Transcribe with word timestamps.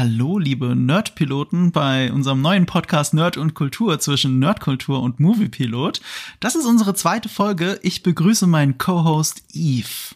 Hallo, 0.00 0.38
liebe 0.38 0.74
Nerdpiloten 0.74 1.72
bei 1.72 2.10
unserem 2.10 2.40
neuen 2.40 2.64
Podcast 2.64 3.12
Nerd 3.12 3.36
und 3.36 3.52
Kultur 3.52 3.98
zwischen 4.00 4.38
Nerdkultur 4.38 5.02
und 5.02 5.20
Moviepilot. 5.20 6.00
Das 6.40 6.54
ist 6.54 6.64
unsere 6.64 6.94
zweite 6.94 7.28
Folge. 7.28 7.78
Ich 7.82 8.02
begrüße 8.02 8.46
meinen 8.46 8.78
Co-Host 8.78 9.42
Eve. 9.52 10.14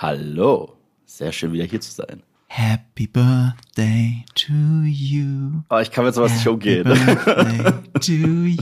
Hallo, 0.00 0.76
sehr 1.04 1.32
schön 1.32 1.52
wieder 1.52 1.64
hier 1.64 1.80
zu 1.80 1.90
sein. 1.90 2.22
Happy 2.46 3.08
Birthday 3.08 4.24
to 4.36 4.52
you. 4.84 5.62
Oh, 5.68 5.78
ich 5.78 5.90
kann 5.90 6.04
mir 6.04 6.12
sowas 6.12 6.32
nicht 6.32 6.46
umgehen. 6.46 6.84
Birthday 6.84 7.72
to 7.98 8.12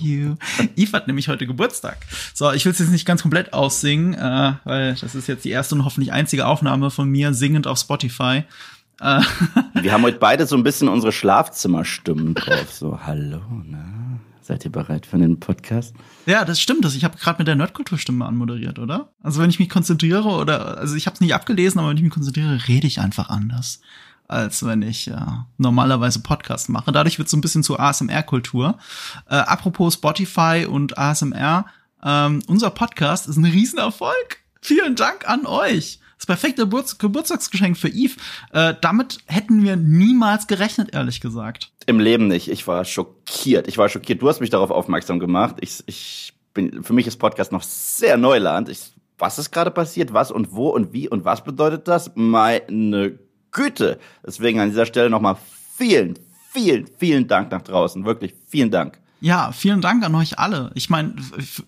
you. 0.01 0.37
Eve 0.75 0.93
hat 0.95 1.07
nämlich 1.07 1.29
heute 1.29 1.47
Geburtstag. 1.47 1.99
So, 2.33 2.51
ich 2.51 2.65
will 2.65 2.73
es 2.73 2.79
jetzt 2.79 2.93
nicht 2.93 3.05
ganz 3.05 3.21
komplett 3.21 3.53
aussingen, 3.53 4.15
äh, 4.15 4.55
weil 4.65 4.95
das 4.95 5.15
ist 5.15 5.29
jetzt 5.29 5.45
die 5.45 5.51
erste 5.51 5.75
und 5.75 5.85
hoffentlich 5.85 6.13
einzige 6.13 6.47
Aufnahme 6.47 6.91
von 6.91 7.11
mir 7.11 7.35
singend 7.35 7.67
auf 7.67 7.79
Spotify. 7.79 8.45
Äh. 9.01 9.21
Wir 9.75 9.93
haben 9.93 10.03
heute 10.03 10.19
beide 10.19 10.47
so 10.47 10.57
ein 10.57 10.63
bisschen 10.63 10.89
unsere 10.89 11.13
Schlafzimmerstimmen 11.13 12.35
drauf. 12.35 12.73
So, 12.73 13.01
hallo, 13.05 13.41
na, 13.65 14.21
seid 14.43 14.65
ihr 14.65 14.73
bereit 14.73 15.07
für 15.07 15.19
den 15.19 15.41
Podcast? 15.41 15.95
Ja, 16.27 16.45
das 16.45 16.61
stimmt. 16.61 16.85
Das. 16.85 16.95
Ich 16.95 17.05
habe 17.05 17.17
gerade 17.19 17.39
mit 17.39 17.49
der 17.49 17.57
Nerdkulturstimme 17.57 18.25
anmoderiert, 18.25 18.79
oder? 18.79 19.13
Also 19.23 19.41
wenn 19.41 19.51
ich 19.51 19.59
mich 19.59 19.69
konzentriere 19.71 20.29
oder, 20.29 20.79
also 20.79 20.95
ich 20.95 21.07
habe 21.07 21.15
es 21.15 21.21
nicht 21.21 21.35
abgelesen, 21.35 21.79
aber 21.79 21.89
wenn 21.89 21.97
ich 21.97 22.03
mich 22.03 22.13
konzentriere, 22.13 22.69
rede 22.69 22.87
ich 22.87 23.01
einfach 23.01 23.29
anders, 23.29 23.81
als 24.29 24.65
wenn 24.65 24.83
ich 24.83 25.09
äh, 25.09 25.17
normalerweise 25.59 26.21
Podcast 26.21 26.69
mache. 26.69 26.93
Dadurch 26.93 27.19
wird 27.19 27.29
so 27.29 27.37
ein 27.37 27.41
bisschen 27.41 27.63
zur 27.63 27.81
ASMR-Kultur. 27.81 28.79
Äh, 29.29 29.37
apropos 29.37 29.95
Spotify 29.95 30.67
und 30.69 30.99
ASMR, 30.99 31.67
ähm, 32.05 32.43
unser 32.47 32.71
Podcast 32.71 33.29
ist 33.29 33.37
ein 33.37 33.45
Riesenerfolg. 33.45 34.39
Vielen 34.61 34.97
Dank 34.97 35.29
an 35.29 35.47
euch. 35.47 35.99
Das 36.23 36.27
perfekte 36.29 36.63
Geburts 36.63 36.99
Geburtstagsgeschenk 36.99 37.77
für 37.77 37.89
Eve. 37.89 38.15
Äh, 38.53 38.75
damit 38.81 39.19
hätten 39.27 39.65
wir 39.65 39.75
niemals 39.75 40.47
gerechnet, 40.47 40.95
ehrlich 40.95 41.21
gesagt. 41.21 41.73
Im 41.87 41.99
Leben 41.99 42.29
nicht. 42.29 42.49
Ich 42.49 42.69
war 42.69 42.85
schockiert. 42.85 43.67
Ich 43.67 43.77
war 43.77 43.89
schockiert. 43.89 44.23
Du 44.23 44.29
hast 44.29 44.39
mich 44.39 44.51
darauf 44.51 44.71
aufmerksam 44.71 45.19
gemacht. 45.19 45.57
Ich, 45.61 45.83
ich 45.87 46.33
bin, 46.55 46.85
für 46.85 46.93
mich 46.93 47.09
ist 47.09 47.17
Podcast 47.17 47.51
noch 47.51 47.65
sehr 47.65 48.17
Neuland. 48.19 48.69
Ich, 48.69 48.93
was 49.19 49.41
ist 49.41 49.51
gerade 49.51 49.73
passiert? 49.73 50.13
Was 50.13 50.31
und 50.31 50.53
wo 50.53 50.69
und 50.69 50.93
wie 50.93 51.09
und 51.09 51.25
was 51.25 51.43
bedeutet 51.43 51.89
das? 51.89 52.13
Meine 52.15 53.19
Güte. 53.51 53.99
Deswegen 54.25 54.61
an 54.61 54.69
dieser 54.69 54.87
Stelle 54.87 55.11
nochmal 55.11 55.37
vielen, 55.77 56.17
vielen, 56.53 56.87
vielen 56.87 57.27
Dank 57.27 57.51
nach 57.51 57.63
draußen. 57.63 58.05
Wirklich 58.05 58.33
vielen 58.47 58.71
Dank. 58.71 59.02
Ja, 59.23 59.53
vielen 59.53 59.81
Dank 59.81 60.03
an 60.03 60.17
euch 60.17 60.41
alle. 60.41 60.73
Ich 60.75 60.91
meine, 60.91 61.15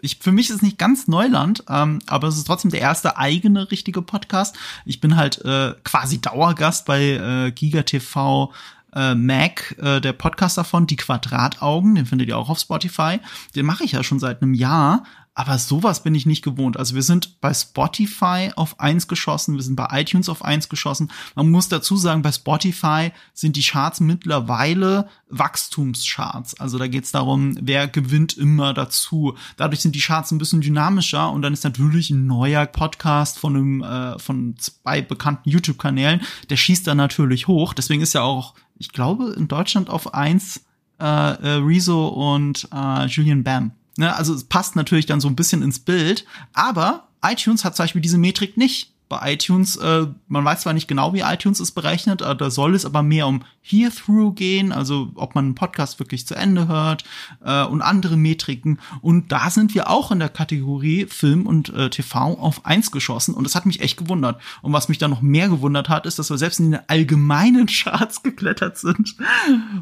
ich, 0.02 0.18
für 0.20 0.32
mich 0.32 0.50
ist 0.50 0.56
es 0.56 0.62
nicht 0.62 0.76
ganz 0.76 1.06
Neuland, 1.06 1.62
ähm, 1.68 2.00
aber 2.08 2.26
es 2.26 2.36
ist 2.36 2.48
trotzdem 2.48 2.72
der 2.72 2.80
erste 2.80 3.16
eigene 3.16 3.70
richtige 3.70 4.02
Podcast. 4.02 4.56
Ich 4.84 5.00
bin 5.00 5.14
halt 5.14 5.40
äh, 5.44 5.72
quasi 5.84 6.20
Dauergast 6.20 6.84
bei 6.84 7.10
äh, 7.10 7.52
Giga 7.52 7.84
TV 7.84 8.52
äh, 8.92 9.14
Mac, 9.14 9.76
äh, 9.80 10.00
der 10.00 10.14
Podcast 10.14 10.58
davon, 10.58 10.88
die 10.88 10.96
Quadrataugen, 10.96 11.94
den 11.94 12.06
findet 12.06 12.26
ihr 12.26 12.36
auch 12.36 12.50
auf 12.50 12.58
Spotify. 12.58 13.20
Den 13.54 13.66
mache 13.66 13.84
ich 13.84 13.92
ja 13.92 14.02
schon 14.02 14.18
seit 14.18 14.42
einem 14.42 14.54
Jahr, 14.54 15.04
aber 15.34 15.58
sowas 15.58 16.02
bin 16.02 16.14
ich 16.14 16.26
nicht 16.26 16.42
gewohnt. 16.42 16.76
Also 16.76 16.94
wir 16.94 17.02
sind 17.02 17.40
bei 17.40 17.52
Spotify 17.52 18.52
auf 18.54 18.78
eins 18.78 19.08
geschossen, 19.08 19.56
wir 19.56 19.62
sind 19.62 19.74
bei 19.74 19.88
iTunes 19.90 20.28
auf 20.28 20.44
eins 20.44 20.68
geschossen. 20.68 21.10
Man 21.34 21.50
muss 21.50 21.68
dazu 21.68 21.96
sagen, 21.96 22.22
bei 22.22 22.30
Spotify 22.30 23.10
sind 23.32 23.56
die 23.56 23.62
Charts 23.62 23.98
mittlerweile 23.98 25.08
Wachstumscharts. 25.28 26.60
Also 26.60 26.78
da 26.78 26.86
geht 26.86 27.04
es 27.04 27.10
darum, 27.12 27.58
wer 27.60 27.88
gewinnt 27.88 28.36
immer 28.38 28.74
dazu. 28.74 29.34
Dadurch 29.56 29.80
sind 29.80 29.96
die 29.96 30.00
Charts 30.00 30.30
ein 30.30 30.38
bisschen 30.38 30.60
dynamischer 30.60 31.30
und 31.30 31.42
dann 31.42 31.52
ist 31.52 31.64
natürlich 31.64 32.10
ein 32.10 32.26
neuer 32.26 32.66
Podcast 32.66 33.38
von 33.38 33.56
einem 33.56 33.82
äh, 33.82 34.18
von 34.20 34.54
zwei 34.58 35.02
bekannten 35.02 35.50
YouTube-Kanälen, 35.50 36.20
der 36.48 36.56
schießt 36.56 36.86
dann 36.86 36.98
natürlich 36.98 37.48
hoch. 37.48 37.74
Deswegen 37.74 38.02
ist 38.02 38.14
ja 38.14 38.22
auch, 38.22 38.54
ich 38.78 38.90
glaube, 38.90 39.34
in 39.36 39.48
Deutschland 39.48 39.90
auf 39.90 40.14
eins 40.14 40.64
äh, 41.00 41.04
äh, 41.04 41.54
Rezo 41.56 42.06
und 42.06 42.68
äh, 42.72 43.06
Julian 43.06 43.42
Bam. 43.42 43.72
Ne, 43.96 44.14
also 44.14 44.34
es 44.34 44.44
passt 44.44 44.76
natürlich 44.76 45.06
dann 45.06 45.20
so 45.20 45.28
ein 45.28 45.36
bisschen 45.36 45.62
ins 45.62 45.78
Bild, 45.78 46.24
aber 46.52 47.08
iTunes 47.24 47.64
hat 47.64 47.76
zum 47.76 47.84
Beispiel 47.84 48.02
diese 48.02 48.18
Metrik 48.18 48.56
nicht. 48.56 48.90
Bei 49.06 49.34
iTunes, 49.34 49.76
äh, 49.76 50.06
man 50.28 50.44
weiß 50.46 50.62
zwar 50.62 50.72
nicht 50.72 50.88
genau, 50.88 51.12
wie 51.12 51.20
iTunes 51.20 51.60
es 51.60 51.70
berechnet, 51.70 52.22
äh, 52.22 52.34
da 52.34 52.50
soll 52.50 52.74
es 52.74 52.86
aber 52.86 53.02
mehr 53.02 53.26
um 53.26 53.42
Hear-Through 53.60 54.32
gehen, 54.34 54.72
also 54.72 55.10
ob 55.14 55.34
man 55.34 55.44
einen 55.44 55.54
Podcast 55.54 56.00
wirklich 56.00 56.26
zu 56.26 56.34
Ende 56.34 56.68
hört 56.68 57.04
äh, 57.44 57.64
und 57.64 57.82
andere 57.82 58.16
Metriken. 58.16 58.80
Und 59.02 59.30
da 59.30 59.50
sind 59.50 59.74
wir 59.74 59.90
auch 59.90 60.10
in 60.10 60.20
der 60.20 60.30
Kategorie 60.30 61.06
Film 61.06 61.46
und 61.46 61.68
äh, 61.74 61.90
TV 61.90 62.18
auf 62.18 62.64
eins 62.64 62.90
geschossen 62.90 63.34
und 63.34 63.44
das 63.44 63.54
hat 63.54 63.66
mich 63.66 63.80
echt 63.80 63.98
gewundert. 63.98 64.40
Und 64.62 64.72
was 64.72 64.88
mich 64.88 64.98
dann 64.98 65.10
noch 65.10 65.22
mehr 65.22 65.50
gewundert 65.50 65.90
hat, 65.90 66.06
ist, 66.06 66.18
dass 66.18 66.30
wir 66.30 66.38
selbst 66.38 66.58
in 66.58 66.72
den 66.72 66.80
allgemeinen 66.88 67.66
Charts 67.70 68.22
geklettert 68.22 68.78
sind. 68.78 69.16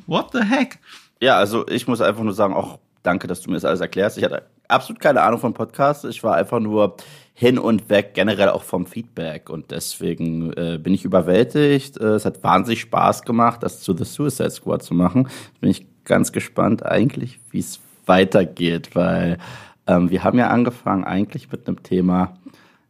What 0.07 0.31
the 0.33 0.43
heck? 0.43 0.81
Ja, 1.21 1.37
also 1.37 1.67
ich 1.69 1.87
muss 1.87 2.01
einfach 2.01 2.25
nur 2.25 2.35
sagen, 2.35 2.55
auch 2.55 2.81
danke, 3.03 3.27
dass 3.27 3.41
du 3.41 3.51
mir 3.51 3.57
das 3.57 3.65
alles 3.65 3.81
erklärst. 3.81 4.19
Ich 4.19 4.25
hatte 4.25 4.45
absolut 4.69 5.01
keine 5.01 5.23
Ahnung 5.23 5.41
von 5.41 5.55
Podcasts. 5.55 6.05
Ich 6.05 6.23
war 6.23 6.37
einfach 6.37 6.61
nur 6.61 6.97
hin 7.35 7.59
und 7.59 7.89
weg, 7.89 8.13
generell 8.15 8.51
auch 8.51 8.63
vom 8.63 8.87
Feedback. 8.87 9.49
Und 9.51 9.71
deswegen 9.71 10.53
äh, 10.53 10.79
bin 10.79 10.95
ich 10.95 11.05
überwältigt. 11.05 11.99
Äh, 11.99 12.15
es 12.15 12.25
hat 12.25 12.43
wahnsinnig 12.43 12.81
Spaß 12.81 13.23
gemacht, 13.23 13.63
das 13.63 13.81
zu 13.81 13.97
The 13.97 14.05
Suicide 14.05 14.51
Squad 14.51 14.83
zu 14.83 14.95
machen. 14.95 15.29
Jetzt 15.53 15.61
bin 15.61 15.71
ich 15.71 15.87
ganz 16.05 16.33
gespannt 16.33 16.85
eigentlich, 16.85 17.41
wie 17.51 17.61
es 17.61 17.81
weitergeht, 18.07 18.95
weil 18.95 19.39
ähm, 19.87 20.11
wir 20.11 20.25
haben 20.25 20.39
ja 20.39 20.49
angefangen 20.49 21.05
eigentlich 21.05 21.51
mit 21.51 21.67
einem 21.67 21.83
Thema, 21.83 22.35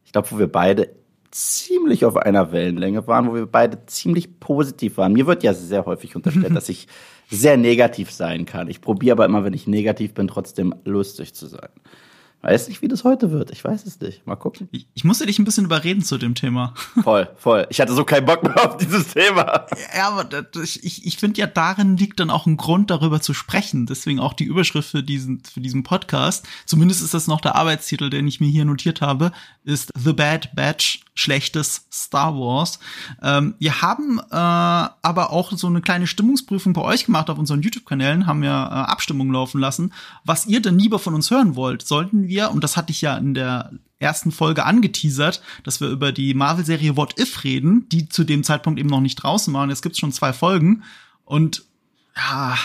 ich 0.05 0.11
glaube, 0.11 0.31
wo 0.31 0.39
wir 0.39 0.51
beide 0.51 0.89
ziemlich 1.31 2.05
auf 2.05 2.17
einer 2.17 2.51
Wellenlänge 2.51 3.07
waren, 3.07 3.27
wo 3.27 3.33
wir 3.33 3.45
beide 3.47 3.85
ziemlich 3.87 4.39
positiv 4.39 4.97
waren. 4.97 5.13
Mir 5.13 5.25
wird 5.25 5.43
ja 5.43 5.53
sehr 5.53 5.85
häufig 5.85 6.15
unterstellt, 6.15 6.55
dass 6.55 6.69
ich 6.69 6.87
sehr 7.37 7.57
negativ 7.57 8.11
sein 8.11 8.45
kann. 8.45 8.67
Ich 8.67 8.81
probiere 8.81 9.13
aber 9.13 9.25
immer, 9.25 9.43
wenn 9.43 9.53
ich 9.53 9.67
negativ 9.67 10.13
bin, 10.13 10.27
trotzdem 10.27 10.73
lustig 10.85 11.33
zu 11.33 11.47
sein. 11.47 11.69
Weiß 12.43 12.67
nicht, 12.67 12.81
wie 12.81 12.89
das 12.89 13.05
heute 13.05 13.31
wird. 13.31 13.51
Ich 13.51 13.63
weiß 13.63 13.85
es 13.85 14.01
nicht. 14.01 14.27
Mal 14.27 14.35
gucken. 14.35 14.67
Ich, 14.73 14.85
ich 14.93 15.05
musste 15.05 15.25
dich 15.25 15.39
ein 15.39 15.45
bisschen 15.45 15.63
überreden 15.63 16.03
zu 16.03 16.17
dem 16.17 16.35
Thema. 16.35 16.73
Voll, 17.03 17.29
voll. 17.37 17.65
Ich 17.69 17.79
hatte 17.79 17.93
so 17.93 18.03
keinen 18.03 18.25
Bock 18.25 18.43
mehr 18.43 18.69
auf 18.69 18.75
dieses 18.75 19.13
Thema. 19.13 19.65
Ja, 19.95 20.09
aber 20.09 20.25
das, 20.25 20.75
ich, 20.75 21.05
ich 21.05 21.17
finde 21.17 21.39
ja, 21.39 21.47
darin 21.47 21.95
liegt 21.95 22.19
dann 22.19 22.29
auch 22.29 22.45
ein 22.45 22.57
Grund, 22.57 22.89
darüber 22.89 23.21
zu 23.21 23.33
sprechen. 23.33 23.85
Deswegen 23.85 24.19
auch 24.19 24.33
die 24.33 24.43
Überschrift 24.43 24.91
für 24.91 25.03
diesen, 25.03 25.41
für 25.45 25.61
diesen 25.61 25.83
Podcast. 25.83 26.45
Zumindest 26.65 27.01
ist 27.01 27.13
das 27.13 27.27
noch 27.27 27.39
der 27.39 27.55
Arbeitstitel, 27.55 28.09
den 28.09 28.27
ich 28.27 28.41
mir 28.41 28.49
hier 28.49 28.65
notiert 28.65 28.99
habe, 28.99 29.31
ist 29.63 29.91
The 29.95 30.11
Bad 30.11 30.53
Batch 30.53 30.99
schlechtes 31.15 31.85
Star 31.91 32.33
Wars. 32.35 32.79
Ähm, 33.21 33.55
wir 33.59 33.81
haben 33.81 34.19
äh, 34.19 34.23
aber 34.31 35.31
auch 35.31 35.51
so 35.51 35.67
eine 35.67 35.81
kleine 35.81 36.07
Stimmungsprüfung 36.07 36.73
bei 36.73 36.81
euch 36.81 37.05
gemacht 37.05 37.29
auf 37.29 37.37
unseren 37.37 37.61
YouTube-Kanälen, 37.61 38.25
haben 38.25 38.43
ja 38.43 38.65
äh, 38.65 38.91
Abstimmungen 38.91 39.31
laufen 39.31 39.59
lassen, 39.59 39.93
was 40.25 40.47
ihr 40.47 40.61
denn 40.61 40.79
lieber 40.79 40.99
von 40.99 41.13
uns 41.13 41.29
hören 41.29 41.55
wollt. 41.55 41.83
Sollten 41.83 42.27
wir, 42.27 42.32
und 42.41 42.63
das 42.63 42.77
hatte 42.77 42.91
ich 42.91 43.01
ja 43.01 43.17
in 43.17 43.33
der 43.33 43.71
ersten 43.99 44.31
Folge 44.31 44.65
angeteasert, 44.65 45.41
dass 45.63 45.81
wir 45.81 45.89
über 45.89 46.11
die 46.11 46.33
Marvel-Serie 46.33 46.97
What 46.97 47.19
If 47.19 47.43
reden, 47.43 47.87
die 47.89 48.09
zu 48.09 48.23
dem 48.23 48.43
Zeitpunkt 48.43 48.79
eben 48.79 48.89
noch 48.89 49.01
nicht 49.01 49.15
draußen 49.15 49.53
waren. 49.53 49.69
Jetzt 49.69 49.81
gibt's 49.81 49.99
schon 49.99 50.11
zwei 50.11 50.33
Folgen. 50.33 50.83
Und 51.25 51.63
ja, 52.15 52.57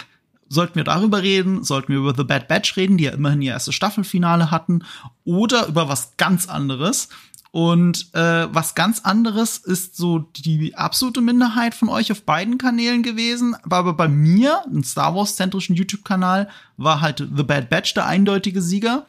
sollten 0.49 0.75
wir 0.75 0.85
darüber 0.85 1.23
reden? 1.23 1.63
Sollten 1.65 1.93
wir 1.93 1.99
über 1.99 2.15
The 2.17 2.25
Bad 2.25 2.49
Batch 2.49 2.77
reden, 2.77 2.99
die 2.99 3.05
ja 3.05 3.13
immerhin 3.13 3.43
ihr 3.43 3.53
erstes 3.53 3.75
Staffelfinale 3.75 4.51
hatten? 4.51 4.85
Oder 5.25 5.67
über 5.69 5.89
was 5.89 6.17
ganz 6.17 6.49
anderes? 6.49 7.09
Und 7.51 8.15
äh, 8.15 8.47
was 8.53 8.75
ganz 8.75 9.01
anderes 9.01 9.59
ist 9.59 9.97
so 9.97 10.19
die 10.37 10.77
absolute 10.77 11.23
Minderheit 11.23 11.75
von 11.75 11.89
euch 11.89 12.13
auf 12.13 12.23
beiden 12.23 12.59
Kanälen 12.59 13.03
gewesen. 13.03 13.57
Aber 13.69 13.95
bei 13.95 14.09
mir, 14.09 14.65
einem 14.65 14.85
Star 14.85 15.15
Wars-zentrischen 15.15 15.75
YouTube-Kanal, 15.75 16.51
war 16.77 17.01
halt 17.01 17.27
The 17.35 17.43
Bad 17.43 17.71
Batch 17.71 17.95
der 17.95 18.07
eindeutige 18.07 18.61
Sieger. 18.61 19.07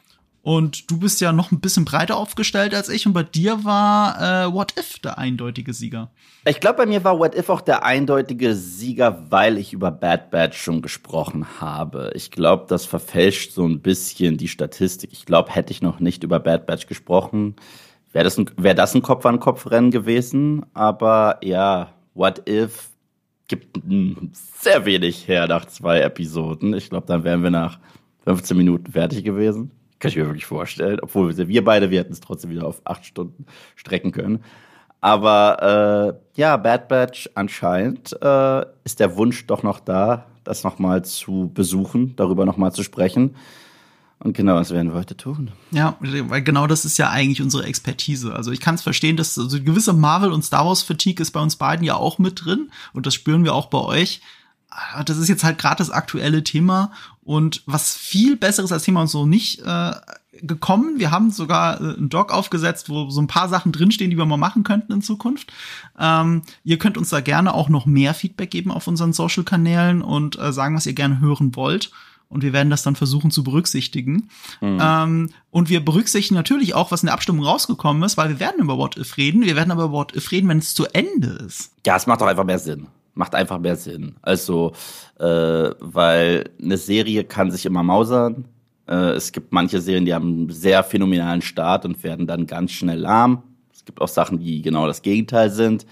Und 0.50 0.90
du 0.90 0.98
bist 0.98 1.20
ja 1.20 1.30
noch 1.30 1.52
ein 1.52 1.60
bisschen 1.60 1.84
breiter 1.84 2.16
aufgestellt 2.16 2.74
als 2.74 2.88
ich. 2.88 3.06
Und 3.06 3.12
bei 3.12 3.22
dir 3.22 3.62
war 3.62 4.46
äh, 4.46 4.52
What 4.52 4.74
If 4.76 4.98
der 4.98 5.16
eindeutige 5.16 5.72
Sieger. 5.72 6.10
Ich 6.44 6.58
glaube, 6.58 6.78
bei 6.78 6.86
mir 6.86 7.04
war 7.04 7.20
What 7.20 7.36
If 7.36 7.50
auch 7.50 7.60
der 7.60 7.84
eindeutige 7.84 8.56
Sieger, 8.56 9.26
weil 9.30 9.58
ich 9.58 9.72
über 9.72 9.92
Bad 9.92 10.32
Batch 10.32 10.60
schon 10.60 10.82
gesprochen 10.82 11.46
habe. 11.60 12.10
Ich 12.16 12.32
glaube, 12.32 12.64
das 12.66 12.84
verfälscht 12.84 13.52
so 13.52 13.64
ein 13.64 13.78
bisschen 13.78 14.38
die 14.38 14.48
Statistik. 14.48 15.10
Ich 15.12 15.24
glaube, 15.24 15.52
hätte 15.52 15.70
ich 15.70 15.82
noch 15.82 16.00
nicht 16.00 16.24
über 16.24 16.40
Bad 16.40 16.66
Batch 16.66 16.88
gesprochen, 16.88 17.54
wäre 18.10 18.24
das, 18.24 18.36
wär 18.56 18.74
das 18.74 18.92
ein 18.96 19.02
Kopf-an-Kopf-Rennen 19.02 19.92
gewesen. 19.92 20.66
Aber 20.74 21.38
ja, 21.44 21.92
What 22.14 22.48
If 22.48 22.88
gibt 23.46 23.80
sehr 24.32 24.84
wenig 24.84 25.28
her 25.28 25.46
nach 25.46 25.66
zwei 25.66 26.00
Episoden. 26.00 26.74
Ich 26.74 26.90
glaube, 26.90 27.06
dann 27.06 27.22
wären 27.22 27.44
wir 27.44 27.50
nach 27.50 27.78
15 28.24 28.56
Minuten 28.56 28.90
fertig 28.90 29.22
gewesen. 29.22 29.70
Kann 30.00 30.10
ich 30.10 30.16
mir 30.16 30.26
wirklich 30.26 30.46
vorstellen. 30.46 30.98
Obwohl 31.00 31.36
wir, 31.36 31.64
beide, 31.64 31.90
wir 31.90 32.00
hätten 32.00 32.12
es 32.12 32.20
trotzdem 32.20 32.50
wieder 32.50 32.66
auf 32.66 32.80
acht 32.84 33.06
Stunden 33.06 33.46
strecken 33.76 34.12
können. 34.12 34.42
Aber 35.00 36.18
äh, 36.34 36.40
ja, 36.40 36.56
Bad 36.56 36.88
Batch 36.88 37.30
anscheinend 37.34 38.16
äh, 38.20 38.64
ist 38.84 39.00
der 39.00 39.16
Wunsch 39.16 39.46
doch 39.46 39.62
noch 39.62 39.80
da, 39.80 40.26
das 40.44 40.64
nochmal 40.64 41.04
zu 41.04 41.50
besuchen, 41.54 42.16
darüber 42.16 42.44
nochmal 42.44 42.72
zu 42.72 42.82
sprechen. 42.82 43.36
Und 44.22 44.36
genau 44.36 44.58
das 44.58 44.70
werden 44.70 44.92
wir 44.92 44.98
heute 44.98 45.16
tun. 45.16 45.50
Ja, 45.70 45.96
weil 46.00 46.42
genau 46.42 46.66
das 46.66 46.84
ist 46.84 46.98
ja 46.98 47.08
eigentlich 47.08 47.40
unsere 47.40 47.64
Expertise. 47.64 48.34
Also 48.34 48.52
ich 48.52 48.60
kann 48.60 48.74
es 48.74 48.82
verstehen, 48.82 49.16
dass 49.16 49.34
so 49.34 49.42
also 49.42 49.62
gewisse 49.62 49.94
Marvel- 49.94 50.32
und 50.32 50.44
Star 50.44 50.66
Wars-Fatigue 50.66 51.22
ist 51.22 51.30
bei 51.30 51.40
uns 51.40 51.56
beiden 51.56 51.86
ja 51.86 51.94
auch 51.94 52.18
mit 52.18 52.44
drin 52.44 52.70
und 52.92 53.06
das 53.06 53.14
spüren 53.14 53.44
wir 53.44 53.54
auch 53.54 53.66
bei 53.66 53.78
euch. 53.78 54.20
ah, 54.68 55.02
das 55.04 55.16
ist 55.16 55.28
jetzt 55.28 55.42
halt 55.42 55.56
gerade 55.56 55.76
das 55.76 55.90
aktuelle 55.90 56.44
Thema 56.44 56.92
und 57.30 57.62
was 57.64 57.96
viel 57.96 58.36
besseres 58.36 58.72
als 58.72 58.82
Thema 58.82 59.02
und 59.02 59.06
so 59.06 59.24
nicht 59.24 59.60
äh, 59.60 59.92
gekommen. 60.42 60.98
Wir 60.98 61.12
haben 61.12 61.30
sogar 61.30 61.80
äh, 61.80 61.96
einen 61.96 62.08
Doc 62.08 62.32
aufgesetzt, 62.32 62.88
wo 62.88 63.08
so 63.08 63.22
ein 63.22 63.28
paar 63.28 63.48
Sachen 63.48 63.70
drinstehen, 63.70 64.10
die 64.10 64.18
wir 64.18 64.26
mal 64.26 64.36
machen 64.36 64.64
könnten 64.64 64.94
in 64.94 65.00
Zukunft. 65.00 65.52
Ähm, 65.96 66.42
ihr 66.64 66.78
könnt 66.78 66.98
uns 66.98 67.10
da 67.10 67.20
gerne 67.20 67.54
auch 67.54 67.68
noch 67.68 67.86
mehr 67.86 68.14
Feedback 68.14 68.50
geben 68.50 68.72
auf 68.72 68.88
unseren 68.88 69.12
Social-Kanälen 69.12 70.02
und 70.02 70.40
äh, 70.40 70.52
sagen, 70.52 70.74
was 70.74 70.86
ihr 70.86 70.92
gerne 70.92 71.20
hören 71.20 71.54
wollt. 71.54 71.92
Und 72.28 72.42
wir 72.42 72.52
werden 72.52 72.70
das 72.70 72.82
dann 72.82 72.96
versuchen 72.96 73.30
zu 73.30 73.44
berücksichtigen. 73.44 74.28
Mhm. 74.60 74.78
Ähm, 74.82 75.30
und 75.52 75.68
wir 75.68 75.84
berücksichtigen 75.84 76.34
natürlich 76.34 76.74
auch, 76.74 76.90
was 76.90 77.04
in 77.04 77.06
der 77.06 77.14
Abstimmung 77.14 77.44
rausgekommen 77.44 78.02
ist, 78.02 78.16
weil 78.16 78.30
wir 78.30 78.40
werden 78.40 78.60
über 78.60 78.76
What 78.76 78.96
If 78.96 79.16
reden. 79.18 79.42
Wir 79.42 79.54
werden 79.54 79.70
aber 79.70 79.84
über 79.84 79.92
What 79.92 80.16
If 80.16 80.32
reden, 80.32 80.48
wenn 80.48 80.58
es 80.58 80.74
zu 80.74 80.86
Ende 80.86 81.28
ist. 81.46 81.70
Ja, 81.86 81.94
es 81.94 82.08
macht 82.08 82.22
doch 82.22 82.26
einfach 82.26 82.44
mehr 82.44 82.58
Sinn 82.58 82.88
macht 83.14 83.34
einfach 83.34 83.58
mehr 83.58 83.76
Sinn. 83.76 84.16
Also, 84.22 84.72
äh, 85.18 85.24
weil 85.78 86.50
eine 86.62 86.76
Serie 86.76 87.24
kann 87.24 87.50
sich 87.50 87.66
immer 87.66 87.82
mausern. 87.82 88.46
Äh, 88.88 89.12
es 89.12 89.32
gibt 89.32 89.52
manche 89.52 89.80
Serien, 89.80 90.04
die 90.04 90.14
haben 90.14 90.28
einen 90.28 90.50
sehr 90.50 90.82
phänomenalen 90.82 91.42
Start 91.42 91.84
und 91.84 92.02
werden 92.02 92.26
dann 92.26 92.46
ganz 92.46 92.72
schnell 92.72 92.98
lahm. 92.98 93.42
Es 93.72 93.84
gibt 93.84 94.00
auch 94.00 94.08
Sachen, 94.08 94.38
die 94.38 94.62
genau 94.62 94.86
das 94.86 95.02
Gegenteil 95.02 95.50
sind. 95.50 95.86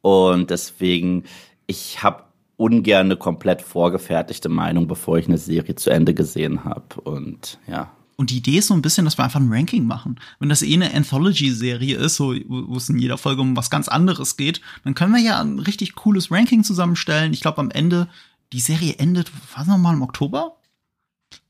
Und 0.00 0.50
deswegen, 0.50 1.24
ich 1.66 2.02
habe 2.02 2.24
ungern 2.56 3.06
eine 3.06 3.16
komplett 3.16 3.62
vorgefertigte 3.62 4.48
Meinung, 4.48 4.86
bevor 4.86 5.18
ich 5.18 5.26
eine 5.26 5.38
Serie 5.38 5.74
zu 5.74 5.90
Ende 5.90 6.14
gesehen 6.14 6.64
habe. 6.64 7.00
Und 7.02 7.58
ja. 7.66 7.90
Und 8.16 8.30
die 8.30 8.38
Idee 8.38 8.58
ist 8.58 8.68
so 8.68 8.74
ein 8.74 8.82
bisschen, 8.82 9.04
dass 9.04 9.18
wir 9.18 9.24
einfach 9.24 9.40
ein 9.40 9.52
Ranking 9.52 9.86
machen. 9.86 10.20
Wenn 10.38 10.48
das 10.48 10.62
eh 10.62 10.74
eine 10.74 10.94
Anthology-Serie 10.94 11.96
ist, 11.96 12.16
so, 12.16 12.34
wo 12.46 12.76
es 12.76 12.88
in 12.88 12.98
jeder 12.98 13.18
Folge 13.18 13.42
um 13.42 13.56
was 13.56 13.70
ganz 13.70 13.88
anderes 13.88 14.36
geht, 14.36 14.60
dann 14.84 14.94
können 14.94 15.14
wir 15.14 15.20
ja 15.20 15.40
ein 15.40 15.58
richtig 15.58 15.94
cooles 15.94 16.30
Ranking 16.30 16.64
zusammenstellen. 16.64 17.32
Ich 17.32 17.40
glaube, 17.40 17.58
am 17.58 17.70
Ende, 17.70 18.08
die 18.52 18.60
Serie 18.60 18.96
endet, 18.98 19.32
was 19.56 19.66
nochmal, 19.66 19.94
im 19.94 20.02
Oktober? 20.02 20.56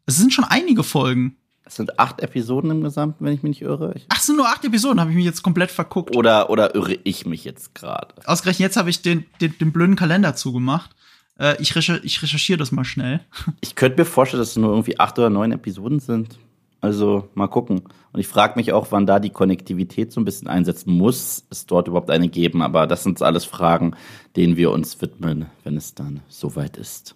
Es 0.06 0.16
sind 0.16 0.32
schon 0.32 0.44
einige 0.44 0.82
Folgen. 0.82 1.36
Es 1.64 1.76
sind 1.76 1.98
acht 1.98 2.20
Episoden 2.20 2.70
im 2.70 2.82
Gesamten, 2.82 3.24
wenn 3.24 3.32
ich 3.32 3.42
mich 3.42 3.60
nicht 3.60 3.62
irre. 3.62 3.94
Ich 3.94 4.06
Ach, 4.08 4.18
es 4.18 4.26
sind 4.26 4.36
nur 4.36 4.48
acht 4.48 4.64
Episoden, 4.64 5.00
habe 5.00 5.10
ich 5.10 5.16
mich 5.16 5.24
jetzt 5.24 5.42
komplett 5.42 5.70
verguckt. 5.70 6.16
Oder, 6.16 6.50
oder 6.50 6.74
irre 6.74 6.98
ich 7.04 7.24
mich 7.24 7.44
jetzt 7.44 7.74
gerade? 7.74 8.14
Ausgerechnet 8.26 8.60
jetzt 8.60 8.76
habe 8.76 8.90
ich 8.90 9.02
den, 9.02 9.24
den, 9.40 9.56
den 9.58 9.72
blöden 9.72 9.96
Kalender 9.96 10.34
zugemacht. 10.34 10.90
Äh, 11.38 11.60
ich, 11.62 11.74
recher 11.74 12.02
ich 12.04 12.22
recherchiere 12.22 12.58
das 12.58 12.72
mal 12.72 12.84
schnell. 12.84 13.20
Ich 13.60 13.74
könnte 13.74 14.00
mir 14.00 14.04
vorstellen, 14.04 14.40
dass 14.40 14.50
es 14.50 14.56
nur 14.56 14.70
irgendwie 14.70 14.98
acht 14.98 15.18
oder 15.18 15.30
neun 15.30 15.52
Episoden 15.52 16.00
sind. 16.00 16.38
Also 16.82 17.30
mal 17.34 17.46
gucken. 17.46 17.82
Und 18.12 18.20
ich 18.20 18.28
frage 18.28 18.54
mich 18.56 18.72
auch, 18.72 18.88
wann 18.90 19.06
da 19.06 19.18
die 19.18 19.30
Konnektivität 19.30 20.12
so 20.12 20.20
ein 20.20 20.26
bisschen 20.26 20.48
einsetzen 20.48 20.92
muss, 20.92 21.46
es 21.48 21.64
dort 21.64 21.88
überhaupt 21.88 22.10
eine 22.10 22.28
geben. 22.28 22.60
Aber 22.60 22.86
das 22.86 23.04
sind 23.04 23.22
alles 23.22 23.46
Fragen, 23.46 23.96
denen 24.36 24.56
wir 24.56 24.70
uns 24.70 25.00
widmen, 25.00 25.46
wenn 25.64 25.78
es 25.78 25.94
dann 25.94 26.20
soweit 26.28 26.76
ist. 26.76 27.14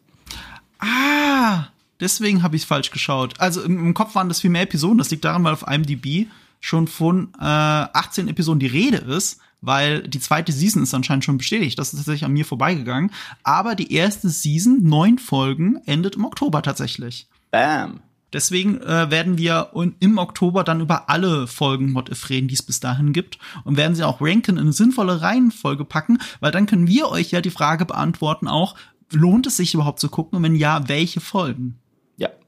Ah, 0.79 1.67
Deswegen 2.01 2.43
habe 2.43 2.57
ich 2.57 2.63
es 2.63 2.69
falsch 2.69 2.91
geschaut. 2.91 3.41
Also 3.41 3.63
im, 3.63 3.79
im, 3.79 3.95
Kopf 3.95 4.15
waren 4.15 4.29
das 4.29 4.41
viel 4.41 4.51
mehr 4.51 4.63
Episoden. 4.63 4.99
Das 4.99 5.11
liegt 5.11 5.25
daran, 5.25 5.45
weil 5.45 5.55
auf 5.55 5.67
IMDb 5.67 6.29
schon 6.61 6.89
von 6.89 7.33
äh, 7.39 7.45
18 7.45 8.29
Episoden 8.29 8.61
die 8.61 8.67
Rede 8.67 8.99
ist, 8.99 9.41
weil 9.61 10.03
die 10.03 10.21
zweite 10.21 10.53
Season 10.53 10.83
ist 10.83 10.95
anscheinend 10.95 11.25
schon 11.25 11.39
bestätigt. 11.39 11.79
Das 11.79 11.93
ist 11.93 12.01
tatsächlich 12.01 12.25
an 12.25 12.33
mir 12.33 12.45
vorbeigegangen. 12.45 13.13
Aber 13.43 13.75
die 13.75 13.93
erste 13.93 14.29
Season, 14.29 14.83
neun 14.83 15.19
Folgen, 15.19 15.81
endet 15.87 16.17
im 16.17 16.25
Oktober 16.25 16.63
tatsächlich. 16.63 17.29
Bam. 17.51 18.01
Deswegen 18.37 18.81
äh, 18.83 19.11
werden 19.11 19.39
wir 19.39 19.71
im 19.99 20.19
Oktober 20.19 20.63
dann 20.63 20.81
über 20.81 21.11
alle 21.11 21.49
Folgen 21.49 21.91
Mod 21.91 22.11
If 22.11 22.31
reden, 22.31 22.47
die 22.47 22.55
es 22.55 22.63
bis 22.63 22.79
dahin 22.79 23.13
gibt 23.13 23.39
und 23.65 23.77
werden 23.77 23.97
sie 23.97 24.05
auch 24.05 24.21
ranken 24.21 24.57
in 24.57 24.63
eine 24.63 24.73
sinnvolle 24.73 25.23
Reihenfolge 25.23 25.85
packen, 25.85 26.19
weil 26.39 26.53
dann 26.53 26.67
können 26.67 26.87
wir 26.87 27.09
euch 27.09 27.33
ja 27.33 27.41
die 27.41 27.51
Frage 27.51 27.85
beantworten 27.85 28.47
auch, 28.47 28.77
lohnt 29.11 29.47
es 29.47 29.57
sich 29.57 29.75
überhaupt 29.75 29.99
zu 29.99 30.09
gucken 30.09 30.37
und 30.37 30.43
wenn 30.45 30.55
ja, 30.55 30.89
welche 30.89 31.21
Folgen? 31.21 31.81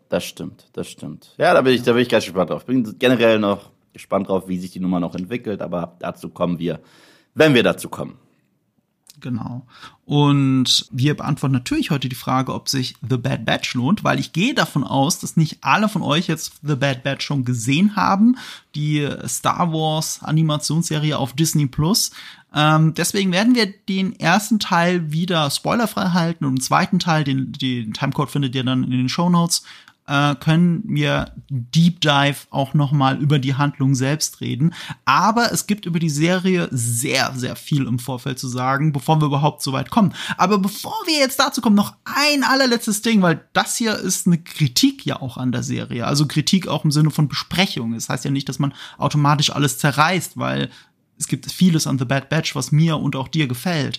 Das 0.08 0.25
stimmt, 0.25 0.69
das 0.73 0.88
stimmt. 0.88 1.35
Ja, 1.37 1.52
da 1.52 1.61
bin 1.61 1.75
ich, 1.75 1.82
da 1.82 1.93
bin 1.93 2.02
ich 2.02 2.08
ganz 2.08 2.25
gespannt 2.25 2.50
drauf. 2.50 2.64
Bin 2.64 2.99
generell 2.99 3.38
noch 3.38 3.70
gespannt 3.93 4.29
drauf, 4.29 4.49
wie 4.49 4.58
sich 4.58 4.70
die 4.70 4.81
Nummer 4.81 5.00
noch 5.00 5.14
entwickelt, 5.14 5.61
aber 5.61 5.96
dazu 5.99 6.31
kommen 6.31 6.58
wir, 6.58 6.81
wenn 7.35 7.55
wir 7.55 7.62
dazu 7.62 7.88
kommen. 7.88 8.19
Genau. 9.20 9.66
Und 10.04 10.86
wir 10.90 11.16
beantworten 11.16 11.52
natürlich 11.52 11.90
heute 11.90 12.08
die 12.08 12.16
Frage, 12.16 12.54
ob 12.54 12.68
sich 12.68 12.94
The 13.06 13.16
Bad 13.16 13.44
Batch 13.44 13.74
lohnt, 13.74 14.04
weil 14.04 14.18
ich 14.18 14.32
gehe 14.32 14.54
davon 14.54 14.84
aus, 14.84 15.18
dass 15.18 15.36
nicht 15.36 15.58
alle 15.60 15.88
von 15.88 16.02
euch 16.02 16.28
jetzt 16.28 16.52
The 16.62 16.76
Bad 16.76 17.02
Batch 17.02 17.26
schon 17.26 17.44
gesehen 17.44 17.96
haben. 17.96 18.36
Die 18.74 19.06
Star 19.26 19.72
Wars 19.72 20.20
Animationsserie 20.22 21.18
auf 21.18 21.32
Disney 21.34 21.66
Plus. 21.66 22.12
Ähm, 22.54 22.94
deswegen 22.94 23.32
werden 23.32 23.54
wir 23.54 23.66
den 23.66 24.18
ersten 24.18 24.58
Teil 24.58 25.12
wieder 25.12 25.50
spoilerfrei 25.50 26.10
halten 26.10 26.46
und 26.46 26.56
den 26.56 26.62
zweiten 26.62 26.98
Teil, 26.98 27.24
den, 27.24 27.52
den 27.52 27.92
Timecode 27.92 28.30
findet 28.30 28.54
ihr 28.54 28.64
dann 28.64 28.84
in 28.84 28.90
den 28.90 29.08
Show 29.10 29.28
Notes, 29.28 29.64
äh, 30.08 30.34
können 30.37 30.82
wir 30.87 31.32
Deep 31.50 32.00
Dive 32.00 32.37
auch 32.50 32.72
noch 32.75 32.93
mal 32.93 33.20
über 33.20 33.38
die 33.38 33.55
Handlung 33.55 33.94
selbst 33.94 34.40
reden. 34.40 34.75
Aber 35.05 35.52
es 35.52 35.66
gibt 35.66 35.84
über 35.84 35.99
die 35.99 36.08
Serie 36.08 36.69
sehr, 36.70 37.32
sehr 37.37 37.56
viel 37.56 37.87
im 37.87 37.99
Vorfeld 37.99 38.38
zu 38.38 38.49
sagen, 38.49 38.93
bevor 38.93 39.20
wir 39.20 39.26
überhaupt 39.26 39.62
so 39.62 39.72
weit 39.72 39.90
kommen. 39.90 40.14
Aber 40.38 40.58
bevor 40.58 40.94
wir 41.06 41.19
jetzt 41.19 41.38
dazu 41.38 41.60
kommen, 41.60 41.76
noch 41.76 41.94
ein 42.05 42.43
allerletztes 42.43 43.02
Ding, 43.02 43.20
weil 43.20 43.44
das 43.52 43.76
hier 43.76 43.96
ist 43.96 44.26
eine 44.26 44.38
Kritik 44.38 45.05
ja 45.05 45.20
auch 45.20 45.37
an 45.37 45.52
der 45.52 45.62
Serie. 45.62 46.06
Also 46.06 46.26
Kritik 46.26 46.66
auch 46.69 46.84
im 46.84 46.90
Sinne 46.90 47.11
von 47.11 47.28
Besprechung. 47.28 47.93
Das 47.93 48.08
heißt 48.08 48.25
ja 48.25 48.31
nicht, 48.31 48.49
dass 48.49 48.58
man 48.58 48.72
automatisch 48.96 49.50
alles 49.50 49.78
zerreißt, 49.78 50.38
weil 50.38 50.70
es 51.19 51.26
gibt 51.26 51.50
vieles 51.50 51.87
an 51.87 51.99
The 51.99 52.04
Bad 52.04 52.28
Batch, 52.28 52.54
was 52.54 52.72
mir 52.72 52.96
und 52.96 53.16
auch 53.16 53.28
dir 53.28 53.49
gefällt. 53.49 53.99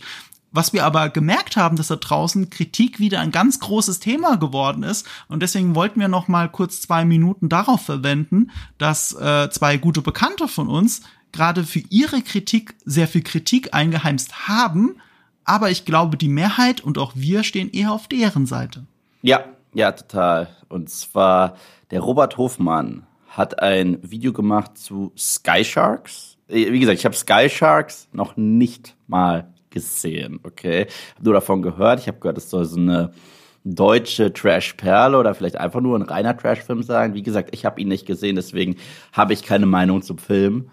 Was 0.51 0.73
wir 0.73 0.85
aber 0.85 1.09
gemerkt 1.09 1.57
haben, 1.57 1.75
dass 1.75 1.87
da 1.87 1.95
draußen 1.95 2.49
Kritik 2.49 2.99
wieder 2.99 3.19
ein 3.19 3.31
ganz 3.31 3.59
großes 3.59 3.99
Thema 3.99 4.37
geworden 4.37 4.83
ist 4.83 5.07
und 5.27 5.43
deswegen 5.43 5.75
wollten 5.75 5.99
wir 5.99 6.07
noch 6.07 6.27
mal 6.27 6.49
kurz 6.49 6.81
zwei 6.81 7.05
Minuten 7.05 7.49
darauf 7.49 7.81
verwenden, 7.81 8.51
dass 8.77 9.13
äh, 9.13 9.49
zwei 9.51 9.77
gute 9.77 10.01
Bekannte 10.01 10.47
von 10.47 10.67
uns 10.67 11.01
gerade 11.31 11.63
für 11.63 11.83
ihre 11.89 12.21
Kritik 12.21 12.75
sehr 12.85 13.07
viel 13.07 13.21
Kritik 13.21 13.73
eingeheimst 13.73 14.47
haben, 14.47 14.97
aber 15.43 15.69
ich 15.69 15.85
glaube, 15.85 16.17
die 16.17 16.29
Mehrheit 16.29 16.81
und 16.81 16.97
auch 16.97 17.13
wir 17.15 17.43
stehen 17.43 17.71
eher 17.71 17.91
auf 17.91 18.07
deren 18.07 18.45
Seite. 18.45 18.85
Ja, 19.21 19.43
ja, 19.73 19.91
total. 19.91 20.49
Und 20.67 20.89
zwar 20.89 21.55
der 21.91 22.01
Robert 22.01 22.37
Hofmann 22.37 23.05
hat 23.29 23.61
ein 23.61 23.99
Video 24.01 24.33
gemacht 24.33 24.77
zu 24.77 25.11
Sky 25.17 25.63
Sharks. 25.63 26.37
Wie 26.47 26.79
gesagt, 26.79 26.97
ich 26.97 27.05
habe 27.05 27.15
Sky 27.15 27.49
Sharks 27.49 28.07
noch 28.11 28.35
nicht 28.37 28.95
mal 29.07 29.53
gesehen, 29.71 30.39
okay? 30.43 30.87
Hab 31.15 31.23
nur 31.23 31.33
davon 31.33 31.61
gehört. 31.61 31.99
Ich 31.99 32.07
habe 32.07 32.19
gehört, 32.19 32.37
es 32.37 32.49
soll 32.49 32.65
so 32.65 32.77
eine 32.77 33.11
deutsche 33.63 34.31
Trash-Perle 34.33 35.17
oder 35.17 35.33
vielleicht 35.35 35.57
einfach 35.57 35.81
nur 35.81 35.97
ein 35.97 36.03
reiner 36.03 36.35
Trash-Film 36.35 36.83
sein. 36.83 37.13
Wie 37.13 37.23
gesagt, 37.23 37.49
ich 37.53 37.65
habe 37.65 37.81
ihn 37.81 37.87
nicht 37.87 38.05
gesehen, 38.05 38.35
deswegen 38.35 38.75
habe 39.13 39.33
ich 39.33 39.43
keine 39.43 39.65
Meinung 39.65 40.01
zum 40.01 40.17
Film. 40.17 40.69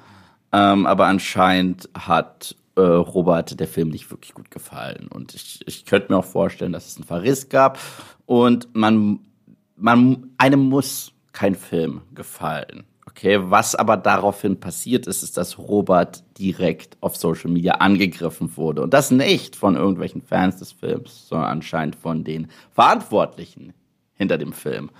Ähm, 0.52 0.86
aber 0.86 1.06
anscheinend 1.06 1.88
hat 1.94 2.54
äh, 2.76 2.80
Robert 2.80 3.58
der 3.58 3.66
Film 3.66 3.88
nicht 3.88 4.10
wirklich 4.10 4.34
gut 4.34 4.50
gefallen. 4.50 5.08
Und 5.08 5.34
ich, 5.34 5.60
ich 5.66 5.84
könnte 5.84 6.12
mir 6.12 6.18
auch 6.18 6.24
vorstellen, 6.24 6.72
dass 6.72 6.86
es 6.86 6.96
einen 6.96 7.04
Verriss 7.04 7.48
gab. 7.48 7.78
Und 8.26 8.74
man, 8.74 9.20
man, 9.76 10.30
einem 10.38 10.60
muss 10.60 11.12
kein 11.32 11.54
Film 11.54 12.02
gefallen. 12.14 12.84
Okay, 13.16 13.38
was 13.40 13.74
aber 13.74 13.96
daraufhin 13.96 14.60
passiert 14.60 15.06
ist, 15.06 15.22
ist, 15.22 15.38
dass 15.38 15.56
Robert 15.56 16.22
direkt 16.38 16.98
auf 17.00 17.16
Social 17.16 17.50
Media 17.50 17.76
angegriffen 17.76 18.54
wurde. 18.58 18.82
Und 18.82 18.92
das 18.92 19.10
nicht 19.10 19.56
von 19.56 19.74
irgendwelchen 19.74 20.20
Fans 20.20 20.58
des 20.58 20.72
Films, 20.72 21.26
sondern 21.26 21.48
anscheinend 21.48 21.96
von 21.96 22.24
den 22.24 22.48
Verantwortlichen 22.72 23.72
hinter 24.16 24.36
dem 24.36 24.52
Film. 24.52 24.90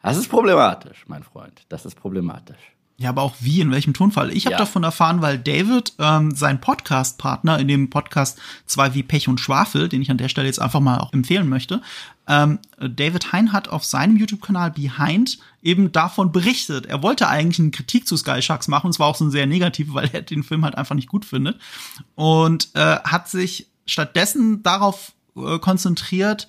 Das 0.00 0.16
ist 0.16 0.28
problematisch, 0.28 1.06
mein 1.08 1.24
Freund. 1.24 1.62
Das 1.70 1.84
ist 1.84 1.96
problematisch. 1.96 2.73
Ja, 2.96 3.08
aber 3.08 3.22
auch 3.22 3.34
wie, 3.40 3.60
in 3.60 3.72
welchem 3.72 3.92
Tonfall? 3.92 4.30
Ich 4.32 4.46
habe 4.46 4.52
ja. 4.52 4.58
davon 4.58 4.84
erfahren, 4.84 5.20
weil 5.20 5.36
David, 5.36 5.94
ähm, 5.98 6.32
sein 6.32 6.60
Podcast-Partner 6.60 7.58
in 7.58 7.66
dem 7.66 7.90
Podcast 7.90 8.38
zwei 8.66 8.94
wie 8.94 9.02
Pech 9.02 9.26
und 9.26 9.40
Schwafel, 9.40 9.88
den 9.88 10.00
ich 10.00 10.12
an 10.12 10.16
der 10.16 10.28
Stelle 10.28 10.46
jetzt 10.46 10.60
einfach 10.60 10.78
mal 10.78 10.98
auch 10.98 11.12
empfehlen 11.12 11.48
möchte, 11.48 11.82
ähm, 12.28 12.60
David 12.78 13.32
Hein 13.32 13.52
hat 13.52 13.68
auf 13.68 13.84
seinem 13.84 14.16
YouTube-Kanal 14.16 14.70
Behind 14.70 15.38
eben 15.60 15.90
davon 15.90 16.30
berichtet. 16.30 16.86
Er 16.86 17.02
wollte 17.02 17.28
eigentlich 17.28 17.58
eine 17.58 17.70
Kritik 17.70 18.06
zu 18.06 18.16
Sky 18.16 18.40
Sharks 18.40 18.68
machen, 18.68 18.86
und 18.86 18.92
zwar 18.92 19.08
auch 19.08 19.16
so 19.16 19.24
eine 19.24 19.32
sehr 19.32 19.46
negative, 19.46 19.92
weil 19.94 20.10
er 20.12 20.22
den 20.22 20.44
Film 20.44 20.64
halt 20.64 20.76
einfach 20.76 20.94
nicht 20.94 21.08
gut 21.08 21.24
findet. 21.24 21.60
Und 22.14 22.68
äh, 22.74 22.98
hat 23.00 23.28
sich 23.28 23.66
stattdessen 23.86 24.62
darauf 24.62 25.12
äh, 25.36 25.58
konzentriert, 25.58 26.48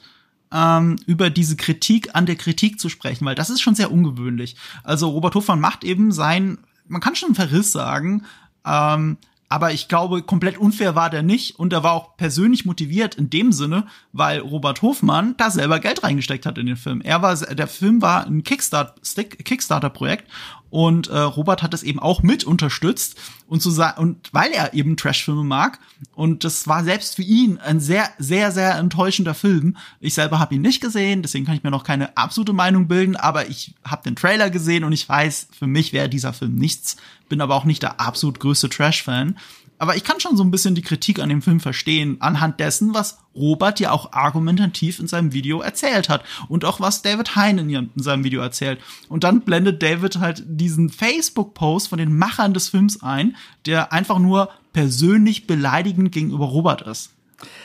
ähm, 0.55 0.95
über 1.05 1.29
diese 1.29 1.57
Kritik 1.57 2.15
an 2.15 2.25
der 2.25 2.37
Kritik 2.37 2.79
zu 2.79 2.87
sprechen, 2.87 3.25
weil 3.25 3.35
das 3.35 3.49
ist 3.49 3.61
schon 3.61 3.75
sehr 3.75 3.91
ungewöhnlich. 3.91 4.55
Also 4.83 5.09
Robert 5.09 5.35
Hofmann 5.35 5.59
macht 5.59 5.83
eben 5.83 6.13
sein, 6.13 6.57
man 6.87 7.01
kann 7.01 7.15
schon 7.15 7.35
Verriss 7.35 7.73
sagen, 7.73 8.23
ähm, 8.65 9.17
aber 9.47 9.73
ich 9.73 9.87
glaube, 9.87 10.23
komplett 10.23 10.57
unfair 10.57 10.95
war 10.95 11.09
der 11.09 11.21
nicht 11.21 11.59
und 11.59 11.71
er 11.71 11.83
war 11.83 11.93
auch 11.93 12.17
persönlich 12.17 12.65
motiviert 12.65 13.15
in 13.15 13.29
dem 13.29 13.51
Sinne, 13.51 13.85
weil 14.11 14.39
Robert 14.39 14.81
Hofmann 14.81 15.35
da 15.37 15.51
selber 15.51 15.79
Geld 15.79 16.03
reingesteckt 16.03 16.45
hat 16.45 16.57
in 16.57 16.65
den 16.65 16.77
Film. 16.77 17.01
Er 17.01 17.21
war, 17.21 17.35
der 17.35 17.67
Film 17.67 18.01
war 18.01 18.25
ein 18.25 18.43
Kickstarter-Projekt 18.43 20.31
Und 20.69 21.07
äh, 21.07 21.17
Robert 21.17 21.63
hat 21.63 21.73
es 21.73 21.83
eben 21.83 21.99
auch 21.99 22.21
mit 22.21 22.43
unterstützt 22.43 23.17
und 23.47 23.61
zu 23.61 23.69
sagen 23.69 24.01
und 24.01 24.29
weil 24.33 24.51
er 24.51 24.73
eben 24.73 24.97
Trashfilme 24.97 25.43
mag 25.43 25.79
und 26.15 26.43
das 26.43 26.67
war 26.67 26.83
selbst 26.83 27.15
für 27.15 27.21
ihn 27.21 27.59
ein 27.59 27.79
sehr 27.79 28.09
sehr 28.17 28.51
sehr 28.51 28.75
enttäuschender 28.75 29.35
Film. 29.35 29.77
Ich 29.99 30.15
selber 30.15 30.39
habe 30.39 30.55
ihn 30.55 30.61
nicht 30.61 30.81
gesehen, 30.81 31.21
deswegen 31.21 31.45
kann 31.45 31.55
ich 31.55 31.63
mir 31.63 31.71
noch 31.71 31.83
keine 31.83 32.17
absolute 32.17 32.53
Meinung 32.53 32.87
bilden, 32.87 33.15
aber 33.15 33.47
ich 33.47 33.75
habe 33.85 34.03
den 34.03 34.15
Trailer 34.15 34.49
gesehen 34.49 34.83
und 34.83 34.91
ich 34.91 35.07
weiß, 35.07 35.47
für 35.57 35.67
mich 35.67 35.93
wäre 35.93 36.09
dieser 36.09 36.33
Film 36.33 36.55
nichts. 36.55 36.97
Bin 37.29 37.41
aber 37.41 37.55
auch 37.55 37.65
nicht 37.65 37.83
der 37.83 38.01
absolut 38.01 38.39
größte 38.39 38.69
Trash-Fan 38.69 39.37
aber 39.77 39.95
ich 39.95 40.03
kann 40.03 40.19
schon 40.19 40.37
so 40.37 40.43
ein 40.43 40.51
bisschen 40.51 40.75
die 40.75 40.81
Kritik 40.81 41.19
an 41.19 41.29
dem 41.29 41.41
Film 41.41 41.59
verstehen, 41.59 42.17
anhand 42.19 42.59
dessen, 42.59 42.93
was 42.93 43.19
Robert 43.35 43.79
ja 43.79 43.91
auch 43.91 44.13
argumentativ 44.13 44.99
in 44.99 45.07
seinem 45.07 45.33
Video 45.33 45.59
erzählt 45.59 46.07
hat 46.07 46.23
und 46.47 46.63
auch 46.63 46.79
was 46.79 47.01
David 47.01 47.35
Hein 47.35 47.57
in, 47.57 47.91
seinem 47.95 48.23
Video 48.23 48.41
erzählt. 48.41 48.79
Und 49.09 49.23
dann 49.23 49.41
blendet 49.41 49.83
David 49.83 50.19
halt 50.19 50.43
diesen 50.45 50.89
Facebook-Post 50.89 51.89
von 51.89 51.97
den 51.97 52.17
Machern 52.17 52.53
des 52.53 52.69
Films 52.69 53.03
ein, 53.03 53.35
der 53.65 53.91
einfach 53.91 54.19
nur 54.19 54.49
persönlich 54.71 55.47
beleidigend 55.47 56.11
gegenüber 56.11 56.45
Robert 56.45 56.83
ist. 56.83 57.11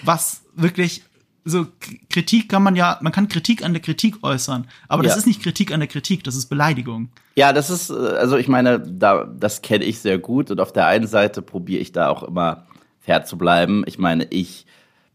Was 0.02 0.42
wirklich 0.54 1.02
so 1.44 1.66
Kritik 2.10 2.48
kann 2.48 2.62
man 2.62 2.76
ja, 2.76 2.98
man 3.00 3.12
kann 3.12 3.28
Kritik 3.28 3.64
an 3.64 3.72
der 3.72 3.82
Kritik 3.82 4.22
äußern, 4.22 4.66
aber 4.88 5.02
das 5.02 5.12
ja. 5.12 5.18
ist 5.18 5.26
nicht 5.26 5.42
Kritik 5.42 5.72
an 5.72 5.80
der 5.80 5.88
Kritik, 5.88 6.24
das 6.24 6.36
ist 6.36 6.46
Beleidigung. 6.46 7.08
Ja, 7.36 7.52
das 7.52 7.70
ist, 7.70 7.90
äh, 7.90 7.94
also 7.94 8.36
ich 8.36 8.48
meine, 8.48 8.80
da, 8.80 9.24
das 9.24 9.62
kenne 9.62 9.84
ich 9.84 10.00
sehr 10.00 10.18
gut 10.18 10.50
und 10.50 10.60
auf 10.60 10.72
der 10.72 10.86
einen 10.86 11.06
Seite 11.06 11.42
probiere 11.42 11.80
ich 11.80 11.92
da 11.92 12.08
auch 12.08 12.22
immer 12.22 12.66
fair 13.00 13.24
zu 13.24 13.38
bleiben. 13.38 13.84
Ich 13.86 13.98
meine, 13.98 14.24
ich 14.24 14.66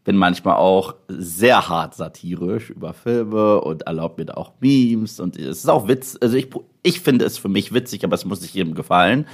bin 0.04 0.16
manchmal 0.16 0.56
auch 0.56 0.94
sehr 1.08 1.68
hart 1.68 1.94
satirisch 1.94 2.70
über 2.70 2.92
Filme 2.94 3.60
und 3.60 3.82
erlaube 3.82 4.22
mir 4.22 4.26
da 4.26 4.34
auch 4.34 4.52
Memes 4.60 5.18
und 5.18 5.36
es 5.36 5.58
ist 5.58 5.68
auch 5.68 5.88
Witz. 5.88 6.16
Also 6.20 6.36
ich, 6.36 6.48
ich 6.82 7.00
finde 7.00 7.24
es 7.24 7.38
für 7.38 7.48
mich 7.48 7.74
witzig, 7.74 8.04
aber 8.04 8.14
es 8.14 8.24
muss 8.24 8.40
nicht 8.40 8.54
jedem 8.54 8.74
gefallen. 8.74 9.26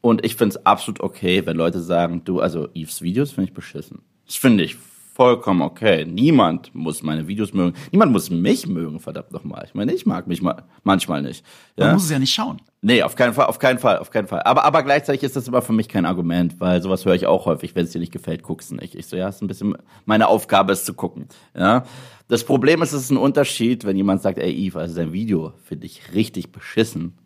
Und 0.00 0.24
ich 0.24 0.36
finde 0.36 0.56
es 0.56 0.66
absolut 0.66 1.00
okay, 1.00 1.44
wenn 1.46 1.56
Leute 1.56 1.80
sagen, 1.80 2.22
du, 2.24 2.40
also 2.40 2.68
Eves 2.74 3.02
Videos 3.02 3.32
finde 3.32 3.48
ich 3.48 3.54
beschissen. 3.54 4.02
Das 4.26 4.36
finde 4.36 4.64
ich 4.64 4.76
vollkommen 5.18 5.62
okay. 5.62 6.04
Niemand 6.04 6.72
muss 6.76 7.02
meine 7.02 7.26
Videos 7.26 7.52
mögen. 7.52 7.74
Niemand 7.90 8.12
muss 8.12 8.30
mich 8.30 8.68
mögen, 8.68 9.00
verdammt 9.00 9.32
nochmal. 9.32 9.64
Ich 9.66 9.74
meine, 9.74 9.92
ich 9.92 10.06
mag 10.06 10.28
mich 10.28 10.42
mal, 10.42 10.62
manchmal 10.84 11.22
nicht. 11.22 11.44
Ja? 11.76 11.86
Man 11.86 11.94
muss 11.94 12.04
es 12.04 12.10
ja 12.10 12.20
nicht 12.20 12.32
schauen. 12.32 12.62
Nee, 12.82 13.02
auf 13.02 13.16
keinen 13.16 13.34
Fall, 13.34 13.46
auf 13.46 13.58
keinen 13.58 13.80
Fall, 13.80 13.98
auf 13.98 14.10
keinen 14.10 14.28
Fall. 14.28 14.42
Aber, 14.44 14.64
aber 14.64 14.84
gleichzeitig 14.84 15.24
ist 15.24 15.34
das 15.34 15.48
immer 15.48 15.60
für 15.60 15.72
mich 15.72 15.88
kein 15.88 16.06
Argument, 16.06 16.60
weil 16.60 16.80
sowas 16.80 17.04
höre 17.04 17.16
ich 17.16 17.26
auch 17.26 17.46
häufig. 17.46 17.74
Wenn 17.74 17.84
es 17.84 17.90
dir 17.90 17.98
nicht 17.98 18.12
gefällt, 18.12 18.44
guckst 18.44 18.70
du 18.70 18.76
nicht. 18.76 18.94
Ich 18.94 19.08
so, 19.08 19.16
ja, 19.16 19.28
ist 19.28 19.42
ein 19.42 19.48
bisschen, 19.48 19.76
meine 20.04 20.28
Aufgabe 20.28 20.72
ist 20.72 20.86
zu 20.86 20.94
gucken. 20.94 21.26
Ja. 21.56 21.82
Das 22.28 22.44
Problem 22.44 22.80
ist, 22.82 22.92
es 22.92 23.02
ist 23.02 23.10
ein 23.10 23.16
Unterschied, 23.16 23.84
wenn 23.84 23.96
jemand 23.96 24.22
sagt, 24.22 24.38
ey 24.38 24.52
Eve, 24.52 24.78
also 24.78 24.94
dein 24.94 25.12
Video 25.12 25.52
finde 25.64 25.86
ich 25.86 26.14
richtig 26.14 26.52
beschissen. 26.52 27.18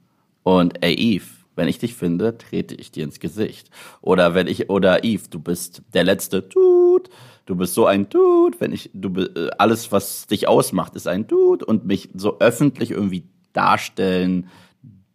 Und 0.42 0.82
ey 0.82 0.94
Eve, 0.94 1.26
wenn 1.56 1.68
ich 1.68 1.78
dich 1.78 1.94
finde, 1.94 2.38
trete 2.38 2.75
ich 2.75 2.90
dir 2.90 3.04
ins 3.04 3.20
Gesicht. 3.20 3.68
Oder 4.00 4.34
wenn 4.34 4.46
ich, 4.46 4.70
oder 4.70 5.04
Eve, 5.04 5.25
du 5.28 5.38
bist 5.38 5.82
der 5.92 6.04
letzte 6.04 6.49
Tut, 6.49 7.11
du 7.46 7.56
bist 7.56 7.75
so 7.75 7.87
ein 7.87 8.08
Dude, 8.08 8.61
wenn 8.61 8.72
ich, 8.72 8.90
du, 8.92 9.08
äh, 9.20 9.50
alles, 9.58 9.92
was 9.92 10.26
dich 10.26 10.49
ausmacht, 10.49 10.94
ist 10.94 11.06
ein 11.06 11.26
Dude 11.26 11.64
und 11.64 11.87
mich 11.87 12.08
so 12.14 12.38
öffentlich 12.38 12.90
irgendwie 12.90 13.25
darstellen, 13.52 14.49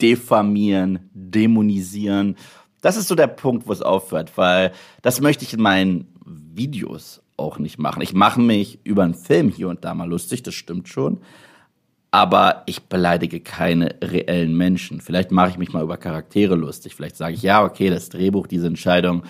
diffamieren, 0.01 1.09
dämonisieren. 1.13 2.35
Das 2.81 2.97
ist 2.97 3.07
so 3.07 3.15
der 3.15 3.27
Punkt, 3.27 3.67
wo 3.67 3.73
es 3.73 3.81
aufhört, 3.81 4.37
weil 4.37 4.71
das 5.01 5.21
möchte 5.21 5.43
ich 5.43 5.53
in 5.53 5.61
meinen 5.61 6.07
Videos 6.25 7.21
auch 7.35 7.59
nicht 7.59 7.77
machen. 7.77 8.01
Ich 8.01 8.13
mache 8.13 8.39
mich 8.39 8.79
über 8.83 9.03
einen 9.03 9.15
Film 9.15 9.49
hier 9.49 9.69
und 9.69 9.83
da 9.85 9.93
mal 9.93 10.09
lustig, 10.09 10.43
das 10.43 10.53
stimmt 10.53 10.87
schon 10.87 11.19
aber 12.11 12.63
ich 12.65 12.83
beleidige 12.83 13.39
keine 13.41 13.95
reellen 14.01 14.55
Menschen. 14.55 15.01
Vielleicht 15.01 15.31
mache 15.31 15.51
ich 15.51 15.57
mich 15.57 15.73
mal 15.73 15.83
über 15.83 15.97
Charaktere 15.97 16.55
lustig. 16.55 16.95
Vielleicht 16.95 17.17
sage 17.17 17.35
ich, 17.35 17.43
ja, 17.43 17.63
okay, 17.63 17.89
das 17.89 18.09
Drehbuch, 18.09 18.47
diese 18.47 18.67
Entscheidung, 18.67 19.23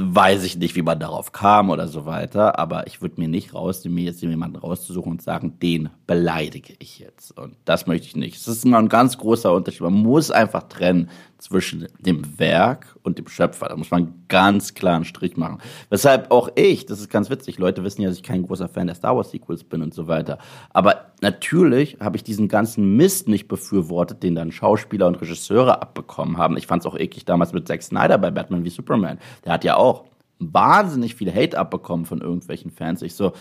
weiß 0.00 0.44
ich 0.44 0.56
nicht, 0.56 0.76
wie 0.76 0.82
man 0.82 1.00
darauf 1.00 1.32
kam 1.32 1.70
oder 1.70 1.88
so 1.88 2.06
weiter, 2.06 2.58
aber 2.58 2.86
ich 2.86 3.02
würde 3.02 3.20
mir 3.20 3.28
nicht 3.28 3.52
rausnehmen, 3.52 3.96
mir 3.96 4.04
jetzt 4.04 4.22
jemanden 4.22 4.56
rauszusuchen 4.56 5.12
und 5.12 5.22
sagen, 5.22 5.58
den 5.60 5.90
beleidige 6.06 6.74
ich 6.78 7.00
jetzt. 7.00 7.36
Und 7.36 7.56
das 7.64 7.86
möchte 7.86 8.06
ich 8.06 8.16
nicht. 8.16 8.36
Es 8.36 8.46
ist 8.46 8.64
immer 8.64 8.78
ein 8.78 8.88
ganz 8.88 9.18
großer 9.18 9.52
Unterschied. 9.52 9.80
Man 9.80 9.94
muss 9.94 10.30
einfach 10.30 10.64
trennen 10.64 11.10
zwischen 11.38 11.86
dem 12.00 12.38
Werk 12.38 12.96
und 13.02 13.18
dem 13.18 13.28
Schöpfer. 13.28 13.68
Da 13.68 13.76
muss 13.76 13.90
man 13.90 14.24
ganz 14.28 14.74
klar 14.74 14.96
einen 14.96 15.04
Strich 15.04 15.36
machen. 15.36 15.58
Weshalb 15.88 16.30
auch 16.30 16.50
ich, 16.56 16.84
das 16.84 17.00
ist 17.00 17.10
ganz 17.10 17.30
witzig, 17.30 17.58
Leute 17.58 17.84
wissen 17.84 18.02
ja, 18.02 18.08
dass 18.08 18.18
ich 18.18 18.24
kein 18.24 18.42
großer 18.42 18.68
Fan 18.68 18.88
der 18.88 18.96
Star 18.96 19.16
Wars 19.16 19.30
Sequels 19.30 19.64
bin 19.64 19.82
und 19.82 19.94
so 19.94 20.08
weiter. 20.08 20.38
Aber 20.70 21.12
natürlich 21.22 21.96
habe 22.00 22.16
ich 22.16 22.24
diesen 22.24 22.48
ganzen 22.48 22.96
Mist 22.96 23.28
nicht 23.28 23.46
befürwortet, 23.46 24.22
den 24.22 24.34
dann 24.34 24.52
Schauspieler 24.52 25.06
und 25.06 25.14
Regisseure 25.20 25.80
abbekommen 25.80 26.38
haben. 26.38 26.56
Ich 26.56 26.66
fand 26.66 26.82
es 26.82 26.86
auch 26.86 26.98
eklig 26.98 27.24
damals 27.24 27.52
mit 27.52 27.68
Zack 27.68 27.82
Snyder 27.82 28.18
bei 28.18 28.30
Batman 28.30 28.64
wie 28.64 28.70
Superman. 28.70 29.18
Der 29.44 29.52
hat 29.52 29.64
ja 29.64 29.76
auch 29.76 30.04
wahnsinnig 30.40 31.14
viel 31.14 31.32
Hate 31.32 31.58
abbekommen 31.58 32.04
von 32.04 32.20
irgendwelchen 32.20 32.70
Fans. 32.70 33.02
Ich 33.02 33.14
so, 33.14 33.32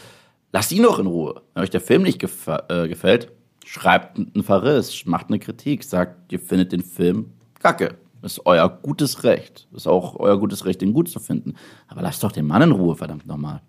lasst 0.54 0.72
ihn 0.72 0.84
doch 0.84 1.00
in 1.00 1.08
Ruhe. 1.08 1.42
Wenn 1.54 1.64
euch 1.64 1.70
der 1.72 1.82
Film 1.82 2.04
nicht 2.04 2.20
gef 2.20 2.48
äh, 2.48 2.88
gefällt, 2.88 3.32
schreibt 3.66 4.18
einen 4.18 4.44
Verriss, 4.44 5.06
macht 5.06 5.28
eine 5.28 5.40
Kritik, 5.40 5.84
sagt, 5.84 6.32
ihr 6.32 6.40
findet 6.40 6.72
den 6.72 6.84
Film 6.84 7.34
kacke. 7.60 7.98
Das 8.22 8.34
ist 8.34 8.46
euer 8.46 8.68
gutes 8.70 9.24
Recht. 9.24 9.68
Das 9.72 9.84
ist 9.84 9.88
auch 9.88 10.16
euer 10.16 10.40
gutes 10.40 10.66
Recht, 10.66 10.82
den 10.82 10.94
gut 10.94 11.10
zu 11.10 11.20
finden. 11.20 11.56
Aber 11.88 12.02
lasst 12.02 12.24
doch 12.24 12.32
den 12.32 12.48
Mann 12.48 12.62
in 12.62 12.72
Ruhe, 12.72 12.96
verdammt 12.96 13.28
nochmal. 13.28 13.62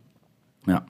Ja. 0.66 0.84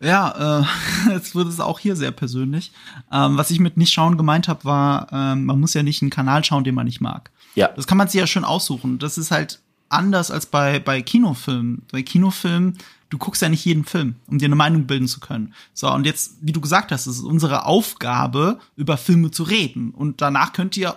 Ja, 0.00 0.60
äh, 0.60 1.10
jetzt 1.12 1.34
wird 1.34 1.48
es 1.48 1.58
auch 1.58 1.78
hier 1.78 1.96
sehr 1.96 2.10
persönlich. 2.10 2.72
Ähm, 3.10 3.36
was 3.36 3.50
ich 3.50 3.60
mit 3.60 3.76
nicht 3.76 3.92
schauen 3.92 4.16
gemeint 4.16 4.46
habe, 4.46 4.64
war, 4.64 5.08
ähm, 5.12 5.46
man 5.46 5.58
muss 5.58 5.74
ja 5.74 5.82
nicht 5.82 6.02
einen 6.02 6.10
Kanal 6.10 6.44
schauen, 6.44 6.64
den 6.64 6.74
man 6.74 6.86
nicht 6.86 7.00
mag. 7.00 7.30
Ja. 7.54 7.68
Das 7.74 7.86
kann 7.86 7.98
man 7.98 8.08
sich 8.08 8.20
ja 8.20 8.26
schön 8.26 8.44
aussuchen. 8.44 8.98
Das 8.98 9.18
ist 9.18 9.30
halt 9.30 9.60
anders 9.88 10.30
als 10.30 10.46
bei, 10.46 10.78
bei 10.78 11.00
Kinofilmen. 11.02 11.82
Bei 11.90 12.02
Kinofilmen, 12.02 12.78
du 13.10 13.18
guckst 13.18 13.42
ja 13.42 13.48
nicht 13.48 13.64
jeden 13.64 13.84
Film, 13.84 14.16
um 14.26 14.38
dir 14.38 14.46
eine 14.46 14.56
Meinung 14.56 14.86
bilden 14.86 15.08
zu 15.08 15.20
können. 15.20 15.54
So, 15.74 15.90
und 15.92 16.06
jetzt, 16.06 16.36
wie 16.40 16.52
du 16.52 16.60
gesagt 16.60 16.92
hast, 16.92 17.06
es 17.06 17.18
ist 17.18 17.24
unsere 17.24 17.66
Aufgabe, 17.66 18.58
über 18.74 18.96
Filme 18.96 19.30
zu 19.30 19.44
reden. 19.44 19.90
Und 19.90 20.20
danach 20.20 20.52
könnt 20.52 20.76
ihr 20.76 20.96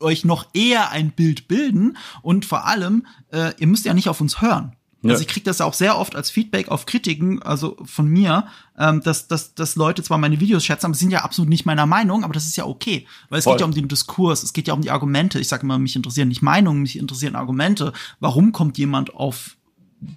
euch 0.00 0.24
noch 0.24 0.46
eher 0.54 0.90
ein 0.90 1.10
Bild 1.10 1.48
bilden 1.48 1.96
und 2.22 2.44
vor 2.44 2.66
allem, 2.66 3.06
äh, 3.32 3.52
ihr 3.58 3.66
müsst 3.66 3.84
ja 3.84 3.94
nicht 3.94 4.08
auf 4.08 4.20
uns 4.20 4.40
hören. 4.40 4.72
Ja. 5.02 5.12
Also 5.12 5.22
ich 5.22 5.28
kriege 5.28 5.44
das 5.44 5.60
ja 5.60 5.64
auch 5.64 5.72
sehr 5.72 5.98
oft 5.98 6.14
als 6.14 6.30
Feedback 6.30 6.68
auf 6.68 6.84
Kritiken, 6.84 7.42
also 7.42 7.76
von 7.84 8.06
mir, 8.06 8.48
ähm, 8.78 9.02
dass, 9.02 9.28
dass, 9.28 9.54
dass 9.54 9.76
Leute 9.76 10.02
zwar 10.02 10.18
meine 10.18 10.40
Videos 10.40 10.64
schätzen, 10.64 10.86
aber 10.86 10.94
sind 10.94 11.10
ja 11.10 11.22
absolut 11.22 11.48
nicht 11.48 11.64
meiner 11.64 11.86
Meinung, 11.86 12.22
aber 12.22 12.34
das 12.34 12.44
ist 12.44 12.56
ja 12.56 12.66
okay. 12.66 13.06
Weil 13.30 13.38
es 13.38 13.44
Voll. 13.44 13.54
geht 13.54 13.60
ja 13.60 13.66
um 13.66 13.72
den 13.72 13.88
Diskurs, 13.88 14.42
es 14.42 14.52
geht 14.52 14.68
ja 14.68 14.74
um 14.74 14.82
die 14.82 14.90
Argumente. 14.90 15.40
Ich 15.40 15.48
sage 15.48 15.62
immer, 15.62 15.78
mich 15.78 15.96
interessieren 15.96 16.28
nicht 16.28 16.42
Meinungen, 16.42 16.82
mich 16.82 16.98
interessieren 16.98 17.34
Argumente. 17.34 17.94
Warum 18.20 18.52
kommt 18.52 18.76
jemand 18.76 19.14
auf 19.14 19.56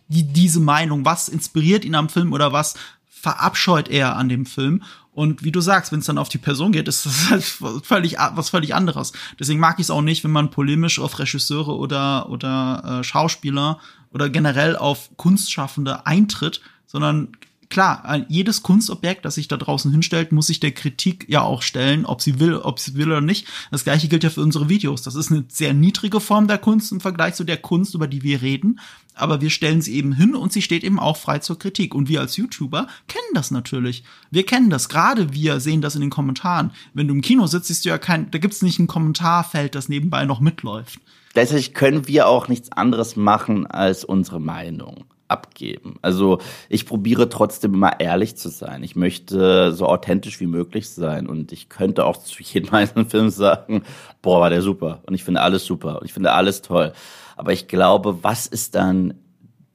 die, 0.08 0.24
diese 0.24 0.60
Meinung? 0.60 1.06
Was 1.06 1.30
inspiriert 1.30 1.86
ihn 1.86 1.96
am 1.96 2.10
Film 2.10 2.34
oder 2.34 2.54
was 2.54 2.76
verabscheut 3.10 3.88
er 3.90 4.16
an 4.16 4.30
dem 4.30 4.46
Film? 4.46 4.84
Und 5.12 5.44
wie 5.44 5.52
du 5.52 5.62
sagst, 5.62 5.92
wenn 5.92 6.00
es 6.00 6.08
dann 6.08 6.18
auf 6.18 6.30
die 6.30 6.40
Person 6.40 6.72
geht, 6.72 6.88
ist 6.88 7.06
das 7.06 7.30
halt 7.30 7.44
völlig 7.86 8.18
was 8.18 8.50
völlig 8.50 8.74
anderes. 8.74 9.14
Deswegen 9.40 9.60
mag 9.60 9.80
ich 9.80 9.86
es 9.86 9.92
auch 9.92 10.02
nicht, 10.02 10.24
wenn 10.24 10.32
man 10.32 10.50
polemisch 10.50 11.00
auf 11.00 11.20
Regisseure 11.20 11.76
oder 11.76 12.30
oder 12.30 13.00
äh, 13.00 13.04
Schauspieler 13.04 13.80
oder 14.12 14.30
generell 14.30 14.76
auf 14.76 15.10
Kunstschaffende 15.18 16.06
eintritt, 16.06 16.62
sondern 16.88 17.30
klar, 17.70 18.26
jedes 18.28 18.64
Kunstobjekt, 18.64 19.26
das 19.26 19.36
sich 19.36 19.48
da 19.48 19.58
draußen 19.58 19.92
hinstellt, 19.92 20.32
muss 20.32 20.48
sich 20.48 20.60
der 20.60 20.72
Kritik 20.72 21.26
ja 21.28 21.42
auch 21.42 21.62
stellen, 21.62 22.06
ob 22.06 22.22
sie 22.22 22.40
will, 22.40 22.56
ob 22.56 22.80
sie 22.80 22.96
will 22.96 23.08
oder 23.08 23.22
nicht. 23.22 23.48
Das 23.72 23.84
gleiche 23.84 24.08
gilt 24.08 24.24
ja 24.24 24.30
für 24.30 24.42
unsere 24.42 24.70
Videos. 24.70 25.02
Das 25.02 25.16
ist 25.16 25.32
eine 25.32 25.46
sehr 25.48 25.74
niedrige 25.74 26.20
Form 26.20 26.48
der 26.48 26.58
Kunst 26.58 26.92
im 26.92 27.00
Vergleich 27.00 27.36
zu 27.36 27.44
der 27.44 27.58
Kunst, 27.58 27.96
über 27.96 28.08
die 28.08 28.24
wir 28.24 28.42
reden. 28.42 28.80
Aber 29.16 29.42
wir 29.42 29.50
stellen 29.50 29.82
sie 29.82 29.96
eben 29.96 30.14
hin 30.14 30.36
und 30.36 30.52
sie 30.52 30.62
steht 30.62 30.84
eben 30.84 31.00
auch 31.00 31.18
frei 31.18 31.40
zur 31.40 31.60
Kritik. 31.60 31.94
Und 31.94 32.10
wir 32.10 32.22
als 32.22 32.38
YouTuber 32.38 32.88
kennen 33.08 33.34
das 33.34 33.52
natürlich. 33.52 34.04
Wir 34.32 34.46
kennen 34.46 34.70
das. 34.70 34.90
Gerade 34.90 35.34
wir 35.34 35.60
sehen 35.60 35.82
das 35.82 35.96
in 35.96 36.02
den 36.02 36.10
Kommentaren. 36.10 36.72
Wenn 36.94 37.08
du 37.08 37.14
im 37.14 37.22
Kino 37.22 37.46
sitzt, 37.48 37.68
siehst 37.68 37.86
du 37.86 37.90
ja 37.90 37.98
kein, 37.98 38.32
da 38.32 38.40
gibt's 38.40 38.62
nicht 38.62 38.80
ein 38.80 38.88
Kommentarfeld, 38.88 39.76
das 39.76 39.90
nebenbei 39.90 40.26
noch 40.26 40.40
mitläuft. 40.40 41.00
Gleichzeitig 41.34 41.74
können 41.74 42.08
wir 42.08 42.28
auch 42.28 42.48
nichts 42.48 42.72
anderes 42.72 43.16
machen 43.16 43.66
als 43.68 44.04
unsere 44.04 44.40
Meinung 44.40 45.06
abgeben. 45.34 45.98
Also 46.02 46.38
ich 46.70 46.86
probiere 46.86 47.28
trotzdem 47.28 47.74
immer 47.74 48.00
ehrlich 48.00 48.38
zu 48.38 48.50
sein. 48.50 48.84
Ich 48.84 48.96
möchte 48.96 49.74
so 49.74 49.88
authentisch 49.88 50.40
wie 50.40 50.48
möglich 50.48 50.90
sein 50.90 51.28
und 51.28 51.52
ich 51.52 51.68
könnte 51.68 52.06
auch 52.06 52.18
zu 52.18 52.42
jedem 52.42 52.74
einzelnen 52.74 53.10
Film 53.10 53.30
sagen, 53.30 53.84
boah, 54.22 54.40
war 54.40 54.50
der 54.50 54.62
super 54.62 55.02
und 55.08 55.16
ich 55.16 55.24
finde 55.24 55.42
alles 55.42 55.66
super 55.66 56.00
und 56.00 56.06
ich 56.06 56.14
finde 56.14 56.32
alles 56.32 56.62
toll. 56.62 56.94
Aber 57.36 57.52
ich 57.52 57.68
glaube, 57.68 58.24
was 58.24 58.46
ist 58.46 58.76
dann 58.76 59.16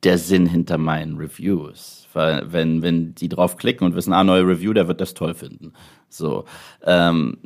der 0.04 0.16
Sinn 0.16 0.46
hinter 0.46 0.78
meinen 0.78 1.18
Reviews? 1.18 2.06
Weil 2.14 2.50
wenn 2.52 2.82
wenn 2.82 3.14
die 3.14 3.28
drauf 3.28 3.56
klicken 3.56 3.84
und 3.86 3.94
wissen, 3.94 4.12
ah 4.12 4.24
neue 4.24 4.46
Review, 4.46 4.72
der 4.72 4.88
wird 4.88 5.00
das 5.00 5.14
toll 5.14 5.34
finden. 5.34 5.72
So 6.08 6.44
ähm, 6.84 7.38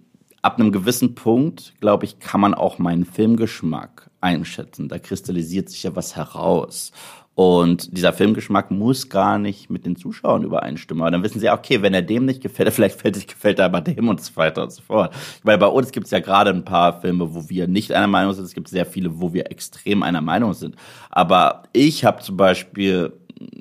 ab 0.42 0.58
einem 0.58 0.72
gewissen 0.72 1.14
Punkt, 1.14 1.74
glaube 1.80 2.04
ich, 2.04 2.18
kann 2.18 2.40
man 2.40 2.52
auch 2.52 2.78
meinen 2.78 3.04
Filmgeschmack 3.04 4.10
einschätzen. 4.20 4.88
Da 4.88 4.98
kristallisiert 4.98 5.70
sich 5.70 5.84
ja 5.84 5.96
was 5.96 6.16
heraus. 6.16 6.92
Und 7.34 7.96
dieser 7.96 8.12
Filmgeschmack 8.12 8.70
muss 8.70 9.08
gar 9.08 9.38
nicht 9.38 9.70
mit 9.70 9.86
den 9.86 9.96
Zuschauern 9.96 10.42
übereinstimmen. 10.42 11.02
Aber 11.02 11.10
dann 11.10 11.22
wissen 11.22 11.40
sie, 11.40 11.48
okay, 11.48 11.80
wenn 11.80 11.94
er 11.94 12.02
dem 12.02 12.26
nicht 12.26 12.42
gefällt, 12.42 12.70
vielleicht 12.72 12.96
gefällt, 12.96 13.26
gefällt 13.26 13.58
er 13.58 13.66
aber 13.66 13.80
dem 13.80 14.08
und 14.08 14.20
so 14.20 14.36
weiter 14.36 14.64
und 14.64 14.72
so 14.72 14.82
fort. 14.82 15.14
Weil 15.42 15.56
bei 15.56 15.66
uns 15.66 15.92
gibt 15.92 16.06
es 16.06 16.10
ja 16.10 16.20
gerade 16.20 16.50
ein 16.50 16.64
paar 16.64 17.00
Filme, 17.00 17.34
wo 17.34 17.48
wir 17.48 17.68
nicht 17.68 17.92
einer 17.92 18.06
Meinung 18.06 18.34
sind. 18.34 18.44
Es 18.44 18.54
gibt 18.54 18.68
sehr 18.68 18.84
viele, 18.84 19.20
wo 19.20 19.32
wir 19.32 19.50
extrem 19.50 20.02
einer 20.02 20.20
Meinung 20.20 20.52
sind. 20.52 20.76
Aber 21.10 21.62
ich 21.72 22.04
habe 22.04 22.22
zum 22.22 22.36
Beispiel 22.36 23.12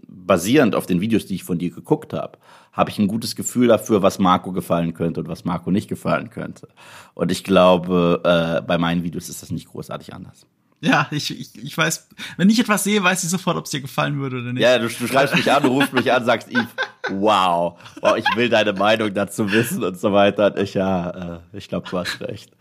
basierend 0.08 0.76
auf 0.76 0.86
den 0.86 1.02
Videos, 1.02 1.26
die 1.26 1.36
ich 1.36 1.44
von 1.44 1.58
dir 1.58 1.72
geguckt 1.72 2.14
habe, 2.14 2.38
habe 2.74 2.90
ich 2.90 3.00
ein 3.00 3.08
gutes 3.08 3.36
Gefühl 3.36 3.68
dafür, 3.68 4.02
was 4.02 4.20
Marco 4.20 4.52
gefallen 4.52 4.94
könnte 4.94 5.22
und 5.22 5.28
was 5.28 5.46
Marco 5.46 5.72
nicht 5.72 5.90
gefallen 5.90 6.30
könnte. 6.30 6.68
Und 7.14 7.32
ich 7.32 7.44
glaube, 7.44 8.22
äh, 8.24 8.62
bei 8.62 8.78
meinen 8.78 9.04
Videos 9.04 9.30
ist 9.30 9.42
das 9.42 9.52
nicht 9.52 9.68
großartig 9.68 10.14
anders. 10.14 10.46
Ja, 10.84 11.08
ich, 11.12 11.40
ich, 11.40 11.64
ich 11.64 11.78
weiß, 11.78 12.08
wenn 12.38 12.50
ich 12.50 12.60
etwas 12.60 12.84
sehe, 12.84 13.04
weiß 13.04 13.24
ich 13.24 13.30
sofort, 13.30 13.56
ob 13.56 13.66
es 13.66 13.72
dir 13.72 13.82
gefallen 13.82 14.20
würde 14.20 14.42
oder 14.42 14.52
nicht. 14.52 14.64
Ja, 14.64 14.80
du, 14.80 14.88
du 14.88 15.08
schreibst 15.08 15.36
mich 15.36 15.52
an, 15.52 15.62
du 15.62 15.70
rufst 15.70 15.94
mich 15.94 16.12
an, 16.12 16.26
sagst, 16.26 16.50
Yves, 16.52 16.66
wow, 17.12 17.80
wow, 18.02 18.18
ich 18.18 18.26
will 18.36 18.50
deine 18.50 18.74
Meinung 18.74 19.14
dazu 19.14 19.52
wissen 19.52 19.84
und 19.84 20.00
so 20.00 20.12
weiter. 20.12 20.48
Und 20.48 20.60
ich, 20.60 20.74
ja, 20.74 21.36
äh, 21.36 21.40
ich 21.54 21.70
glaube, 21.70 21.88
du 21.88 22.00
hast 22.00 22.20
recht. 22.22 22.52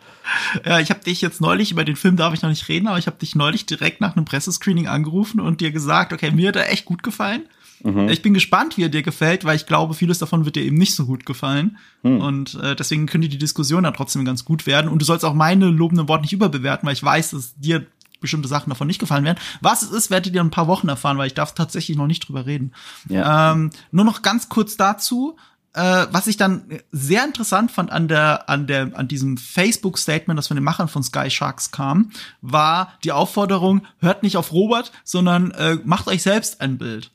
Ja, 0.67 0.81
ich 0.81 0.91
habe 0.91 1.00
dich 1.00 1.23
jetzt 1.23 1.41
neulich, 1.41 1.73
über 1.73 1.85
den 1.85 1.97
Film 1.97 2.19
darf 2.19 2.35
ich 2.35 2.43
noch 2.43 2.50
nicht 2.50 2.69
reden, 2.69 2.89
aber 2.89 2.99
ich 2.99 3.07
habe 3.07 3.17
dich 3.17 3.35
neulich 3.35 3.65
direkt 3.65 4.03
nach 4.03 4.15
einem 4.15 4.27
Pressescreening 4.27 4.87
angerufen 4.87 5.41
und 5.41 5.62
dir 5.62 5.73
gesagt, 5.73 6.12
okay, 6.12 6.31
mir 6.31 6.49
hat 6.49 6.57
er 6.57 6.71
echt 6.71 6.85
gut 6.85 7.03
gefallen. 7.03 7.45
Mhm. 7.83 8.11
Ich 8.11 8.21
bin 8.21 8.35
gespannt, 8.35 8.77
wie 8.77 8.85
er 8.85 8.91
dir 8.91 9.03
gefällt, 9.03 9.47
weil 9.47 9.57
ich 9.57 9.65
glaube, 9.65 9.95
vieles 9.95 10.19
davon 10.19 10.45
wird 10.45 10.57
dir 10.57 10.62
eben 10.62 10.77
nicht 10.77 10.95
so 10.95 11.07
gut 11.07 11.25
gefallen. 11.25 11.79
Mhm. 12.03 12.21
Und 12.21 12.55
äh, 12.62 12.77
deswegen 12.77 13.07
könnte 13.07 13.31
die 13.31 13.39
Diskussion 13.39 13.85
dann 13.85 13.95
trotzdem 13.95 14.27
ganz 14.27 14.45
gut 14.45 14.67
werden. 14.67 14.91
Und 14.91 15.00
du 15.00 15.07
sollst 15.07 15.25
auch 15.25 15.33
meine 15.33 15.71
lobenden 15.71 16.07
Worte 16.07 16.23
nicht 16.23 16.35
überbewerten, 16.35 16.87
weil 16.87 16.93
ich 16.93 17.03
weiß, 17.03 17.31
dass 17.31 17.55
dir 17.57 17.87
bestimmte 18.21 18.49
Sachen 18.49 18.71
davon 18.71 18.87
nicht 18.87 18.99
gefallen 18.99 19.25
werden. 19.25 19.39
Was 19.61 19.83
es 19.83 19.91
ist, 19.91 20.11
werdet 20.11 20.35
ihr 20.35 20.41
in 20.41 20.49
ein 20.49 20.53
paar 20.53 20.69
Wochen 20.69 20.89
erfahren, 20.89 21.19
weil 21.19 21.27
ich 21.27 21.35
darf 21.35 21.55
tatsächlich 21.55 21.97
noch 21.97 22.07
nicht 22.07 22.29
drüber 22.29 22.47
reden. 22.47 22.73
Ja. 23.09 23.53
Ähm, 23.53 23.71
nur 23.91 24.05
noch 24.05 24.23
ganz 24.23 24.49
kurz 24.49 24.77
dazu. 24.77 25.37
Äh, 25.73 26.07
was 26.11 26.27
ich 26.27 26.37
dann 26.37 26.81
sehr 26.91 27.25
interessant 27.25 27.71
fand 27.71 27.93
an 27.93 28.09
der, 28.09 28.49
an 28.49 28.67
der, 28.67 28.91
an 28.95 29.07
diesem 29.07 29.37
Facebook-Statement, 29.37 30.37
das 30.37 30.49
von 30.49 30.57
den 30.57 30.65
Machern 30.65 30.89
von 30.89 31.05
Sky 31.05 31.31
Sharks 31.31 31.71
kam, 31.71 32.11
war 32.41 32.95
die 33.05 33.12
Aufforderung, 33.12 33.87
hört 34.00 34.25
nicht 34.25 34.37
auf 34.37 34.53
Robert, 34.53 34.91
sondern 35.05 35.53
äh, 35.53 35.79
macht 35.85 36.09
euch 36.09 36.23
selbst 36.23 36.61
ein 36.61 36.77
Bild. 36.77 37.12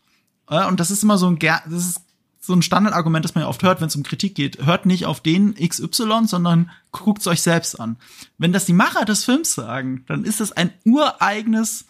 Äh, 0.50 0.66
und 0.68 0.80
das 0.80 0.90
ist 0.90 1.04
immer 1.04 1.18
so 1.18 1.28
ein, 1.28 1.38
das 1.38 1.66
ist 1.68 2.02
so 2.46 2.54
ein 2.54 2.62
Standardargument, 2.62 3.26
das 3.26 3.36
man 3.36 3.44
ja 3.44 3.50
oft 3.50 3.64
hört, 3.64 3.82
wenn 3.82 3.88
es 3.88 3.96
um 3.96 4.04
Kritik 4.04 4.36
geht. 4.36 4.66
Hört 4.66 4.86
nicht 4.86 5.06
auf 5.06 5.22
den 5.22 5.56
XY, 5.56 6.22
sondern 6.26 6.72
guckt 6.92 7.22
es 7.22 7.28
euch 7.28 7.42
selbst 7.42 7.80
an. 7.80 7.98
Wenn 8.38 8.54
das 8.54 8.66
die 8.66 8.74
Macher 8.74 9.06
des 9.06 9.26
Films 9.26 9.54
sagen, 9.54 10.04
dann 10.08 10.24
ist 10.24 10.40
das 10.40 10.52
ein 10.52 10.72
ureigenes 10.86 11.86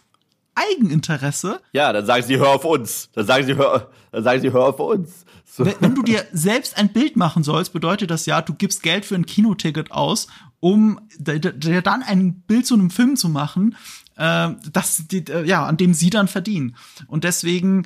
Eigeninteresse. 0.55 1.61
Ja, 1.73 1.91
dann 1.91 2.05
sagen 2.05 2.23
sie, 2.23 2.37
hör 2.37 2.49
auf 2.49 2.65
uns. 2.65 3.09
Dann 3.13 3.25
sagen 3.25 3.45
sie, 3.45 3.55
hör, 3.55 3.91
dann 4.11 4.23
sagen 4.23 4.41
sie, 4.41 4.51
hör 4.51 4.67
auf 4.67 4.79
uns. 4.79 5.25
So. 5.45 5.65
Wenn, 5.65 5.75
wenn, 5.79 5.95
du 5.95 6.01
dir 6.01 6.25
selbst 6.31 6.77
ein 6.77 6.91
Bild 6.91 7.17
machen 7.17 7.43
sollst, 7.43 7.73
bedeutet 7.73 8.09
das 8.09 8.25
ja, 8.25 8.41
du 8.41 8.53
gibst 8.53 8.81
Geld 8.81 9.05
für 9.05 9.15
ein 9.15 9.25
Kinoticket 9.25 9.91
aus, 9.91 10.27
um 10.59 10.99
dir 11.17 11.81
dann 11.81 12.01
ein 12.01 12.41
Bild 12.41 12.65
zu 12.65 12.73
einem 12.73 12.89
Film 12.89 13.17
zu 13.17 13.29
machen, 13.29 13.75
äh, 14.15 14.49
das, 14.71 15.03
die, 15.07 15.25
ja, 15.45 15.65
an 15.65 15.77
dem 15.77 15.93
sie 15.93 16.09
dann 16.09 16.27
verdienen. 16.27 16.75
Und 17.07 17.23
deswegen, 17.23 17.85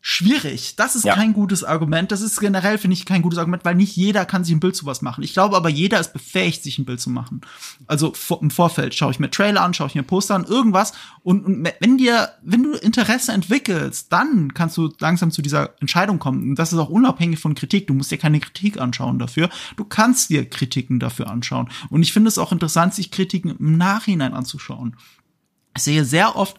schwierig. 0.00 0.76
Das 0.76 0.94
ist 0.94 1.04
ja. 1.04 1.14
kein 1.14 1.32
gutes 1.32 1.64
Argument. 1.64 2.12
Das 2.12 2.20
ist 2.20 2.38
generell, 2.40 2.78
finde 2.78 2.94
ich, 2.94 3.04
kein 3.04 3.20
gutes 3.20 3.38
Argument, 3.38 3.64
weil 3.64 3.74
nicht 3.74 3.96
jeder 3.96 4.24
kann 4.24 4.44
sich 4.44 4.54
ein 4.54 4.60
Bild 4.60 4.76
zu 4.76 4.86
was 4.86 5.02
machen. 5.02 5.24
Ich 5.24 5.32
glaube 5.32 5.56
aber, 5.56 5.68
jeder 5.68 5.98
ist 5.98 6.12
befähigt, 6.12 6.62
sich 6.62 6.78
ein 6.78 6.84
Bild 6.84 7.00
zu 7.00 7.10
machen. 7.10 7.40
Also 7.86 8.12
im 8.40 8.50
Vorfeld 8.50 8.94
schaue 8.94 9.10
ich 9.10 9.18
mir 9.18 9.30
Trailer 9.30 9.62
an, 9.62 9.74
schaue 9.74 9.88
ich 9.88 9.94
mir 9.96 10.04
Poster 10.04 10.36
an, 10.36 10.44
irgendwas. 10.44 10.92
Und, 11.22 11.44
und 11.44 11.68
wenn 11.80 11.98
dir, 11.98 12.30
wenn 12.42 12.62
du 12.62 12.72
Interesse 12.74 13.32
entwickelst, 13.32 14.12
dann 14.12 14.54
kannst 14.54 14.76
du 14.76 14.92
langsam 15.00 15.32
zu 15.32 15.42
dieser 15.42 15.74
Entscheidung 15.80 16.18
kommen. 16.18 16.50
Und 16.50 16.58
das 16.58 16.72
ist 16.72 16.78
auch 16.78 16.90
unabhängig 16.90 17.40
von 17.40 17.54
Kritik. 17.54 17.88
Du 17.88 17.94
musst 17.94 18.10
dir 18.10 18.18
keine 18.18 18.40
Kritik 18.40 18.80
anschauen 18.80 19.18
dafür. 19.18 19.50
Du 19.76 19.84
kannst 19.84 20.30
dir 20.30 20.48
Kritiken 20.48 21.00
dafür 21.00 21.28
anschauen. 21.28 21.68
Und 21.90 22.02
ich 22.02 22.12
finde 22.12 22.28
es 22.28 22.38
auch 22.38 22.52
interessant, 22.52 22.94
sich 22.94 23.10
Kritiken 23.10 23.56
im 23.58 23.76
Nachhinein 23.76 24.32
anzuschauen. 24.32 24.96
Ich 25.76 25.82
sehe 25.82 26.04
sehr 26.04 26.36
oft, 26.36 26.56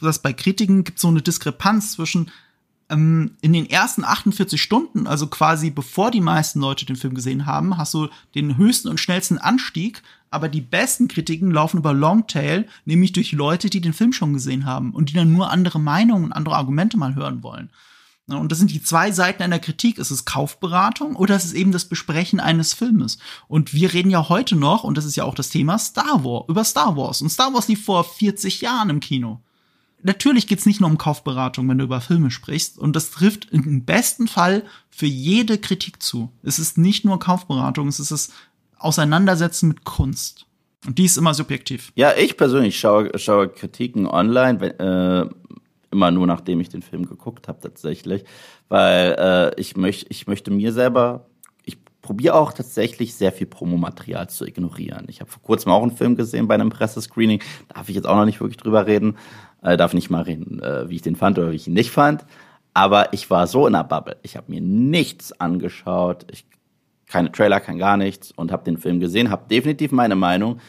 dass 0.00 0.20
bei 0.20 0.32
Kritiken 0.32 0.84
gibt 0.84 0.98
so 0.98 1.08
eine 1.08 1.22
Diskrepanz 1.22 1.92
zwischen 1.92 2.30
ähm, 2.90 3.36
in 3.40 3.52
den 3.52 3.68
ersten 3.68 4.04
48 4.04 4.60
Stunden, 4.60 5.06
also 5.06 5.28
quasi 5.28 5.70
bevor 5.70 6.10
die 6.10 6.20
meisten 6.20 6.60
Leute 6.60 6.84
den 6.84 6.96
Film 6.96 7.14
gesehen 7.14 7.46
haben, 7.46 7.78
hast 7.78 7.94
du 7.94 8.08
den 8.34 8.56
höchsten 8.56 8.88
und 8.88 9.00
schnellsten 9.00 9.38
Anstieg, 9.38 10.02
aber 10.30 10.48
die 10.48 10.60
besten 10.60 11.08
Kritiken 11.08 11.50
laufen 11.50 11.78
über 11.78 11.92
Longtail, 11.92 12.66
nämlich 12.84 13.12
durch 13.12 13.32
Leute, 13.32 13.70
die 13.70 13.80
den 13.80 13.92
Film 13.92 14.12
schon 14.12 14.32
gesehen 14.32 14.66
haben 14.66 14.92
und 14.92 15.10
die 15.10 15.14
dann 15.14 15.32
nur 15.32 15.50
andere 15.50 15.80
Meinungen 15.80 16.26
und 16.26 16.32
andere 16.32 16.56
Argumente 16.56 16.96
mal 16.96 17.14
hören 17.14 17.42
wollen. 17.42 17.70
Und 18.28 18.52
das 18.52 18.58
sind 18.58 18.70
die 18.70 18.82
zwei 18.82 19.10
Seiten 19.10 19.42
einer 19.42 19.58
Kritik. 19.58 19.98
Ist 19.98 20.12
es 20.12 20.24
Kaufberatung 20.24 21.16
oder 21.16 21.34
ist 21.34 21.46
es 21.46 21.52
eben 21.52 21.72
das 21.72 21.86
Besprechen 21.86 22.38
eines 22.38 22.74
Filmes? 22.74 23.18
Und 23.48 23.74
wir 23.74 23.92
reden 23.92 24.10
ja 24.10 24.28
heute 24.28 24.54
noch, 24.54 24.84
und 24.84 24.96
das 24.96 25.04
ist 25.04 25.16
ja 25.16 25.24
auch 25.24 25.34
das 25.34 25.48
Thema, 25.48 25.78
Star 25.78 26.22
Wars, 26.24 26.44
über 26.48 26.62
Star 26.62 26.96
Wars. 26.96 27.22
Und 27.22 27.30
Star 27.30 27.52
Wars 27.52 27.66
lief 27.66 27.84
vor 27.84 28.04
40 28.04 28.60
Jahren 28.60 28.88
im 28.88 29.00
Kino 29.00 29.40
natürlich 30.02 30.46
geht's 30.46 30.66
nicht 30.66 30.80
nur 30.80 30.90
um 30.90 30.98
Kaufberatung, 30.98 31.68
wenn 31.68 31.78
du 31.78 31.84
über 31.84 32.00
Filme 32.00 32.30
sprichst. 32.30 32.78
Und 32.78 32.96
das 32.96 33.10
trifft 33.10 33.50
im 33.50 33.84
besten 33.84 34.28
Fall 34.28 34.64
für 34.88 35.06
jede 35.06 35.58
Kritik 35.58 36.02
zu. 36.02 36.30
Es 36.42 36.58
ist 36.58 36.78
nicht 36.78 37.04
nur 37.04 37.18
Kaufberatung, 37.18 37.88
es 37.88 38.00
ist 38.00 38.10
das 38.10 38.32
Auseinandersetzen 38.78 39.68
mit 39.68 39.84
Kunst. 39.84 40.46
Und 40.86 40.98
die 40.98 41.04
ist 41.04 41.18
immer 41.18 41.34
subjektiv. 41.34 41.92
Ja, 41.94 42.14
ich 42.16 42.36
persönlich 42.36 42.78
schaue, 42.78 43.10
schaue 43.18 43.48
Kritiken 43.48 44.06
online, 44.06 44.60
wenn, 44.60 44.78
äh, 44.78 45.26
immer 45.90 46.10
nur 46.10 46.26
nachdem 46.26 46.60
ich 46.60 46.68
den 46.68 46.82
Film 46.82 47.06
geguckt 47.06 47.48
habe 47.48 47.60
tatsächlich, 47.60 48.24
weil 48.68 49.16
äh, 49.18 49.60
ich 49.60 49.76
möchte, 49.76 50.06
ich 50.08 50.26
möchte 50.26 50.50
mir 50.50 50.72
selber 50.72 51.26
ich 51.64 51.78
probiere 52.02 52.34
auch 52.34 52.52
tatsächlich 52.52 53.14
sehr 53.14 53.32
viel 53.32 53.46
Promomaterial 53.46 54.28
zu 54.28 54.46
ignorieren. 54.46 55.04
Ich 55.08 55.20
habe 55.20 55.30
vor 55.30 55.42
kurzem 55.42 55.72
auch 55.72 55.82
einen 55.82 55.96
Film 55.96 56.16
gesehen 56.16 56.48
bei 56.48 56.54
einem 56.54 56.70
Pressescreening, 56.70 57.42
darf 57.68 57.88
ich 57.88 57.94
jetzt 57.94 58.06
auch 58.06 58.16
noch 58.16 58.24
nicht 58.24 58.40
wirklich 58.40 58.56
drüber 58.56 58.86
reden, 58.86 59.16
äh, 59.62 59.76
darf 59.76 59.94
nicht 59.94 60.10
mal 60.10 60.22
reden, 60.22 60.62
äh, 60.62 60.88
wie 60.88 60.96
ich 60.96 61.02
den 61.02 61.16
fand 61.16 61.38
oder 61.38 61.50
wie 61.52 61.56
ich 61.56 61.68
ihn 61.68 61.74
nicht 61.74 61.90
fand. 61.90 62.24
Aber 62.74 63.12
ich 63.12 63.30
war 63.30 63.46
so 63.46 63.66
in 63.66 63.72
der 63.72 63.84
Bubble. 63.84 64.16
Ich 64.22 64.36
habe 64.36 64.50
mir 64.50 64.60
nichts 64.60 65.38
angeschaut, 65.40 66.26
ich, 66.30 66.44
keine 67.06 67.32
Trailer, 67.32 67.60
kein 67.60 67.78
gar 67.78 67.96
nichts 67.96 68.30
und 68.32 68.52
habe 68.52 68.64
den 68.64 68.78
Film 68.78 69.00
gesehen, 69.00 69.30
habe 69.30 69.48
definitiv 69.48 69.90
meine 69.90 70.14
Meinung 70.14 70.60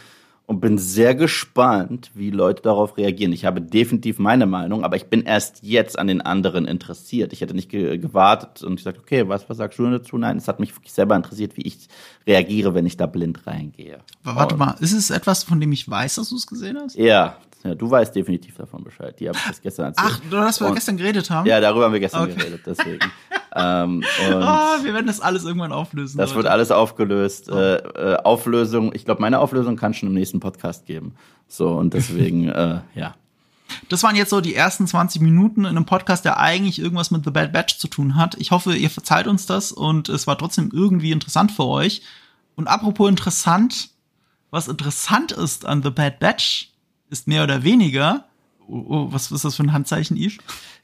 und 0.51 0.59
bin 0.59 0.77
sehr 0.77 1.15
gespannt, 1.15 2.11
wie 2.13 2.29
Leute 2.29 2.63
darauf 2.63 2.97
reagieren. 2.97 3.31
Ich 3.31 3.45
habe 3.45 3.61
definitiv 3.61 4.19
meine 4.19 4.45
Meinung, 4.45 4.83
aber 4.83 4.97
ich 4.97 5.05
bin 5.05 5.21
erst 5.21 5.63
jetzt 5.63 5.97
an 5.97 6.07
den 6.07 6.19
anderen 6.19 6.65
interessiert. 6.65 7.31
Ich 7.31 7.39
hätte 7.39 7.53
nicht 7.53 7.69
ge 7.69 7.97
gewartet 7.99 8.61
und 8.61 8.75
gesagt, 8.75 8.99
okay, 8.99 9.29
was, 9.29 9.47
was 9.49 9.57
sagst 9.57 9.79
du 9.79 9.89
dazu? 9.89 10.17
Nein, 10.17 10.35
es 10.35 10.49
hat 10.49 10.59
mich 10.59 10.75
wirklich 10.75 10.91
selber 10.91 11.15
interessiert, 11.15 11.55
wie 11.55 11.61
ich 11.61 11.87
reagiere, 12.27 12.73
wenn 12.73 12.85
ich 12.85 12.97
da 12.97 13.05
blind 13.05 13.47
reingehe. 13.47 13.99
Aber 14.25 14.35
warte 14.41 14.57
mal, 14.57 14.75
ist 14.81 14.91
es 14.91 15.09
etwas, 15.09 15.43
von 15.45 15.61
dem 15.61 15.71
ich 15.71 15.89
weiß, 15.89 16.15
dass 16.15 16.29
du 16.29 16.35
es 16.35 16.47
gesehen 16.47 16.77
hast? 16.81 16.97
Ja, 16.97 17.37
ja, 17.63 17.75
du 17.75 17.89
weißt 17.89 18.15
definitiv 18.15 18.57
davon 18.57 18.83
Bescheid. 18.83 19.19
Die 19.19 19.27
habe 19.27 19.37
ich 19.37 19.47
das 19.47 19.61
gestern 19.61 19.87
erzählt. 19.87 20.07
Ach, 20.11 20.29
dass 20.31 20.59
wir 20.59 20.67
und, 20.67 20.75
gestern 20.75 20.97
geredet 20.97 21.29
haben? 21.29 21.47
Ja, 21.47 21.59
darüber 21.59 21.85
haben 21.85 21.93
wir 21.93 21.99
gestern 21.99 22.23
okay. 22.23 22.35
geredet, 22.35 22.61
deswegen. 22.65 22.99
ähm, 23.55 24.03
oh, 24.29 24.83
wir 24.83 24.93
werden 24.93 25.07
das 25.07 25.19
alles 25.19 25.43
irgendwann 25.43 25.71
auflösen. 25.71 26.17
Das 26.17 26.31
Leute. 26.31 26.43
wird 26.43 26.47
alles 26.47 26.71
aufgelöst. 26.71 27.51
Oh. 27.51 27.55
Äh, 27.55 27.75
äh, 27.75 28.15
Auflösung, 28.23 28.93
ich 28.95 29.05
glaube, 29.05 29.21
meine 29.21 29.39
Auflösung 29.39 29.75
kann 29.75 29.93
schon 29.93 30.09
im 30.09 30.15
nächsten 30.15 30.39
Podcast 30.39 30.85
geben. 30.85 31.13
So, 31.47 31.69
und 31.69 31.93
deswegen, 31.93 32.49
äh, 32.49 32.81
ja. 32.95 33.15
Das 33.89 34.03
waren 34.03 34.15
jetzt 34.15 34.31
so 34.31 34.41
die 34.41 34.55
ersten 34.55 34.87
20 34.87 35.21
Minuten 35.21 35.61
in 35.61 35.67
einem 35.67 35.85
Podcast, 35.85 36.25
der 36.25 36.39
eigentlich 36.39 36.79
irgendwas 36.79 37.11
mit 37.11 37.23
The 37.23 37.31
Bad 37.31 37.53
Batch 37.53 37.77
zu 37.77 37.87
tun 37.87 38.15
hat. 38.15 38.35
Ich 38.35 38.51
hoffe, 38.51 38.75
ihr 38.75 38.89
verzeiht 38.89 39.27
uns 39.27 39.45
das 39.45 39.71
und 39.71 40.09
es 40.09 40.27
war 40.27 40.37
trotzdem 40.37 40.71
irgendwie 40.73 41.11
interessant 41.11 41.51
für 41.51 41.65
euch. 41.65 42.01
Und 42.55 42.67
apropos 42.67 43.09
interessant, 43.09 43.89
was 44.49 44.67
interessant 44.67 45.31
ist 45.31 45.65
an 45.65 45.83
The 45.83 45.89
Bad 45.89 46.19
Batch, 46.19 46.70
ist 47.11 47.27
mehr 47.27 47.43
oder 47.43 47.63
weniger. 47.63 48.25
Oh, 48.67 48.85
oh, 48.87 49.07
was 49.11 49.31
ist 49.31 49.43
das 49.43 49.55
für 49.55 49.63
ein 49.63 49.73
Handzeichen, 49.73 50.17
Yves? 50.17 50.37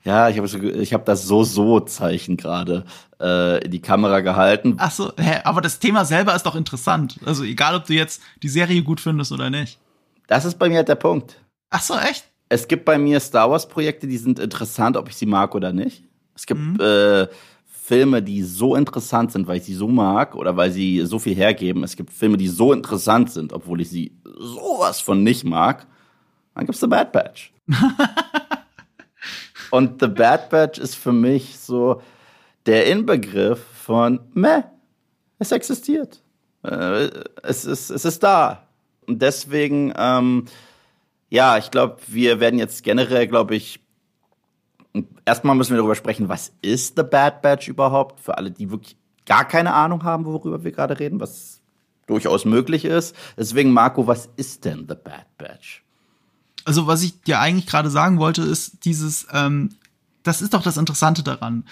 Ja, 0.04 0.30
ich 0.30 0.38
habe 0.38 0.48
ich 0.48 0.94
hab 0.94 1.06
das 1.06 1.26
So-So-Zeichen 1.26 2.38
gerade 2.38 2.86
äh, 3.20 3.63
in 3.63 3.72
die 3.72 3.82
Kamera 3.82 4.20
gehalten. 4.20 4.76
Ach 4.78 4.92
so, 4.92 5.12
hä, 5.18 5.42
aber 5.44 5.62
das 5.62 5.80
Thema 5.80 6.06
selber 6.06 6.36
ist 6.36 6.46
doch 6.46 6.56
interessant. 6.56 7.18
Also 7.26 7.44
egal, 7.44 7.76
ob 7.76 7.86
du 7.86 7.94
jetzt 7.94 8.22
die 8.44 8.50
Serie 8.50 8.84
gut 8.84 9.00
findest 9.00 9.32
oder 9.32 9.50
nicht. 9.50 9.80
Das 10.28 10.46
ist 10.46 10.60
bei 10.60 10.70
mir 10.70 10.78
halt 10.78 10.90
der 10.90 10.96
Punkt. 10.96 11.42
Ach 11.70 11.82
so, 11.82 11.96
echt? 11.96 12.26
Es 12.50 12.68
gibt 12.68 12.86
bei 12.86 12.98
mir 12.98 13.20
Star 13.20 13.50
Wars-Projekte, 13.50 14.08
die 14.08 14.18
sind 14.18 14.40
interessant, 14.40 14.98
ob 14.98 15.10
ich 15.10 15.16
sie 15.16 15.26
mag 15.26 15.56
oder 15.56 15.74
nicht. 15.74 16.04
Es 16.36 16.46
gibt 16.46 16.62
mhm. 16.62 16.80
äh, 16.80 17.28
Filme, 17.66 18.22
die 18.22 18.44
so 18.44 18.76
interessant 18.76 19.32
sind, 19.32 19.48
weil 19.48 19.58
ich 19.58 19.63
sie 19.63 19.74
so 19.74 19.88
mag 19.88 20.36
oder 20.36 20.58
weil 20.58 20.72
sie 20.72 21.06
so 21.06 21.20
viel 21.20 21.36
hergeben. 21.36 21.84
Es 21.84 21.96
gibt 21.96 22.12
Filme, 22.12 22.38
die 22.38 22.50
so 22.50 22.74
interessant 22.74 23.32
sind, 23.32 23.54
obwohl 23.54 23.82
ich 23.82 23.90
sie 23.90 24.12
sowas 24.38 25.00
von 25.00 25.24
nicht 25.24 25.46
mag. 25.46 25.88
Dann 26.58 26.65
gibt's 26.65 26.82
The 26.82 26.88
Bad 26.88 27.12
Batch. 27.12 27.54
Und 29.72 30.02
The 30.02 30.08
Bad 30.08 30.50
Batch 30.50 30.80
ist 30.80 30.96
für 30.96 31.12
mich 31.13 31.60
so 31.60 32.02
der 32.65 32.88
Inbegriff 32.88 33.63
von 33.63 34.20
meh, 34.34 34.63
es 35.39 35.52
existiert. 35.52 36.24
Äh, 36.63 37.10
es, 37.43 37.65
ist, 37.65 37.91
es 37.91 38.06
ist 38.06 38.24
da. 38.24 38.67
Und 39.06 39.22
deswegen 39.22 39.93
ähm, 39.96 40.46
Ja, 41.30 41.58
ich 41.58 41.70
glaube, 41.72 41.98
wir 42.08 42.39
werden 42.39 42.58
jetzt 42.58 42.84
generell, 42.84 43.28
glaube 43.28 43.56
ich, 43.56 43.80
erstmal 45.26 45.56
müssen 45.56 45.72
wir 45.72 45.78
darüber 45.78 45.96
sprechen, 45.96 46.30
was 46.30 46.54
ist 46.62 46.96
The 46.98 47.04
Bad 47.04 47.41
Batch 47.41 47.67
überhaupt? 47.67 48.20
Für 48.20 48.38
alle, 48.38 48.50
die 48.50 48.72
wirklich 48.72 48.98
gar 49.26 49.46
keine 49.46 49.74
Ahnung 49.74 50.04
haben, 50.04 50.26
worüber 50.26 50.63
wir 50.63 50.72
gerade 50.72 51.00
reden, 51.00 51.20
was 51.20 51.62
durchaus 52.08 52.46
möglich 52.46 52.86
ist. 52.86 53.15
Deswegen, 53.38 53.72
Marco, 53.72 54.08
was 54.08 54.30
ist 54.38 54.65
denn 54.65 54.88
The 54.89 54.96
Bad 54.96 55.38
Batch? 55.38 55.84
Also, 56.67 56.86
was 56.86 57.01
ich 57.01 57.21
dir 57.21 57.39
eigentlich 57.39 57.65
gerade 57.65 57.89
sagen 57.89 58.19
wollte, 58.19 58.41
ist 58.41 58.84
dieses, 58.84 59.25
ähm, 59.32 59.69
das 60.23 60.41
ist 60.41 60.53
doch 60.53 60.62
das 60.62 60.75
Interessante 60.75 61.23
daran 61.23 61.63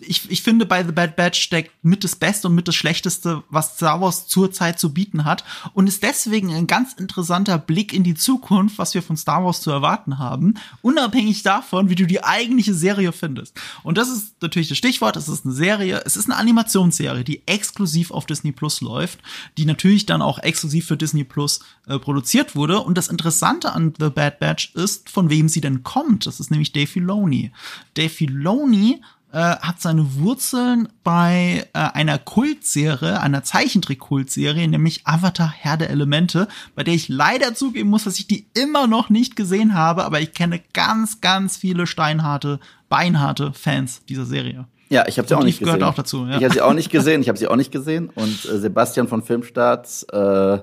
ich, 0.00 0.30
ich 0.30 0.42
finde, 0.42 0.66
bei 0.66 0.84
The 0.84 0.92
Bad 0.92 1.16
Batch 1.16 1.40
steckt 1.40 1.84
mit 1.84 2.04
das 2.04 2.16
Beste 2.16 2.48
und 2.48 2.54
mit 2.54 2.68
das 2.68 2.74
Schlechteste, 2.74 3.42
was 3.50 3.76
Star 3.76 4.00
Wars 4.00 4.26
zurzeit 4.26 4.78
zu 4.78 4.92
bieten 4.92 5.24
hat 5.24 5.44
und 5.74 5.86
ist 5.86 6.02
deswegen 6.02 6.52
ein 6.52 6.66
ganz 6.66 6.92
interessanter 6.94 7.58
Blick 7.58 7.92
in 7.92 8.04
die 8.04 8.14
Zukunft, 8.14 8.78
was 8.78 8.94
wir 8.94 9.02
von 9.02 9.16
Star 9.16 9.44
Wars 9.44 9.60
zu 9.60 9.70
erwarten 9.70 10.18
haben, 10.18 10.54
unabhängig 10.82 11.42
davon, 11.42 11.88
wie 11.88 11.94
du 11.94 12.06
die 12.06 12.22
eigentliche 12.22 12.74
Serie 12.74 13.12
findest. 13.12 13.58
Und 13.82 13.98
das 13.98 14.08
ist 14.08 14.40
natürlich 14.40 14.68
das 14.68 14.78
Stichwort, 14.78 15.16
es 15.16 15.28
ist 15.28 15.44
eine 15.44 15.54
Serie, 15.54 16.02
es 16.04 16.16
ist 16.16 16.26
eine 16.26 16.36
Animationsserie, 16.36 17.24
die 17.24 17.42
exklusiv 17.46 18.10
auf 18.10 18.26
Disney 18.26 18.52
Plus 18.52 18.80
läuft, 18.80 19.18
die 19.56 19.64
natürlich 19.64 20.06
dann 20.06 20.22
auch 20.22 20.38
exklusiv 20.38 20.86
für 20.86 20.96
Disney 20.96 21.24
Plus 21.24 21.60
äh, 21.86 21.98
produziert 21.98 22.54
wurde 22.54 22.80
und 22.80 22.96
das 22.96 23.08
Interessante 23.08 23.72
an 23.72 23.94
The 23.98 24.10
Bad 24.10 24.38
Batch 24.38 24.74
ist, 24.74 25.10
von 25.10 25.30
wem 25.30 25.48
sie 25.48 25.60
denn 25.60 25.82
kommt. 25.82 26.26
Das 26.26 26.40
ist 26.40 26.50
nämlich 26.50 26.72
Dave 26.72 26.86
Filoni. 26.86 27.52
Dave 27.94 28.08
Filoni 28.08 29.00
äh, 29.38 29.56
hat 29.60 29.80
seine 29.80 30.16
Wurzeln 30.16 30.88
bei 31.04 31.64
äh, 31.72 31.78
einer 31.78 32.18
Kultserie, 32.18 33.20
einer 33.20 33.44
Zeichentrick-Kultserie, 33.44 34.66
nämlich 34.66 35.06
Avatar 35.06 35.52
Herr 35.56 35.76
der 35.76 35.90
Elemente, 35.90 36.48
bei 36.74 36.82
der 36.82 36.94
ich 36.94 37.08
leider 37.08 37.54
zugeben 37.54 37.88
muss, 37.88 38.02
dass 38.02 38.18
ich 38.18 38.26
die 38.26 38.48
immer 38.54 38.88
noch 38.88 39.10
nicht 39.10 39.36
gesehen 39.36 39.74
habe, 39.74 40.04
aber 40.04 40.20
ich 40.20 40.34
kenne 40.34 40.60
ganz, 40.72 41.20
ganz 41.20 41.56
viele 41.56 41.86
steinharte, 41.86 42.58
beinharte 42.88 43.52
Fans 43.52 44.04
dieser 44.08 44.24
Serie. 44.24 44.66
Ja, 44.88 45.06
ich 45.06 45.18
habe 45.18 45.28
sie 45.28 45.36
auch 45.36 45.44
nicht 45.44 45.60
gesehen. 45.60 45.84
auch 45.84 45.94
dazu. 45.94 46.26
Ja. 46.26 46.38
Ich 46.38 46.44
habe 46.44 46.54
sie 46.54 46.60
auch 46.60 46.72
nicht 46.72 46.90
gesehen. 46.90 47.20
Ich 47.20 47.28
habe 47.28 47.38
sie 47.38 47.46
auch 47.46 47.56
nicht 47.56 47.70
gesehen. 47.70 48.10
Und 48.12 48.44
äh, 48.44 48.58
Sebastian 48.58 49.06
von 49.06 49.22
Filmstarts, 49.22 50.02
äh, 50.02 50.58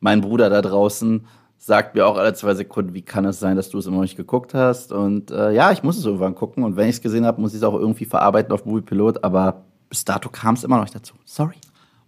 mein 0.00 0.20
Bruder 0.20 0.50
da 0.50 0.60
draußen, 0.60 1.26
sagt 1.58 1.94
mir 1.94 2.06
auch 2.06 2.16
alle 2.16 2.32
zwei 2.34 2.54
Sekunden, 2.54 2.94
wie 2.94 3.02
kann 3.02 3.24
es 3.24 3.40
sein, 3.40 3.56
dass 3.56 3.68
du 3.68 3.78
es 3.78 3.86
immer 3.86 3.96
noch 3.96 4.02
nicht 4.02 4.16
geguckt 4.16 4.54
hast? 4.54 4.92
Und 4.92 5.30
äh, 5.30 5.52
ja, 5.52 5.72
ich 5.72 5.82
muss 5.82 5.98
es 5.98 6.04
irgendwann 6.04 6.34
gucken. 6.34 6.64
Und 6.64 6.76
wenn 6.76 6.88
ich 6.88 6.96
es 6.96 7.02
gesehen 7.02 7.26
habe, 7.26 7.40
muss 7.40 7.52
ich 7.52 7.58
es 7.58 7.64
auch 7.64 7.74
irgendwie 7.74 8.04
verarbeiten 8.04 8.52
auf 8.52 8.64
Movie 8.64 8.82
Pilot. 8.82 9.24
Aber 9.24 9.64
bis 9.90 10.04
dato 10.04 10.28
kam 10.28 10.54
es 10.54 10.64
immer 10.64 10.76
noch 10.76 10.84
nicht 10.84 10.94
dazu. 10.94 11.14
Sorry. 11.24 11.56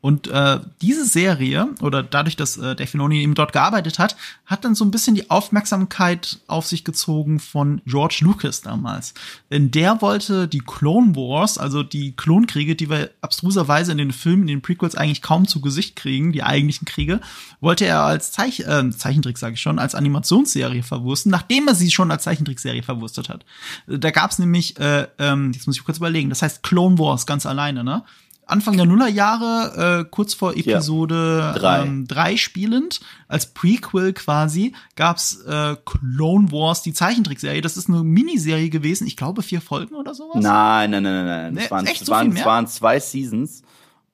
Und 0.01 0.29
äh, 0.29 0.61
diese 0.81 1.05
Serie, 1.05 1.69
oder 1.83 2.03
dadurch, 2.03 2.37
dass 2.37 2.57
äh, 2.57 2.75
Dave 2.75 2.87
Filoni 2.87 3.23
eben 3.23 3.35
dort 3.35 3.53
gearbeitet 3.53 3.99
hat, 3.99 4.17
hat 4.47 4.65
dann 4.65 4.75
so 4.75 4.85
ein 4.85 4.91
bisschen 4.91 5.15
die 5.15 5.31
Aufmerksamkeit 5.31 6.39
auf 6.47 6.67
sich 6.67 6.85
gezogen 6.85 7.39
von 7.39 7.83
George 7.85 8.21
Lucas 8.23 8.63
damals. 8.63 9.13
Denn 9.51 9.71
der 9.71 10.01
wollte 10.01 10.49
die 10.49 10.61
Clone 10.61 11.15
Wars, 11.17 11.59
also 11.59 11.83
die 11.83 12.13
Klonkriege, 12.13 12.77
die 12.77 12.89
wir 12.89 13.11
abstruserweise 13.21 13.93
in 13.93 13.99
den 13.99 14.13
Filmen, 14.13 14.43
in 14.43 14.49
den 14.49 14.63
Prequels 14.63 14.95
eigentlich 14.95 15.23
kaum 15.23 15.47
zu 15.47 15.61
Gesicht 15.61 15.97
kriegen, 15.97 16.33
die 16.33 16.43
eigentlichen 16.43 16.87
Kriege, 16.87 17.21
wollte 17.61 17.85
er 17.85 18.03
als 18.03 18.33
Zeich 18.33 18.61
äh, 18.61 18.91
Zeichentrick, 18.91 19.37
sage 19.37 19.55
ich 19.55 19.61
schon, 19.61 19.79
als 19.79 19.95
Animationsserie 19.95 20.83
verwursten, 20.83 21.31
nachdem 21.31 21.69
er 21.69 21.75
sie 21.75 21.91
schon 21.91 22.11
als 22.11 22.25
Zeichentrickserie 22.25 22.83
verwurstet 22.83 23.29
hat. 23.29 23.45
Da 23.87 24.11
gab's 24.11 24.39
nämlich, 24.39 24.79
äh, 24.79 25.09
ähm, 25.19 25.53
jetzt 25.53 25.67
muss 25.67 25.77
ich 25.77 25.85
kurz 25.85 25.99
überlegen, 25.99 26.31
das 26.31 26.41
heißt 26.41 26.63
Clone 26.63 26.99
Wars 26.99 27.27
ganz 27.27 27.45
alleine, 27.45 27.85
ne? 27.85 28.03
Anfang 28.51 28.77
der 28.77 28.87
Nullerjahre, 28.87 30.01
äh, 30.01 30.09
kurz 30.11 30.35
vor 30.35 30.57
Episode 30.57 31.39
ja, 31.39 31.53
drei. 31.53 31.83
Ähm, 31.83 32.37
spielend, 32.37 33.01
als 33.29 33.47
Prequel 33.47 34.13
quasi, 34.13 34.75
gab's 34.97 35.43
äh, 35.47 35.77
Clone 35.85 36.51
Wars, 36.53 36.83
die 36.83 36.93
Zeichentrickserie. 36.93 37.61
Das 37.61 37.77
ist 37.77 37.89
eine 37.89 38.03
Miniserie 38.03 38.71
gewesen, 38.71 39.07
ich 39.07 39.17
glaube 39.17 39.43
vier 39.43 39.61
Folgen 39.61 39.95
oder 39.95 40.15
sowas. 40.15 40.43
Nein, 40.43 40.91
nein, 40.91 41.03
nein, 41.03 41.15
nein, 41.15 41.27
nein. 41.27 41.55
Nee, 41.55 41.61
Es 41.65 41.71
waren, 41.71 41.87
echt 41.87 42.05
so 42.07 42.13
waren, 42.13 42.33
es 42.37 42.45
waren 42.45 42.67
zwei 42.67 43.01
Seasons. 43.01 43.63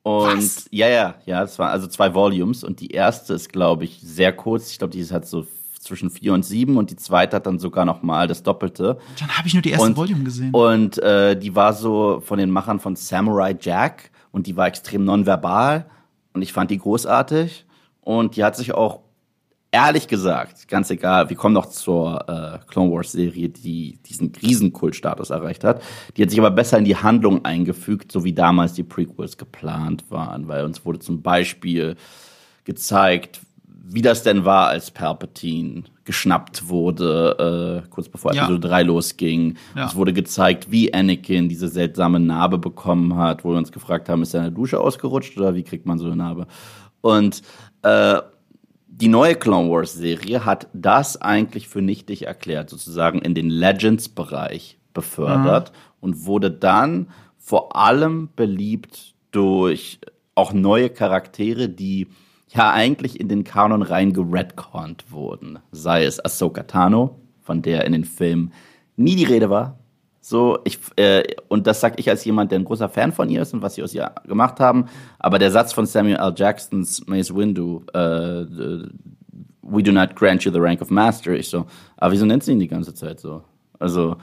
Und 0.03 0.37
Was? 0.37 0.65
ja, 0.71 0.87
ja, 0.87 1.15
ja, 1.25 1.43
es 1.43 1.59
waren 1.59 1.69
also 1.69 1.85
zwei 1.87 2.13
Volumes. 2.13 2.63
Und 2.63 2.79
die 2.79 2.91
erste 2.91 3.33
ist, 3.33 3.51
glaube 3.51 3.83
ich, 3.83 3.99
sehr 4.01 4.31
kurz. 4.31 4.71
Ich 4.71 4.77
glaube, 4.77 4.91
die 4.91 5.03
hat 5.05 5.27
so 5.27 5.45
zwischen 5.81 6.09
vier 6.09 6.33
und 6.33 6.43
sieben 6.45 6.77
und 6.77 6.91
die 6.91 6.95
zweite 6.95 7.35
hat 7.37 7.45
dann 7.45 7.59
sogar 7.59 7.85
noch 7.85 8.03
mal 8.03 8.27
das 8.27 8.43
Doppelte. 8.43 8.97
Dann 9.19 9.37
habe 9.37 9.47
ich 9.47 9.53
nur 9.53 9.61
die 9.63 9.71
erste 9.71 9.85
Und- 9.87 9.97
Volume 9.97 10.23
gesehen. 10.23 10.51
Und 10.53 10.97
äh, 10.99 11.37
die 11.37 11.55
war 11.55 11.73
so 11.73 12.21
von 12.25 12.37
den 12.39 12.51
Machern 12.51 12.79
von 12.79 12.95
Samurai 12.95 13.55
Jack 13.59 14.11
und 14.31 14.47
die 14.47 14.55
war 14.55 14.67
extrem 14.67 15.05
nonverbal 15.05 15.85
und 16.33 16.41
ich 16.41 16.53
fand 16.53 16.71
die 16.71 16.77
großartig 16.77 17.65
und 18.01 18.35
die 18.35 18.43
hat 18.43 18.55
sich 18.55 18.73
auch 18.73 19.01
ehrlich 19.71 20.07
gesagt, 20.07 20.67
ganz 20.67 20.89
egal, 20.89 21.29
wir 21.29 21.37
kommen 21.37 21.53
noch 21.53 21.67
zur 21.67 22.27
äh, 22.27 22.59
Clone 22.67 22.91
Wars 22.91 23.11
Serie, 23.11 23.49
die 23.49 23.99
diesen 24.05 24.31
Riesenkultstatus 24.41 25.29
erreicht 25.29 25.63
hat. 25.63 25.81
Die 26.15 26.23
hat 26.23 26.29
sich 26.29 26.39
aber 26.39 26.51
besser 26.51 26.77
in 26.77 26.85
die 26.85 26.95
Handlung 26.95 27.45
eingefügt, 27.45 28.11
so 28.11 28.23
wie 28.23 28.33
damals 28.33 28.73
die 28.73 28.83
Prequels 28.83 29.37
geplant 29.37 30.05
waren, 30.09 30.47
weil 30.47 30.63
uns 30.63 30.85
wurde 30.85 30.99
zum 30.99 31.21
Beispiel 31.21 31.95
gezeigt, 32.63 33.41
wie 33.89 34.01
das 34.01 34.23
denn 34.23 34.43
war, 34.43 34.67
als 34.67 34.91
Palpatine 34.91 35.83
geschnappt 36.03 36.67
wurde, 36.67 37.83
äh, 37.85 37.89
kurz 37.89 38.09
bevor 38.09 38.33
Ja. 38.33 38.43
Episode 38.43 38.67
3 38.67 38.83
losging. 38.83 39.57
Ja. 39.75 39.85
Es 39.85 39.95
wurde 39.95 40.13
gezeigt, 40.13 40.71
wie 40.71 40.93
Anakin 40.93 41.47
diese 41.47 41.69
seltsame 41.69 42.19
Narbe 42.19 42.57
bekommen 42.57 43.15
hat, 43.15 43.45
wo 43.45 43.51
wir 43.51 43.57
uns 43.57 43.71
gefragt 43.71 44.09
haben, 44.09 44.21
ist 44.23 44.33
er 44.33 44.41
in 44.41 44.45
der 44.45 44.55
Dusche 44.55 44.79
ausgerutscht 44.79 45.37
oder 45.37 45.55
wie 45.55 45.63
kriegt 45.63 45.85
man 45.85 45.99
so 45.99 46.05
eine 46.05 46.17
Narbe? 46.17 46.47
Und 47.01 47.41
äh, 47.83 48.21
die 48.87 49.07
neue 49.07 49.35
Clone 49.35 49.69
Wars 49.69 49.93
Serie 49.93 50.43
hat 50.43 50.67
das 50.73 51.21
eigentlich 51.21 51.67
für 51.67 51.81
nichtig 51.81 52.25
erklärt, 52.25 52.69
sozusagen 52.69 53.19
in 53.19 53.35
den 53.35 53.49
Legends-Bereich 53.49 54.79
befördert 54.93 55.71
und 56.01 56.25
wurde 56.25 56.51
dann 56.51 57.07
vor 57.37 57.75
allem 57.75 58.29
beliebt 58.35 59.13
durch 59.31 59.99
auch 60.35 60.51
neue 60.51 60.89
Charaktere, 60.89 61.69
die 61.69 62.07
ja 62.49 62.71
eigentlich 62.71 63.19
in 63.19 63.27
den 63.27 63.43
Kanon 63.43 63.81
rein 63.81 64.13
geredconnt 64.13 65.11
wurden. 65.11 65.59
Sei 65.71 66.05
es 66.05 66.23
Ahsoka 66.23 66.63
Tano, 66.63 67.19
von 67.41 67.61
der 67.61 67.85
in 67.85 67.91
den 67.91 68.05
Filmen 68.05 68.53
nie 68.95 69.15
die 69.15 69.25
Rede 69.25 69.49
war. 69.49 69.79
So, 70.19 70.59
ich, 70.65 70.79
äh, 70.97 71.23
und 71.47 71.67
das 71.67 71.79
sag 71.79 71.99
ich 71.99 72.09
als 72.09 72.25
jemand, 72.25 72.51
der 72.51 72.59
ein 72.59 72.65
großer 72.65 72.89
Fan 72.89 73.13
von 73.13 73.29
ihr 73.29 73.41
ist 73.41 73.53
und 73.53 73.61
was 73.61 73.75
sie 73.75 73.83
aus 73.83 73.93
ihr 73.93 74.11
gemacht 74.25 74.59
haben. 74.59 74.85
Aber 75.19 75.39
der 75.39 75.51
Satz 75.51 75.71
von 75.71 75.85
Samuel 75.85 76.17
L. 76.17 76.33
Jacksons 76.35 77.07
Mace 77.07 77.33
Windu, 77.33 77.83
äh, 77.93 78.45
we 79.61 79.83
do 79.83 79.91
not 79.91 80.15
grant 80.15 80.43
you 80.43 80.51
the 80.51 80.59
rank 80.59 80.81
of 80.81 80.89
master. 80.89 81.31
Ich 81.31 81.49
so, 81.49 81.65
aber 81.95 82.11
wieso 82.11 82.25
nennt 82.25 82.43
sie 82.43 82.51
ihn 82.51 82.59
die 82.59 82.67
ganze 82.67 82.93
Zeit 82.93 83.19
so? 83.19 83.43
Also, 83.79 84.17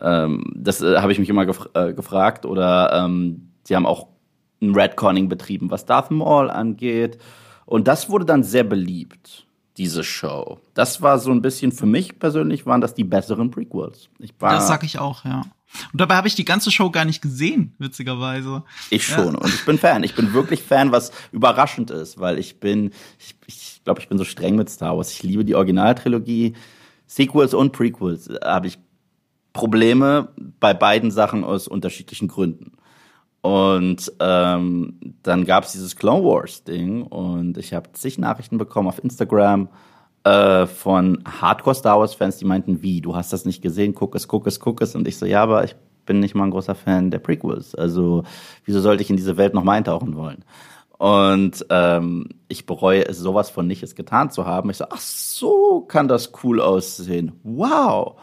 ähm, 0.00 0.44
das 0.56 0.80
äh, 0.80 0.96
habe 0.96 1.12
ich 1.12 1.18
mich 1.18 1.28
immer 1.28 1.44
gef 1.44 1.68
äh, 1.74 1.92
gefragt. 1.92 2.46
Oder 2.46 2.92
ähm, 2.94 3.50
sie 3.64 3.76
haben 3.76 3.86
auch 3.86 4.08
ein 4.62 4.74
Redconning 4.74 5.28
betrieben, 5.28 5.70
was 5.70 5.84
Darth 5.84 6.10
Maul 6.10 6.50
angeht. 6.50 7.18
Und 7.70 7.86
das 7.86 8.10
wurde 8.10 8.24
dann 8.24 8.42
sehr 8.42 8.64
beliebt, 8.64 9.46
diese 9.76 10.02
Show. 10.02 10.58
Das 10.74 11.02
war 11.02 11.20
so 11.20 11.30
ein 11.30 11.40
bisschen, 11.40 11.70
für 11.70 11.86
mich 11.86 12.18
persönlich 12.18 12.66
waren 12.66 12.80
das 12.80 12.94
die 12.94 13.04
besseren 13.04 13.52
Prequels. 13.52 14.08
Das 14.40 14.66
sag 14.66 14.82
ich 14.82 14.98
auch, 14.98 15.24
ja. 15.24 15.42
Und 15.92 16.00
dabei 16.00 16.16
habe 16.16 16.26
ich 16.26 16.34
die 16.34 16.44
ganze 16.44 16.72
Show 16.72 16.90
gar 16.90 17.04
nicht 17.04 17.22
gesehen, 17.22 17.72
witzigerweise. 17.78 18.64
Ich 18.90 19.06
schon. 19.06 19.36
Und 19.36 19.54
ich 19.54 19.64
bin 19.64 19.78
Fan. 19.78 20.02
Ich 20.02 20.16
bin 20.16 20.32
wirklich 20.32 20.64
Fan, 20.64 20.90
was 20.90 21.12
überraschend 21.30 21.92
ist, 21.92 22.18
weil 22.18 22.40
ich 22.40 22.58
bin, 22.58 22.90
ich, 23.20 23.36
ich 23.46 23.80
glaube, 23.84 24.00
ich 24.00 24.08
bin 24.08 24.18
so 24.18 24.24
streng 24.24 24.56
mit 24.56 24.68
Star 24.68 24.96
Wars. 24.96 25.12
Ich 25.12 25.22
liebe 25.22 25.44
die 25.44 25.54
Originaltrilogie. 25.54 26.54
Sequels 27.06 27.54
und 27.54 27.70
Prequels 27.70 28.28
habe 28.44 28.66
ich 28.66 28.80
Probleme 29.52 30.30
bei 30.58 30.74
beiden 30.74 31.12
Sachen 31.12 31.44
aus 31.44 31.68
unterschiedlichen 31.68 32.26
Gründen. 32.26 32.72
Und 33.42 34.12
ähm, 34.20 35.14
dann 35.22 35.44
gab 35.44 35.64
es 35.64 35.72
dieses 35.72 35.96
Clone 35.96 36.24
Wars 36.24 36.64
Ding 36.64 37.02
und 37.02 37.56
ich 37.56 37.72
habe 37.72 37.90
zig 37.92 38.18
Nachrichten 38.18 38.58
bekommen 38.58 38.88
auf 38.88 39.02
Instagram 39.02 39.68
äh, 40.24 40.66
von 40.66 41.24
Hardcore 41.24 41.74
Star 41.74 41.98
Wars 41.98 42.14
Fans, 42.14 42.36
die 42.36 42.44
meinten, 42.44 42.82
wie, 42.82 43.00
du 43.00 43.16
hast 43.16 43.32
das 43.32 43.46
nicht 43.46 43.62
gesehen, 43.62 43.94
guck 43.94 44.14
es, 44.14 44.28
guck 44.28 44.46
es, 44.46 44.60
guck 44.60 44.82
es. 44.82 44.94
Und 44.94 45.08
ich 45.08 45.16
so, 45.16 45.24
ja, 45.24 45.42
aber 45.42 45.64
ich 45.64 45.74
bin 46.04 46.20
nicht 46.20 46.34
mal 46.34 46.44
ein 46.44 46.50
großer 46.50 46.74
Fan 46.74 47.10
der 47.10 47.18
Prequels. 47.20 47.74
Also 47.74 48.24
wieso 48.64 48.80
sollte 48.80 49.02
ich 49.02 49.10
in 49.10 49.16
diese 49.16 49.38
Welt 49.38 49.54
noch 49.54 49.64
mal 49.64 49.74
eintauchen 49.74 50.16
wollen? 50.16 50.44
Und 50.98 51.64
ähm, 51.70 52.28
ich 52.48 52.66
bereue 52.66 53.06
es 53.06 53.18
sowas 53.18 53.48
von 53.48 53.66
nicht, 53.66 53.82
es 53.82 53.94
getan 53.94 54.30
zu 54.30 54.44
haben. 54.44 54.68
Ich 54.68 54.76
so, 54.76 54.84
ach 54.90 55.00
so 55.00 55.80
kann 55.80 56.08
das 56.08 56.32
cool 56.44 56.60
aussehen. 56.60 57.32
Wow. 57.42 58.16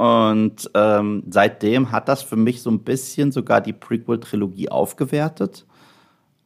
Und 0.00 0.70
ähm, 0.72 1.24
seitdem 1.28 1.92
hat 1.92 2.08
das 2.08 2.22
für 2.22 2.36
mich 2.36 2.62
so 2.62 2.70
ein 2.70 2.84
bisschen 2.84 3.32
sogar 3.32 3.60
die 3.60 3.74
Prequel-Trilogie 3.74 4.70
aufgewertet. 4.70 5.66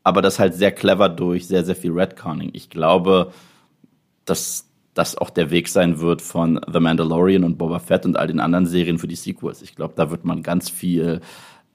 Aber 0.03 0.23
das 0.23 0.41
halt 0.41 0.55
sehr 0.55 0.73
clever 0.73 1.09
durch 1.09 1.47
sehr, 1.47 1.65
sehr 1.65 1.77
viel 1.77 1.93
Redconning. 1.93 2.51
Ich 2.53 2.69
glaube, 2.69 3.31
dass 4.25 4.69
das 4.95 5.17
auch 5.17 5.31
der 5.31 5.53
Weg 5.53 5.69
sein 5.69 6.01
wird 6.01 6.21
von 6.21 6.61
The 6.67 6.81
Mandalorian 6.81 7.45
und 7.45 7.57
Boba 7.57 7.79
Fett 7.79 8.05
und 8.05 8.17
all 8.17 8.27
den 8.27 8.41
anderen 8.41 8.67
Serien 8.67 8.99
für 8.99 9.07
die 9.07 9.15
Sequels. 9.15 9.63
Ich 9.63 9.77
glaube, 9.77 9.95
da 9.97 10.11
wird 10.11 10.25
man 10.25 10.43
ganz 10.43 10.69
viel 10.69 11.21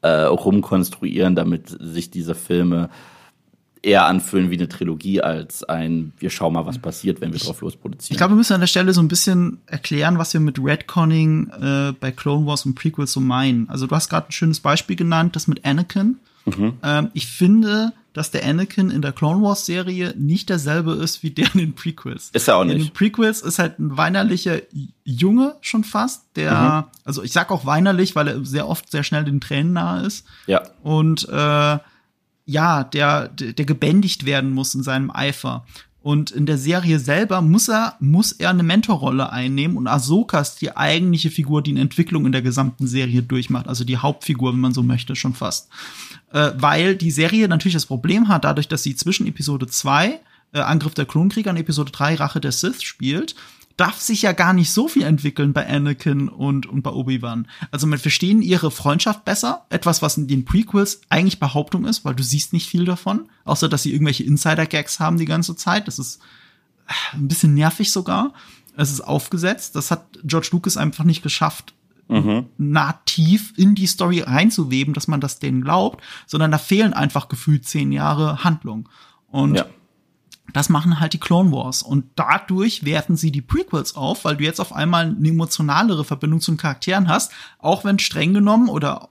äh, 0.01 0.09
rumkonstruieren, 0.09 1.33
damit 1.33 1.77
sich 1.79 2.11
diese 2.11 2.35
Filme 2.35 2.89
eher 3.81 4.05
anfühlen 4.05 4.49
wie 4.49 4.57
eine 4.57 4.67
Trilogie 4.67 5.21
als 5.21 5.63
ein, 5.63 6.13
wir 6.19 6.29
schauen 6.29 6.53
mal, 6.53 6.65
was 6.65 6.79
passiert, 6.79 7.21
wenn 7.21 7.31
wir 7.31 7.39
drauf 7.39 7.61
losproduzieren. 7.61 8.13
Ich 8.13 8.17
glaube, 8.17 8.33
wir 8.33 8.37
müssen 8.37 8.53
an 8.53 8.59
der 8.59 8.67
Stelle 8.67 8.93
so 8.93 9.01
ein 9.01 9.07
bisschen 9.07 9.59
erklären, 9.65 10.17
was 10.17 10.33
wir 10.33 10.41
mit 10.41 10.59
Redconning 10.61 11.49
äh, 11.49 11.93
bei 11.99 12.11
Clone 12.11 12.45
Wars 12.45 12.65
und 12.65 12.75
Prequels 12.75 13.13
so 13.13 13.19
meinen. 13.19 13.69
Also 13.69 13.87
du 13.87 13.95
hast 13.95 14.09
gerade 14.09 14.29
ein 14.29 14.31
schönes 14.31 14.59
Beispiel 14.59 14.95
genannt, 14.95 15.35
das 15.35 15.47
mit 15.47 15.65
Anakin. 15.65 16.17
Mhm. 16.45 16.73
Ähm, 16.83 17.09
ich 17.13 17.27
finde, 17.27 17.93
dass 18.13 18.31
der 18.31 18.45
Anakin 18.45 18.89
in 18.89 19.01
der 19.01 19.13
Clone 19.13 19.41
Wars 19.41 19.65
Serie 19.65 20.13
nicht 20.17 20.49
derselbe 20.49 20.93
ist 20.93 21.23
wie 21.23 21.31
der 21.31 21.53
in 21.53 21.59
den 21.59 21.73
Prequels. 21.73 22.31
Ist 22.33 22.47
er 22.47 22.57
auch 22.57 22.65
nicht. 22.65 22.75
In 22.75 22.83
den 22.83 22.93
Prequels 22.93 23.41
ist 23.41 23.59
halt 23.59 23.79
ein 23.79 23.95
weinerlicher 23.95 24.59
Junge 25.03 25.55
schon 25.61 25.83
fast, 25.83 26.23
der, 26.35 26.85
mhm. 26.91 26.97
also 27.05 27.23
ich 27.23 27.31
sag 27.31 27.51
auch 27.51 27.65
weinerlich, 27.65 28.15
weil 28.15 28.27
er 28.27 28.45
sehr 28.45 28.67
oft 28.67 28.91
sehr 28.91 29.03
schnell 29.03 29.23
den 29.23 29.39
Tränen 29.39 29.73
nahe 29.73 30.05
ist. 30.05 30.25
Ja. 30.47 30.63
Und 30.83 31.29
äh, 31.29 31.77
ja, 32.49 32.83
der, 32.83 33.27
der 33.27 33.65
gebändigt 33.65 34.25
werden 34.25 34.51
muss 34.51 34.73
in 34.73 34.81
seinem 34.81 35.11
Eifer. 35.11 35.65
Und 36.01 36.31
in 36.31 36.45
der 36.45 36.57
Serie 36.57 36.97
selber 36.97 37.41
muss 37.41 37.67
er, 37.67 37.95
muss 37.99 38.31
er 38.31 38.49
eine 38.49 38.63
Mentorrolle 38.63 39.31
einnehmen 39.31 39.77
und 39.77 39.87
Ahsoka 39.87 40.39
ist 40.39 40.61
die 40.61 40.75
eigentliche 40.75 41.29
Figur, 41.29 41.61
die 41.61 41.71
eine 41.71 41.81
Entwicklung 41.81 42.25
in 42.25 42.31
der 42.31 42.41
gesamten 42.41 42.87
Serie 42.87 43.21
durchmacht. 43.21 43.67
Also 43.67 43.83
die 43.83 43.97
Hauptfigur, 43.97 44.53
wenn 44.53 44.61
man 44.61 44.73
so 44.73 44.81
möchte, 44.81 45.15
schon 45.15 45.35
fast. 45.35 45.69
Äh, 46.31 46.51
weil 46.55 46.95
die 46.95 47.11
Serie 47.11 47.47
natürlich 47.47 47.73
das 47.73 47.85
Problem 47.85 48.29
hat, 48.29 48.45
dadurch, 48.45 48.67
dass 48.67 48.81
sie 48.81 48.95
zwischen 48.95 49.27
Episode 49.27 49.67
2, 49.67 50.19
äh, 50.53 50.59
Angriff 50.59 50.95
der 50.95 51.05
Klonkrieger 51.05 51.51
und 51.51 51.57
Episode 51.57 51.91
3, 51.91 52.15
Rache 52.15 52.39
der 52.39 52.53
Sith 52.53 52.81
spielt, 52.81 53.35
darf 53.79 53.99
sich 54.01 54.23
ja 54.23 54.33
gar 54.33 54.51
nicht 54.53 54.71
so 54.71 54.89
viel 54.89 55.03
entwickeln 55.03 55.53
bei 55.53 55.65
Anakin 55.65 56.27
und, 56.27 56.65
und 56.65 56.81
bei 56.81 56.91
Obi-Wan. 56.91 57.47
Also 57.71 57.87
wir 57.87 57.97
verstehen 57.97 58.41
ihre 58.41 58.71
Freundschaft 58.71 59.23
besser. 59.23 59.65
Etwas, 59.69 60.01
was 60.01 60.17
in 60.17 60.27
den 60.27 60.43
Prequels 60.43 61.01
eigentlich 61.07 61.39
Behauptung 61.39 61.85
ist, 61.85 62.03
weil 62.03 62.15
du 62.15 62.23
siehst 62.23 62.51
nicht 62.51 62.67
viel 62.67 62.83
davon. 62.83 63.29
Außer, 63.45 63.69
dass 63.69 63.83
sie 63.83 63.93
irgendwelche 63.93 64.23
Insider-Gags 64.23 64.99
haben 64.99 65.17
die 65.17 65.25
ganze 65.25 65.55
Zeit. 65.55 65.87
Das 65.87 65.97
ist 65.97 66.19
äh, 66.87 67.15
ein 67.15 67.29
bisschen 67.29 67.53
nervig 67.53 67.91
sogar. 67.91 68.33
Es 68.75 68.91
ist 68.91 69.01
aufgesetzt. 69.01 69.77
Das 69.77 69.91
hat 69.91 70.19
George 70.23 70.49
Lucas 70.51 70.75
einfach 70.75 71.05
nicht 71.05 71.23
geschafft, 71.23 71.73
mhm. 72.09 72.47
nativ 72.57 73.53
in 73.55 73.75
die 73.75 73.87
Story 73.87 74.19
reinzuweben, 74.19 74.93
dass 74.93 75.07
man 75.07 75.21
das 75.21 75.39
denen 75.39 75.61
glaubt, 75.61 76.03
sondern 76.27 76.51
da 76.51 76.57
fehlen 76.57 76.93
einfach 76.93 77.29
gefühlt 77.29 77.65
zehn 77.65 77.93
Jahre 77.93 78.43
Handlung. 78.43 78.89
Und 79.31 79.55
ja. 79.55 79.65
Das 80.53 80.69
machen 80.69 80.99
halt 80.99 81.13
die 81.13 81.19
Clone 81.19 81.51
Wars. 81.51 81.83
Und 81.83 82.05
dadurch 82.15 82.85
werten 82.85 83.15
sie 83.15 83.31
die 83.31 83.41
Prequels 83.41 83.95
auf, 83.95 84.25
weil 84.25 84.37
du 84.37 84.43
jetzt 84.43 84.59
auf 84.59 84.73
einmal 84.73 85.05
eine 85.05 85.29
emotionalere 85.29 86.03
Verbindung 86.03 86.41
zu 86.41 86.51
den 86.51 86.57
Charakteren 86.57 87.07
hast, 87.07 87.31
auch 87.59 87.83
wenn 87.83 87.99
streng 87.99 88.33
genommen 88.33 88.69
oder 88.69 89.09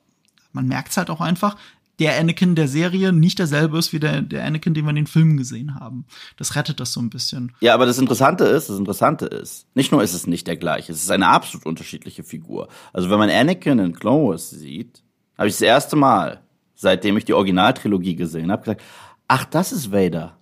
man 0.52 0.66
merkt 0.66 0.90
es 0.90 0.96
halt 0.96 1.10
auch 1.10 1.20
einfach, 1.20 1.56
der 1.98 2.18
Anakin 2.18 2.54
der 2.54 2.68
Serie 2.68 3.12
nicht 3.12 3.38
derselbe 3.38 3.78
ist 3.78 3.92
wie 3.92 3.98
der, 3.98 4.22
der 4.22 4.44
Anakin, 4.44 4.72
den 4.72 4.84
wir 4.84 4.90
in 4.90 4.96
den 4.96 5.06
Filmen 5.06 5.36
gesehen 5.36 5.74
haben. 5.74 6.06
Das 6.36 6.54
rettet 6.54 6.80
das 6.80 6.92
so 6.92 7.00
ein 7.00 7.10
bisschen. 7.10 7.52
Ja, 7.60 7.74
aber 7.74 7.86
das 7.86 7.98
Interessante 7.98 8.44
ist, 8.44 8.68
das 8.68 8.78
Interessante 8.78 9.26
ist, 9.26 9.66
nicht 9.74 9.90
nur 9.90 10.02
ist 10.02 10.14
es 10.14 10.26
nicht 10.26 10.46
der 10.46 10.56
gleiche, 10.56 10.92
es 10.92 11.02
ist 11.02 11.10
eine 11.10 11.28
absolut 11.28 11.66
unterschiedliche 11.66 12.22
Figur. 12.22 12.68
Also 12.92 13.10
wenn 13.10 13.18
man 13.18 13.30
Anakin 13.30 13.78
in 13.80 13.94
Clone 13.94 14.28
Wars 14.28 14.50
sieht, 14.50 15.02
habe 15.36 15.48
ich 15.48 15.54
das 15.54 15.62
erste 15.62 15.96
Mal, 15.96 16.40
seitdem 16.74 17.16
ich 17.16 17.24
die 17.24 17.34
Originaltrilogie 17.34 18.14
gesehen 18.14 18.52
habe, 18.52 18.62
gesagt, 18.62 18.82
ach, 19.26 19.44
das 19.44 19.72
ist 19.72 19.90
Vader. 19.90 20.37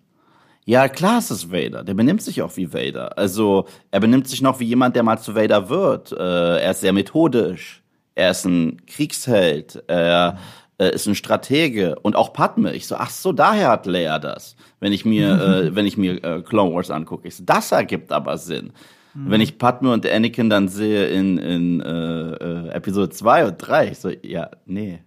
Ja, 0.69 0.89
klar 0.89 1.19
ist 1.19 1.31
es 1.31 1.53
Vader. 1.53 1.85
Der 1.85 1.95
benimmt 1.95 2.21
sich 2.23 2.43
auch 2.43 2.57
wie 2.57 2.73
Vader. 2.75 3.17
Also, 3.17 3.67
er 3.93 4.01
benimmt 4.01 4.27
sich 4.29 4.43
noch 4.43 4.59
wie 4.59 4.65
jemand, 4.65 4.97
der 4.97 5.05
mal 5.05 5.17
zu 5.17 5.37
Vader 5.37 5.69
wird. 5.69 6.11
Äh, 6.11 6.59
er 6.59 6.73
ist 6.73 6.81
sehr 6.81 6.93
methodisch. 6.93 7.85
Er 8.17 8.33
ist 8.33 8.45
ein 8.45 8.85
Kriegsheld. 8.85 9.85
Er 9.87 10.39
äh, 10.79 10.93
ist 10.93 11.07
ein 11.07 11.15
Stratege. 11.15 11.97
Und 12.03 12.17
auch 12.17 12.33
Padme. 12.33 12.75
Ich 12.75 12.89
so, 12.89 12.97
ach 12.97 13.11
so, 13.11 13.33
daher 13.33 13.69
hat 13.69 13.87
Leia 13.87 14.19
das. 14.19 14.57
Wenn 14.81 14.93
ich 14.93 15.05
mir, 15.05 15.41
äh, 15.41 15.75
wenn 15.77 15.87
ich 15.87 15.97
mir 15.97 16.23
äh, 16.25 16.43
Clone 16.43 16.75
Wars 16.75 16.91
angucke. 16.91 17.29
Ich 17.29 17.37
so, 17.37 17.45
das 17.47 17.71
ergibt 17.71 18.11
aber 18.11 18.37
Sinn. 18.37 18.73
Mhm. 19.15 19.31
Wenn 19.31 19.41
ich 19.41 19.59
Padme 19.59 19.93
und 19.93 20.05
Anakin 20.05 20.51
dann 20.51 20.67
sehe 20.67 21.07
in, 21.07 21.39
in 21.39 21.81
äh, 21.81 22.33
äh, 22.33 22.69
Episode 22.71 23.11
2 23.11 23.47
und 23.47 23.59
3, 23.59 23.91
ich 23.93 23.99
so, 24.01 24.11
ja, 24.23 24.51
nee. 24.67 24.99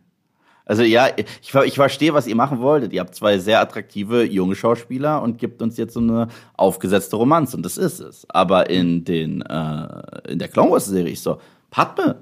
Also 0.69 0.83
ja, 0.83 1.07
ich, 1.17 1.55
ich 1.65 1.73
verstehe, 1.73 2.13
was 2.13 2.27
ihr 2.27 2.35
machen 2.35 2.59
wolltet. 2.59 2.93
Ihr 2.93 2.99
habt 2.99 3.15
zwei 3.15 3.39
sehr 3.39 3.59
attraktive 3.59 4.23
junge 4.23 4.55
Schauspieler 4.55 5.19
und 5.23 5.39
gibt 5.39 5.63
uns 5.63 5.77
jetzt 5.77 5.95
so 5.95 5.99
eine 5.99 6.27
aufgesetzte 6.57 7.15
Romanze 7.15 7.57
und 7.57 7.63
das 7.63 7.75
ist 7.75 7.99
es. 7.99 8.29
Aber 8.29 8.69
in 8.69 9.03
den 9.03 9.41
äh, 9.41 10.01
in 10.27 10.37
der 10.37 10.47
Clone 10.47 10.69
Wars 10.69 10.85
Serie 10.85 11.11
ich 11.11 11.21
so 11.21 11.41
Padme, 11.71 12.21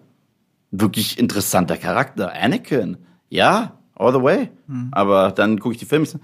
wirklich 0.71 1.19
interessanter 1.19 1.75
Charakter, 1.75 2.31
Anakin, 2.33 2.95
ja, 3.27 3.77
all 3.95 4.13
the 4.13 4.23
way. 4.23 4.49
Hm. 4.67 4.91
Aber 4.93 5.31
dann 5.31 5.59
gucke 5.59 5.73
ich 5.73 5.79
die 5.79 5.85
Filme, 5.85 6.03
ich 6.05 6.11
so, 6.11 6.19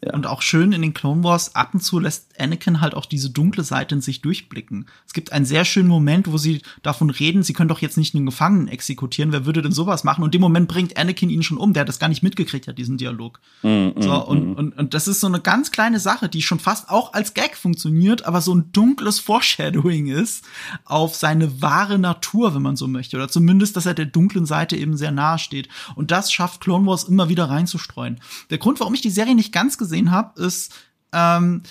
ja. 0.00 0.14
Und 0.14 0.28
auch 0.28 0.42
schön 0.42 0.72
in 0.72 0.82
den 0.82 0.94
Clone 0.94 1.24
Wars, 1.24 1.56
ab 1.56 1.70
und 1.74 1.80
zu 1.80 1.98
lässt 1.98 2.33
Anakin 2.38 2.80
halt 2.80 2.94
auch 2.94 3.06
diese 3.06 3.30
dunkle 3.30 3.64
Seite 3.64 3.94
in 3.94 4.00
sich 4.00 4.20
durchblicken. 4.20 4.86
Es 5.06 5.12
gibt 5.12 5.32
einen 5.32 5.44
sehr 5.44 5.64
schönen 5.64 5.88
Moment, 5.88 6.30
wo 6.30 6.38
sie 6.38 6.62
davon 6.82 7.10
reden, 7.10 7.42
sie 7.42 7.52
können 7.52 7.68
doch 7.68 7.80
jetzt 7.80 7.96
nicht 7.96 8.14
einen 8.14 8.26
Gefangenen 8.26 8.68
exekutieren, 8.68 9.32
wer 9.32 9.46
würde 9.46 9.62
denn 9.62 9.72
sowas 9.72 10.04
machen? 10.04 10.22
Und 10.22 10.34
dem 10.34 10.40
Moment 10.40 10.68
bringt 10.68 10.96
Anakin 10.96 11.30
ihn 11.30 11.42
schon 11.42 11.58
um, 11.58 11.72
der 11.72 11.82
hat 11.82 11.88
das 11.88 11.98
gar 11.98 12.08
nicht 12.08 12.22
mitgekriegt 12.22 12.68
hat, 12.68 12.78
diesen 12.78 12.98
Dialog. 12.98 13.40
Mm, 13.62 13.88
so, 13.98 14.10
mm, 14.10 14.22
und, 14.22 14.48
mm. 14.48 14.52
Und, 14.54 14.78
und 14.78 14.94
das 14.94 15.08
ist 15.08 15.20
so 15.20 15.26
eine 15.26 15.40
ganz 15.40 15.70
kleine 15.70 16.00
Sache, 16.00 16.28
die 16.28 16.42
schon 16.42 16.60
fast 16.60 16.90
auch 16.90 17.14
als 17.14 17.34
Gag 17.34 17.56
funktioniert, 17.56 18.26
aber 18.26 18.40
so 18.40 18.54
ein 18.54 18.70
dunkles 18.72 19.18
Foreshadowing 19.20 20.08
ist 20.08 20.44
auf 20.84 21.14
seine 21.14 21.62
wahre 21.62 21.98
Natur, 21.98 22.54
wenn 22.54 22.62
man 22.62 22.76
so 22.76 22.88
möchte. 22.88 23.16
Oder 23.16 23.28
zumindest, 23.28 23.76
dass 23.76 23.86
er 23.86 23.94
der 23.94 24.06
dunklen 24.06 24.46
Seite 24.46 24.76
eben 24.76 24.96
sehr 24.96 25.12
nahe 25.12 25.38
steht. 25.38 25.68
Und 25.94 26.10
das 26.10 26.32
schafft 26.32 26.60
Clone 26.60 26.86
Wars 26.86 27.04
immer 27.04 27.28
wieder 27.28 27.46
reinzustreuen. 27.46 28.20
Der 28.50 28.58
Grund, 28.58 28.80
warum 28.80 28.94
ich 28.94 29.00
die 29.00 29.10
Serie 29.10 29.34
nicht 29.34 29.52
ganz 29.52 29.78
gesehen 29.78 29.94
gesehen 29.94 30.10
habe, 30.10 30.40
ist, 30.42 30.74
ähm, 31.12 31.62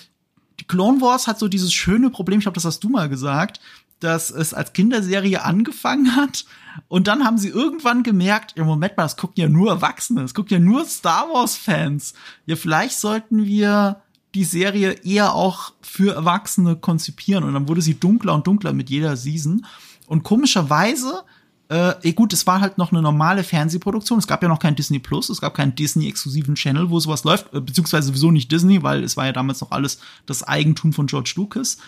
die 0.60 0.66
Clone 0.66 1.00
Wars 1.00 1.26
hat 1.26 1.38
so 1.38 1.48
dieses 1.48 1.72
schöne 1.72 2.10
Problem, 2.10 2.38
ich 2.38 2.44
glaube, 2.44 2.56
das 2.56 2.64
hast 2.64 2.84
du 2.84 2.88
mal 2.88 3.08
gesagt, 3.08 3.60
dass 4.00 4.30
es 4.30 4.52
als 4.54 4.72
Kinderserie 4.72 5.42
angefangen 5.42 6.16
hat 6.16 6.44
und 6.88 7.06
dann 7.06 7.24
haben 7.24 7.38
sie 7.38 7.48
irgendwann 7.48 8.02
gemerkt, 8.02 8.54
ja 8.56 8.64
Moment 8.64 8.96
mal, 8.96 9.04
das 9.04 9.16
gucken 9.16 9.42
ja 9.42 9.48
nur 9.48 9.70
Erwachsene, 9.70 10.22
das 10.22 10.34
gucken 10.34 10.52
ja 10.52 10.58
nur 10.58 10.84
Star 10.84 11.28
Wars 11.32 11.56
Fans. 11.56 12.14
Ja, 12.46 12.56
vielleicht 12.56 12.98
sollten 12.98 13.44
wir 13.44 14.02
die 14.34 14.44
Serie 14.44 14.92
eher 15.04 15.34
auch 15.34 15.72
für 15.80 16.14
Erwachsene 16.14 16.76
konzipieren 16.76 17.44
und 17.44 17.54
dann 17.54 17.68
wurde 17.68 17.82
sie 17.82 17.98
dunkler 17.98 18.34
und 18.34 18.46
dunkler 18.46 18.72
mit 18.72 18.90
jeder 18.90 19.16
Season 19.16 19.64
und 20.06 20.24
komischerweise 20.24 21.22
äh, 21.68 22.12
gut, 22.12 22.32
es 22.32 22.46
war 22.46 22.60
halt 22.60 22.76
noch 22.76 22.92
eine 22.92 23.00
normale 23.00 23.42
Fernsehproduktion. 23.42 24.18
Es 24.18 24.26
gab 24.26 24.42
ja 24.42 24.48
noch 24.48 24.58
kein 24.58 24.76
Disney 24.76 24.98
Plus, 24.98 25.30
es 25.30 25.40
gab 25.40 25.54
keinen 25.54 25.74
Disney-exklusiven 25.74 26.56
Channel, 26.56 26.90
wo 26.90 27.00
sowas 27.00 27.24
läuft, 27.24 27.52
äh, 27.54 27.60
beziehungsweise 27.60 28.08
sowieso 28.08 28.30
nicht 28.30 28.52
Disney, 28.52 28.82
weil 28.82 29.02
es 29.02 29.16
war 29.16 29.26
ja 29.26 29.32
damals 29.32 29.60
noch 29.60 29.70
alles 29.70 29.98
das 30.26 30.42
Eigentum 30.42 30.92
von 30.92 31.06
George 31.06 31.32
Lucas. 31.36 31.78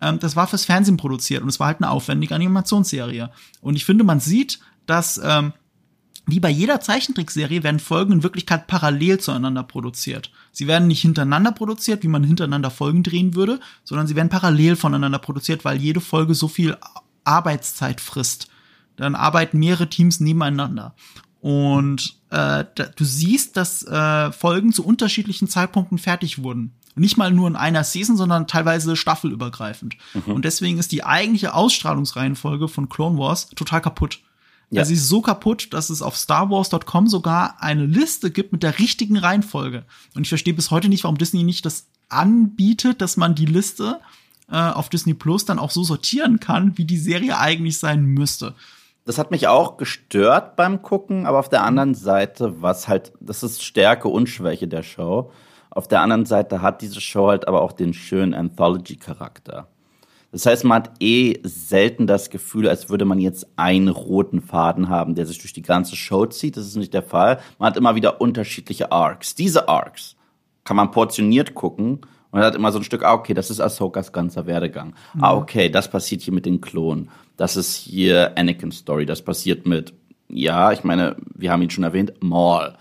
Ähm, 0.00 0.18
das 0.18 0.36
war 0.36 0.46
fürs 0.46 0.64
Fernsehen 0.64 0.96
produziert 0.96 1.42
und 1.42 1.48
es 1.48 1.60
war 1.60 1.68
halt 1.68 1.82
eine 1.82 1.90
aufwendige 1.90 2.34
Animationsserie. 2.34 3.30
Und 3.60 3.76
ich 3.76 3.84
finde, 3.84 4.04
man 4.04 4.20
sieht, 4.20 4.58
dass 4.86 5.20
ähm, 5.22 5.52
wie 6.28 6.40
bei 6.40 6.50
jeder 6.50 6.80
Zeichentrickserie 6.80 7.62
werden 7.62 7.78
Folgen 7.78 8.12
in 8.12 8.22
Wirklichkeit 8.22 8.66
parallel 8.66 9.20
zueinander 9.20 9.62
produziert. 9.62 10.32
Sie 10.50 10.66
werden 10.66 10.88
nicht 10.88 11.02
hintereinander 11.02 11.52
produziert, 11.52 12.02
wie 12.02 12.08
man 12.08 12.24
hintereinander 12.24 12.70
Folgen 12.70 13.02
drehen 13.02 13.34
würde, 13.34 13.60
sondern 13.84 14.06
sie 14.06 14.16
werden 14.16 14.28
parallel 14.28 14.76
voneinander 14.76 15.20
produziert, 15.20 15.64
weil 15.64 15.80
jede 15.80 16.00
Folge 16.00 16.34
so 16.34 16.48
viel 16.48 16.76
Arbeitszeit 17.22 18.00
frisst 18.00 18.48
dann 18.96 19.14
arbeiten 19.14 19.58
mehrere 19.58 19.88
Teams 19.88 20.20
nebeneinander. 20.20 20.94
Und 21.40 22.16
äh, 22.30 22.64
da, 22.74 22.84
du 22.96 23.04
siehst, 23.04 23.56
dass 23.56 23.82
äh, 23.84 24.32
Folgen 24.32 24.72
zu 24.72 24.84
unterschiedlichen 24.84 25.48
Zeitpunkten 25.48 25.98
fertig 25.98 26.42
wurden. 26.42 26.72
Nicht 26.96 27.18
mal 27.18 27.30
nur 27.30 27.46
in 27.46 27.56
einer 27.56 27.84
Season, 27.84 28.16
sondern 28.16 28.46
teilweise 28.46 28.96
staffelübergreifend. 28.96 29.96
Mhm. 30.14 30.32
Und 30.32 30.44
deswegen 30.44 30.78
ist 30.78 30.92
die 30.92 31.04
eigentliche 31.04 31.54
Ausstrahlungsreihenfolge 31.54 32.68
von 32.68 32.88
Clone 32.88 33.18
Wars 33.18 33.50
total 33.50 33.82
kaputt. 33.82 34.20
Ja. 34.70 34.84
sie 34.84 34.94
ist 34.94 35.08
so 35.08 35.22
kaputt, 35.22 35.68
dass 35.72 35.90
es 35.90 36.02
auf 36.02 36.16
StarWars.com 36.16 37.06
sogar 37.06 37.62
eine 37.62 37.86
Liste 37.86 38.32
gibt 38.32 38.50
mit 38.50 38.64
der 38.64 38.80
richtigen 38.80 39.16
Reihenfolge. 39.16 39.84
Und 40.14 40.22
ich 40.22 40.28
verstehe 40.28 40.54
bis 40.54 40.72
heute 40.72 40.88
nicht, 40.88 41.04
warum 41.04 41.18
Disney 41.18 41.44
nicht 41.44 41.64
das 41.64 41.86
anbietet, 42.08 43.00
dass 43.00 43.16
man 43.16 43.36
die 43.36 43.46
Liste 43.46 44.00
äh, 44.50 44.56
auf 44.56 44.88
Disney 44.88 45.14
Plus 45.14 45.44
dann 45.44 45.60
auch 45.60 45.70
so 45.70 45.84
sortieren 45.84 46.40
kann, 46.40 46.76
wie 46.78 46.84
die 46.84 46.98
Serie 46.98 47.38
eigentlich 47.38 47.78
sein 47.78 48.04
müsste. 48.04 48.54
Das 49.06 49.18
hat 49.18 49.30
mich 49.30 49.46
auch 49.46 49.76
gestört 49.76 50.56
beim 50.56 50.82
Gucken, 50.82 51.26
aber 51.26 51.38
auf 51.38 51.48
der 51.48 51.62
anderen 51.62 51.94
Seite, 51.94 52.60
was 52.60 52.88
halt, 52.88 53.12
das 53.20 53.44
ist 53.44 53.62
Stärke 53.62 54.08
und 54.08 54.28
Schwäche 54.28 54.66
der 54.66 54.82
Show. 54.82 55.30
Auf 55.70 55.86
der 55.86 56.00
anderen 56.00 56.26
Seite 56.26 56.60
hat 56.60 56.82
diese 56.82 57.00
Show 57.00 57.28
halt 57.28 57.46
aber 57.46 57.62
auch 57.62 57.70
den 57.70 57.94
schönen 57.94 58.34
Anthology-Charakter. 58.34 59.68
Das 60.32 60.44
heißt, 60.44 60.64
man 60.64 60.82
hat 60.82 60.90
eh 60.98 61.38
selten 61.44 62.08
das 62.08 62.30
Gefühl, 62.30 62.68
als 62.68 62.88
würde 62.88 63.04
man 63.04 63.20
jetzt 63.20 63.46
einen 63.54 63.88
roten 63.88 64.40
Faden 64.40 64.88
haben, 64.88 65.14
der 65.14 65.26
sich 65.26 65.38
durch 65.38 65.52
die 65.52 65.62
ganze 65.62 65.94
Show 65.94 66.26
zieht. 66.26 66.56
Das 66.56 66.66
ist 66.66 66.74
nicht 66.74 66.92
der 66.92 67.04
Fall. 67.04 67.38
Man 67.60 67.68
hat 67.68 67.76
immer 67.76 67.94
wieder 67.94 68.20
unterschiedliche 68.20 68.90
Arcs. 68.90 69.36
Diese 69.36 69.68
Arcs 69.68 70.16
kann 70.64 70.76
man 70.76 70.90
portioniert 70.90 71.54
gucken 71.54 72.00
und 72.30 72.40
hat 72.40 72.54
immer 72.54 72.72
so 72.72 72.78
ein 72.78 72.84
Stück, 72.84 73.02
ah, 73.04 73.14
okay, 73.14 73.34
das 73.34 73.50
ist 73.50 73.60
Ahsokas 73.60 74.12
ganzer 74.12 74.46
Werdegang. 74.46 74.94
Mhm. 75.14 75.24
Ah, 75.24 75.34
okay, 75.34 75.68
das 75.68 75.90
passiert 75.90 76.22
hier 76.22 76.34
mit 76.34 76.46
den 76.46 76.60
Klonen 76.60 77.08
das 77.36 77.56
ist 77.56 77.76
hier 77.76 78.36
Anakin 78.36 78.72
Story. 78.72 79.06
Das 79.06 79.22
passiert 79.22 79.66
mit, 79.66 79.92
ja, 80.28 80.72
ich 80.72 80.84
meine, 80.84 81.16
wir 81.34 81.50
haben 81.52 81.62
ihn 81.62 81.70
schon 81.70 81.84
erwähnt, 81.84 82.12
Maul. 82.20 82.74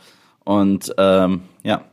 Und 0.43 0.93
ähm, 0.97 1.41
ja. 1.63 1.83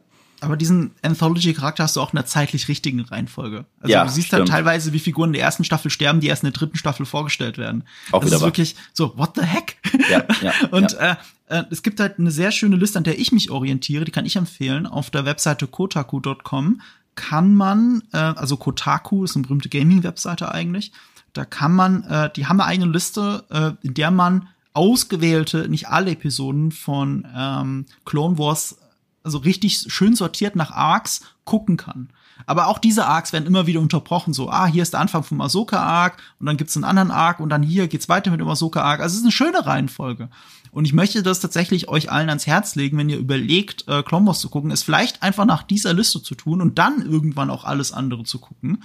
Aber 0.40 0.56
diesen 0.56 0.90
Anthology-Charakter 1.02 1.84
hast 1.84 1.94
du 1.94 2.00
auch 2.00 2.12
in 2.12 2.16
der 2.16 2.26
zeitlich 2.26 2.66
richtigen 2.66 3.00
Reihenfolge. 3.00 3.64
Also 3.80 3.92
Ja, 3.92 4.04
du 4.04 4.10
siehst 4.10 4.28
stimmt. 4.28 4.40
halt 4.40 4.48
teilweise, 4.50 4.92
wie 4.92 4.98
Figuren 4.98 5.30
in 5.30 5.34
der 5.34 5.42
ersten 5.42 5.62
Staffel 5.62 5.90
sterben, 5.90 6.20
die 6.20 6.26
erst 6.26 6.42
in 6.42 6.50
der 6.50 6.58
dritten 6.58 6.76
Staffel 6.76 7.06
vorgestellt 7.06 7.58
werden. 7.58 7.84
Auch 8.10 8.22
das 8.22 8.32
ist 8.32 8.40
wahr. 8.40 8.48
wirklich 8.48 8.74
so, 8.92 9.16
what 9.16 9.36
the 9.36 9.42
heck? 9.42 9.76
Ja, 10.10 10.24
ja, 10.42 10.52
Und 10.72 10.92
ja. 10.92 11.12
Äh, 11.12 11.16
äh, 11.60 11.64
es 11.70 11.84
gibt 11.84 12.00
halt 12.00 12.18
eine 12.18 12.32
sehr 12.32 12.50
schöne 12.50 12.76
Liste, 12.76 12.98
an 12.98 13.04
der 13.04 13.20
ich 13.20 13.30
mich 13.30 13.50
orientiere, 13.50 14.04
die 14.04 14.10
kann 14.10 14.26
ich 14.26 14.34
empfehlen. 14.34 14.86
Auf 14.86 15.10
der 15.10 15.24
Webseite 15.24 15.68
kotaku.com 15.68 16.80
kann 17.14 17.54
man, 17.54 18.02
äh, 18.12 18.16
also 18.16 18.56
Kotaku 18.56 19.24
ist 19.24 19.36
eine 19.36 19.42
berühmte 19.42 19.68
Gaming-Webseite 19.68 20.52
eigentlich, 20.52 20.92
da 21.32 21.44
kann 21.44 21.72
man, 21.72 22.04
äh, 22.04 22.30
die 22.34 22.46
haben 22.46 22.60
eine 22.60 22.68
eigene 22.68 22.92
Liste, 22.92 23.44
äh, 23.50 23.86
in 23.86 23.94
der 23.94 24.10
man 24.10 24.48
ausgewählte, 24.74 25.68
nicht 25.68 25.88
alle 25.88 26.12
Episoden 26.12 26.72
von 26.72 27.26
ähm, 27.34 27.86
Clone 28.04 28.38
Wars, 28.38 28.78
also 29.22 29.38
richtig 29.38 29.84
schön 29.88 30.14
sortiert 30.14 30.56
nach 30.56 30.70
Arcs 30.70 31.22
gucken 31.44 31.76
kann. 31.76 32.08
Aber 32.46 32.66
auch 32.66 32.78
diese 32.78 33.06
Arcs 33.06 33.32
werden 33.32 33.46
immer 33.46 33.66
wieder 33.66 33.80
unterbrochen. 33.80 34.32
So, 34.32 34.50
ah, 34.50 34.66
hier 34.66 34.82
ist 34.82 34.94
der 34.94 35.00
Anfang 35.00 35.22
vom 35.22 35.40
Ahsoka-Arc 35.40 36.16
und 36.40 36.46
dann 36.46 36.56
gibt's 36.56 36.76
einen 36.76 36.84
anderen 36.84 37.10
Arc 37.10 37.38
und 37.40 37.50
dann 37.50 37.62
hier 37.62 37.86
geht's 37.86 38.08
weiter 38.08 38.30
mit 38.30 38.40
dem 38.40 38.48
Ahsoka-Arc. 38.48 39.00
Also 39.00 39.14
es 39.14 39.18
ist 39.18 39.24
eine 39.24 39.32
schöne 39.32 39.64
Reihenfolge. 39.64 40.28
Und 40.72 40.86
ich 40.86 40.94
möchte 40.94 41.22
das 41.22 41.40
tatsächlich 41.40 41.88
euch 41.88 42.10
allen 42.10 42.30
ans 42.30 42.46
Herz 42.46 42.74
legen, 42.76 42.96
wenn 42.96 43.10
ihr 43.10 43.18
überlegt, 43.18 43.86
äh, 43.88 44.02
Clone 44.02 44.26
Wars 44.26 44.40
zu 44.40 44.48
gucken, 44.48 44.70
es 44.70 44.82
vielleicht 44.82 45.22
einfach 45.22 45.44
nach 45.44 45.62
dieser 45.62 45.92
Liste 45.92 46.22
zu 46.22 46.34
tun 46.34 46.62
und 46.62 46.78
dann 46.78 47.02
irgendwann 47.02 47.50
auch 47.50 47.64
alles 47.64 47.92
andere 47.92 48.24
zu 48.24 48.38
gucken. 48.38 48.82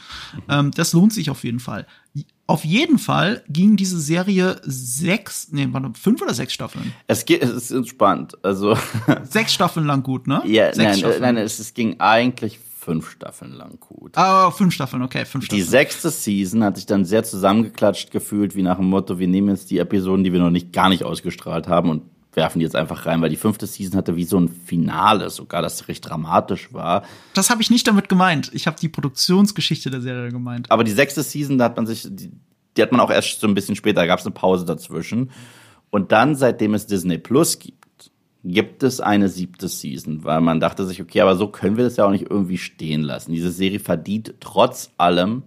Ähm, 0.50 0.72
das 0.72 0.92
lohnt 0.92 1.14
sich 1.14 1.30
auf 1.30 1.46
jeden 1.46 1.62
Fall. 1.62 1.88
Auf 2.46 2.66
jeden 2.66 3.00
Fall 3.00 3.44
ging 3.48 3.78
diese 3.78 4.00
Serie 4.00 4.60
sechs, 4.64 5.48
nee, 5.52 5.68
warte, 5.72 5.92
fünf 6.00 6.22
oder 6.22 6.34
sechs 6.34 6.54
Staffeln? 6.54 6.94
Es 7.08 7.26
geht, 7.26 7.42
es 7.42 7.52
ist 7.52 7.72
entspannt. 7.72 8.34
Also, 8.44 8.78
Sechs 9.24 9.54
Staffeln 9.54 9.86
lang 9.86 10.04
gut, 10.04 10.28
ne? 10.28 10.42
ja, 10.46 10.68
sechs 10.74 10.78
nein, 10.78 10.88
äh, 10.94 10.98
Staffeln. 10.98 11.22
nein, 11.22 11.38
es, 11.38 11.60
es 11.60 11.74
ging 11.74 12.00
eigentlich 12.00 12.60
fünf 12.88 13.12
Staffeln 13.12 13.52
lang 13.52 13.80
gut. 13.82 14.18
Ah, 14.18 14.50
fünf 14.50 14.74
Staffeln, 14.74 15.02
okay, 15.04 15.26
fünf 15.26 15.50
Die 15.50 15.58
Staffeln. 15.58 15.70
sechste 15.70 16.10
Season 16.10 16.64
hat 16.64 16.78
sich 16.78 16.86
dann 16.86 17.04
sehr 17.04 17.22
zusammengeklatscht 17.24 18.12
gefühlt, 18.12 18.56
wie 18.56 18.62
nach 18.64 18.78
dem 18.78 18.90
Motto, 18.90 19.20
wir 19.20 19.28
nehmen 19.28 19.50
jetzt 19.50 19.70
die 19.72 19.78
Episoden, 19.80 20.24
die 20.24 20.32
wir 20.32 20.40
noch 20.40 20.52
nicht 20.52 20.72
gar 20.72 20.88
nicht 20.88 21.04
ausgestrahlt 21.04 21.68
haben 21.68 21.90
und 21.90 22.04
werfen 22.34 22.60
die 22.60 22.64
jetzt 22.64 22.78
einfach 22.78 23.06
rein, 23.06 23.22
weil 23.22 23.30
die 23.30 23.36
fünfte 23.36 23.68
Season 23.68 23.98
hatte 23.98 24.16
wie 24.16 24.24
so 24.24 24.40
ein 24.40 24.48
Finale 24.48 25.30
sogar, 25.30 25.62
das 25.62 25.90
recht 25.90 26.08
dramatisch 26.08 26.72
war. 26.72 27.04
Das 27.34 27.50
habe 27.50 27.62
ich 27.62 27.70
nicht 27.70 27.86
damit 27.88 28.08
gemeint. 28.08 28.52
Ich 28.54 28.68
habe 28.68 28.78
die 28.80 28.88
Produktionsgeschichte 28.88 29.90
der 29.90 30.00
Serie 30.00 30.32
gemeint. 30.32 30.72
Aber 30.72 30.86
die 30.86 30.92
sechste 30.92 31.24
Season, 31.24 31.58
da 31.58 31.66
hat 31.66 31.76
man 31.76 31.88
sich, 31.88 32.08
die, 32.10 32.32
die 32.78 32.82
hat 32.82 32.94
man 32.94 33.02
auch 33.02 33.10
erst 33.12 33.42
so 33.42 33.48
ein 33.48 33.54
bisschen 33.54 33.76
später, 33.76 34.02
da 34.02 34.06
gab 34.08 34.20
es 34.20 34.26
eine 34.26 34.34
Pause 34.34 34.64
dazwischen. 34.64 35.32
Und 35.90 36.14
dann, 36.14 36.36
seitdem 36.36 36.74
es 36.74 36.88
Disney 36.88 37.18
Plus 37.18 37.60
gibt, 37.60 37.87
gibt 38.48 38.84
es 38.84 39.02
eine 39.02 39.30
siebte 39.30 39.68
Season, 39.68 40.24
weil 40.24 40.42
man 40.42 40.60
dachte 40.60 40.86
sich, 40.86 41.02
okay, 41.02 41.22
aber 41.22 41.36
so 41.36 41.48
können 41.48 41.78
wir 41.78 41.84
das 41.84 41.98
ja 41.98 42.06
auch 42.06 42.12
nicht 42.12 42.30
irgendwie 42.30 42.58
stehen 42.58 43.02
lassen. 43.02 43.34
Diese 43.34 43.52
Serie 43.52 43.80
verdient 43.80 44.36
trotz 44.40 44.92
allem 44.98 45.44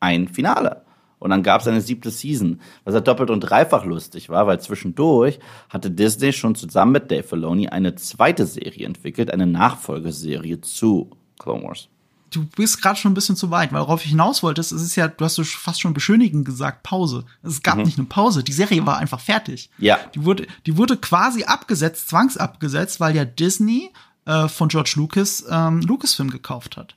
ein 0.00 0.28
Finale. 0.28 0.82
Und 1.18 1.30
dann 1.30 1.42
gab 1.42 1.60
es 1.60 1.68
eine 1.68 1.82
siebte 1.82 2.10
Season, 2.10 2.60
was 2.84 2.94
ja 2.94 3.00
doppelt 3.00 3.28
und 3.28 3.40
dreifach 3.40 3.84
lustig 3.84 4.30
war, 4.30 4.46
weil 4.46 4.58
zwischendurch 4.58 5.38
hatte 5.68 5.90
Disney 5.90 6.32
schon 6.32 6.54
zusammen 6.54 6.92
mit 6.92 7.10
Dave 7.10 7.22
Filoni 7.22 7.68
eine 7.68 7.94
zweite 7.94 8.46
Serie 8.46 8.86
entwickelt, 8.86 9.30
eine 9.30 9.46
Nachfolgeserie 9.46 10.62
zu 10.62 11.10
Clone 11.38 11.64
Wars. 11.64 11.88
Du 12.30 12.44
bist 12.44 12.80
gerade 12.80 12.98
schon 12.98 13.12
ein 13.12 13.14
bisschen 13.14 13.36
zu 13.36 13.50
weit, 13.50 13.72
weil 13.72 13.80
worauf 13.80 14.04
ich 14.04 14.10
hinaus 14.10 14.42
wollte, 14.42 14.60
es 14.60 14.72
ist 14.72 14.96
ja, 14.96 15.08
du 15.08 15.24
hast 15.24 15.34
so 15.34 15.44
fast 15.44 15.80
schon 15.80 15.94
beschönigend 15.94 16.44
gesagt, 16.44 16.82
Pause. 16.82 17.24
Es 17.42 17.62
gab 17.62 17.78
nicht 17.78 17.98
eine 17.98 18.06
Pause, 18.06 18.44
die 18.44 18.52
Serie 18.52 18.86
war 18.86 18.98
einfach 18.98 19.20
fertig. 19.20 19.70
Ja. 19.78 19.98
Die 20.14 20.24
wurde, 20.24 20.46
die 20.66 20.76
wurde 20.76 20.96
quasi 20.96 21.44
abgesetzt, 21.44 22.08
zwangsabgesetzt, 22.08 23.00
weil 23.00 23.16
ja 23.16 23.24
Disney 23.24 23.90
äh, 24.26 24.48
von 24.48 24.68
George 24.68 24.92
Lucas 24.96 25.44
ähm, 25.50 25.80
Lucasfilm 25.80 26.30
gekauft 26.30 26.76
hat. 26.76 26.94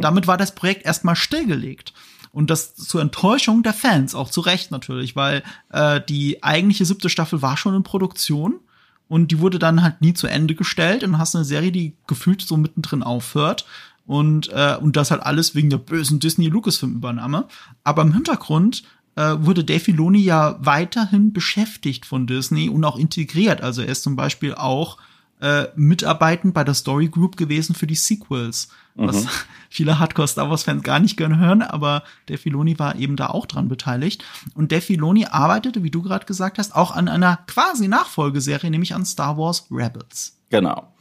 Damit 0.00 0.26
war 0.26 0.36
das 0.36 0.54
Projekt 0.54 0.86
erstmal 0.86 1.16
stillgelegt. 1.16 1.92
Und 2.32 2.50
das 2.50 2.74
zur 2.74 3.00
Enttäuschung 3.00 3.62
der 3.62 3.72
Fans, 3.72 4.14
auch 4.14 4.30
zu 4.30 4.42
Recht 4.42 4.70
natürlich, 4.70 5.16
weil 5.16 5.42
äh, 5.70 6.02
die 6.06 6.42
eigentliche 6.42 6.84
siebte 6.84 7.08
Staffel 7.08 7.40
war 7.40 7.56
schon 7.56 7.74
in 7.74 7.82
Produktion 7.82 8.60
und 9.08 9.30
die 9.30 9.40
wurde 9.40 9.58
dann 9.58 9.82
halt 9.82 10.00
nie 10.00 10.14
zu 10.14 10.26
Ende 10.26 10.54
gestellt 10.54 11.02
und 11.02 11.18
hast 11.18 11.34
eine 11.34 11.44
Serie, 11.44 11.72
die 11.72 11.94
gefühlt 12.06 12.42
so 12.42 12.56
mittendrin 12.56 13.02
aufhört. 13.02 13.64
Und, 14.06 14.48
äh, 14.52 14.76
und 14.80 14.96
das 14.96 15.10
halt 15.10 15.22
alles 15.22 15.54
wegen 15.54 15.70
der 15.70 15.78
bösen 15.78 16.20
Disney-Lucasfilm-Übernahme. 16.20 17.46
Aber 17.82 18.02
im 18.02 18.12
Hintergrund 18.12 18.84
äh, 19.16 19.34
wurde 19.38 19.64
Dave 19.64 19.80
Filoni 19.80 20.20
ja 20.20 20.56
weiterhin 20.60 21.32
beschäftigt 21.32 22.06
von 22.06 22.26
Disney 22.26 22.68
und 22.68 22.84
auch 22.84 22.96
integriert. 22.96 23.62
Also 23.62 23.82
er 23.82 23.88
ist 23.88 24.02
zum 24.02 24.14
Beispiel 24.14 24.54
auch 24.54 24.98
äh, 25.40 25.66
mitarbeitend 25.74 26.54
bei 26.54 26.64
der 26.64 26.74
Story 26.74 27.08
Group 27.08 27.36
gewesen 27.36 27.74
für 27.74 27.86
die 27.86 27.94
Sequels. 27.94 28.68
Was 28.94 29.26
viele 29.68 29.98
Hardcore-Star 29.98 30.48
Wars-Fans 30.48 30.82
gar 30.82 31.00
nicht 31.00 31.18
gerne 31.18 31.38
hören, 31.38 31.60
aber 31.60 32.02
Dave 32.26 32.38
Filoni 32.38 32.78
war 32.78 32.96
eben 32.96 33.16
da 33.16 33.26
auch 33.26 33.44
dran 33.44 33.68
beteiligt. 33.68 34.24
Und 34.54 34.72
Dave 34.72 34.80
Filoni 34.80 35.26
arbeitete, 35.26 35.82
wie 35.82 35.90
du 35.90 36.02
gerade 36.02 36.24
gesagt 36.24 36.58
hast, 36.58 36.74
auch 36.74 36.92
an 36.92 37.08
einer 37.08 37.40
quasi 37.46 37.88
Nachfolgeserie, 37.88 38.70
nämlich 38.70 38.94
an 38.94 39.04
Star 39.04 39.36
Wars 39.36 39.66
Rebels. 39.70 40.38
Genau. 40.48 40.94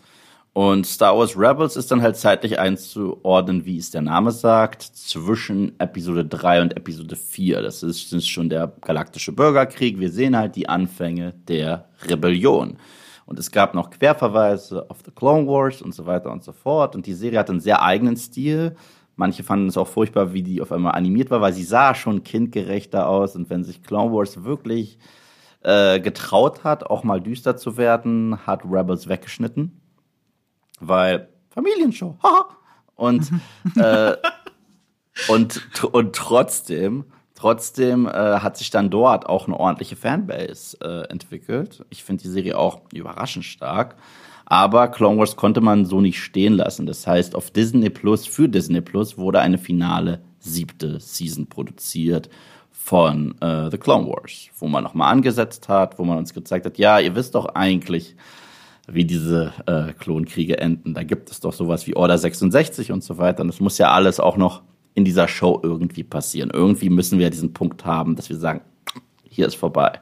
Und 0.57 0.87
Star 0.87 1.17
Wars 1.17 1.37
Rebels 1.37 1.75
ist 1.75 1.91
dann 1.91 2.01
halt 2.01 2.15
zeitlich 2.15 2.57
einzuordnen, 2.57 3.65
wie 3.65 3.77
es 3.77 3.91
der 3.91 4.01
Name 4.01 4.31
sagt, 4.31 4.83
zwischen 4.83 5.77
Episode 5.81 6.23
3 6.23 6.61
und 6.61 6.77
Episode 6.77 7.17
4. 7.17 7.61
Das 7.61 7.83
ist, 7.83 8.13
ist 8.13 8.29
schon 8.29 8.47
der 8.47 8.71
galaktische 8.79 9.33
Bürgerkrieg. 9.33 9.99
Wir 9.99 10.09
sehen 10.09 10.37
halt 10.37 10.55
die 10.55 10.69
Anfänge 10.69 11.33
der 11.49 11.89
Rebellion. 12.03 12.77
Und 13.25 13.37
es 13.37 13.51
gab 13.51 13.73
noch 13.73 13.89
Querverweise 13.89 14.89
auf 14.89 14.99
The 15.03 15.11
Clone 15.11 15.45
Wars 15.45 15.81
und 15.81 15.93
so 15.93 16.05
weiter 16.05 16.31
und 16.31 16.41
so 16.41 16.53
fort. 16.53 16.95
Und 16.95 17.05
die 17.05 17.15
Serie 17.15 17.39
hat 17.39 17.49
einen 17.49 17.59
sehr 17.59 17.83
eigenen 17.83 18.15
Stil. 18.15 18.77
Manche 19.17 19.43
fanden 19.43 19.67
es 19.67 19.75
auch 19.75 19.89
furchtbar, 19.89 20.31
wie 20.31 20.43
die 20.43 20.61
auf 20.61 20.71
einmal 20.71 20.93
animiert 20.93 21.31
war, 21.31 21.41
weil 21.41 21.51
sie 21.51 21.65
sah 21.65 21.93
schon 21.93 22.23
kindgerechter 22.23 23.09
aus. 23.09 23.35
Und 23.35 23.49
wenn 23.49 23.65
sich 23.65 23.83
Clone 23.83 24.13
Wars 24.13 24.45
wirklich 24.45 24.99
äh, 25.63 25.99
getraut 25.99 26.63
hat, 26.63 26.85
auch 26.85 27.03
mal 27.03 27.19
düster 27.19 27.57
zu 27.57 27.75
werden, 27.75 28.47
hat 28.47 28.63
Rebels 28.63 29.09
weggeschnitten 29.09 29.81
weil 30.79 31.29
Familienshow, 31.49 32.17
haha. 32.21 32.47
Und, 32.95 33.31
äh, 33.75 34.15
und, 35.27 35.85
und 35.91 36.15
trotzdem, 36.15 37.05
trotzdem 37.33 38.07
äh, 38.07 38.11
hat 38.11 38.57
sich 38.57 38.69
dann 38.69 38.89
dort 38.89 39.25
auch 39.25 39.47
eine 39.47 39.59
ordentliche 39.59 39.95
Fanbase 39.95 40.77
äh, 40.81 41.11
entwickelt. 41.11 41.85
Ich 41.89 42.03
finde 42.03 42.23
die 42.23 42.29
Serie 42.29 42.57
auch 42.57 42.81
überraschend 42.93 43.45
stark. 43.45 43.95
Aber 44.45 44.89
Clone 44.89 45.17
Wars 45.17 45.35
konnte 45.35 45.59
man 45.59 45.85
so 45.85 46.01
nicht 46.01 46.21
stehen 46.21 46.53
lassen. 46.53 46.85
Das 46.85 47.07
heißt, 47.07 47.35
auf 47.35 47.49
Disney 47.49 47.89
Plus, 47.89 48.27
für 48.27 48.47
Disney 48.47 48.81
Plus, 48.81 49.17
wurde 49.17 49.39
eine 49.39 49.57
finale 49.57 50.21
siebte 50.39 50.99
Season 50.99 51.47
produziert 51.47 52.29
von 52.71 53.35
äh, 53.41 53.71
The 53.71 53.79
Clone 53.79 54.07
Wars, 54.07 54.49
wo 54.59 54.67
man 54.67 54.83
nochmal 54.83 55.11
angesetzt 55.11 55.67
hat, 55.67 55.97
wo 55.97 56.03
man 56.03 56.19
uns 56.19 56.35
gezeigt 56.35 56.67
hat, 56.67 56.77
ja, 56.77 56.99
ihr 56.99 57.15
wisst 57.15 57.33
doch 57.33 57.47
eigentlich, 57.55 58.15
wie 58.87 59.05
diese 59.05 59.53
äh, 59.65 59.93
Klonkriege 59.93 60.57
enden. 60.57 60.93
Da 60.93 61.03
gibt 61.03 61.31
es 61.31 61.39
doch 61.39 61.53
sowas 61.53 61.87
wie 61.87 61.95
Order 61.95 62.17
66 62.17 62.91
und 62.91 63.03
so 63.03 63.17
weiter. 63.17 63.41
Und 63.41 63.47
das 63.47 63.59
muss 63.59 63.77
ja 63.77 63.91
alles 63.91 64.19
auch 64.19 64.37
noch 64.37 64.63
in 64.93 65.05
dieser 65.05 65.27
Show 65.27 65.59
irgendwie 65.61 66.03
passieren. 66.03 66.51
Irgendwie 66.53 66.89
müssen 66.89 67.19
wir 67.19 67.29
diesen 67.29 67.53
Punkt 67.53 67.85
haben, 67.85 68.15
dass 68.15 68.29
wir 68.29 68.37
sagen, 68.37 68.61
hier 69.23 69.47
ist 69.47 69.55
vorbei. 69.55 69.99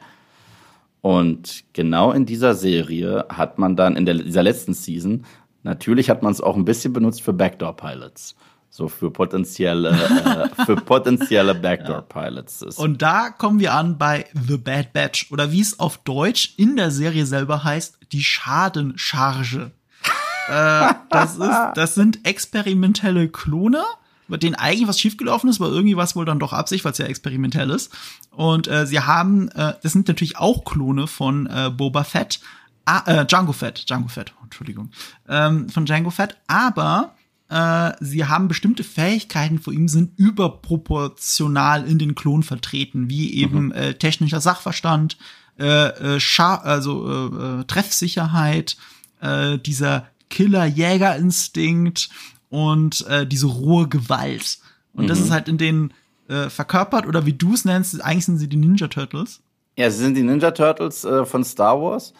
Und 1.01 1.65
genau 1.73 2.11
in 2.11 2.25
dieser 2.25 2.53
Serie 2.53 3.25
hat 3.29 3.59
man 3.59 3.75
dann 3.75 3.95
in 3.95 4.05
der, 4.05 4.15
dieser 4.15 4.43
letzten 4.43 4.73
Season, 4.73 5.25
natürlich 5.63 6.09
hat 6.09 6.23
man 6.23 6.31
es 6.31 6.39
auch 6.39 6.55
ein 6.55 6.65
bisschen 6.65 6.93
benutzt 6.93 7.21
für 7.21 7.33
Backdoor-Pilots. 7.33 8.35
So 8.75 8.87
für 8.87 9.11
potenzielle, 9.11 9.91
äh, 9.91 10.65
für 10.65 10.75
potenzielle 10.75 11.53
Backdoor-Pilots. 11.53 12.63
Und 12.77 13.03
da 13.03 13.29
kommen 13.29 13.59
wir 13.59 13.75
an 13.75 13.99
bei 13.99 14.25
The 14.47 14.57
Bad 14.57 14.93
Batch 14.93 15.31
oder 15.31 15.51
wie 15.51 15.61
es 15.61 15.79
auf 15.79 15.99
Deutsch 15.99 16.55
in 16.57 16.75
der 16.75 16.89
Serie 16.89 17.27
selber 17.27 17.63
heißt, 17.63 17.99
die 18.11 18.23
Schadencharge. 18.23 19.69
äh, 20.47 20.93
das, 21.11 21.37
ist, 21.37 21.57
das 21.75 21.93
sind 21.93 22.25
experimentelle 22.25 23.29
Klone, 23.29 23.83
bei 24.27 24.37
denen 24.37 24.55
eigentlich 24.55 24.87
was 24.87 24.99
schiefgelaufen 24.99 25.51
ist, 25.51 25.61
aber 25.61 25.69
irgendwie 25.69 25.95
was 25.95 26.15
wohl 26.15 26.25
dann 26.25 26.39
doch 26.39 26.51
Absicht, 26.51 26.83
weil 26.83 26.93
es 26.93 26.97
ja 26.97 27.05
experimentell 27.05 27.69
ist. 27.69 27.93
Und 28.31 28.67
äh, 28.67 28.87
sie 28.87 29.01
haben, 29.01 29.49
äh, 29.49 29.75
das 29.83 29.91
sind 29.91 30.07
natürlich 30.07 30.39
auch 30.39 30.65
Klone 30.65 31.05
von 31.05 31.45
äh, 31.45 31.69
Boba 31.69 32.03
Fett, 32.03 32.39
ah, 32.85 33.03
äh, 33.05 33.25
Django 33.27 33.53
Fett, 33.53 33.87
Django 33.87 34.07
Fett, 34.07 34.33
Entschuldigung, 34.41 34.89
ähm, 35.29 35.69
von 35.69 35.85
Django 35.85 36.09
Fett, 36.09 36.37
aber 36.47 37.13
äh, 37.49 37.91
sie 37.99 38.25
haben 38.25 38.47
bestimmte 38.47 38.83
Fähigkeiten 38.83 39.59
vor 39.59 39.73
ihm 39.73 39.87
sind 39.87 40.17
überproportional 40.17 41.87
in 41.87 41.99
den 41.99 42.15
Klon 42.15 42.43
vertreten, 42.43 43.09
wie 43.09 43.33
eben 43.33 43.71
äh, 43.71 43.95
technischer 43.95 44.41
Sachverstand, 44.41 45.17
äh, 45.59 46.15
äh, 46.15 46.19
also 46.39 47.09
äh, 47.09 47.61
äh, 47.61 47.63
Treffsicherheit, 47.65 48.77
äh, 49.21 49.57
dieser 49.59 50.07
Killer-Jäger-Instinkt 50.29 52.09
und 52.49 53.05
äh, 53.07 53.27
diese 53.27 53.47
rohe 53.47 53.87
Gewalt. 53.87 54.59
Und 54.93 55.07
das 55.07 55.19
ist 55.19 55.31
halt 55.31 55.47
in 55.47 55.57
denen 55.57 55.93
äh, 56.27 56.49
verkörpert 56.49 57.07
oder 57.07 57.25
wie 57.25 57.33
du 57.33 57.53
es 57.53 57.65
nennst, 57.65 58.01
eigentlich 58.03 58.25
sind 58.25 58.37
sie 58.37 58.47
die 58.47 58.57
Ninja 58.57 58.87
Turtles. 58.87 59.41
Ja, 59.75 59.89
sie 59.89 59.97
sind 59.97 60.15
die 60.15 60.23
Ninja 60.23 60.51
Turtles 60.51 61.03
äh, 61.03 61.25
von 61.25 61.43
Star 61.43 61.81
Wars. 61.81 62.13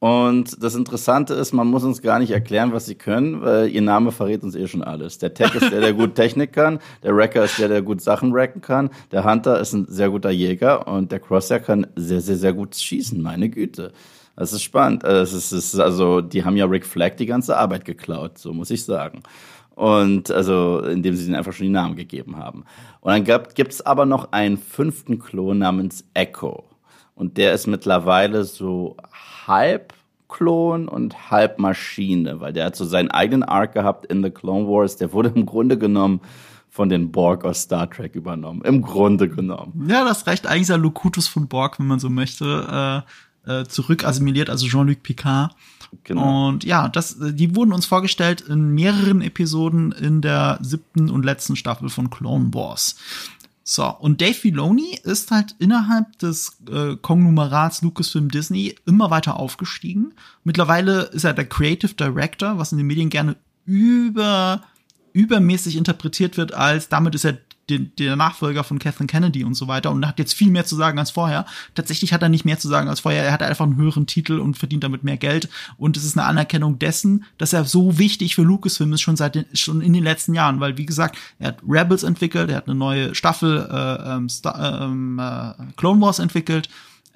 Und 0.00 0.62
das 0.62 0.76
Interessante 0.76 1.34
ist, 1.34 1.52
man 1.52 1.66
muss 1.66 1.82
uns 1.82 2.02
gar 2.02 2.20
nicht 2.20 2.30
erklären, 2.30 2.72
was 2.72 2.86
sie 2.86 2.94
können, 2.94 3.42
weil 3.42 3.68
ihr 3.68 3.82
Name 3.82 4.12
verrät 4.12 4.44
uns 4.44 4.54
eh 4.54 4.68
schon 4.68 4.84
alles. 4.84 5.18
Der 5.18 5.34
Tech 5.34 5.54
ist 5.56 5.72
der, 5.72 5.80
der 5.80 5.92
gut 5.92 6.14
Technik 6.14 6.52
kann, 6.52 6.78
der 7.02 7.16
Wrecker 7.16 7.44
ist 7.44 7.58
der, 7.58 7.68
der 7.68 7.82
gut 7.82 8.00
Sachen 8.00 8.32
wrecken 8.32 8.60
kann, 8.60 8.90
der 9.10 9.24
Hunter 9.24 9.58
ist 9.58 9.72
ein 9.72 9.86
sehr 9.88 10.10
guter 10.10 10.30
Jäger 10.30 10.86
und 10.86 11.10
der 11.10 11.18
Crosshair 11.18 11.58
kann 11.58 11.88
sehr, 11.96 12.20
sehr, 12.20 12.36
sehr 12.36 12.52
gut 12.52 12.76
schießen, 12.76 13.20
meine 13.20 13.48
Güte. 13.48 13.92
Das 14.36 14.52
ist 14.52 14.62
spannend. 14.62 15.02
Das 15.02 15.32
ist, 15.32 15.50
das 15.50 15.74
ist, 15.74 15.80
also, 15.80 16.20
die 16.20 16.44
haben 16.44 16.56
ja 16.56 16.66
Rick 16.66 16.86
Flag 16.86 17.16
die 17.16 17.26
ganze 17.26 17.56
Arbeit 17.56 17.84
geklaut, 17.84 18.38
so 18.38 18.52
muss 18.52 18.70
ich 18.70 18.84
sagen. 18.84 19.24
Und 19.74 20.30
also, 20.30 20.80
indem 20.80 21.16
sie 21.16 21.26
ihnen 21.26 21.34
einfach 21.34 21.52
schon 21.52 21.66
die 21.66 21.72
Namen 21.72 21.96
gegeben 21.96 22.36
haben. 22.36 22.64
Und 23.00 23.12
dann 23.12 23.24
gab, 23.24 23.56
gibt's 23.56 23.80
aber 23.80 24.06
noch 24.06 24.30
einen 24.30 24.56
fünften 24.56 25.18
Klon 25.18 25.58
namens 25.58 26.04
Echo. 26.14 26.67
Und 27.18 27.36
der 27.36 27.52
ist 27.52 27.66
mittlerweile 27.66 28.44
so 28.44 28.96
halb 29.48 29.92
Klon 30.28 30.86
und 30.86 31.32
halb 31.32 31.58
Maschine, 31.58 32.38
weil 32.38 32.52
der 32.52 32.66
hat 32.66 32.76
so 32.76 32.84
seinen 32.84 33.10
eigenen 33.10 33.42
Arc 33.42 33.72
gehabt 33.72 34.06
in 34.06 34.22
The 34.22 34.30
Clone 34.30 34.68
Wars. 34.68 34.96
Der 34.96 35.12
wurde 35.12 35.32
im 35.34 35.44
Grunde 35.44 35.76
genommen 35.76 36.20
von 36.70 36.88
den 36.88 37.10
Borg 37.10 37.44
aus 37.44 37.62
Star 37.62 37.90
Trek 37.90 38.14
übernommen. 38.14 38.62
Im 38.62 38.82
Grunde 38.82 39.28
genommen. 39.28 39.88
Ja, 39.88 40.04
das 40.04 40.28
reicht 40.28 40.46
eigentlich 40.46 40.68
der 40.68 40.78
Locutus 40.78 41.26
von 41.26 41.48
Borg, 41.48 41.80
wenn 41.80 41.88
man 41.88 41.98
so 41.98 42.08
möchte, 42.08 43.04
äh, 43.46 43.62
äh, 43.62 43.64
zurück 43.64 44.04
assimiliert, 44.04 44.48
also 44.48 44.68
Jean-Luc 44.68 45.02
Picard. 45.02 45.56
Genau. 46.04 46.48
Und 46.48 46.64
ja, 46.64 46.88
das, 46.88 47.16
die 47.18 47.56
wurden 47.56 47.72
uns 47.72 47.86
vorgestellt 47.86 48.42
in 48.42 48.74
mehreren 48.74 49.22
Episoden 49.22 49.90
in 49.92 50.20
der 50.20 50.58
siebten 50.60 51.10
und 51.10 51.24
letzten 51.24 51.56
Staffel 51.56 51.88
von 51.88 52.10
Clone 52.10 52.52
Wars. 52.52 52.96
So, 53.70 53.86
und 53.86 54.22
Dave 54.22 54.32
Filoni 54.32 54.98
ist 55.02 55.30
halt 55.30 55.54
innerhalb 55.58 56.18
des 56.20 56.56
äh, 56.72 56.96
Konglomerats 56.96 57.82
Lucasfilm 57.82 58.30
Disney 58.30 58.74
immer 58.86 59.10
weiter 59.10 59.36
aufgestiegen. 59.36 60.14
Mittlerweile 60.42 61.02
ist 61.02 61.24
er 61.24 61.34
der 61.34 61.44
Creative 61.44 61.92
Director, 61.92 62.56
was 62.56 62.72
in 62.72 62.78
den 62.78 62.86
Medien 62.86 63.10
gerne 63.10 63.36
über 63.66 64.62
übermäßig 65.12 65.76
interpretiert 65.76 66.38
wird 66.38 66.54
als 66.54 66.88
damit 66.88 67.14
ist 67.14 67.26
er 67.26 67.36
den, 67.70 67.92
der 67.98 68.16
Nachfolger 68.16 68.64
von 68.64 68.78
Kathleen 68.78 69.06
Kennedy 69.06 69.44
und 69.44 69.54
so 69.54 69.68
weiter 69.68 69.90
und 69.90 70.06
hat 70.06 70.18
jetzt 70.18 70.34
viel 70.34 70.50
mehr 70.50 70.64
zu 70.64 70.76
sagen 70.76 70.98
als 70.98 71.10
vorher. 71.10 71.46
Tatsächlich 71.74 72.12
hat 72.12 72.22
er 72.22 72.28
nicht 72.28 72.44
mehr 72.44 72.58
zu 72.58 72.68
sagen 72.68 72.88
als 72.88 73.00
vorher. 73.00 73.24
Er 73.24 73.32
hat 73.32 73.42
einfach 73.42 73.66
einen 73.66 73.76
höheren 73.76 74.06
Titel 74.06 74.38
und 74.40 74.56
verdient 74.56 74.84
damit 74.84 75.04
mehr 75.04 75.16
Geld. 75.16 75.48
Und 75.76 75.96
es 75.96 76.04
ist 76.04 76.16
eine 76.16 76.26
Anerkennung 76.26 76.78
dessen, 76.78 77.24
dass 77.36 77.52
er 77.52 77.64
so 77.64 77.98
wichtig 77.98 78.34
für 78.34 78.42
Lucasfilm 78.42 78.92
ist, 78.92 79.00
schon 79.00 79.16
seit 79.16 79.34
den, 79.34 79.44
schon 79.52 79.80
in 79.80 79.92
den 79.92 80.04
letzten 80.04 80.34
Jahren. 80.34 80.60
Weil, 80.60 80.76
wie 80.76 80.86
gesagt, 80.86 81.18
er 81.38 81.48
hat 81.48 81.58
Rebels 81.68 82.02
entwickelt, 82.02 82.50
er 82.50 82.56
hat 82.56 82.66
eine 82.66 82.76
neue 82.76 83.14
Staffel 83.14 83.68
äh, 83.70 84.14
ähm, 84.14 84.28
ähm, 84.44 85.18
äh, 85.18 85.52
Clone 85.76 86.00
Wars 86.00 86.18
entwickelt 86.18 86.68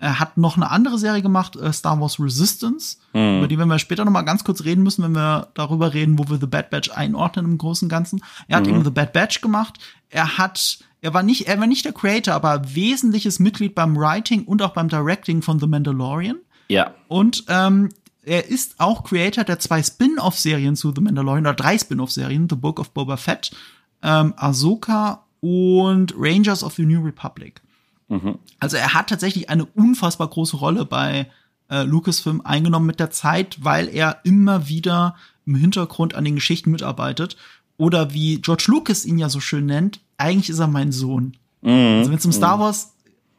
er 0.03 0.19
hat 0.19 0.37
noch 0.37 0.57
eine 0.57 0.69
andere 0.69 0.99
Serie 0.99 1.23
gemacht, 1.23 1.55
äh, 1.55 1.73
Star 1.73 2.01
Wars 2.01 2.19
Resistance, 2.19 2.97
mhm. 3.13 3.39
über 3.39 3.47
die 3.47 3.57
werden 3.57 3.69
wir 3.69 3.79
später 3.79 4.05
noch 4.05 4.11
mal 4.11 4.23
ganz 4.23 4.43
kurz 4.43 4.65
reden 4.65 4.83
müssen, 4.83 5.05
wenn 5.05 5.15
wir 5.15 5.49
darüber 5.55 5.95
reden, 5.95 6.19
wo 6.19 6.29
wir 6.29 6.39
The 6.39 6.49
Bad 6.49 6.71
Batch 6.71 6.91
einordnen 6.91 7.45
im 7.45 7.57
Großen 7.57 7.87
und 7.87 7.89
Ganzen. 7.89 8.21
Er 8.49 8.57
hat 8.57 8.67
mhm. 8.67 8.71
eben 8.71 8.85
The 8.85 8.91
Bad 8.91 9.13
Batch 9.13 9.41
gemacht. 9.43 9.79
Er 10.11 10.39
hat, 10.39 10.81
er 11.03 11.15
war 11.15 11.23
nicht, 11.23 11.47
er 11.47 11.61
war 11.61 11.69
nicht 11.69 11.85
der 11.85 11.93
Creator, 11.93 12.35
aber 12.35 12.75
wesentliches 12.75 13.39
Mitglied 13.39 13.77
beim 13.77 13.97
Writing 13.97 14.43
und 14.45 14.61
auch 14.61 14.73
beim 14.73 14.89
Directing 14.89 15.41
von 15.41 15.61
The 15.61 15.69
Mandalorian. 15.69 16.39
Ja. 16.69 16.95
Und 17.07 17.45
ähm, 17.47 17.91
er 18.25 18.49
ist 18.49 18.81
auch 18.81 19.05
Creator 19.05 19.45
der 19.45 19.61
zwei 19.61 19.85
Spin-off-Serien 19.85 20.75
zu 20.75 20.93
The 20.93 21.01
Mandalorian 21.01 21.47
oder 21.47 21.55
drei 21.55 21.79
Spin-off-Serien, 21.79 22.49
The 22.51 22.57
Book 22.57 22.81
of 22.81 22.91
Boba 22.91 23.17
Fett, 23.17 23.53
ähm, 24.03 24.35
Ahsoka 24.37 25.27
und 25.41 26.13
Rangers 26.17 26.65
of 26.65 26.75
the 26.75 26.87
New 26.87 27.05
Republic. 27.05 27.63
Mhm. 28.13 28.39
Also 28.59 28.77
er 28.77 28.93
hat 28.93 29.09
tatsächlich 29.09 29.49
eine 29.49 29.65
unfassbar 29.65 30.29
große 30.29 30.59
Rolle 30.59 30.85
bei 30.85 31.31
äh, 31.71 31.83
Lucasfilm 31.85 32.43
eingenommen 32.43 32.87
mit 32.87 33.01
der 33.01 33.11
Zeit, 33.11 33.65
weil 33.65 33.89
er 33.89 34.21
immer 34.25 34.69
wieder 34.69 35.17
im 35.47 35.55
Hintergrund 35.55 36.15
an 36.15 36.25
den 36.25 36.35
Geschichten 36.35 36.71
mitarbeitet. 36.71 37.37
Oder 37.79 38.13
wie 38.13 38.41
George 38.43 38.65
Lucas 38.69 39.07
ihn 39.07 39.19
ja 39.19 39.31
so 39.31 39.41
schön 39.41 39.65
nennt, 39.65 40.01
eigentlich 40.19 40.51
ist 40.51 40.59
er 40.59 40.67
mein 40.67 40.93
Sohn. 40.93 41.39
Mhm. 41.63 41.99
Also 41.99 42.11
wenn 42.11 42.19
es 42.19 42.27
um 42.27 42.33
Star 42.33 42.59
mhm. 42.59 42.61
Wars 42.61 42.95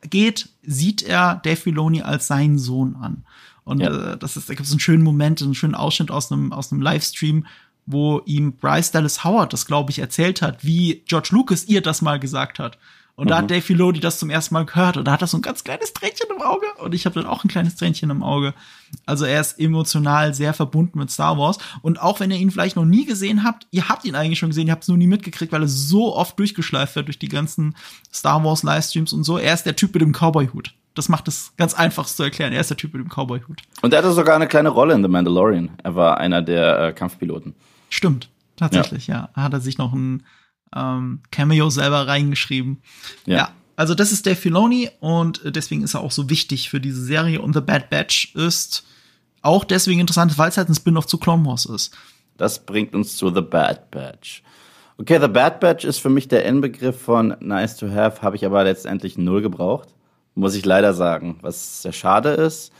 geht, 0.09 0.49
sieht 0.63 1.03
er 1.03 1.36
Dave 1.43 1.55
Filoni 1.55 2.01
als 2.01 2.26
seinen 2.26 2.57
Sohn 2.57 2.95
an. 2.95 3.26
Und 3.65 3.80
ja. 3.80 4.13
äh, 4.13 4.17
das 4.17 4.36
ist, 4.38 4.49
da 4.49 4.55
gibt 4.55 4.65
es 4.65 4.71
einen 4.71 4.80
schönen 4.80 5.03
Moment, 5.03 5.41
einen 5.41 5.53
schönen 5.53 5.76
Ausschnitt 5.76 6.09
aus 6.09 6.32
einem 6.32 6.51
aus 6.51 6.71
einem 6.71 6.82
Livestream, 6.82 7.45
wo 7.86 8.21
ihm 8.26 8.53
Bryce 8.53 8.89
Dallas 8.89 9.24
Howard 9.24 9.53
das, 9.53 9.67
glaube 9.67 9.91
ich, 9.91 9.99
erzählt 9.99 10.41
hat, 10.41 10.65
wie 10.65 11.03
George 11.05 11.30
Lucas 11.32 11.65
ihr 11.65 11.82
das 11.82 12.01
mal 12.01 12.19
gesagt 12.19 12.57
hat. 12.57 12.80
Und 13.16 13.26
mhm. 13.26 13.30
da 13.30 13.38
hat 13.38 13.43
mhm. 13.43 13.49
Dave 13.49 13.61
Filoni 13.61 13.99
das 13.99 14.18
zum 14.18 14.30
ersten 14.30 14.55
Mal 14.55 14.66
gehört 14.66 14.97
und 14.97 15.05
da 15.05 15.11
hat 15.11 15.22
er 15.22 15.28
so 15.28 15.38
ein 15.38 15.43
ganz 15.43 15.64
kleines 15.64 15.93
Tränchen 15.93 16.28
im 16.36 16.41
Auge 16.41 16.66
und 16.80 16.95
ich 16.95 17.05
habe 17.05 17.14
dann 17.16 17.30
auch 17.30 17.43
ein 17.43 17.47
kleines 17.47 17.76
Tränchen 17.76 18.09
im 18.09 18.24
Auge. 18.24 18.55
Also 19.05 19.26
er 19.26 19.39
ist 19.39 19.59
emotional 19.59 20.34
sehr 20.34 20.53
verbunden 20.53 20.97
mit 20.97 21.11
Star 21.11 21.38
Wars 21.38 21.59
und 21.84 22.01
auch 22.01 22.20
wenn 22.20 22.32
ihr 22.32 22.38
ihn 22.38 22.49
vielleicht 22.49 22.76
noch 22.76 22.86
nie 22.86 23.05
gesehen 23.05 23.43
habt, 23.43 23.68
ihr 23.70 23.88
habt 23.88 24.05
ihn 24.05 24.16
eigentlich 24.16 24.39
schon 24.39 24.49
gesehen, 24.49 24.68
ihr 24.68 24.74
habt 24.74 24.84
es 24.84 24.89
nur 24.89 24.97
nie 24.97 25.07
mitgekriegt, 25.07 25.51
weil 25.51 25.61
er 25.61 25.68
so 25.68 26.16
oft 26.16 26.39
durchgeschleift 26.39 26.95
wird 26.95 27.07
durch 27.07 27.20
die 27.20 27.28
ganzen 27.28 27.76
Star 28.11 28.43
Wars 28.43 28.64
Livestreams 28.64 29.14
und 29.14 29.24
so. 29.24 29.38
Er 29.38 29.53
ist 29.53 29.64
der 29.64 29.76
Typ 29.76 29.93
mit 29.93 30.01
dem 30.01 30.11
Cowboy-Hut. 30.11 30.74
Das 30.95 31.09
macht 31.09 31.28
es 31.28 31.53
ganz 31.57 31.74
einfach 31.74 32.05
zu 32.05 32.24
erklären. 32.24 32.53
Er 32.53 32.61
ist 32.61 32.70
der 32.70 32.78
Typ 32.78 32.93
mit 32.93 33.03
dem 33.03 33.09
Cowboy-Hut. 33.09 33.61
Und 33.82 33.93
er 33.93 33.99
hatte 33.99 34.11
sogar 34.11 34.36
eine 34.36 34.47
kleine 34.47 34.70
Rolle 34.70 34.93
in 34.93 35.01
The 35.01 35.07
Mandalorian. 35.07 35.72
Er 35.84 35.95
war 35.95 36.18
einer 36.18 36.41
der 36.41 36.80
äh, 36.80 36.93
Kampfpiloten. 36.93 37.55
Stimmt, 37.89 38.30
tatsächlich, 38.57 39.07
ja. 39.07 39.30
ja. 39.36 39.43
Hat 39.43 39.53
er 39.53 39.59
sich 39.59 39.78
noch 39.78 39.93
ein 39.93 40.24
ähm, 40.76 41.21
Cameo 41.32 41.69
selber 41.69 42.07
reingeschrieben. 42.07 42.82
Ja. 43.26 43.38
ja. 43.38 43.49
Also 43.76 43.95
das 43.95 44.11
ist 44.11 44.26
Dave 44.26 44.36
Filoni 44.36 44.89
und 44.99 45.41
deswegen 45.45 45.84
ist 45.84 45.95
er 45.95 46.01
auch 46.01 46.11
so 46.11 46.30
wichtig 46.30 46.69
für 46.69 46.80
diese 46.80 47.03
Serie. 47.03 47.41
Und 47.41 47.53
The 47.53 47.61
Bad 47.61 47.89
Batch 47.89 48.36
ist 48.36 48.86
auch 49.41 49.63
deswegen 49.63 49.99
interessant, 49.99 50.38
weil 50.38 50.49
es 50.49 50.57
halt 50.57 50.69
ein 50.69 50.76
Spin-off 50.76 51.07
zu 51.07 51.17
Clone 51.17 51.45
Wars 51.45 51.65
ist. 51.65 51.95
Das 52.38 52.65
bringt 52.65 52.93
uns 52.93 53.17
zu 53.17 53.34
The 53.34 53.41
Bad 53.41 53.89
Batch. 53.91 54.43
Okay, 54.97 55.19
The 55.19 55.28
Bad 55.28 55.59
Batch 55.59 55.86
ist 55.86 55.99
für 55.99 56.09
mich 56.09 56.28
der 56.28 56.45
Inbegriff 56.45 57.01
von 57.01 57.36
Nice 57.39 57.78
to 57.78 57.89
Have, 57.89 58.21
habe 58.21 58.36
ich 58.36 58.45
aber 58.45 58.63
letztendlich 58.63 59.17
null 59.17 59.41
gebraucht. 59.41 59.89
Muss 60.36 60.55
ich 60.55 60.65
leider 60.65 60.93
sagen. 60.93 61.38
Was 61.41 61.82
sehr 61.82 61.93
schade 61.93 62.30
ist, 62.30 62.71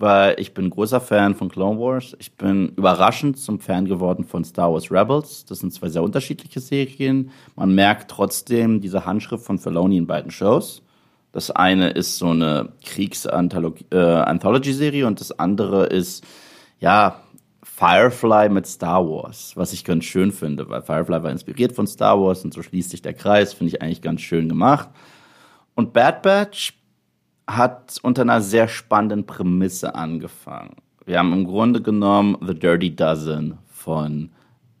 weil 0.00 0.40
ich 0.40 0.54
bin 0.54 0.70
großer 0.70 1.00
Fan 1.00 1.34
von 1.34 1.50
Clone 1.50 1.78
Wars. 1.78 2.16
Ich 2.18 2.32
bin 2.32 2.70
überraschend 2.70 3.38
zum 3.38 3.60
Fan 3.60 3.84
geworden 3.84 4.24
von 4.24 4.44
Star 4.44 4.72
Wars 4.72 4.90
Rebels. 4.90 5.44
Das 5.44 5.58
sind 5.58 5.74
zwei 5.74 5.90
sehr 5.90 6.02
unterschiedliche 6.02 6.60
Serien. 6.60 7.30
Man 7.54 7.74
merkt 7.74 8.10
trotzdem 8.10 8.80
diese 8.80 9.04
Handschrift 9.04 9.44
von 9.44 9.58
Filoni 9.58 9.98
in 9.98 10.06
beiden 10.06 10.30
Shows. 10.30 10.80
Das 11.32 11.50
eine 11.50 11.90
ist 11.90 12.16
so 12.18 12.30
eine 12.30 12.72
Kriegs-Anthology-Serie 12.84 15.02
äh, 15.02 15.06
und 15.06 15.20
das 15.20 15.38
andere 15.38 15.84
ist, 15.86 16.24
ja, 16.80 17.20
Firefly 17.62 18.48
mit 18.48 18.66
Star 18.66 19.06
Wars, 19.06 19.52
was 19.54 19.72
ich 19.72 19.84
ganz 19.84 20.04
schön 20.04 20.32
finde, 20.32 20.68
weil 20.68 20.82
Firefly 20.82 21.22
war 21.22 21.30
inspiriert 21.30 21.70
von 21.72 21.86
Star 21.86 22.20
Wars 22.20 22.44
und 22.44 22.52
so 22.52 22.62
schließt 22.62 22.90
sich 22.90 23.00
der 23.00 23.14
Kreis, 23.14 23.54
finde 23.54 23.74
ich 23.74 23.80
eigentlich 23.80 24.02
ganz 24.02 24.22
schön 24.22 24.48
gemacht. 24.48 24.88
Und 25.74 25.92
Bad 25.92 26.22
Batch 26.22 26.79
hat 27.56 27.98
unter 28.02 28.22
einer 28.22 28.40
sehr 28.40 28.68
spannenden 28.68 29.26
Prämisse 29.26 29.94
angefangen. 29.94 30.76
Wir 31.06 31.18
haben 31.18 31.32
im 31.32 31.44
Grunde 31.44 31.82
genommen 31.82 32.36
The 32.46 32.54
Dirty 32.54 32.94
Dozen 32.94 33.58
von 33.68 34.30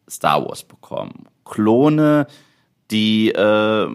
Star 0.08 0.46
Wars 0.46 0.64
bekommen. 0.64 1.26
Klone, 1.44 2.26
die 2.90 3.30
äh, 3.30 3.88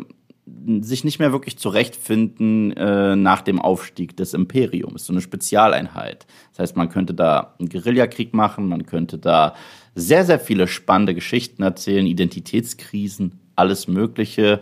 sich 0.81 1.03
nicht 1.03 1.19
mehr 1.19 1.31
wirklich 1.31 1.57
zurechtfinden 1.57 2.71
äh, 2.73 3.15
nach 3.15 3.41
dem 3.41 3.59
Aufstieg 3.59 4.15
des 4.17 4.33
Imperiums. 4.33 5.05
So 5.05 5.13
eine 5.13 5.21
Spezialeinheit. 5.21 6.27
Das 6.51 6.59
heißt, 6.59 6.77
man 6.77 6.89
könnte 6.89 7.13
da 7.13 7.55
einen 7.59 7.69
Guerillakrieg 7.69 8.33
machen, 8.33 8.67
man 8.67 8.85
könnte 8.85 9.17
da 9.17 9.55
sehr, 9.95 10.25
sehr 10.25 10.39
viele 10.39 10.67
spannende 10.67 11.15
Geschichten 11.15 11.63
erzählen, 11.63 12.05
Identitätskrisen, 12.05 13.39
alles 13.55 13.87
Mögliche. 13.87 14.59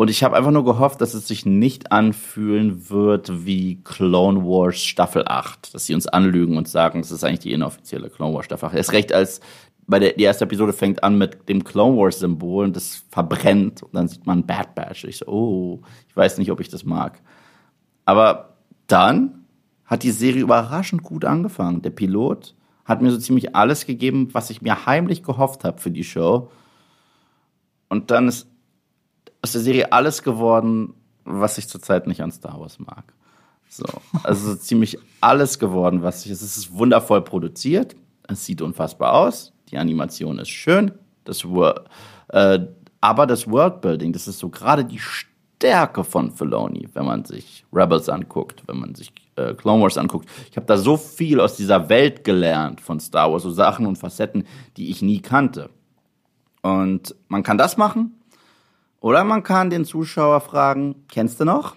Und 0.00 0.08
ich 0.08 0.24
habe 0.24 0.34
einfach 0.34 0.50
nur 0.50 0.64
gehofft, 0.64 1.02
dass 1.02 1.12
es 1.12 1.28
sich 1.28 1.44
nicht 1.44 1.92
anfühlen 1.92 2.88
wird 2.88 3.44
wie 3.44 3.82
Clone 3.84 4.42
Wars 4.44 4.80
Staffel 4.80 5.24
8, 5.26 5.74
dass 5.74 5.84
sie 5.84 5.92
uns 5.92 6.06
anlügen 6.06 6.56
und 6.56 6.68
sagen, 6.68 7.00
es 7.00 7.10
ist 7.10 7.22
eigentlich 7.22 7.40
die 7.40 7.52
inoffizielle 7.52 8.08
Clone 8.08 8.34
Wars 8.34 8.46
Staffel 8.46 8.70
8. 8.70 8.76
Erst 8.76 8.92
recht 8.94 9.12
als 9.12 9.42
bei 9.86 9.98
der 9.98 10.14
die 10.14 10.22
erste 10.22 10.44
Episode 10.44 10.72
fängt 10.72 11.04
an 11.04 11.18
mit 11.18 11.46
dem 11.50 11.64
Clone 11.64 11.98
Wars 11.98 12.18
Symbol 12.18 12.64
und 12.64 12.76
das 12.76 13.04
verbrennt 13.10 13.82
und 13.82 13.94
dann 13.94 14.08
sieht 14.08 14.26
man 14.26 14.46
Bad 14.46 14.74
Batch. 14.74 15.04
Ich 15.04 15.18
so, 15.18 15.26
oh, 15.26 15.80
ich 16.08 16.16
weiß 16.16 16.38
nicht, 16.38 16.50
ob 16.50 16.60
ich 16.60 16.70
das 16.70 16.86
mag. 16.86 17.20
Aber 18.06 18.54
dann 18.86 19.44
hat 19.84 20.02
die 20.02 20.12
Serie 20.12 20.40
überraschend 20.40 21.02
gut 21.02 21.26
angefangen. 21.26 21.82
Der 21.82 21.90
Pilot 21.90 22.54
hat 22.86 23.02
mir 23.02 23.10
so 23.10 23.18
ziemlich 23.18 23.54
alles 23.54 23.84
gegeben, 23.84 24.30
was 24.32 24.48
ich 24.48 24.62
mir 24.62 24.86
heimlich 24.86 25.22
gehofft 25.22 25.62
habe 25.62 25.78
für 25.78 25.90
die 25.90 26.04
Show. 26.04 26.50
Und 27.90 28.10
dann 28.10 28.28
ist 28.28 28.49
aus 29.42 29.52
der 29.52 29.60
Serie 29.60 29.92
alles 29.92 30.22
geworden, 30.22 30.94
was 31.24 31.58
ich 31.58 31.68
zurzeit 31.68 32.06
nicht 32.06 32.22
an 32.22 32.32
Star 32.32 32.60
Wars 32.60 32.78
mag. 32.78 33.04
So, 33.68 33.86
also 34.24 34.56
ziemlich 34.56 34.98
alles 35.20 35.58
geworden, 35.58 36.02
was 36.02 36.26
ich. 36.26 36.32
Es 36.32 36.42
ist 36.42 36.72
wundervoll 36.72 37.22
produziert, 37.22 37.94
es 38.26 38.44
sieht 38.44 38.62
unfassbar 38.62 39.14
aus, 39.14 39.52
die 39.70 39.78
Animation 39.78 40.38
ist 40.38 40.48
schön, 40.48 40.92
das 41.24 41.44
äh, 42.30 42.58
aber 43.00 43.26
das 43.26 43.48
Worldbuilding, 43.48 44.12
das 44.12 44.28
ist 44.28 44.40
so 44.40 44.48
gerade 44.48 44.84
die 44.84 44.98
Stärke 45.60 46.04
von 46.04 46.32
Filoni, 46.32 46.88
wenn 46.94 47.06
man 47.06 47.24
sich 47.24 47.64
Rebels 47.72 48.08
anguckt, 48.08 48.62
wenn 48.66 48.78
man 48.78 48.94
sich 48.94 49.12
äh, 49.36 49.54
Clone 49.54 49.82
Wars 49.82 49.98
anguckt. 49.98 50.28
Ich 50.50 50.56
habe 50.56 50.66
da 50.66 50.76
so 50.76 50.96
viel 50.96 51.40
aus 51.40 51.56
dieser 51.56 51.88
Welt 51.88 52.24
gelernt 52.24 52.80
von 52.80 52.98
Star 52.98 53.30
Wars, 53.30 53.42
so 53.42 53.50
Sachen 53.50 53.86
und 53.86 53.96
Facetten, 53.96 54.46
die 54.76 54.90
ich 54.90 55.02
nie 55.02 55.20
kannte. 55.20 55.70
Und 56.62 57.14
man 57.28 57.42
kann 57.42 57.56
das 57.56 57.76
machen, 57.76 58.19
oder 59.00 59.24
man 59.24 59.42
kann 59.42 59.70
den 59.70 59.84
Zuschauer 59.84 60.40
fragen, 60.40 61.06
kennst 61.08 61.40
du 61.40 61.44
noch? 61.44 61.76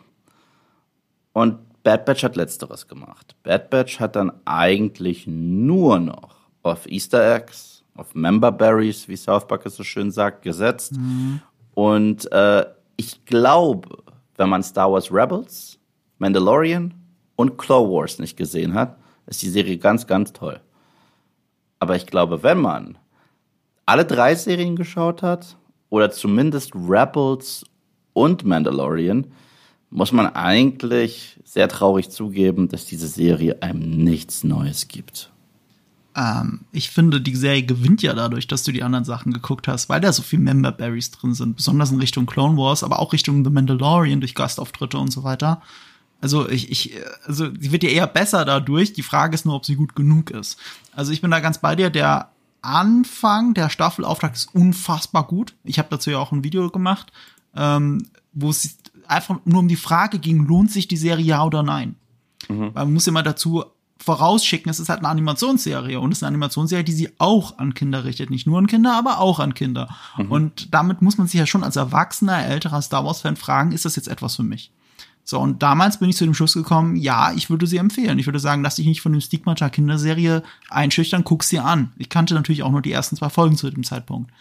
Und 1.32 1.60
Bad 1.84 2.06
Batch 2.06 2.24
hat 2.24 2.36
letzteres 2.36 2.88
gemacht. 2.88 3.36
Bad 3.44 3.70
Batch 3.70 4.00
hat 4.00 4.16
dann 4.16 4.32
eigentlich 4.46 5.26
nur 5.28 6.00
noch 6.00 6.36
auf 6.62 6.86
Easter 6.86 7.36
Eggs, 7.36 7.84
auf 7.96 8.16
Member 8.16 8.52
Berries, 8.52 9.08
wie 9.08 9.18
South 9.18 9.48
Park 9.48 9.66
es 9.66 9.76
so 9.76 9.84
schön 9.84 10.12
sagt, 10.12 10.42
gesetzt. 10.42 10.94
Mhm. 10.94 11.42
Und 11.74 12.32
äh, 12.32 12.66
ich 12.98 13.26
glaube, 13.26 14.04
wenn 14.36 14.50
man 14.50 14.64
Star 14.64 14.92
Wars 14.92 15.12
Rebels, 15.12 15.80
Mandalorian 16.20 16.94
und 17.36 17.58
Clone 17.58 17.92
Wars 17.92 18.20
nicht 18.20 18.38
gesehen 18.38 18.74
hat, 18.74 18.98
ist 19.26 19.42
die 19.42 19.50
Serie 19.50 19.78
ganz, 19.78 20.08
ganz 20.08 20.32
toll. 20.34 20.60
Aber 21.80 21.96
ich 21.96 22.06
glaube, 22.06 22.44
wenn 22.44 22.62
man 22.62 22.98
alle 23.86 24.06
drei 24.06 24.36
Serien 24.36 24.76
geschaut 24.76 25.22
hat, 25.22 25.58
oder 25.94 26.10
zumindest 26.10 26.74
Rebels 26.74 27.66
und 28.14 28.46
Mandalorian, 28.46 29.28
muss 29.92 30.12
man 30.12 30.26
eigentlich 30.26 31.40
sehr 31.46 31.70
traurig 31.70 32.10
zugeben, 32.10 32.68
dass 32.68 32.86
diese 32.86 33.08
Serie 33.08 33.62
einem 33.62 34.04
nichts 34.04 34.44
Neues 34.44 34.88
gibt. 34.88 35.32
Ähm, 36.16 36.62
ich 36.72 36.90
finde, 36.90 37.22
die 37.22 37.36
Serie 37.36 37.62
gewinnt 37.62 38.02
ja 38.02 38.16
dadurch, 38.16 38.48
dass 38.48 38.64
du 38.64 38.72
die 38.72 38.82
anderen 38.82 39.06
Sachen 39.06 39.34
geguckt 39.34 39.68
hast, 39.68 39.88
weil 39.88 40.02
da 40.02 40.12
so 40.12 40.24
viel 40.24 40.40
Member 40.40 40.72
Berries 40.72 41.12
drin 41.12 41.36
sind, 41.36 41.58
besonders 41.58 41.92
in 41.92 42.00
Richtung 42.00 42.26
Clone 42.26 42.58
Wars, 42.58 42.84
aber 42.84 42.98
auch 42.98 43.14
Richtung 43.14 43.44
The 43.44 43.52
Mandalorian 43.52 44.20
durch 44.20 44.34
Gastauftritte 44.34 44.98
und 44.98 45.12
so 45.12 45.24
weiter. 45.24 45.62
Also 46.22 46.50
ich, 46.50 46.72
ich, 46.72 46.96
also 47.28 47.52
sie 47.60 47.72
wird 47.72 47.84
ja 47.84 47.90
eher 47.90 48.08
besser 48.08 48.46
dadurch. 48.46 48.94
Die 48.94 49.04
Frage 49.04 49.36
ist 49.36 49.46
nur, 49.46 49.54
ob 49.54 49.66
sie 49.66 49.76
gut 49.76 49.96
genug 49.96 50.32
ist. 50.32 50.58
Also 50.96 51.12
ich 51.12 51.22
bin 51.22 51.30
da 51.30 51.40
ganz 51.40 51.60
bei 51.60 51.76
dir. 51.76 51.92
Der 51.92 52.33
Anfang 52.64 53.54
der 53.54 53.70
Staffelauftakt 53.70 54.36
ist 54.36 54.56
unfassbar 54.56 55.28
gut. 55.28 55.56
Ich 55.64 55.80
habe 55.80 55.90
dazu 55.92 56.10
ja 56.10 56.20
auch 56.20 56.32
ein 56.32 56.44
Video 56.44 56.70
gemacht, 56.70 57.12
ähm, 57.56 58.08
wo 58.32 58.50
es 58.50 58.78
einfach 59.08 59.40
nur 59.46 59.60
um 59.60 59.68
die 59.68 59.76
Frage 59.76 60.18
ging, 60.20 60.46
lohnt 60.46 60.72
sich 60.72 60.88
die 60.88 60.98
Serie 60.98 61.26
ja 61.26 61.44
oder 61.44 61.62
nein? 61.62 61.96
Mhm. 62.50 62.72
Man 62.74 62.94
muss 62.94 63.08
immer 63.08 63.24
dazu 63.24 63.66
vorausschicken, 63.98 64.70
es 64.70 64.80
ist 64.80 64.90
halt 64.90 65.00
eine 65.00 65.10
Animationsserie 65.10 66.00
und 66.00 66.12
es 66.12 66.20
ist 66.20 66.24
eine 66.24 66.30
Animationsserie, 66.30 66.84
die 66.84 66.92
sie 66.92 67.10
auch 67.20 67.58
an 67.58 67.74
Kinder 67.74 68.04
richtet. 68.04 68.30
Nicht 68.30 68.48
nur 68.48 68.58
an 68.58 68.68
Kinder, 68.68 68.98
aber 68.98 69.20
auch 69.20 69.40
an 69.40 69.54
Kinder. 69.54 69.90
Mhm. 70.18 70.32
Und 70.32 70.74
damit 70.74 71.02
muss 71.02 71.18
man 71.18 71.28
sich 71.28 71.40
ja 71.40 71.46
schon 71.46 71.64
als 71.64 71.76
erwachsener, 71.76 72.46
älterer 72.46 72.82
Star 72.82 73.06
Wars-Fan 73.06 73.38
fragen, 73.38 73.72
ist 73.72 73.86
das 73.86 73.96
jetzt 73.96 74.08
etwas 74.08 74.36
für 74.36 74.44
mich? 74.44 74.72
So, 75.26 75.40
und 75.40 75.64
damals 75.64 76.00
bin 76.00 76.10
ich 76.10 76.18
zu 76.18 76.26
dem 76.26 76.34
Schluss 76.34 76.54
gekommen, 76.54 76.98
ja, 76.98 77.32
ich 77.34 77.50
würde 77.50 77.66
sie 77.66 77.78
empfehlen. 77.78 78.20
Ich 78.20 78.26
würde 78.26 78.40
sagen, 78.40 78.62
lass 78.62 78.76
dich 78.76 78.86
nicht 78.86 79.02
von 79.02 79.14
dem 79.14 79.22
Stigmata 79.22 79.70
Kinderserie 79.70 80.44
einschüchtern, 80.70 81.24
guck 81.24 81.44
sie 81.44 81.60
an. 81.60 81.94
Ich 81.98 82.10
kannte 82.10 82.34
natürlich 82.34 82.64
auch 82.64 82.72
nur 82.72 82.82
die 82.82 82.92
ersten 82.92 83.16
zwei 83.16 83.30
Folgen 83.30 83.56
zu 83.56 83.70
dem 83.70 83.84
Zeitpunkt. 83.84 84.32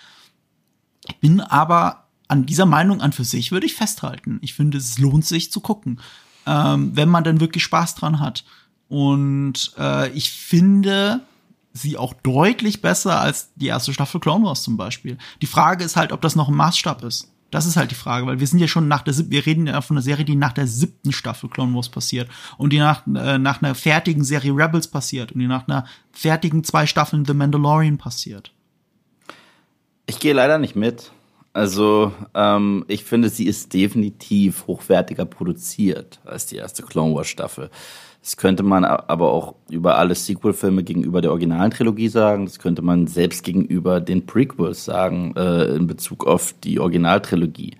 Ich 1.07 1.17
bin 1.19 1.41
aber 1.41 2.09
an 2.33 2.47
dieser 2.47 2.67
Meinung 2.67 3.01
an 3.01 3.13
für 3.13 3.25
sich 3.25 3.53
würde 3.53 3.67
ich 3.67 3.75
festhalten. 3.75 4.39
Ich 4.41 4.55
finde, 4.55 4.79
es 4.79 4.99
lohnt 4.99 5.27
sich 5.27 5.53
zu 5.53 5.61
gucken, 5.61 6.01
ähm, 6.47 6.97
wenn 6.97 7.09
man 7.09 7.25
dann 7.25 7.41
wirklich 7.41 7.63
Spaß 7.63 7.95
dran 7.95 8.21
hat. 8.21 8.45
Und 8.89 9.73
äh, 9.79 10.11
ich 10.11 10.33
finde 10.33 11.21
sie 11.75 11.97
auch 11.97 12.15
deutlich 12.15 12.83
besser 12.83 13.21
als 13.21 13.51
die 13.55 13.67
erste 13.67 13.93
Staffel 13.93 14.21
Clone 14.21 14.45
Wars 14.45 14.63
zum 14.63 14.77
Beispiel. 14.77 15.19
Die 15.43 15.47
Frage 15.47 15.85
ist 15.85 15.97
halt, 15.97 16.13
ob 16.13 16.21
das 16.23 16.37
noch 16.37 16.49
ein 16.49 16.55
Maßstab 16.55 17.05
ist. 17.05 17.31
Das 17.53 17.67
ist 17.67 17.77
halt 17.77 17.91
die 17.91 17.97
Frage, 17.97 18.27
weil 18.27 18.41
wir 18.41 18.47
sind 18.47 18.61
ja 18.61 18.67
schon 18.67 18.89
nach 18.89 19.03
der 19.03 19.15
wir 19.31 19.45
reden 19.45 19.67
ja 19.67 19.81
von 19.83 19.97
einer 19.97 20.03
Serie, 20.03 20.25
die 20.25 20.37
nach 20.37 20.55
der 20.55 20.67
siebten 20.67 21.13
Staffel 21.13 21.51
Clone 21.51 21.75
Wars 21.75 21.91
passiert 21.91 22.29
und 22.57 22.73
die 22.73 22.79
nach, 22.79 23.07
äh, 23.07 23.39
nach 23.39 23.63
einer 23.63 23.75
fertigen 23.75 24.25
Serie 24.25 24.53
Rebels 24.53 24.89
passiert 24.89 25.33
und 25.33 25.41
die 25.41 25.47
nach 25.47 25.69
einer 25.69 25.87
fertigen 26.13 26.65
zwei 26.65 26.87
Staffeln 26.87 27.27
The 27.27 27.35
Mandalorian 27.35 27.99
passiert. 27.99 28.53
Ich 30.07 30.19
gehe 30.19 30.33
leider 30.33 30.59
nicht 30.59 30.77
mit. 30.77 31.13
Also 31.53 32.15
ähm, 32.35 32.87
ich 32.89 33.05
finde, 33.05 33.29
sie 33.29 33.45
ist 33.45 33.75
definitiv 33.75 34.67
hochwertiger 34.67 35.27
produziert 35.27 36.21
als 36.25 36.47
die 36.47 36.57
erste 36.57 36.83
Clone 36.83 37.15
Wars 37.15 37.29
Staffel. 37.29 37.71
Das 38.23 38.37
könnte 38.37 38.63
man 38.63 38.85
aber 38.85 39.33
auch 39.33 39.57
über 39.69 39.99
alle 39.99 40.15
Sequel-Filme 40.15 40.85
gegenüber 40.85 41.21
der 41.21 41.33
originalen 41.33 41.73
Trilogie 41.73 42.07
sagen. 42.07 42.47
Das 42.47 42.61
könnte 42.61 42.81
man 42.81 43.09
selbst 43.09 43.43
gegenüber 43.43 44.01
den 44.01 44.27
Prequels 44.27 44.85
sagen, 44.85 45.35
äh, 45.37 45.75
in 45.75 45.89
Bezug 45.89 46.25
auf 46.25 46.55
die 46.63 46.79
Originaltrilogie. 46.79 47.77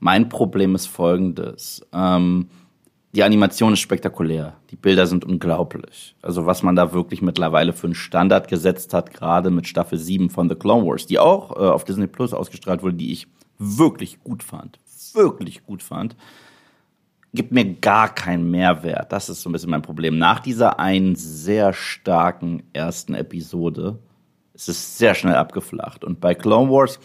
Mein 0.00 0.30
Problem 0.30 0.74
ist 0.74 0.86
folgendes. 0.86 1.86
Ähm, 1.92 2.48
die 3.14 3.22
Animation 3.22 3.74
ist 3.74 3.80
spektakulär. 3.80 4.54
Die 4.70 4.76
Bilder 4.76 5.06
sind 5.06 5.26
unglaublich. 5.26 6.16
Also 6.22 6.46
was 6.46 6.62
man 6.62 6.76
da 6.76 6.94
wirklich 6.94 7.20
mittlerweile 7.20 7.74
für 7.74 7.86
einen 7.86 7.94
Standard 7.94 8.48
gesetzt 8.48 8.94
hat, 8.94 9.12
gerade 9.12 9.50
mit 9.50 9.68
Staffel 9.68 9.98
7 9.98 10.30
von 10.30 10.48
The 10.48 10.54
Clone 10.54 10.86
Wars, 10.86 11.04
die 11.04 11.18
auch 11.18 11.50
äh, 11.50 11.68
auf 11.68 11.84
Disney 11.84 12.06
Plus 12.06 12.32
ausgestrahlt 12.32 12.82
wurde, 12.82 12.94
die 12.94 13.12
ich 13.12 13.26
wirklich 13.58 14.18
gut 14.24 14.42
fand. 14.42 14.80
Wirklich 15.12 15.62
gut 15.66 15.82
fand 15.82 16.16
gibt 17.34 17.52
mir 17.52 17.64
gar 17.74 18.14
keinen 18.14 18.50
Mehrwert. 18.50 19.12
Das 19.12 19.28
ist 19.28 19.42
so 19.42 19.48
ein 19.48 19.52
bisschen 19.52 19.70
mein 19.70 19.82
Problem. 19.82 20.18
Nach 20.18 20.40
dieser 20.40 20.78
einen 20.78 21.16
sehr 21.16 21.72
starken 21.72 22.62
ersten 22.72 23.14
Episode 23.14 23.98
ist 24.54 24.68
es 24.68 24.98
sehr 24.98 25.14
schnell 25.14 25.34
abgeflacht. 25.34 26.04
Und 26.04 26.20
bei 26.20 26.34
Clone 26.34 26.70
Wars, 26.70 27.00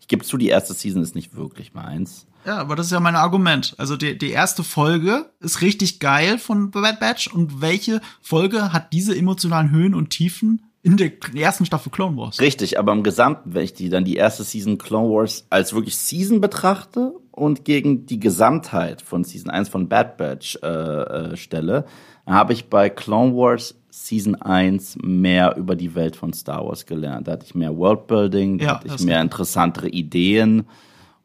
ich 0.00 0.08
gebe 0.08 0.24
zu, 0.24 0.36
die 0.36 0.48
erste 0.48 0.74
Season 0.74 1.02
ist 1.02 1.14
nicht 1.14 1.34
wirklich 1.34 1.72
meins. 1.72 2.26
Ja, 2.44 2.58
aber 2.58 2.76
das 2.76 2.86
ist 2.86 2.92
ja 2.92 3.00
mein 3.00 3.16
Argument. 3.16 3.74
Also 3.78 3.96
die, 3.96 4.16
die 4.16 4.30
erste 4.30 4.64
Folge 4.64 5.30
ist 5.40 5.60
richtig 5.62 5.98
geil 5.98 6.38
von 6.38 6.70
Bad 6.70 7.00
Batch. 7.00 7.28
Und 7.28 7.60
welche 7.60 8.00
Folge 8.20 8.72
hat 8.72 8.92
diese 8.92 9.16
emotionalen 9.16 9.70
Höhen 9.70 9.94
und 9.94 10.10
Tiefen 10.10 10.62
in 10.82 10.96
der 10.96 11.12
ersten 11.34 11.66
Staffel 11.66 11.90
Clone 11.90 12.16
Wars? 12.16 12.40
Richtig, 12.40 12.78
aber 12.78 12.92
im 12.92 13.02
Gesamten, 13.02 13.54
wenn 13.54 13.64
ich 13.64 13.74
die 13.74 13.88
dann 13.88 14.04
die 14.04 14.16
erste 14.16 14.44
Season 14.44 14.78
Clone 14.78 15.08
Wars 15.10 15.46
als 15.50 15.74
wirklich 15.74 15.96
Season 15.96 16.40
betrachte 16.40 17.12
und 17.40 17.64
gegen 17.64 18.04
die 18.04 18.20
Gesamtheit 18.20 19.00
von 19.00 19.24
Season 19.24 19.50
1 19.50 19.70
von 19.70 19.88
Bad 19.88 20.18
Batch 20.18 20.58
äh, 20.62 20.66
äh, 20.68 21.36
stelle, 21.36 21.86
habe 22.26 22.52
ich 22.52 22.68
bei 22.68 22.90
Clone 22.90 23.34
Wars 23.34 23.80
Season 23.88 24.34
1 24.34 24.98
mehr 25.02 25.56
über 25.56 25.74
die 25.74 25.94
Welt 25.94 26.16
von 26.16 26.34
Star 26.34 26.66
Wars 26.66 26.84
gelernt. 26.84 27.26
Da 27.26 27.32
hatte 27.32 27.46
ich 27.46 27.54
mehr 27.54 27.74
Worldbuilding, 27.74 28.58
da 28.58 28.64
ja, 28.64 28.74
hatte 28.74 28.88
ich 28.88 29.00
mehr 29.00 29.22
interessantere 29.22 29.88
Ideen. 29.88 30.66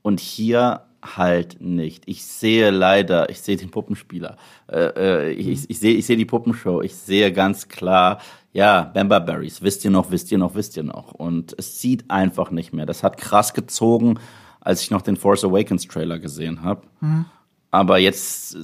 Und 0.03 0.22
hier 0.22 0.84
halt 1.03 1.59
nicht. 1.59 2.03
Ich 2.05 2.26
sehe 2.26 2.72
leider, 2.72 3.30
ich 3.30 3.41
sehe 3.41 3.57
den 3.57 3.70
Puppenspieler, 3.70 4.38
äh, 4.72 4.86
äh, 4.95 5.32
ich, 5.32 5.47
ich, 5.47 5.70
ich, 5.70 5.80
sehe, 5.80 5.93
ich 5.95 6.05
sehe 6.05 6.18
die 6.18 6.26
Puppenshow, 6.26 6.82
ich 6.82 6.95
sehe 6.95 7.32
ganz 7.34 7.68
klar, 7.68 8.20
ja, 8.53 8.84
Bamba 8.84 9.20
Berries, 9.20 9.61
wisst 9.61 9.84
ihr 9.84 9.91
noch, 9.91 10.11
wisst 10.11 10.32
ihr 10.32 10.38
noch, 10.38 10.55
wisst 10.55 10.78
ihr 10.78 10.84
noch. 10.84 11.11
Und 11.11 11.53
es 11.57 11.82
sieht 11.82 12.09
einfach 12.09 12.51
nicht 12.51 12.72
mehr. 12.74 12.86
Das 12.86 13.03
hat 13.03 13.18
krass 13.18 13.53
gezogen 13.53 14.18
als 14.66 14.82
ich 14.82 14.91
noch 14.91 15.03
den 15.03 15.16
Force 15.16 15.45
Awakens 15.45 15.88
Trailer 15.88 16.20
gesehen 16.20 16.63
habe. 16.63 16.82
Mhm. 16.99 17.26
Aber 17.70 17.97
jetzt, 17.99 18.57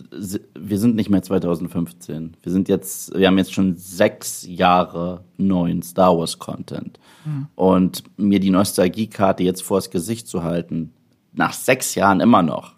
wir 0.58 0.80
sind 0.80 0.96
nicht 0.96 1.10
mehr 1.10 1.22
2015. 1.22 2.38
Wir 2.42 2.52
sind 2.52 2.70
jetzt, 2.70 3.14
wir 3.14 3.28
haben 3.28 3.38
jetzt 3.38 3.54
schon 3.54 3.76
sechs 3.78 4.46
Jahre 4.48 5.24
neuen 5.38 5.84
Star 5.84 6.18
Wars 6.18 6.40
Content. 6.40 7.00
Mhm. 7.24 7.48
Und 7.56 8.04
mir 8.18 8.40
die 8.40 8.50
Nostalgiekarte 8.50 9.44
jetzt 9.44 9.62
vors 9.62 9.92
Gesicht 9.92 10.28
zu 10.28 10.44
halten, 10.44 10.94
nach 11.34 11.54
sechs 11.54 11.94
Jahren 11.96 12.20
immer 12.20 12.42
noch 12.42 12.74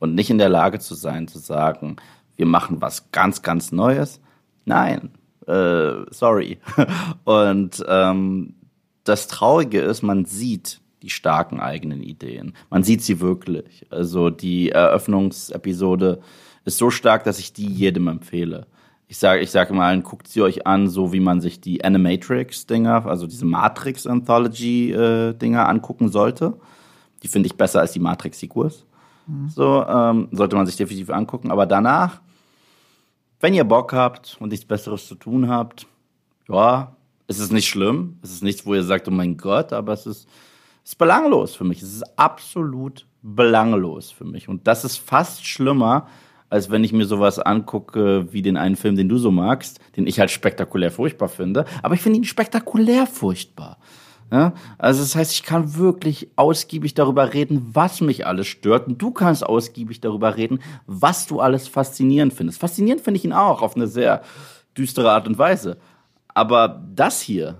und 0.00 0.14
nicht 0.14 0.30
in 0.30 0.38
der 0.38 0.48
Lage 0.48 0.80
zu 0.80 0.94
sein, 0.94 1.28
zu 1.28 1.38
sagen, 1.38 1.96
wir 2.36 2.46
machen 2.46 2.80
was 2.80 3.12
ganz, 3.12 3.42
ganz 3.42 3.70
Neues. 3.70 4.20
Nein, 4.64 5.10
äh, 5.46 5.92
sorry. 6.10 6.58
und 7.24 7.84
ähm, 7.86 8.54
das 9.04 9.28
Traurige 9.28 9.80
ist, 9.80 10.02
man 10.02 10.24
sieht, 10.24 10.80
die 11.04 11.10
starken 11.10 11.60
eigenen 11.60 12.02
Ideen. 12.02 12.54
Man 12.70 12.82
sieht 12.82 13.02
sie 13.02 13.20
wirklich. 13.20 13.86
Also 13.90 14.30
die 14.30 14.70
Eröffnungsepisode 14.70 16.20
ist 16.64 16.78
so 16.78 16.88
stark, 16.88 17.24
dass 17.24 17.38
ich 17.38 17.52
die 17.52 17.66
jedem 17.66 18.08
empfehle. 18.08 18.66
Ich 19.06 19.18
sage 19.18 19.42
ich 19.42 19.50
sage 19.50 19.74
mal, 19.74 20.00
guckt 20.00 20.28
sie 20.28 20.40
euch 20.40 20.66
an, 20.66 20.88
so 20.88 21.12
wie 21.12 21.20
man 21.20 21.42
sich 21.42 21.60
die 21.60 21.84
Animatrix-Dinger, 21.84 23.04
also 23.04 23.26
diese 23.26 23.44
Matrix-Anthology-Dinger 23.44 25.68
angucken 25.68 26.08
sollte. 26.08 26.54
Die 27.22 27.28
finde 27.28 27.48
ich 27.48 27.54
besser 27.54 27.80
als 27.80 27.92
die 27.92 28.00
Matrix-Sequels. 28.00 28.86
Mhm. 29.26 29.50
So 29.50 29.84
ähm, 29.86 30.28
sollte 30.32 30.56
man 30.56 30.64
sich 30.64 30.76
definitiv 30.76 31.10
angucken. 31.10 31.50
Aber 31.50 31.66
danach, 31.66 32.22
wenn 33.40 33.52
ihr 33.52 33.64
Bock 33.64 33.92
habt 33.92 34.38
und 34.40 34.48
nichts 34.48 34.64
Besseres 34.64 35.06
zu 35.06 35.16
tun 35.16 35.50
habt, 35.50 35.86
ja, 36.48 36.96
es 37.26 37.38
ist 37.38 37.52
nicht 37.52 37.68
schlimm. 37.68 38.20
Es 38.22 38.32
ist 38.32 38.42
nichts, 38.42 38.64
wo 38.64 38.74
ihr 38.74 38.84
sagt, 38.84 39.06
oh 39.06 39.10
mein 39.10 39.36
Gott, 39.36 39.74
aber 39.74 39.92
es 39.92 40.06
ist 40.06 40.26
ist 40.84 40.98
belanglos 40.98 41.54
für 41.54 41.64
mich. 41.64 41.82
Es 41.82 41.94
ist 41.94 42.18
absolut 42.18 43.06
belanglos 43.22 44.10
für 44.10 44.24
mich. 44.24 44.48
Und 44.48 44.66
das 44.66 44.84
ist 44.84 44.98
fast 44.98 45.46
schlimmer, 45.46 46.06
als 46.50 46.70
wenn 46.70 46.84
ich 46.84 46.92
mir 46.92 47.06
sowas 47.06 47.38
angucke 47.38 48.32
wie 48.32 48.42
den 48.42 48.56
einen 48.56 48.76
Film, 48.76 48.94
den 48.94 49.08
du 49.08 49.16
so 49.16 49.30
magst, 49.30 49.80
den 49.96 50.06
ich 50.06 50.20
halt 50.20 50.30
spektakulär 50.30 50.90
furchtbar 50.90 51.28
finde. 51.28 51.64
Aber 51.82 51.94
ich 51.94 52.02
finde 52.02 52.18
ihn 52.18 52.24
spektakulär 52.24 53.06
furchtbar. 53.06 53.78
Ja? 54.30 54.52
Also 54.78 55.00
das 55.00 55.16
heißt, 55.16 55.32
ich 55.32 55.42
kann 55.42 55.74
wirklich 55.76 56.28
ausgiebig 56.36 56.94
darüber 56.94 57.32
reden, 57.32 57.70
was 57.72 58.00
mich 58.02 58.26
alles 58.26 58.46
stört. 58.46 58.86
Und 58.86 59.00
du 59.00 59.10
kannst 59.10 59.44
ausgiebig 59.44 60.00
darüber 60.00 60.36
reden, 60.36 60.60
was 60.86 61.26
du 61.26 61.40
alles 61.40 61.66
faszinierend 61.66 62.34
findest. 62.34 62.60
Faszinierend 62.60 63.02
finde 63.02 63.18
ich 63.18 63.24
ihn 63.24 63.32
auch 63.32 63.62
auf 63.62 63.74
eine 63.74 63.86
sehr 63.86 64.22
düstere 64.76 65.12
Art 65.12 65.26
und 65.26 65.38
Weise. 65.38 65.78
Aber 66.28 66.82
das 66.94 67.20
hier 67.20 67.56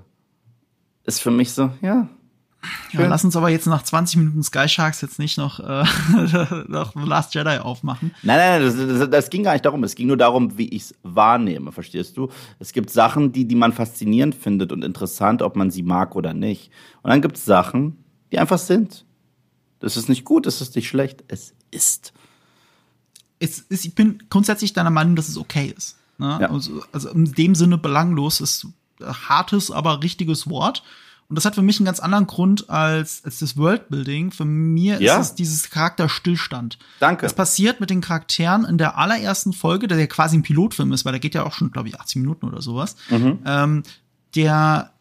ist 1.05 1.21
für 1.21 1.31
mich 1.31 1.53
so, 1.53 1.71
ja, 1.81 2.09
ja, 2.93 3.07
lass 3.07 3.25
uns 3.25 3.37
aber 3.37 3.49
jetzt 3.49 3.67
nach 3.67 3.83
20 3.83 4.17
Minuten 4.17 4.43
Sky 4.43 4.69
Sharks 4.69 5.01
jetzt 5.01 5.19
nicht 5.19 5.39
noch, 5.39 5.61
äh, 5.61 5.85
noch 6.69 6.95
Last 6.95 7.35
Jedi 7.35 7.59
aufmachen. 7.59 8.15
Nein, 8.23 8.39
nein, 8.39 8.63
das, 8.63 8.77
das, 8.77 9.11
das, 9.11 9.31
ging 9.31 9.43
gar 9.43 9.53
nicht 9.53 9.65
darum. 9.65 9.85
Es 9.85 9.95
ging 9.95 10.07
nur 10.07 10.17
darum, 10.17 10.57
wie 10.59 10.69
ich 10.69 10.83
es 10.83 10.95
wahrnehme, 11.03 11.73
verstehst 11.73 12.17
du? 12.17 12.31
Es 12.59 12.73
gibt 12.73 12.91
Sachen, 12.91 13.33
die, 13.33 13.47
die 13.47 13.55
man 13.55 13.73
faszinierend 13.73 14.35
findet 14.35 14.73
und 14.73 14.85
interessant, 14.85 15.43
ob 15.43 15.57
man 15.57 15.71
sie 15.71 15.83
mag 15.83 16.17
oder 16.17 16.35
nicht. 16.35 16.71
Und 17.03 17.11
dann 17.11 17.23
gibt 17.23 17.37
es 17.37 17.45
Sachen, 17.45 18.05
die 18.33 18.39
einfach 18.39 18.59
sind. 18.59 19.05
Das 19.81 19.97
ist 19.97 20.09
nicht 20.09 20.25
gut, 20.25 20.47
das 20.47 20.61
ist 20.61 20.77
nicht 20.77 20.89
schlecht, 20.89 21.25
es 21.29 21.55
ist. 21.71 22.13
Es 23.39 23.61
ist 23.61 23.85
ich 23.85 23.95
bin 23.95 24.23
grundsätzlich 24.31 24.73
deiner 24.73 24.91
Meinung, 24.91 25.17
dass 25.17 25.29
es 25.29 25.37
okay 25.37 25.75
ist. 25.77 25.99
Ne? 26.19 26.39
Ja. 26.41 26.51
Also, 26.51 26.83
also 26.93 27.11
in 27.11 27.33
dem 27.33 27.55
Sinne 27.55 27.79
belanglos 27.79 28.41
ist 28.41 28.67
hartes, 29.01 29.71
aber 29.71 30.03
richtiges 30.03 30.49
Wort. 30.49 30.83
Und 31.29 31.37
das 31.37 31.45
hat 31.45 31.55
für 31.55 31.63
mich 31.63 31.79
einen 31.79 31.87
ganz 31.87 32.01
anderen 32.01 32.27
Grund 32.27 32.69
als, 32.69 33.23
als 33.25 33.39
das 33.39 33.57
Worldbuilding. 33.57 34.31
Für 34.31 34.45
mir 34.45 35.01
ja. 35.01 35.19
ist 35.19 35.29
es 35.29 35.35
dieses 35.35 35.71
Charakterstillstand. 35.71 36.79
Danke. 37.01 37.27
Es 37.27 37.33
passiert 37.33 37.81
mit 37.81 37.91
den 37.91 38.01
Charakteren 38.01 38.65
in 38.65 38.79
der 38.79 38.99
allerersten 38.99 39.53
Folge, 39.53 39.89
der 39.89 39.99
ja 39.99 40.07
quasi 40.07 40.37
ein 40.37 40.43
Pilotfilm 40.43 40.93
ist, 40.93 41.05
weil 41.05 41.13
der 41.13 41.21
geht 41.21 41.35
ja 41.35 41.45
auch 41.45 41.55
schon, 41.55 41.71
glaube 41.71 41.89
ich, 41.89 41.99
80 41.99 42.17
Minuten 42.17 42.47
oder 42.47 42.61
sowas. 42.61 42.97
Mhm. 43.09 43.39
Ähm, 43.47 43.83
der, 44.35 44.93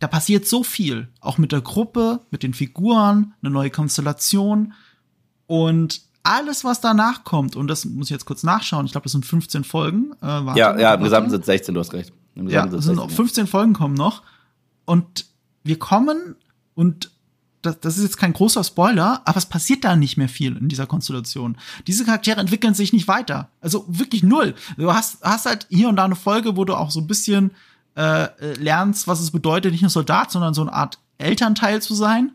da 0.00 0.06
passiert 0.08 0.46
so 0.48 0.64
viel. 0.64 1.08
Auch 1.20 1.38
mit 1.38 1.52
der 1.52 1.60
Gruppe, 1.60 2.20
mit 2.30 2.42
den 2.42 2.54
Figuren, 2.54 3.34
eine 3.40 3.50
neue 3.50 3.70
Konstellation. 3.70 4.72
Und 5.46 6.02
alles, 6.24 6.64
was 6.64 6.80
danach 6.80 7.24
kommt, 7.24 7.56
und 7.56 7.68
das 7.68 7.84
muss 7.84 8.08
ich 8.08 8.10
jetzt 8.10 8.26
kurz 8.26 8.42
nachschauen, 8.42 8.84
ich 8.84 8.92
glaube, 8.92 9.04
das 9.04 9.12
sind 9.12 9.24
15 9.24 9.64
Folgen. 9.64 10.12
Äh, 10.20 10.26
warte, 10.26 10.58
ja, 10.58 10.78
ja, 10.78 10.94
im 10.94 11.02
Gesamten 11.02 11.30
sind 11.30 11.44
16, 11.44 11.72
du 11.72 11.80
hast 11.80 11.92
recht. 11.92 12.12
Im 12.34 12.48
ja, 12.48 12.66
es 12.66 12.84
sind 12.84 13.00
15 13.00 13.46
Folgen 13.46 13.72
kommen 13.72 13.94
noch. 13.94 14.22
Und 14.84 15.27
wir 15.68 15.78
kommen 15.78 16.36
und 16.74 17.10
das, 17.62 17.80
das 17.80 17.96
ist 17.98 18.04
jetzt 18.04 18.18
kein 18.18 18.32
großer 18.32 18.62
Spoiler, 18.62 19.22
aber 19.24 19.36
es 19.36 19.46
passiert 19.46 19.84
da 19.84 19.96
nicht 19.96 20.16
mehr 20.16 20.28
viel 20.28 20.56
in 20.56 20.68
dieser 20.68 20.86
Konstellation. 20.86 21.56
Diese 21.86 22.04
Charaktere 22.04 22.40
entwickeln 22.40 22.74
sich 22.74 22.92
nicht 22.92 23.08
weiter. 23.08 23.50
Also 23.60 23.84
wirklich 23.88 24.22
null. 24.22 24.54
Du 24.76 24.92
hast, 24.92 25.22
hast 25.22 25.46
halt 25.46 25.66
hier 25.68 25.88
und 25.88 25.96
da 25.96 26.04
eine 26.04 26.16
Folge, 26.16 26.56
wo 26.56 26.64
du 26.64 26.74
auch 26.74 26.90
so 26.90 27.00
ein 27.00 27.06
bisschen 27.06 27.50
äh, 27.96 28.28
lernst, 28.54 29.08
was 29.08 29.20
es 29.20 29.32
bedeutet, 29.32 29.72
nicht 29.72 29.82
nur 29.82 29.90
Soldat, 29.90 30.30
sondern 30.30 30.54
so 30.54 30.62
eine 30.62 30.72
Art 30.72 30.98
Elternteil 31.18 31.82
zu 31.82 31.94
sein. 31.94 32.32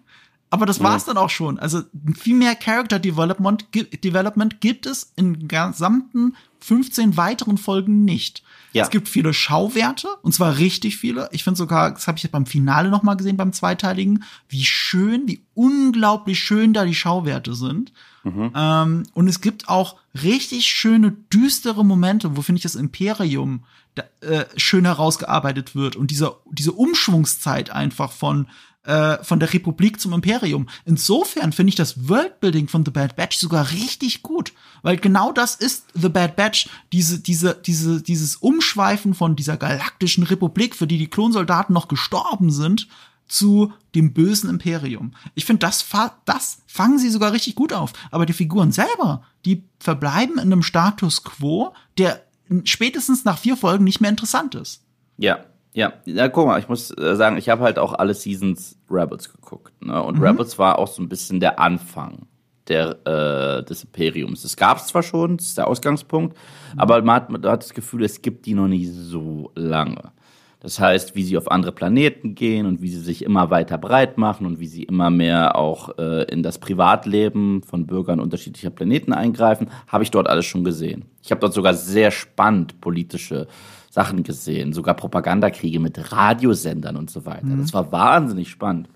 Aber 0.54 0.68
das 0.68 0.84
war's 0.84 1.08
ja. 1.08 1.14
dann 1.14 1.24
auch 1.24 1.32
schon. 1.32 1.58
Also 1.58 1.82
viel 2.16 2.36
mehr 2.36 2.54
Character 2.54 3.00
Development, 3.00 3.66
Development 3.74 4.62
gibt 4.62 4.86
es 4.86 5.12
in 5.16 5.48
gesamten 5.48 6.36
15 6.60 7.18
weiteren 7.18 7.58
Folgen 7.58 8.06
nicht. 8.06 8.44
Ja. 8.72 8.84
Es 8.84 8.92
gibt 8.92 9.10
viele 9.10 9.34
Schauwerte, 9.34 10.10
und 10.22 10.32
zwar 10.32 10.60
richtig 10.60 10.98
viele. 10.98 11.28
Ich 11.32 11.44
finde 11.44 11.58
sogar, 11.58 11.90
das 11.90 12.08
habe 12.08 12.20
ich 12.20 12.30
beim 12.30 12.46
Finale 12.46 12.92
noch 12.92 13.02
mal 13.02 13.16
gesehen, 13.16 13.36
beim 13.36 13.52
zweiteiligen, 13.52 14.26
wie 14.48 14.64
schön, 14.64 15.28
wie 15.28 15.44
unglaublich 15.56 16.38
schön 16.38 16.72
da 16.72 16.86
die 16.86 16.94
Schauwerte 16.94 17.56
sind. 17.56 17.92
Mhm. 18.24 18.52
Ähm, 18.56 19.04
und 19.16 19.28
es 19.28 19.42
gibt 19.42 19.70
auch 19.70 19.96
richtig 20.24 20.68
schöne, 20.68 21.14
düstere 21.34 21.84
Momente, 21.84 22.38
wo 22.38 22.44
finde 22.44 22.58
ich 22.58 22.64
das 22.64 22.76
Imperium 22.76 23.64
da, 23.96 24.04
äh, 24.22 24.46
schön 24.56 24.86
herausgearbeitet 24.86 25.76
wird 25.76 25.96
und 25.96 26.12
diese, 26.12 26.36
diese 26.52 26.74
Umschwungszeit 26.74 27.72
einfach 27.72 28.12
von 28.12 28.48
äh, 28.84 29.24
von 29.24 29.40
der 29.40 29.54
Republik 29.54 30.00
zum 30.00 30.14
Imperium. 30.14 30.68
Insofern 30.86 31.54
finde 31.54 31.70
ich 31.70 31.76
das 31.76 32.10
Worldbuilding 32.10 32.68
von 32.68 32.84
The 32.86 32.92
Bad 32.92 33.16
Batch 33.16 33.38
sogar 33.38 33.72
richtig 33.72 34.24
gut, 34.24 34.54
weil 34.82 34.98
genau 34.98 35.32
das 35.32 35.56
ist 35.56 35.86
The 35.94 36.10
Bad 36.10 36.36
Batch, 36.36 36.70
diese, 36.92 37.20
diese, 37.20 37.56
diese, 37.56 38.02
dieses 38.02 38.36
Umschweifen 38.36 39.14
von 39.14 39.36
dieser 39.36 39.58
galaktischen 39.58 40.24
Republik, 40.24 40.76
für 40.76 40.88
die 40.88 40.98
die 40.98 41.10
Klonsoldaten 41.10 41.74
noch 41.74 41.88
gestorben 41.88 42.52
sind, 42.52 42.88
zu 43.28 43.72
dem 43.96 44.14
bösen 44.14 44.50
Imperium. 44.50 45.14
Ich 45.34 45.46
finde, 45.46 45.62
das, 45.62 45.86
das 46.26 46.58
fangen 46.68 47.00
sie 47.00 47.10
sogar 47.10 47.32
richtig 47.32 47.56
gut 47.56 47.74
auf. 47.74 47.94
Aber 48.12 48.26
die 48.26 48.34
Figuren 48.34 48.72
selber, 48.72 49.24
die 49.46 49.64
verbleiben 49.80 50.36
in 50.36 50.52
einem 50.52 50.62
Status 50.62 51.24
quo, 51.24 51.74
der 51.98 52.26
spätestens 52.66 53.24
nach 53.24 53.38
vier 53.38 53.56
Folgen 53.56 53.86
nicht 53.86 54.02
mehr 54.02 54.10
interessant 54.10 54.56
ist. 54.56 54.84
Ja, 55.18 55.46
ja, 55.74 55.94
ja, 56.06 56.30
guck 56.30 56.48
mal, 56.48 56.60
ich 56.60 56.70
muss 56.70 56.92
äh, 56.98 57.16
sagen, 57.16 57.38
ich 57.38 57.50
habe 57.50 57.64
halt 57.64 57.80
auch 57.80 57.94
alle 57.94 58.14
Seasons 58.14 58.78
Rebels 58.90 59.32
geguckt. 59.32 59.74
Ne? 59.84 60.02
Und 60.02 60.20
mhm. 60.20 60.24
Rebels 60.24 60.60
war 60.60 60.78
auch 60.78 60.88
so 60.88 61.02
ein 61.02 61.10
bisschen 61.10 61.40
der 61.40 61.60
Anfang 61.60 62.28
der, 62.68 62.98
äh, 63.06 63.64
des 63.64 63.84
Imperiums. 63.84 64.44
Es 64.44 64.56
gab 64.56 64.78
es 64.78 64.88
zwar 64.88 65.04
schon, 65.04 65.38
das 65.38 65.48
ist 65.48 65.58
der 65.58 65.68
Ausgangspunkt, 65.68 66.38
mhm. 66.38 66.80
aber 66.80 67.02
man 67.02 67.16
hat, 67.16 67.30
man 67.30 67.44
hat 67.46 67.64
das 67.64 67.74
Gefühl, 67.74 68.04
es 68.04 68.22
gibt 68.22 68.46
die 68.46 68.54
noch 68.54 68.68
nicht 68.68 68.92
so 68.92 69.52
lange. 69.56 70.12
Das 70.60 70.80
heißt, 70.80 71.14
wie 71.16 71.24
sie 71.24 71.38
auf 71.38 71.52
andere 71.52 71.74
Planeten 71.74 72.36
gehen 72.36 72.66
und 72.66 72.82
wie 72.82 72.88
sie 72.88 73.02
sich 73.02 73.26
immer 73.26 73.50
weiter 73.50 73.78
breit 73.78 74.18
machen 74.18 74.46
und 74.46 74.62
wie 74.62 74.68
sie 74.68 74.84
immer 74.84 75.10
mehr 75.10 75.58
auch 75.58 75.98
äh, 75.98 76.24
in 76.32 76.42
das 76.42 76.58
Privatleben 76.58 77.64
von 77.64 77.86
Bürgern 77.86 78.22
unterschiedlicher 78.22 78.70
Planeten 78.70 79.12
eingreifen, 79.12 79.70
habe 79.90 80.06
ich 80.06 80.12
dort 80.12 80.30
alles 80.30 80.46
schon 80.46 80.64
gesehen. 80.64 81.04
Ich 81.22 81.32
habe 81.32 81.42
dort 81.42 81.54
sogar 81.54 81.74
sehr 81.74 82.12
spannend 82.12 82.80
politische 82.80 83.48
Sachen 83.94 84.24
gesehen, 84.24 84.74
sogar 84.74 84.96
Propagandakriege 84.96 85.80
mit 85.80 86.12
Radiosendern 86.12 86.96
und 86.96 87.12
so 87.12 87.28
weiter. 87.28 87.46
Mhm. 87.46 87.62
Das 87.62 87.76
war 87.76 87.92
wahnsinnig 87.92 88.50
spannend. 88.50 88.90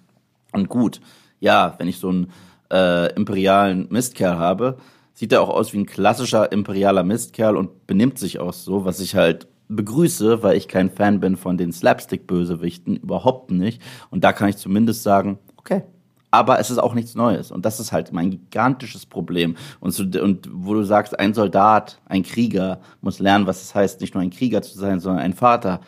Und 0.54 0.70
gut, 0.70 1.02
ja, 1.40 1.76
wenn 1.78 1.88
ich 1.88 2.00
so 2.00 2.10
einen 2.10 2.32
äh, 2.74 3.14
imperialen 3.14 3.90
Mistkerl 3.92 4.40
habe, 4.40 4.78
sieht 5.14 5.32
er 5.34 5.44
auch 5.44 5.50
aus 5.50 5.72
wie 5.72 5.78
ein 5.78 5.86
klassischer 5.86 6.52
imperialer 6.52 7.04
Mistkerl 7.04 7.58
und 7.58 7.86
benimmt 7.86 8.18
sich 8.18 8.40
auch 8.40 8.54
so, 8.54 8.86
was 8.86 9.00
ich 9.00 9.16
halt 9.16 9.48
begrüße, 9.68 10.42
weil 10.42 10.58
ich 10.58 10.68
kein 10.68 10.90
Fan 10.90 11.20
bin 11.20 11.38
von 11.38 11.60
den 11.60 11.72
Slapstick-Bösewichten, 11.72 12.96
überhaupt 12.96 13.52
nicht. 13.52 13.84
Und 14.10 14.24
da 14.24 14.34
kann 14.34 14.50
ich 14.50 14.58
zumindest 14.58 15.04
sagen, 15.04 15.38
okay, 15.58 15.84
aber 16.32 16.60
es 16.60 16.70
ist 16.70 16.78
auch 16.78 16.94
nichts 16.94 17.16
Neues. 17.16 17.52
Und 17.52 17.66
das 17.66 17.80
ist 17.80 17.92
halt 17.92 18.12
mein 18.12 18.32
gigantisches 18.32 19.06
Problem. 19.06 19.56
Und, 19.80 19.92
so, 19.92 20.04
und 20.04 20.50
wo 20.52 20.74
du 20.74 20.84
sagst, 20.84 21.18
ein 21.20 21.34
Soldat, 21.34 22.00
ein 22.06 22.24
Krieger 22.24 22.80
muss 23.02 23.20
lernen, 23.20 23.48
was 23.48 23.62
es 23.62 23.74
heißt, 23.74 24.02
nicht 24.02 24.14
nur 24.14 24.24
ein 24.24 24.30
Krieger 24.30 24.62
zu 24.62 24.78
sein, 24.78 25.00
sondern 25.00 25.24
ein 25.24 25.34
Vater, 25.34 25.80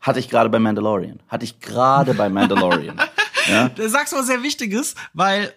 hatte 0.00 0.18
ich 0.18 0.28
gerade 0.28 0.48
bei 0.48 0.58
Mandalorian. 0.58 1.20
Hatte 1.28 1.44
ich 1.44 1.60
gerade 1.60 2.14
bei 2.14 2.28
Mandalorian. 2.28 3.00
ja? 3.48 3.68
Du 3.68 3.86
sagst 3.88 4.14
was 4.14 4.26
sehr 4.26 4.42
Wichtiges, 4.42 4.94
weil 5.12 5.52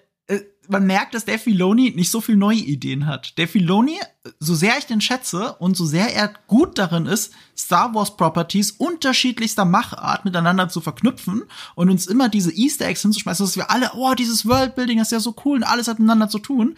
man 0.68 0.86
merkt, 0.86 1.14
dass 1.14 1.26
Dave 1.26 1.40
Filoni 1.40 1.92
nicht 1.96 2.10
so 2.10 2.22
viel 2.22 2.36
neue 2.36 2.58
Ideen 2.58 3.06
hat. 3.06 3.38
Dave 3.38 3.48
Filoni, 3.48 4.00
so 4.40 4.56
sehr 4.56 4.78
ich 4.78 4.86
den 4.86 5.02
schätze 5.02 5.54
und 5.54 5.76
so 5.76 5.86
sehr 5.86 6.14
er 6.14 6.34
gut 6.48 6.78
darin 6.78 7.06
ist, 7.06 7.34
Star 7.58 7.94
Wars 7.94 8.16
Properties 8.16 8.72
unterschiedlichster 8.72 9.66
Machart 9.66 10.26
miteinander 10.26 10.70
zu 10.70 10.82
verknüpfen 10.82 11.44
und 11.76 11.90
uns 11.90 12.08
immer 12.08 12.30
diese 12.30 12.52
Easter 12.52 12.88
Eggs 12.88 13.02
hinzuschmeißen, 13.02 13.46
dass 13.46 13.56
wir 13.56 13.70
alle, 13.72 13.92
oh, 13.96 14.14
dieses 14.14 14.48
Worldbuilding 14.48 15.00
ist 15.00 15.12
ja 15.12 15.20
so 15.20 15.36
cool 15.46 15.58
und 15.58 15.64
alles 15.64 15.88
hat 15.88 16.00
miteinander 16.00 16.30
zu 16.30 16.40
tun. 16.40 16.78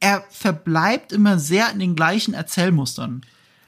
Er 0.00 0.24
verbleibt 0.30 1.12
immer 1.12 1.38
sehr 1.38 1.70
in 1.70 1.78
den 1.78 1.94
gleichen 1.94 2.34
Erzählmustern 2.34 3.22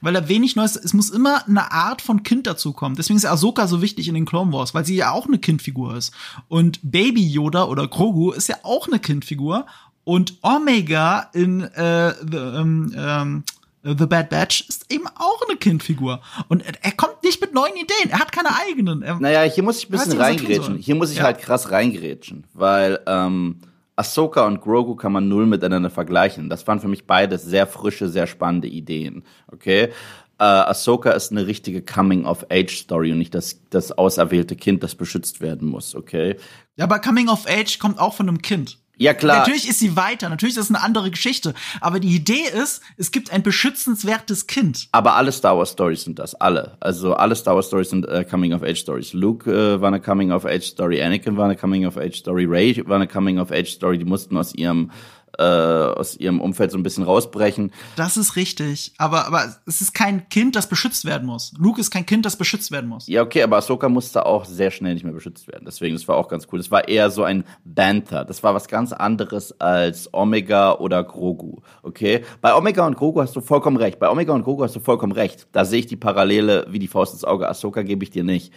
weil 0.05 0.15
er 0.15 0.29
wenig 0.29 0.55
Neues, 0.55 0.75
es 0.75 0.93
muss 0.93 1.09
immer 1.09 1.47
eine 1.47 1.71
Art 1.71 2.01
von 2.01 2.21
Kind 2.21 2.45
dazukommen. 2.45 2.95
Deswegen 2.95 3.17
ist 3.17 3.25
Ahsoka 3.25 3.67
so 3.67 3.81
wichtig 3.81 4.07
in 4.07 4.13
den 4.13 4.25
Clone 4.25 4.53
Wars, 4.53 4.75
weil 4.75 4.85
sie 4.85 4.95
ja 4.95 5.11
auch 5.11 5.25
eine 5.25 5.39
Kindfigur 5.39 5.97
ist. 5.97 6.13
Und 6.47 6.79
Baby 6.83 7.27
Yoda 7.27 7.65
oder 7.65 7.87
Grogu 7.87 8.31
ist 8.31 8.47
ja 8.47 8.57
auch 8.61 8.87
eine 8.87 8.99
Kindfigur. 8.99 9.65
Und 10.03 10.35
Omega 10.43 11.31
in 11.33 11.61
äh, 11.61 12.13
the, 12.21 12.37
ähm, 12.37 12.93
ähm, 12.95 13.43
The 13.81 14.05
Bad 14.05 14.29
Batch 14.29 14.65
ist 14.69 14.91
eben 14.91 15.07
auch 15.07 15.41
eine 15.47 15.57
Kindfigur. 15.57 16.21
Und 16.49 16.63
er, 16.63 16.73
er, 16.83 16.91
kommt 16.91 17.23
nicht 17.23 17.41
mit 17.41 17.55
neuen 17.55 17.73
Ideen. 17.73 18.09
Er 18.09 18.19
hat 18.19 18.31
keine 18.31 18.49
eigenen. 18.55 19.01
Er, 19.01 19.19
naja, 19.19 19.41
hier 19.41 19.63
muss 19.63 19.79
ich 19.79 19.89
ein 19.89 19.91
bisschen 19.91 20.21
reingrätschen. 20.21 20.77
Hier 20.77 20.95
muss 20.95 21.09
ich 21.09 21.17
ja. 21.17 21.23
halt 21.23 21.39
krass 21.39 21.71
reingrätschen. 21.71 22.45
Weil, 22.53 22.99
ähm, 23.07 23.59
Ahsoka 23.95 24.45
und 24.45 24.61
Grogu 24.61 24.95
kann 24.95 25.11
man 25.11 25.27
null 25.27 25.45
miteinander 25.45 25.89
vergleichen. 25.89 26.49
Das 26.49 26.67
waren 26.67 26.79
für 26.79 26.87
mich 26.87 27.07
beide 27.07 27.37
sehr 27.37 27.65
frische, 27.67 28.09
sehr 28.09 28.27
spannende 28.27 28.67
Ideen. 28.67 29.23
Okay? 29.51 29.91
Uh, 30.37 30.67
Ahsoka 30.67 31.11
ist 31.11 31.31
eine 31.31 31.47
richtige 31.47 31.81
Coming-of-Age-Story 31.81 33.13
und 33.13 33.19
nicht 33.19 33.33
das, 33.33 33.61
das 33.69 33.93
auserwählte 33.93 34.57
Kind, 34.57 34.83
das 34.83 34.95
beschützt 34.95 35.39
werden 35.39 35.69
muss, 35.69 35.95
okay? 35.95 36.35
Ja, 36.75 36.83
aber 36.83 36.99
Coming-of-Age 36.99 37.79
kommt 37.79 37.99
auch 37.99 38.13
von 38.13 38.27
einem 38.27 38.41
Kind. 38.41 38.77
Ja, 38.97 39.13
klar. 39.13 39.39
Natürlich 39.39 39.67
ist 39.67 39.79
sie 39.79 39.95
weiter, 39.95 40.29
natürlich 40.29 40.55
ist 40.55 40.63
es 40.63 40.69
eine 40.69 40.81
andere 40.81 41.11
Geschichte. 41.11 41.53
Aber 41.81 41.99
die 41.99 42.15
Idee 42.15 42.45
ist, 42.53 42.81
es 42.97 43.11
gibt 43.11 43.31
ein 43.31 43.43
beschützenswertes 43.43 44.47
Kind. 44.47 44.87
Aber 44.91 45.15
alle 45.15 45.31
Star 45.31 45.57
Wars 45.57 45.71
Stories 45.71 46.03
sind 46.03 46.19
das, 46.19 46.35
alle. 46.35 46.77
Also 46.79 47.13
alle 47.13 47.35
Star 47.35 47.55
Wars 47.55 47.67
Stories 47.67 47.89
sind 47.89 48.07
äh, 48.07 48.23
Coming-of-Age-Stories. 48.23 49.13
Luke 49.13 49.51
äh, 49.51 49.81
war 49.81 49.89
eine 49.89 49.99
Coming-of-Age-Story, 49.99 51.01
Anakin 51.01 51.37
war 51.37 51.45
eine 51.45 51.55
Coming-of-Age-Story, 51.55 52.45
Ray 52.45 52.83
war 52.85 52.95
eine 52.95 53.07
Coming-of-Age-Story. 53.07 53.97
Die 53.97 54.05
mussten 54.05 54.37
aus 54.37 54.53
ihrem 54.55 54.91
äh, 55.37 55.43
aus 55.43 56.17
ihrem 56.17 56.41
Umfeld 56.41 56.71
so 56.71 56.77
ein 56.77 56.83
bisschen 56.83 57.03
rausbrechen. 57.03 57.71
Das 57.95 58.17
ist 58.17 58.35
richtig, 58.35 58.93
aber 58.97 59.25
aber 59.25 59.55
es 59.65 59.81
ist 59.81 59.93
kein 59.93 60.27
Kind, 60.29 60.55
das 60.55 60.67
beschützt 60.67 61.05
werden 61.05 61.27
muss. 61.27 61.53
Luke 61.57 61.79
ist 61.79 61.91
kein 61.91 62.05
Kind, 62.05 62.25
das 62.25 62.35
beschützt 62.35 62.71
werden 62.71 62.89
muss. 62.89 63.07
Ja, 63.07 63.21
okay, 63.21 63.43
aber 63.43 63.57
Ahsoka 63.57 63.89
musste 63.89 64.25
auch 64.25 64.45
sehr 64.45 64.71
schnell 64.71 64.93
nicht 64.93 65.03
mehr 65.03 65.13
beschützt 65.13 65.47
werden. 65.47 65.63
Deswegen, 65.65 65.95
das 65.95 66.07
war 66.07 66.17
auch 66.17 66.27
ganz 66.27 66.47
cool. 66.51 66.59
Das 66.59 66.71
war 66.71 66.87
eher 66.87 67.09
so 67.09 67.23
ein 67.23 67.43
Banther. 67.63 68.25
Das 68.25 68.43
war 68.43 68.53
was 68.53 68.67
ganz 68.67 68.93
anderes 68.93 69.59
als 69.59 70.13
Omega 70.13 70.73
oder 70.73 71.03
Grogu. 71.03 71.61
Okay? 71.83 72.23
Bei 72.41 72.55
Omega 72.55 72.85
und 72.85 72.95
Grogu 72.97 73.21
hast 73.21 73.35
du 73.35 73.41
vollkommen 73.41 73.77
recht. 73.77 73.99
Bei 73.99 74.09
Omega 74.09 74.33
und 74.33 74.43
Grogu 74.43 74.63
hast 74.63 74.75
du 74.75 74.79
vollkommen 74.79 75.13
recht. 75.13 75.47
Da 75.51 75.65
sehe 75.65 75.79
ich 75.79 75.87
die 75.87 75.95
Parallele 75.95 76.65
wie 76.69 76.79
die 76.79 76.87
Faust 76.87 77.13
ins 77.13 77.23
Auge. 77.23 77.49
Ahsoka 77.49 77.81
gebe 77.81 78.03
ich 78.03 78.11
dir 78.11 78.23
nicht. 78.23 78.53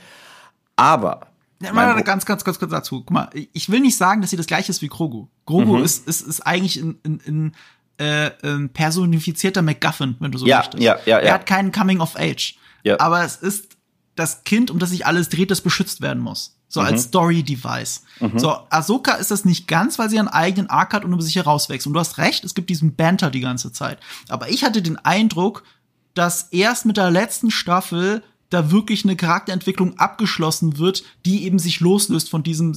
Aber 0.76 1.20
ja, 1.60 1.72
mal 1.72 2.00
ganz, 2.02 2.24
ganz, 2.24 2.44
ganz 2.44 2.58
kurz 2.58 2.70
dazu. 2.70 3.00
Guck 3.00 3.10
mal, 3.10 3.30
ich 3.52 3.68
will 3.70 3.80
nicht 3.80 3.96
sagen, 3.96 4.20
dass 4.20 4.30
sie 4.30 4.36
das 4.36 4.46
gleiche 4.46 4.70
ist 4.70 4.80
wie 4.82 4.88
Grogu. 4.88 5.26
Grogu 5.44 5.78
mhm. 5.78 5.84
ist, 5.84 6.06
ist, 6.06 6.20
ist 6.20 6.40
eigentlich 6.40 6.78
in, 6.78 6.98
in, 7.02 7.18
in 7.20 7.52
äh, 7.98 8.30
ähm, 8.44 8.70
personifizierter 8.70 9.62
MacGuffin, 9.62 10.16
wenn 10.20 10.30
du 10.30 10.38
so 10.38 10.46
ja, 10.46 10.58
möchtest. 10.58 10.82
Ja, 10.82 10.98
ja, 11.04 11.18
ja. 11.18 11.18
Er 11.18 11.34
hat 11.34 11.46
keinen 11.46 11.72
Coming 11.72 12.00
of 12.00 12.16
Age. 12.16 12.56
Ja. 12.84 13.00
Aber 13.00 13.24
es 13.24 13.36
ist 13.36 13.76
das 14.14 14.44
Kind, 14.44 14.70
um 14.70 14.78
das 14.78 14.90
sich 14.90 15.06
alles 15.06 15.28
dreht, 15.28 15.50
das 15.50 15.60
beschützt 15.60 16.00
werden 16.00 16.22
muss. 16.22 16.56
So 16.68 16.80
mhm. 16.80 16.86
als 16.86 17.04
Story-Device. 17.04 18.02
Mhm. 18.20 18.38
So, 18.38 18.56
Ahsoka 18.70 19.14
ist 19.14 19.30
das 19.30 19.44
nicht 19.44 19.66
ganz, 19.66 19.98
weil 19.98 20.10
sie 20.10 20.18
einen 20.18 20.28
eigenen 20.28 20.70
Arc 20.70 20.92
hat 20.92 21.04
und 21.04 21.12
über 21.12 21.22
sich 21.22 21.36
herauswächst. 21.36 21.86
Und 21.86 21.94
du 21.94 22.00
hast 22.00 22.18
recht, 22.18 22.44
es 22.44 22.54
gibt 22.54 22.70
diesen 22.70 22.94
Banter 22.94 23.30
die 23.30 23.40
ganze 23.40 23.72
Zeit. 23.72 23.98
Aber 24.28 24.48
ich 24.48 24.64
hatte 24.64 24.82
den 24.82 24.96
Eindruck, 24.98 25.64
dass 26.14 26.48
erst 26.50 26.84
mit 26.84 26.96
der 26.96 27.10
letzten 27.10 27.50
Staffel 27.50 28.22
da 28.50 28.70
wirklich 28.70 29.04
eine 29.04 29.16
Charakterentwicklung 29.16 29.98
abgeschlossen 29.98 30.78
wird, 30.78 31.02
die 31.26 31.44
eben 31.44 31.58
sich 31.58 31.80
loslöst 31.80 32.30
von 32.30 32.42
diesem 32.42 32.74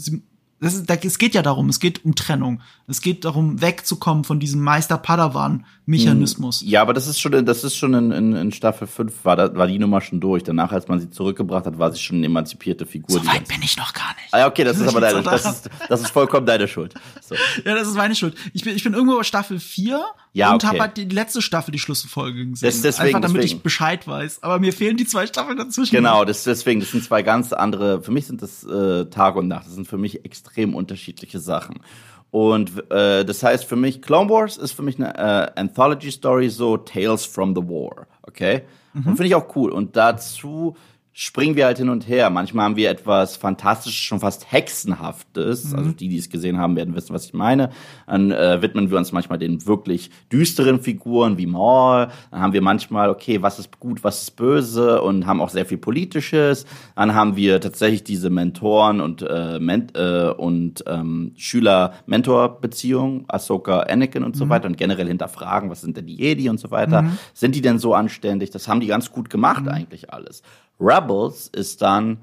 das 0.62 0.76
ist, 0.76 0.88
es 0.88 1.18
geht 1.18 1.34
ja 1.34 1.42
darum, 1.42 1.70
es 1.70 1.80
geht 1.80 2.06
um 2.06 2.14
Trennung. 2.14 2.62
Es 2.88 3.02
geht 3.02 3.26
darum, 3.26 3.62
wegzukommen 3.62 4.24
von 4.24 4.40
diesem 4.40 4.62
Meister-Padawan-Mechanismus. 4.62 6.62
Ja, 6.64 6.84
aber 6.84 6.94
das 6.94 7.08
ist 7.08 7.20
schon, 7.20 7.48
das 7.48 7.64
ist 7.64 7.76
schon 7.76 7.96
in, 7.96 8.12
in, 8.12 8.36
in 8.36 8.52
Staffel 8.52 8.86
5 8.86 9.26
war, 9.26 9.36
da, 9.36 9.56
war 9.56 9.66
die 9.66 9.80
Nummer 9.80 10.02
schon 10.02 10.20
durch. 10.20 10.44
Danach, 10.44 10.72
als 10.72 10.88
man 10.88 11.00
sie 11.00 11.10
zurückgebracht 11.10 11.66
hat, 11.66 11.80
war 11.80 11.92
sie 11.92 12.00
schon 12.00 12.18
eine 12.18 12.28
emanzipierte 12.28 12.86
Figur. 12.86 13.20
So 13.20 13.26
weit 13.26 13.48
bin 13.48 13.64
ich 13.64 13.76
noch 13.76 13.92
gar 13.92 14.14
nicht. 14.22 14.32
Ah, 14.32 14.46
okay, 14.46 14.64
das 14.64 14.78
ist 14.78 14.88
aber 14.88 15.02
deine, 15.02 15.24
das 15.24 15.46
ist, 15.46 15.70
das 15.90 16.02
ist 16.02 16.12
vollkommen 16.12 16.46
deine 16.46 16.68
Schuld. 16.68 16.94
So. 17.22 17.34
Ja, 17.66 17.74
das 17.74 17.88
ist 17.88 17.96
meine 17.96 18.14
Schuld. 18.14 18.36
Ich 18.54 18.64
bin, 18.64 18.76
ich 18.76 18.84
bin 18.84 18.94
irgendwo 18.94 19.24
Staffel 19.24 19.60
4 19.60 20.00
ja, 20.34 20.50
und 20.50 20.64
okay. 20.64 20.68
habe 20.68 20.80
halt 20.80 20.98
die 20.98 21.06
letzte 21.06 21.42
Staffel 21.42 21.72
die 21.72 21.80
Schlüsselfolge 21.80 22.48
gesehen. 22.48 22.68
Das, 22.68 22.82
deswegen, 22.82 23.08
Einfach 23.08 23.22
damit 23.22 23.44
deswegen. 23.44 23.58
ich 23.58 23.64
Bescheid 23.64 24.08
weiß. 24.08 24.44
Aber 24.44 24.60
mir 24.60 24.72
fehlen 24.72 24.96
die 24.96 25.06
zwei 25.06 25.28
Staffeln 25.28 25.58
dazwischen. 25.58 25.94
Genau, 25.94 26.24
das, 26.24 26.44
deswegen, 26.46 26.80
das 26.80 26.92
sind 26.92 27.04
zwei 27.04 27.22
ganz 27.22 27.52
andere, 27.52 28.02
für 28.02 28.12
mich 28.12 28.28
sind 28.28 28.42
das 28.42 28.64
äh, 28.64 29.06
Tag 29.06 29.36
und 29.36 29.50
Nacht. 29.50 29.66
Das 29.66 29.74
sind 29.74 29.88
für 29.88 29.98
mich 29.98 30.24
extrem 30.24 30.74
unterschiedliche 30.74 31.40
Sachen. 31.40 31.82
Und 32.30 32.90
äh, 32.90 33.26
das 33.26 33.44
heißt 33.44 33.66
für 33.66 33.76
mich, 33.76 34.02
Clone 34.02 34.30
Wars 34.30 34.56
ist 34.56 34.72
für 34.72 34.84
mich 34.84 34.98
eine 34.98 35.18
äh, 35.18 35.60
Anthology-Story, 35.60 36.50
so 36.50 36.78
Tales 36.78 37.26
from 37.26 37.54
the 37.54 37.62
War, 37.62 38.08
okay? 38.22 38.62
Mhm. 38.94 39.08
Und 39.08 39.16
finde 39.18 39.26
ich 39.26 39.36
auch 39.36 39.54
cool. 39.58 39.72
Und 39.72 39.98
dazu 39.98 40.78
springen 41.14 41.56
wir 41.56 41.66
halt 41.66 41.78
hin 41.78 41.90
und 41.90 42.08
her. 42.08 42.30
Manchmal 42.30 42.66
haben 42.66 42.76
wir 42.78 42.90
etwas 42.90 43.36
Fantastisches, 43.36 44.00
schon 44.00 44.22
fast 44.22 44.52
Hexenhaftes. 44.52 45.72
Mhm. 45.72 45.76
Also 45.78 45.92
die, 45.92 46.08
die 46.08 46.18
es 46.18 46.30
gesehen 46.30 46.58
haben, 46.58 46.76
werden 46.78 46.96
wissen, 46.96 47.14
was 47.14 47.26
ich 47.26 47.34
meine. 47.34 47.70
Dann 48.08 48.32
äh, 48.32 48.62
widmen 48.62 48.90
wir 48.90 48.98
uns 48.98 49.12
manchmal 49.12 49.38
den 49.38 49.66
wirklich 49.66 50.10
düsteren 50.32 50.80
Figuren 50.80 51.38
wie 51.38 51.48
Maul. 51.48 52.08
Dann 52.32 52.40
haben 52.40 52.54
wir 52.54 52.62
manchmal, 52.62 53.10
okay, 53.10 53.42
was 53.42 53.60
ist 53.60 53.80
gut, 53.80 54.04
was 54.04 54.22
ist 54.24 54.36
böse 54.38 55.02
und 55.02 55.26
haben 55.26 55.42
auch 55.42 55.50
sehr 55.50 55.66
viel 55.66 55.78
Politisches. 55.78 56.66
Dann 56.96 57.14
haben 57.14 57.36
wir 57.36 57.60
tatsächlich 57.60 58.04
diese 58.06 58.30
Mentoren 58.30 59.02
und, 59.02 59.22
äh, 59.22 59.60
Ment 59.60 59.96
äh, 59.98 60.30
und 60.30 60.84
ähm, 60.88 61.34
Schüler-Mentor-Beziehung, 61.36 63.26
Ahsoka, 63.28 63.82
Anakin 63.82 64.24
und 64.24 64.38
so 64.38 64.46
Mhm. 64.46 64.50
weiter 64.50 64.68
und 64.68 64.78
generell 64.78 65.08
hinterfragen, 65.08 65.70
was 65.70 65.82
sind 65.82 65.98
denn 65.98 66.06
die 66.08 66.16
Jedi 66.16 66.50
und 66.50 66.60
so 66.60 66.72
weiter. 66.72 67.02
Mhm. 67.02 67.18
Sind 67.34 67.56
die 67.56 67.62
denn 67.62 67.80
so 67.80 67.94
anständig? 67.94 68.52
Das 68.52 68.68
haben 68.68 68.80
die 68.80 68.88
ganz 68.88 69.12
gut 69.12 69.30
gemacht 69.30 69.68
eigentlich 69.68 70.14
alles. 70.14 70.42
Rebels 70.80 71.01
ist 71.48 71.82
dann, 71.82 72.18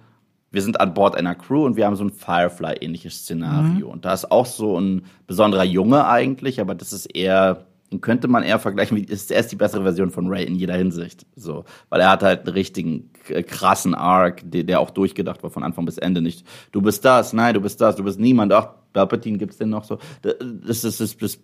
wir 0.50 0.62
sind 0.62 0.80
an 0.80 0.94
Bord 0.94 1.16
einer 1.16 1.34
Crew 1.34 1.66
und 1.66 1.76
wir 1.76 1.86
haben 1.86 1.96
so 1.96 2.04
ein 2.04 2.10
Firefly-ähnliches 2.10 3.22
Szenario. 3.22 3.86
Mhm. 3.86 3.92
Und 3.92 4.04
da 4.04 4.14
ist 4.14 4.30
auch 4.30 4.46
so 4.46 4.80
ein 4.80 5.04
besonderer 5.26 5.64
Junge 5.64 6.06
eigentlich, 6.06 6.60
aber 6.60 6.74
das 6.74 6.92
ist 6.92 7.06
eher, 7.06 7.66
könnte 8.00 8.28
man 8.28 8.42
eher 8.42 8.58
vergleichen, 8.58 8.96
wie 8.96 9.04
ist 9.04 9.30
er 9.30 9.40
ist 9.40 9.52
die 9.52 9.56
bessere 9.56 9.82
Version 9.82 10.10
von 10.10 10.28
Ray 10.28 10.44
in 10.44 10.54
jeder 10.54 10.74
Hinsicht. 10.74 11.26
So, 11.36 11.64
weil 11.88 12.00
er 12.00 12.10
hat 12.10 12.22
halt 12.22 12.40
einen 12.46 12.54
richtigen 12.54 13.10
k- 13.12 13.42
krassen 13.42 13.94
Arc, 13.94 14.42
der, 14.44 14.64
der 14.64 14.80
auch 14.80 14.90
durchgedacht 14.90 15.42
war 15.42 15.50
von 15.50 15.62
Anfang 15.62 15.84
bis 15.84 15.98
Ende. 15.98 16.22
Nicht, 16.22 16.46
du 16.72 16.80
bist 16.80 17.04
das, 17.04 17.32
nein, 17.32 17.54
du 17.54 17.60
bist 17.60 17.80
das, 17.80 17.96
du 17.96 18.04
bist 18.04 18.18
niemand. 18.18 18.52
Ach, 18.52 18.70
Palpatine 18.92 19.38
gibt's 19.38 19.58
denn 19.58 19.70
noch 19.70 19.84
so? 19.84 19.98
Das, 20.22 20.82
das, 20.82 20.98
das, 20.98 21.16
das 21.16 21.38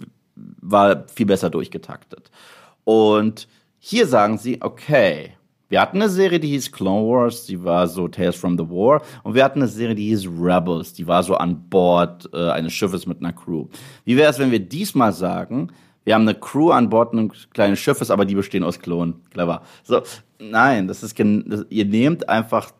war 0.63 1.07
viel 1.09 1.27
besser 1.27 1.51
durchgetaktet. 1.51 2.31
Und 2.85 3.49
hier 3.79 4.07
sagen 4.07 4.39
sie, 4.39 4.61
okay, 4.61 5.35
wir 5.75 5.81
hatten 5.81 6.01
eine 6.01 6.09
Serie, 6.09 6.39
die 6.39 6.51
hieß 6.51 6.71
Clone 6.71 7.05
Wars, 7.05 7.47
die 7.47 7.65
war 7.65 7.89
so 7.89 8.07
Tales 8.07 8.37
from 8.37 8.57
the 8.57 8.63
War. 8.63 9.03
Und 9.25 9.35
wir 9.35 9.43
hatten 9.43 9.59
eine 9.59 9.67
Serie, 9.67 9.97
die 9.97 10.07
hieß 10.11 10.27
Rebels, 10.27 10.93
die 10.93 11.05
war 11.05 11.25
so 11.25 11.35
an 11.35 11.69
Bord 11.69 12.31
äh, 12.33 12.51
eines 12.51 12.73
Schiffes 12.73 13.07
mit 13.07 13.19
einer 13.19 13.33
Crew. 13.33 13.67
Wie 14.05 14.17
wäre 14.17 14.31
es, 14.31 14.39
wenn 14.39 14.53
wir 14.53 14.61
diesmal 14.61 15.13
sagen, 15.13 15.73
wir 16.05 16.15
haben 16.15 16.29
eine 16.29 16.37
Crew 16.37 16.71
an 16.71 16.91
Bord 16.91 17.13
eines 17.13 17.51
kleinen 17.51 17.75
Schiffes, 17.75 18.13
aber 18.13 18.25
die 18.25 18.37
bestehen 18.37 18.63
aus 18.63 18.79
Klonen. 18.79 19.17
Clever. 19.31 19.63
So, 19.83 20.01
nein, 20.39 20.87
das 20.87 21.03
ist, 21.03 21.19
ihr 21.19 21.85
nehmt 21.85 22.29
einfach 22.29 22.71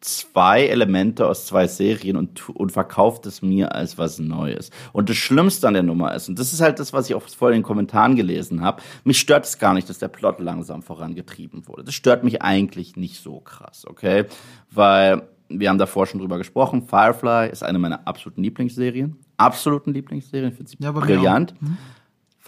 zwei 0.00 0.66
Elemente 0.66 1.26
aus 1.26 1.46
zwei 1.46 1.66
Serien 1.66 2.16
und, 2.16 2.48
und 2.48 2.72
verkauft 2.72 3.26
es 3.26 3.42
mir 3.42 3.74
als 3.74 3.98
was 3.98 4.18
Neues. 4.18 4.70
Und 4.92 5.10
das 5.10 5.16
Schlimmste 5.16 5.68
an 5.68 5.74
der 5.74 5.82
Nummer 5.82 6.14
ist, 6.14 6.28
und 6.28 6.38
das 6.38 6.52
ist 6.52 6.60
halt 6.60 6.78
das, 6.78 6.92
was 6.92 7.08
ich 7.08 7.14
auch 7.14 7.22
vorhin 7.22 7.56
in 7.56 7.60
den 7.60 7.66
Kommentaren 7.66 8.16
gelesen 8.16 8.62
habe, 8.62 8.82
mich 9.04 9.20
stört 9.20 9.44
es 9.44 9.58
gar 9.58 9.74
nicht, 9.74 9.88
dass 9.88 9.98
der 9.98 10.08
Plot 10.08 10.40
langsam 10.40 10.82
vorangetrieben 10.82 11.66
wurde. 11.68 11.84
Das 11.84 11.94
stört 11.94 12.24
mich 12.24 12.40
eigentlich 12.40 12.96
nicht 12.96 13.22
so 13.22 13.40
krass, 13.40 13.84
okay? 13.86 14.24
Weil 14.70 15.22
wir 15.50 15.68
haben 15.68 15.78
davor 15.78 16.06
schon 16.06 16.20
drüber 16.20 16.38
gesprochen, 16.38 16.82
Firefly 16.82 17.50
ist 17.50 17.62
eine 17.62 17.78
meiner 17.78 18.06
absoluten 18.06 18.42
Lieblingsserien. 18.42 19.16
Absoluten 19.36 19.92
Lieblingsserien, 19.92 20.50
ich 20.50 20.56
finde 20.56 20.70
sie 20.70 20.76
Ja, 20.80 20.92
brillant. 20.92 21.54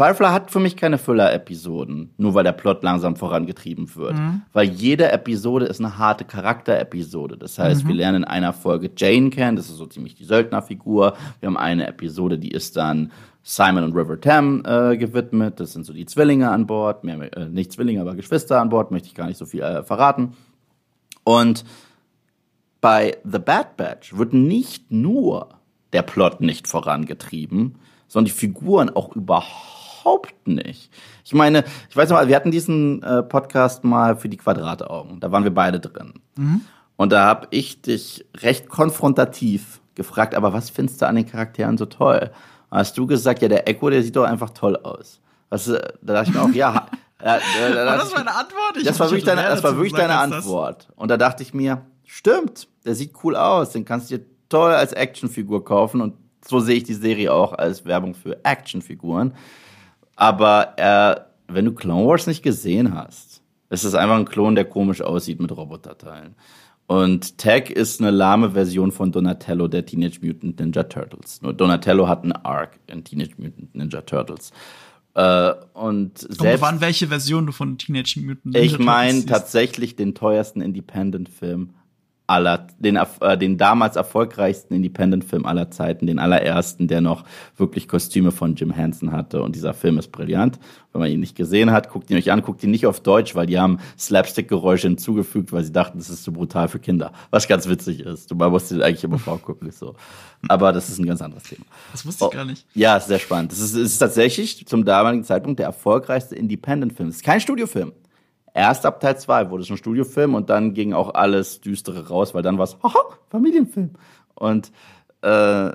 Firefly 0.03 0.31
hat 0.31 0.51
für 0.51 0.59
mich 0.59 0.77
keine 0.77 0.99
Füller-Episoden, 0.99 2.13
nur 2.17 2.35
weil 2.35 2.43
der 2.43 2.51
Plot 2.51 2.83
langsam 2.83 3.15
vorangetrieben 3.15 3.95
wird. 3.95 4.17
Weil 4.53 4.69
jede 4.69 5.13
Episode 5.13 5.67
ist 5.67 5.79
eine 5.79 5.97
harte 5.97 6.25
Charakterepisode. 6.25 7.37
Das 7.37 7.57
heißt, 7.57 7.87
wir 7.87 7.95
lernen 7.95 8.25
in 8.25 8.25
einer 8.25 8.53
Folge 8.53 8.91
Jane 8.97 9.31
kennen, 9.31 9.57
das 9.57 9.69
ist 9.69 9.77
so 9.77 9.87
ziemlich 9.87 10.17
die 10.17 10.25
Söldnerfigur. 10.25 11.15
Wir 11.39 11.47
haben 11.47 11.57
eine 11.57 11.87
Episode, 11.87 12.37
die 12.37 12.51
ist 12.51 12.77
dann 12.77 13.13
Simon 13.45 13.85
und 13.85 13.95
River 13.95 14.21
Tam 14.21 14.65
äh, 14.67 14.97
gewidmet. 14.97 15.61
Das 15.61 15.73
sind 15.73 15.87
so 15.87 15.93
die 15.93 16.07
Zwillinge 16.07 16.51
an 16.51 16.67
Bord. 16.67 17.05
Mehr, 17.05 17.37
äh, 17.37 17.49
nicht 17.49 17.71
Zwillinge, 17.71 18.01
aber 18.01 18.17
Geschwister 18.17 18.61
an 18.61 18.71
Bord, 18.71 18.91
möchte 18.91 19.07
ich 19.07 19.15
gar 19.15 19.29
nicht 19.29 19.39
so 19.39 19.47
viel 19.47 19.61
äh, 19.61 19.85
verraten. 19.85 20.33
Und 21.23 21.65
bei 22.81 23.19
The 23.23 23.39
Bad 23.39 23.77
Batch 23.77 24.17
wird 24.17 24.33
nicht 24.33 24.91
nur 24.91 25.51
der 25.93 26.03
Plot 26.03 26.41
nicht 26.41 26.67
vorangetrieben, 26.67 27.77
sondern 28.09 28.25
die 28.25 28.37
Figuren 28.37 28.91
auch 28.91 29.15
überhaupt 29.15 29.82
nicht. 30.45 30.91
Ich 31.25 31.35
meine, 31.35 31.65
ich 31.89 31.97
weiß 31.97 32.11
noch 32.11 32.27
wir 32.27 32.37
hatten 32.37 32.51
diesen 32.51 33.03
äh, 33.03 33.23
Podcast 33.23 33.85
mal 33.85 34.17
für 34.17 34.29
die 34.29 34.37
Quadrataugen. 34.37 35.21
Da 35.21 35.33
waren 35.33 35.45
wir 35.45 35.55
beide 35.55 35.81
drin. 35.81 36.15
Und 36.97 37.13
da 37.13 37.27
habe 37.27 37.49
ich 37.51 37.83
dich 37.83 38.25
recht 38.37 38.69
konfrontativ 38.69 39.81
gefragt, 39.95 40.35
aber 40.35 40.53
was 40.53 40.71
findest 40.71 41.03
du 41.03 41.07
an 41.07 41.17
den 41.17 41.27
Charakteren 41.27 41.77
so 41.77 41.87
toll? 41.87 42.31
Da 42.71 42.77
hast 42.77 42.97
du 42.97 43.07
gesagt, 43.07 43.43
ja, 43.43 43.49
der 43.49 43.69
Echo, 43.69 43.91
der 43.91 44.03
sieht 44.03 44.17
doch 44.17 44.25
einfach 44.25 44.51
toll 44.51 44.77
aus. 44.77 45.21
Was, 45.51 45.69
äh, 45.69 45.81
da 46.01 46.15
dachte 46.15 46.31
ich 46.31 46.35
mir 46.35 46.43
auch, 46.43 46.53
ja, 46.55 46.87
ja, 47.23 47.39
da, 47.59 47.75
da 47.75 47.87
War 47.87 47.97
das 47.99 48.15
meine 48.15 48.35
Antwort? 48.35 48.77
Ich 48.77 48.85
das 48.85 48.99
war 48.99 49.07
ich 49.07 49.13
wirklich 49.13 49.25
deine, 49.25 49.43
das 49.43 49.63
war 49.63 49.77
wirklich 49.77 49.93
deine. 49.93 50.17
Antwort. 50.17 50.89
Und 50.97 51.11
da 51.11 51.17
dachte 51.17 51.43
ich 51.43 51.53
mir, 51.53 51.83
stimmt, 52.05 52.69
der 52.85 52.95
sieht 52.95 53.13
cool 53.23 53.37
aus, 53.37 53.71
den 53.71 53.85
kannst 53.85 54.11
du 54.11 54.19
dir 54.19 54.25
toll 54.49 54.73
als 54.73 54.93
Actionfigur 54.93 55.65
kaufen 55.65 56.01
und 56.01 56.15
so 56.47 56.61
sehe 56.61 56.77
ich 56.77 56.85
die 56.85 56.95
Serie 56.95 57.33
auch 57.33 57.53
als 57.53 57.85
Werbung 57.85 58.15
für 58.15 58.45
Actionfiguren. 58.45 59.35
Aber 60.17 60.75
äh, 60.77 61.21
wenn 61.53 61.65
du 61.65 61.73
Clone 61.73 62.07
Wars 62.07 62.27
nicht 62.27 62.43
gesehen 62.43 62.95
hast, 62.95 63.43
ist 63.71 63.85
es 63.85 63.95
einfach 63.95 64.17
ein 64.17 64.25
Klon, 64.27 64.55
der 64.55 64.65
komisch 64.65 65.01
aussieht 65.01 65.41
mit 65.41 65.57
Roboterteilen. 65.57 66.35
Und 66.87 67.39
Tag 67.39 67.71
ist 67.71 68.01
eine 68.01 68.11
lahme 68.11 68.51
Version 68.51 68.93
von 68.93 69.13
Donatello 69.13 69.69
der 69.69 69.87
Teenage 69.87 70.19
Mutant 70.21 70.61
Ninja 70.61 70.83
Turtles. 70.83 71.41
Nur 71.41 71.55
Donatello 71.55 72.07
hat 72.07 72.23
einen 72.23 72.33
Arc 72.33 72.79
in 72.87 73.03
Teenage 73.03 73.35
Mutant 73.39 73.75
Ninja 73.75 74.03
Turtles. 74.03 74.53
Äh, 75.15 75.53
und 75.73 76.19
selbst 76.19 76.63
an, 76.65 76.81
welche 76.81 77.09
Version 77.09 77.47
du 77.47 77.53
von 77.53 77.79
Teenage 77.79 78.21
Mutant 78.21 78.47
Ninja 78.47 78.61
ich 78.61 78.73
Turtles 78.73 78.87
meine 78.87 79.13
siehst. 79.13 79.29
tatsächlich 79.29 79.97
den 79.97 80.15
teuersten 80.15 80.61
Independent-Film 80.61 81.71
aller, 82.33 82.67
den, 82.79 82.97
äh, 82.97 83.39
den 83.39 83.59
damals 83.59 83.97
erfolgreichsten 83.97 84.75
Independent-Film 84.75 85.45
aller 85.47 85.71
Zeiten, 85.71 86.07
den 86.07 86.19
allerersten, 86.19 86.89
der 86.89 87.01
noch 87.01 87.25
wirklich 87.57 87.89
Kostüme 87.89 88.33
von 88.33 88.55
Jim 88.55 88.73
Henson 88.73 89.13
hatte. 89.13 89.43
Und 89.43 89.55
dieser 89.55 89.75
Film 89.75 89.99
ist 89.99 90.11
brillant. 90.11 90.59
Wenn 90.93 91.01
man 91.01 91.11
ihn 91.11 91.21
nicht 91.21 91.37
gesehen 91.37 91.71
hat, 91.71 91.91
guckt 91.91 92.11
ihn 92.11 92.17
euch 92.17 92.31
an, 92.33 92.43
guckt 92.43 92.63
ihn 92.65 92.71
nicht 92.71 92.87
auf 92.87 93.01
Deutsch, 93.01 93.35
weil 93.35 93.47
die 93.47 93.59
haben 93.59 93.79
Slapstick-Geräusche 93.99 94.89
hinzugefügt, 94.89 95.53
weil 95.53 95.65
sie 95.65 95.73
dachten, 95.73 95.99
das 95.99 96.11
ist 96.11 96.25
zu 96.25 96.33
brutal 96.33 96.69
für 96.69 96.79
Kinder. 96.79 97.13
Was 97.31 97.49
ganz 97.49 97.69
witzig 97.69 98.01
ist. 98.01 98.31
Du 98.31 98.35
musst 98.35 98.73
ihn 98.73 98.83
eigentlich 98.83 99.05
immer 99.05 99.19
vorgucken, 99.19 99.71
so. 99.71 99.95
Aber 100.49 100.73
das 100.73 100.89
ist 100.89 100.99
ein 100.99 101.07
ganz 101.07 101.23
anderes 101.23 101.45
Thema. 101.45 101.65
Das 101.93 102.05
wusste 102.05 102.25
ich 102.25 102.29
oh, 102.29 102.35
gar 102.35 102.45
nicht. 102.45 102.67
Ja, 102.75 102.97
ist 102.97 103.09
sehr 103.09 103.19
spannend. 103.19 103.53
Das 103.53 103.61
ist, 103.61 103.75
ist 103.75 103.99
tatsächlich 103.99 104.67
zum 104.67 104.85
damaligen 104.85 105.25
Zeitpunkt 105.25 105.59
der 105.61 105.67
erfolgreichste 105.67 106.35
Independent-Film. 106.35 107.09
Es 107.11 107.17
ist 107.17 107.25
kein 107.25 107.41
Studiofilm. 107.41 107.93
Erst 108.55 108.85
ab 108.85 109.01
Teil 109.01 109.17
2 109.17 109.51
wurde 109.51 109.63
es 109.63 109.71
ein 109.71 109.77
Studiofilm 109.77 110.35
und 110.35 110.51
dann 110.51 110.75
ging 110.75 110.93
auch 110.93 111.15
alles 111.15 111.61
Düstere 111.61 112.09
raus, 112.09 112.35
weil 112.35 112.43
dann 112.43 112.59
war 112.59 112.65
es, 112.65 112.77
haha, 112.83 113.01
Familienfilm. 113.31 113.91
Und 114.35 114.73
äh, 115.23 115.71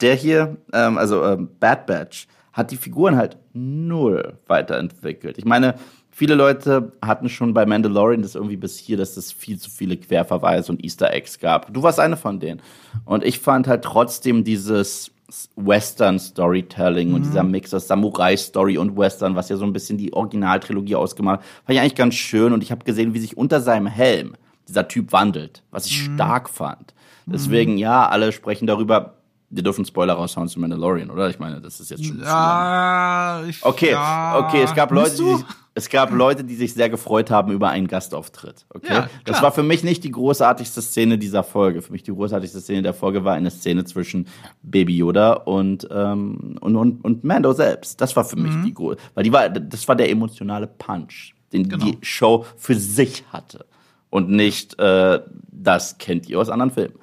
der 0.00 0.14
hier, 0.14 0.56
ähm, 0.72 0.98
also 0.98 1.22
äh, 1.24 1.36
Bad 1.36 1.86
Batch, 1.86 2.26
hat 2.52 2.72
die 2.72 2.76
Figuren 2.76 3.16
halt 3.16 3.36
null 3.52 4.36
weiterentwickelt. 4.48 5.38
Ich 5.38 5.44
meine, 5.44 5.76
viele 6.10 6.34
Leute 6.34 6.92
hatten 7.00 7.28
schon 7.28 7.54
bei 7.54 7.64
Mandalorian 7.66 8.22
das 8.22 8.34
irgendwie 8.34 8.56
bis 8.56 8.76
hier, 8.78 8.96
dass 8.96 9.16
es 9.16 9.30
viel 9.30 9.58
zu 9.58 9.70
viele 9.70 9.96
Querverweise 9.96 10.72
und 10.72 10.84
Easter 10.84 11.12
Eggs 11.12 11.38
gab. 11.38 11.72
Du 11.72 11.84
warst 11.84 12.00
eine 12.00 12.16
von 12.16 12.40
denen. 12.40 12.60
Und 13.04 13.24
ich 13.24 13.38
fand 13.38 13.68
halt 13.68 13.84
trotzdem 13.84 14.42
dieses 14.42 15.12
Western 15.56 16.18
Storytelling 16.18 17.10
mhm. 17.10 17.14
und 17.14 17.22
dieser 17.22 17.42
Mix 17.42 17.74
aus 17.74 17.86
Samurai 17.86 18.36
Story 18.36 18.78
und 18.78 18.96
Western, 18.96 19.36
was 19.36 19.48
ja 19.48 19.56
so 19.56 19.64
ein 19.64 19.72
bisschen 19.72 19.98
die 19.98 20.12
Originaltrilogie 20.12 20.96
ausgemacht, 20.96 21.40
fand 21.40 21.74
ich 21.74 21.80
eigentlich 21.80 21.94
ganz 21.94 22.14
schön 22.14 22.52
und 22.52 22.62
ich 22.62 22.70
habe 22.70 22.84
gesehen, 22.84 23.12
wie 23.14 23.20
sich 23.20 23.36
unter 23.36 23.60
seinem 23.60 23.86
Helm 23.86 24.34
dieser 24.66 24.88
Typ 24.88 25.12
wandelt, 25.12 25.62
was 25.70 25.86
ich 25.86 26.08
mhm. 26.08 26.14
stark 26.14 26.48
fand. 26.48 26.94
Deswegen 27.26 27.72
mhm. 27.72 27.78
ja, 27.78 28.08
alle 28.08 28.32
sprechen 28.32 28.66
darüber. 28.66 29.17
Wir 29.50 29.62
dürfen 29.62 29.84
Spoiler 29.84 30.14
raushauen 30.14 30.48
zu 30.48 30.60
Mandalorian, 30.60 31.10
oder? 31.10 31.30
Ich 31.30 31.38
meine, 31.38 31.60
das 31.60 31.80
ist 31.80 31.90
jetzt 31.90 32.04
schon. 32.04 32.20
Ja, 32.20 33.42
ich, 33.48 33.64
okay, 33.64 33.92
ja. 33.92 34.38
okay, 34.38 34.62
es 34.62 34.74
gab 34.74 34.90
Leute, 34.90 35.16
die, 35.16 35.36
es 35.74 35.88
gab 35.88 36.10
Leute, 36.10 36.44
die 36.44 36.54
sich 36.54 36.74
sehr 36.74 36.90
gefreut 36.90 37.30
haben 37.30 37.50
über 37.52 37.70
einen 37.70 37.88
Gastauftritt. 37.88 38.66
Okay, 38.68 38.92
ja, 38.92 39.10
das 39.24 39.40
war 39.40 39.50
für 39.50 39.62
mich 39.62 39.82
nicht 39.84 40.04
die 40.04 40.10
großartigste 40.10 40.82
Szene 40.82 41.16
dieser 41.16 41.44
Folge. 41.44 41.80
Für 41.80 41.92
mich 41.92 42.02
die 42.02 42.12
großartigste 42.12 42.60
Szene 42.60 42.82
der 42.82 42.92
Folge 42.92 43.24
war 43.24 43.34
eine 43.34 43.50
Szene 43.50 43.84
zwischen 43.84 44.26
Baby 44.62 44.98
Yoda 44.98 45.32
und 45.32 45.88
ähm, 45.90 46.58
und, 46.60 46.76
und, 46.76 47.04
und 47.04 47.24
Mando 47.24 47.52
selbst. 47.52 48.00
Das 48.02 48.14
war 48.16 48.24
für 48.24 48.36
mich 48.36 48.52
mhm. 48.52 48.64
die 48.64 48.74
große, 48.74 48.98
weil 49.14 49.24
die 49.24 49.32
war, 49.32 49.48
das 49.48 49.88
war 49.88 49.96
der 49.96 50.10
emotionale 50.10 50.66
Punch, 50.66 51.34
den 51.54 51.68
genau. 51.68 51.86
die 51.86 51.98
Show 52.02 52.44
für 52.58 52.74
sich 52.74 53.24
hatte 53.32 53.64
und 54.10 54.28
nicht 54.28 54.78
äh, 54.78 55.20
das 55.50 55.98
kennt 55.98 56.28
ihr 56.28 56.38
aus 56.38 56.48
anderen 56.50 56.70
Filmen. 56.70 56.98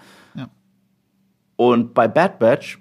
Und 1.55 1.93
bei 1.93 2.07
Bad 2.07 2.39
Batch 2.39 2.79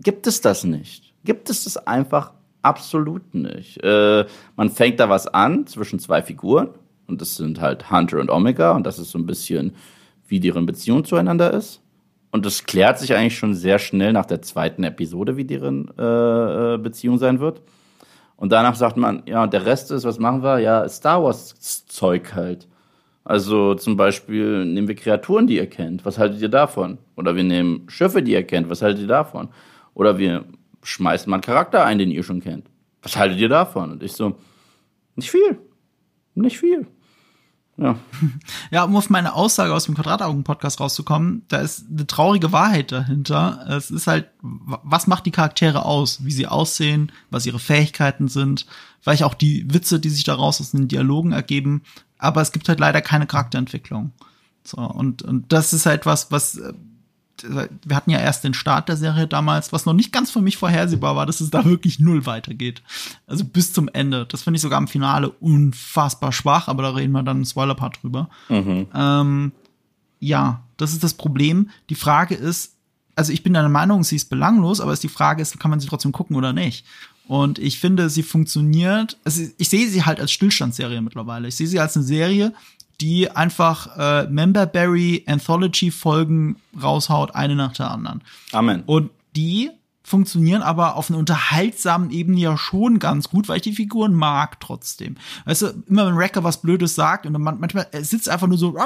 gibt 0.00 0.26
es 0.26 0.40
das 0.40 0.64
nicht. 0.64 1.14
Gibt 1.24 1.50
es 1.50 1.64
das 1.64 1.76
einfach 1.76 2.32
Absolut 2.66 3.32
nicht. 3.32 3.80
Äh, 3.84 4.26
man 4.56 4.70
fängt 4.70 4.98
da 4.98 5.08
was 5.08 5.28
an 5.28 5.68
zwischen 5.68 6.00
zwei 6.00 6.20
Figuren 6.20 6.70
und 7.06 7.20
das 7.20 7.36
sind 7.36 7.60
halt 7.60 7.92
Hunter 7.92 8.18
und 8.18 8.28
Omega 8.28 8.72
und 8.72 8.84
das 8.84 8.98
ist 8.98 9.12
so 9.12 9.20
ein 9.20 9.26
bisschen, 9.26 9.76
wie 10.26 10.40
deren 10.40 10.66
Beziehung 10.66 11.04
zueinander 11.04 11.52
ist. 11.52 11.80
Und 12.32 12.44
das 12.44 12.64
klärt 12.64 12.98
sich 12.98 13.14
eigentlich 13.14 13.38
schon 13.38 13.54
sehr 13.54 13.78
schnell 13.78 14.12
nach 14.12 14.26
der 14.26 14.42
zweiten 14.42 14.82
Episode, 14.82 15.36
wie 15.36 15.44
deren 15.44 15.92
äh, 15.96 16.74
äh 16.74 16.78
Beziehung 16.78 17.18
sein 17.18 17.38
wird. 17.38 17.62
Und 18.34 18.50
danach 18.50 18.74
sagt 18.74 18.96
man, 18.96 19.22
ja, 19.26 19.46
der 19.46 19.64
Rest 19.64 19.92
ist, 19.92 20.02
was 20.02 20.18
machen 20.18 20.42
wir? 20.42 20.58
Ja, 20.58 20.88
Star 20.88 21.22
Wars 21.22 21.54
Zeug 21.86 22.34
halt. 22.34 22.66
Also 23.26 23.74
zum 23.74 23.96
Beispiel 23.96 24.64
nehmen 24.64 24.86
wir 24.86 24.94
Kreaturen, 24.94 25.48
die 25.48 25.56
ihr 25.56 25.66
kennt. 25.66 26.04
Was 26.04 26.16
haltet 26.16 26.40
ihr 26.40 26.48
davon? 26.48 26.98
Oder 27.16 27.34
wir 27.34 27.42
nehmen 27.42 27.90
Schiffe, 27.90 28.22
die 28.22 28.30
ihr 28.30 28.44
kennt. 28.44 28.70
Was 28.70 28.82
haltet 28.82 29.00
ihr 29.00 29.08
davon? 29.08 29.48
Oder 29.94 30.16
wir 30.16 30.44
schmeißt 30.84 31.26
mal 31.26 31.34
einen 31.34 31.42
Charakter 31.42 31.84
ein, 31.84 31.98
den 31.98 32.12
ihr 32.12 32.22
schon 32.22 32.40
kennt. 32.40 32.70
Was 33.02 33.16
haltet 33.16 33.40
ihr 33.40 33.48
davon? 33.48 33.90
Und 33.90 34.04
ich 34.04 34.12
so, 34.12 34.36
nicht 35.16 35.28
viel. 35.28 35.58
Nicht 36.36 36.56
viel. 36.60 36.86
Ja. 37.78 37.98
ja, 38.70 38.84
um 38.84 38.96
auf 38.96 39.10
meine 39.10 39.34
Aussage 39.34 39.74
aus 39.74 39.84
dem 39.84 39.94
Quadrataugen-Podcast 39.94 40.80
rauszukommen, 40.80 41.42
da 41.48 41.58
ist 41.58 41.86
eine 41.90 42.06
traurige 42.06 42.52
Wahrheit 42.52 42.90
dahinter. 42.90 43.66
Es 43.68 43.90
ist 43.90 44.06
halt, 44.06 44.28
was 44.40 45.06
macht 45.06 45.26
die 45.26 45.30
Charaktere 45.30 45.84
aus? 45.84 46.24
Wie 46.24 46.32
sie 46.32 46.46
aussehen, 46.46 47.12
was 47.30 47.46
ihre 47.46 47.58
Fähigkeiten 47.58 48.28
sind, 48.28 48.66
vielleicht 49.00 49.24
auch 49.24 49.34
die 49.34 49.72
Witze, 49.72 50.00
die 50.00 50.10
sich 50.10 50.24
daraus 50.24 50.60
aus 50.60 50.70
den 50.70 50.88
Dialogen 50.88 51.32
ergeben. 51.32 51.82
Aber 52.18 52.40
es 52.40 52.52
gibt 52.52 52.68
halt 52.68 52.80
leider 52.80 53.02
keine 53.02 53.26
Charakterentwicklung. 53.26 54.12
So, 54.64 54.78
und, 54.78 55.22
und 55.22 55.52
das 55.52 55.72
ist 55.72 55.86
halt 55.86 56.06
was, 56.06 56.32
was 56.32 56.60
wir 57.42 57.96
hatten 57.96 58.10
ja 58.10 58.18
erst 58.18 58.44
den 58.44 58.54
Start 58.54 58.88
der 58.88 58.96
Serie 58.96 59.26
damals, 59.26 59.72
was 59.72 59.86
noch 59.86 59.92
nicht 59.92 60.12
ganz 60.12 60.30
für 60.30 60.40
mich 60.40 60.56
vorhersehbar 60.56 61.16
war, 61.16 61.26
dass 61.26 61.40
es 61.40 61.50
da 61.50 61.64
wirklich 61.64 61.98
null 61.98 62.26
weitergeht. 62.26 62.82
Also 63.26 63.44
bis 63.44 63.72
zum 63.72 63.88
Ende. 63.92 64.26
Das 64.26 64.42
finde 64.42 64.56
ich 64.56 64.62
sogar 64.62 64.78
im 64.78 64.88
Finale 64.88 65.30
unfassbar 65.30 66.32
schwach, 66.32 66.68
aber 66.68 66.82
da 66.82 66.90
reden 66.90 67.12
wir 67.12 67.22
dann 67.22 67.38
im 67.38 67.44
Spoiler-Part 67.44 68.02
drüber. 68.02 68.28
Mhm. 68.48 68.86
Ähm, 68.94 69.52
ja, 70.20 70.62
das 70.76 70.92
ist 70.92 71.04
das 71.04 71.14
Problem. 71.14 71.70
Die 71.90 71.94
Frage 71.94 72.34
ist, 72.34 72.74
also 73.14 73.32
ich 73.32 73.42
bin 73.42 73.54
der 73.54 73.68
Meinung, 73.68 74.04
sie 74.04 74.16
ist 74.16 74.28
belanglos, 74.28 74.80
aber 74.80 74.92
ist 74.92 75.02
die 75.02 75.08
Frage 75.08 75.42
ist, 75.42 75.58
kann 75.58 75.70
man 75.70 75.80
sie 75.80 75.88
trotzdem 75.88 76.12
gucken 76.12 76.36
oder 76.36 76.52
nicht? 76.52 76.84
Und 77.28 77.58
ich 77.58 77.80
finde, 77.80 78.08
sie 78.08 78.22
funktioniert. 78.22 79.18
Also 79.24 79.42
ich 79.58 79.68
sehe 79.68 79.88
sie 79.88 80.04
halt 80.04 80.20
als 80.20 80.30
Stillstandsserie 80.30 81.00
mittlerweile. 81.00 81.48
Ich 81.48 81.56
sehe 81.56 81.66
sie 81.66 81.80
als 81.80 81.96
eine 81.96 82.04
Serie, 82.04 82.52
die 83.00 83.30
einfach 83.30 83.96
äh, 83.98 84.26
Memberberry 84.28 85.24
Anthology 85.26 85.90
Folgen 85.90 86.56
raushaut, 86.80 87.34
eine 87.34 87.54
nach 87.54 87.74
der 87.74 87.90
anderen. 87.90 88.22
Amen. 88.52 88.82
Und 88.86 89.10
die 89.34 89.70
funktionieren 90.02 90.62
aber 90.62 90.94
auf 90.94 91.10
einer 91.10 91.18
unterhaltsamen 91.18 92.10
Ebene 92.10 92.38
ja 92.38 92.56
schon 92.56 93.00
ganz 93.00 93.28
gut, 93.28 93.48
weil 93.48 93.56
ich 93.56 93.62
die 93.62 93.72
Figuren 93.72 94.14
mag 94.14 94.60
trotzdem. 94.60 95.16
Weißt 95.44 95.62
du, 95.62 95.82
immer 95.88 96.06
wenn 96.06 96.16
Wrecker 96.16 96.44
was 96.44 96.62
Blödes 96.62 96.94
sagt 96.94 97.26
und 97.26 97.32
dann 97.32 97.42
manchmal 97.42 97.88
er 97.90 98.04
sitzt 98.04 98.28
einfach 98.28 98.46
nur 98.46 98.56
so 98.56 98.76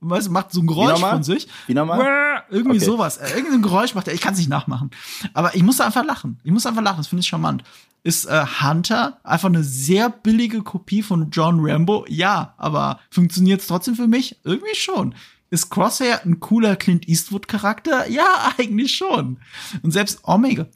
weißt 0.00 0.28
du, 0.28 0.32
macht 0.32 0.52
so 0.52 0.60
ein 0.60 0.66
Geräusch 0.66 1.00
von 1.00 1.22
sich. 1.22 1.48
Wie 1.66 1.74
nochmal? 1.74 2.42
Irgendwie 2.50 2.76
okay. 2.76 2.84
sowas. 2.84 3.18
Irgendein 3.34 3.62
Geräusch 3.62 3.94
macht 3.94 4.08
er. 4.08 4.14
Ich 4.14 4.20
kann 4.20 4.32
es 4.32 4.38
nicht 4.38 4.48
nachmachen. 4.48 4.90
Aber 5.34 5.54
ich 5.54 5.62
muss 5.62 5.80
einfach 5.80 6.04
lachen. 6.04 6.40
Ich 6.42 6.50
muss 6.50 6.66
einfach 6.66 6.82
lachen. 6.82 6.98
Das 6.98 7.08
finde 7.08 7.20
ich 7.20 7.28
charmant. 7.28 7.62
Ist 8.02 8.26
äh, 8.26 8.44
Hunter 8.62 9.20
einfach 9.24 9.48
eine 9.48 9.62
sehr 9.62 10.08
billige 10.08 10.62
Kopie 10.62 11.02
von 11.02 11.30
John 11.30 11.58
Rambo? 11.60 12.06
Ja, 12.08 12.54
aber 12.56 13.00
funktioniert 13.10 13.60
es 13.60 13.66
trotzdem 13.66 13.94
für 13.94 14.06
mich? 14.06 14.38
Irgendwie 14.44 14.74
schon. 14.74 15.14
Ist 15.50 15.70
Crosshair 15.70 16.24
ein 16.24 16.40
cooler 16.40 16.76
Clint 16.76 17.08
Eastwood-Charakter? 17.08 18.08
Ja, 18.08 18.52
eigentlich 18.58 18.94
schon. 18.94 19.38
Und 19.82 19.90
selbst 19.90 20.20
Omega. 20.22 20.66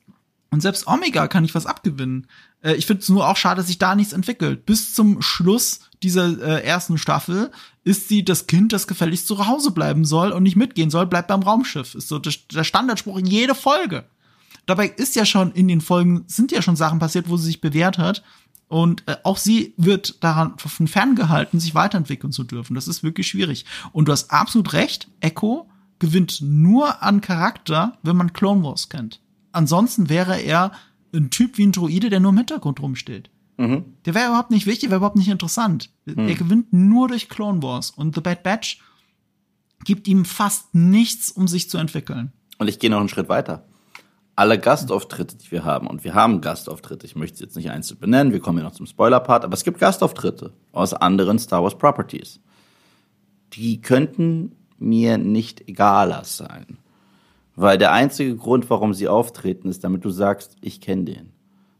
Und 0.51 0.61
selbst 0.61 0.87
Omega 0.87 1.27
kann 1.27 1.45
ich 1.45 1.55
was 1.55 1.66
abgewinnen. 1.66 2.27
Äh, 2.62 2.75
ich 2.75 2.87
finde 2.87 3.03
es 3.03 3.09
nur 3.09 3.29
auch 3.29 3.37
schade, 3.37 3.59
dass 3.59 3.68
sich 3.68 3.79
da 3.79 3.95
nichts 3.95 4.12
entwickelt. 4.12 4.66
Bis 4.66 4.95
zum 4.95 5.22
Schluss 5.22 5.81
dieser 6.03 6.27
äh, 6.43 6.62
ersten 6.64 6.99
Staffel 6.99 7.51
ist 7.85 8.09
sie 8.09 8.25
das 8.25 8.47
Kind, 8.47 8.72
das 8.72 8.87
gefälligst 8.87 9.27
zu 9.27 9.47
Hause 9.47 9.70
bleiben 9.70 10.05
soll 10.05 10.33
und 10.33 10.43
nicht 10.43 10.57
mitgehen 10.57 10.91
soll, 10.91 11.07
bleibt 11.07 11.29
beim 11.29 11.43
Raumschiff. 11.43 11.95
Ist 11.95 12.09
so 12.09 12.18
der 12.18 12.64
Standardspruch 12.64 13.18
in 13.18 13.27
jede 13.27 13.55
Folge. 13.55 14.05
Dabei 14.67 14.87
ist 14.89 15.15
ja 15.15 15.25
schon 15.27 15.53
in 15.53 15.69
den 15.69 15.81
Folgen, 15.81 16.25
sind 16.27 16.53
ja 16.53 16.62
schon 16.62 16.77
Sachen 16.77 16.99
passiert, 16.99 17.29
wo 17.29 17.37
sie 17.37 17.47
sich 17.47 17.61
bewährt 17.61 17.99
hat. 17.99 18.23
Und 18.69 19.05
äh, 19.07 19.17
auch 19.25 19.37
sie 19.37 19.75
wird 19.77 20.23
daran 20.25 20.55
von 20.59 20.89
ferngehalten, 20.89 21.61
sich 21.61 21.75
weiterentwickeln 21.75 22.33
zu 22.33 22.45
dürfen. 22.45 22.75
Das 22.75 22.89
ist 22.89 23.03
wirklich 23.03 23.29
schwierig. 23.29 23.67
Und 23.93 24.09
du 24.09 24.12
hast 24.12 24.31
absolut 24.31 24.73
recht, 24.73 25.09
Echo 25.21 25.69
gewinnt 25.99 26.41
nur 26.41 27.03
an 27.03 27.21
Charakter, 27.21 27.99
wenn 28.03 28.17
man 28.17 28.33
Clone 28.33 28.65
Wars 28.65 28.89
kennt. 28.89 29.21
Ansonsten 29.53 30.09
wäre 30.09 30.41
er 30.41 30.73
ein 31.15 31.31
Typ 31.31 31.59
wie 31.59 31.67
ein 31.67 31.73
Droide, 31.73 32.11
der 32.11 32.21
nur 32.21 32.33
im 32.33 32.39
Hintergrund 32.39 32.81
rumsteht. 32.81 33.31
Mhm. 33.59 33.85
Der 34.05 34.15
wäre 34.15 34.29
überhaupt 34.29 34.51
nicht 34.51 34.67
wichtig, 34.67 34.91
wäre 34.91 34.97
überhaupt 34.97 35.17
nicht 35.17 35.29
interessant. 35.29 35.91
Mhm. 36.07 36.27
Er 36.27 36.35
gewinnt 36.35 36.73
nur 36.73 37.09
durch 37.09 37.29
Clone 37.29 37.62
Wars. 37.62 37.91
Und 37.91 38.15
The 38.15 38.21
Bad 38.23 38.43
Batch 38.43 38.81
gibt 39.85 40.09
ihm 40.09 40.25
fast 40.25 40.75
nichts, 40.75 41.31
um 41.31 41.47
sich 41.47 41.71
zu 41.71 41.79
entwickeln. 41.79 42.33
Und 42.59 42.69
ich 42.69 42.79
gehe 42.79 42.91
noch 42.91 42.99
einen 42.99 43.09
Schritt 43.09 43.29
weiter 43.29 43.67
alle 44.37 44.59
Gastauftritte, 44.59 45.37
die 45.37 45.51
wir 45.51 45.64
haben, 45.64 45.87
und 45.87 46.05
wir 46.05 46.14
haben 46.14 46.41
Gastauftritte, 46.41 47.07
ich 47.07 47.16
möchte 47.16 47.35
es 47.35 47.41
jetzt 47.41 47.57
nicht 47.57 47.70
einzeln 47.70 48.01
benennen, 48.01 48.32
wir 48.32 48.41
kommen 48.41 48.59
ja 48.59 48.64
noch 48.64 48.72
zum 48.72 48.87
Spoiler-Part, 48.87 49.45
aber 49.45 49.55
es 49.55 49.64
gibt 49.64 49.78
Gastauftritte 49.78 50.53
aus 50.72 50.93
anderen 50.93 51.39
Star 51.39 51.62
Wars 51.62 51.78
Properties. 51.78 52.41
Die 53.53 53.80
könnten 53.80 54.57
mir 54.78 55.18
nicht 55.18 55.68
egaler 55.68 56.24
sein. 56.24 56.78
Weil 57.57 57.78
der 57.78 57.93
einzige 57.93 58.37
Grund, 58.37 58.68
warum 58.68 58.95
sie 58.95 59.07
auftreten, 59.07 59.68
ist, 59.68 59.85
damit 59.85 60.05
du 60.05 60.11
sagst, 60.11 60.57
ich 60.61 60.80
kenne 60.80 61.05
den. 61.05 61.32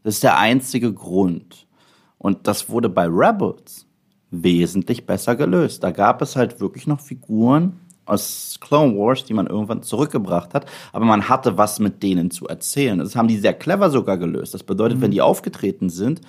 Das 0.03 0.15
ist 0.15 0.23
der 0.23 0.37
einzige 0.37 0.93
Grund. 0.93 1.67
Und 2.17 2.47
das 2.47 2.69
wurde 2.69 2.87
bei 2.87 3.07
Rebels 3.07 3.85
wesentlich 4.31 5.05
besser 5.05 5.35
gelöst. 5.35 5.83
Da 5.83 5.91
gab 5.91 6.21
es 6.21 6.35
halt 6.35 6.61
wirklich 6.61 6.87
noch 6.87 7.01
Figuren, 7.01 7.81
aus 8.05 8.57
Clone 8.61 8.95
Wars, 8.97 9.25
die 9.25 9.33
man 9.33 9.47
irgendwann 9.47 9.83
zurückgebracht 9.83 10.53
hat, 10.53 10.65
aber 10.93 11.05
man 11.05 11.27
hatte 11.29 11.57
was 11.57 11.79
mit 11.79 12.03
denen 12.03 12.31
zu 12.31 12.47
erzählen. 12.47 12.99
Das 12.99 13.15
haben 13.15 13.27
die 13.27 13.37
sehr 13.37 13.53
clever 13.53 13.89
sogar 13.89 14.17
gelöst. 14.17 14.53
Das 14.53 14.63
bedeutet, 14.63 14.99
mhm. 14.99 15.01
wenn 15.01 15.11
die 15.11 15.21
aufgetreten 15.21 15.89
sind, 15.89 16.21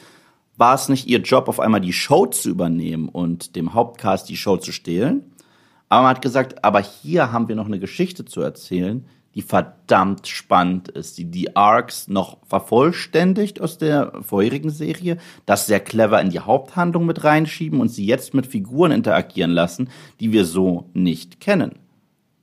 war 0.57 0.75
es 0.75 0.89
nicht 0.89 1.07
ihr 1.07 1.21
Job, 1.21 1.49
auf 1.49 1.61
einmal 1.61 1.81
die 1.81 1.93
Show 1.93 2.27
zu 2.27 2.49
übernehmen 2.49 3.09
und 3.09 3.57
dem 3.57 3.75
Hauptcast 3.75 4.29
die 4.29 4.37
Show 4.37 4.57
zu 4.57 4.73
stehlen, 4.73 5.33
Aber 5.89 6.03
man 6.03 6.11
hat 6.11 6.23
gesagt, 6.23 6.65
aber 6.65 6.81
hier 6.81 7.31
haben 7.33 7.49
wir 7.49 7.57
noch 7.57 7.67
eine 7.67 7.79
Geschichte 7.79 8.25
zu 8.25 8.41
erzählen, 8.41 9.05
die 9.37 9.43
verdammt 9.43 10.27
spannend 10.27 10.89
ist, 10.89 11.19
die 11.19 11.27
die 11.27 11.55
Arcs 11.55 12.09
noch 12.09 12.39
vervollständigt 12.47 13.61
aus 13.61 13.77
der 13.77 14.13
vorherigen 14.23 14.71
Serie, 14.71 15.19
das 15.45 15.67
sehr 15.67 15.79
clever 15.79 16.23
in 16.23 16.31
die 16.31 16.41
Haupthandlung 16.41 17.05
mit 17.05 17.23
reinschieben 17.23 17.81
und 17.81 17.91
sie 17.91 18.07
jetzt 18.07 18.33
mit 18.33 18.47
Figuren 18.47 18.93
interagieren 18.93 19.51
lassen, 19.51 19.91
die 20.21 20.33
wir 20.33 20.47
so 20.47 20.89
nicht 20.95 21.39
kennen. 21.39 21.79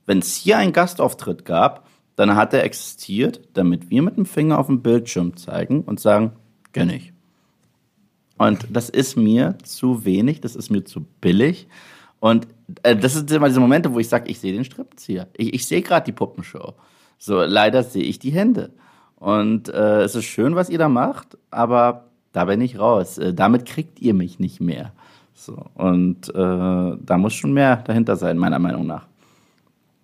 Wenn 0.06 0.20
es 0.20 0.36
hier 0.36 0.56
einen 0.56 0.72
Gastauftritt 0.72 1.44
gab, 1.44 1.88
dann 2.14 2.36
hat 2.36 2.54
er 2.54 2.62
existiert, 2.62 3.40
damit 3.54 3.90
wir 3.90 4.02
mit 4.02 4.16
dem 4.16 4.24
Finger 4.24 4.60
auf 4.60 4.68
dem 4.68 4.80
Bildschirm 4.80 5.36
zeigen 5.36 5.80
und 5.82 5.98
sagen, 5.98 6.34
kenne 6.72 6.94
ich. 6.94 7.12
Und 8.38 8.68
das 8.70 8.88
ist 8.88 9.16
mir 9.16 9.58
zu 9.64 10.04
wenig, 10.04 10.40
das 10.40 10.54
ist 10.54 10.70
mir 10.70 10.84
zu 10.84 11.04
billig. 11.20 11.66
Und 12.24 12.46
äh, 12.84 12.96
das 12.96 13.12
sind 13.12 13.30
immer 13.32 13.48
diese 13.48 13.60
Momente, 13.60 13.92
wo 13.92 13.98
ich 13.98 14.08
sage, 14.08 14.30
ich 14.30 14.38
sehe 14.38 14.54
den 14.54 14.64
Strippenzieher. 14.64 15.28
Ich, 15.36 15.52
ich 15.52 15.66
sehe 15.66 15.82
gerade 15.82 16.06
die 16.06 16.12
Puppenshow. 16.12 16.72
So, 17.18 17.42
leider 17.42 17.82
sehe 17.82 18.02
ich 18.02 18.18
die 18.18 18.30
Hände. 18.30 18.70
Und 19.16 19.68
äh, 19.68 20.00
es 20.00 20.14
ist 20.14 20.24
schön, 20.24 20.54
was 20.54 20.70
ihr 20.70 20.78
da 20.78 20.88
macht, 20.88 21.36
aber 21.50 22.06
da 22.32 22.46
bin 22.46 22.62
ich 22.62 22.78
raus. 22.78 23.18
Äh, 23.18 23.34
damit 23.34 23.66
kriegt 23.66 24.00
ihr 24.00 24.14
mich 24.14 24.38
nicht 24.38 24.58
mehr. 24.58 24.92
So, 25.34 25.66
und 25.74 26.30
äh, 26.30 26.32
da 26.98 27.18
muss 27.18 27.34
schon 27.34 27.52
mehr 27.52 27.76
dahinter 27.76 28.16
sein, 28.16 28.38
meiner 28.38 28.58
Meinung 28.58 28.86
nach. 28.86 29.06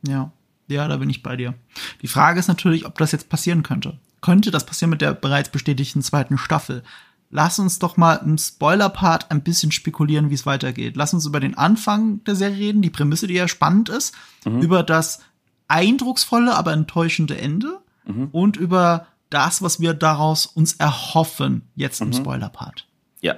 Ja, 0.07 0.31
ja, 0.69 0.89
da 0.89 0.99
bin 0.99 1.09
ich 1.09 1.23
bei 1.23 1.37
dir. 1.37 1.55
Die 2.03 2.09
Frage 2.09 2.39
ist 2.39 2.49
natürlich, 2.49 2.85
ob 2.85 2.99
das 2.99 3.13
jetzt 3.13 3.31
passieren 3.31 3.63
könnte. 3.63 3.99
Könnte 4.21 4.51
das 4.51 4.67
passieren 4.67 4.91
mit 4.91 5.01
der 5.01 5.15
bereits 5.15 5.49
bestätigten 5.49 6.03
zweiten 6.03 6.37
Staffel? 6.37 6.83
Lass 7.31 7.61
uns 7.61 7.79
doch 7.79 7.97
mal 7.97 8.15
im 8.15 8.37
Spoiler-Part 8.37 9.31
ein 9.31 9.43
bisschen 9.43 9.71
spekulieren, 9.71 10.31
wie 10.31 10.35
es 10.35 10.47
weitergeht. 10.47 10.97
Lass 10.97 11.15
uns 11.15 11.27
über 11.27 11.39
den 11.39 11.57
Anfang 11.57 12.25
der 12.25 12.35
Serie 12.35 12.59
reden, 12.59 12.83
die 12.83 12.91
Prämisse, 12.91 13.29
die 13.29 13.35
ja 13.35 13.47
spannend 13.47 13.89
ist, 13.89 14.15
mhm. 14.45 14.61
über 14.61 14.83
das 14.83 15.21
eindrucksvolle, 15.69 16.57
aber 16.57 16.73
enttäuschende 16.73 17.39
Ende 17.39 17.79
mhm. 18.05 18.29
und 18.33 18.57
über 18.57 19.07
das, 19.31 19.63
was 19.63 19.79
wir 19.79 19.95
daraus 19.95 20.47
uns 20.47 20.73
erhoffen, 20.75 21.63
jetzt 21.77 22.01
im 22.01 22.09
mhm. 22.09 22.15
Spoiler-Part. 22.15 22.89
Ja. 23.21 23.37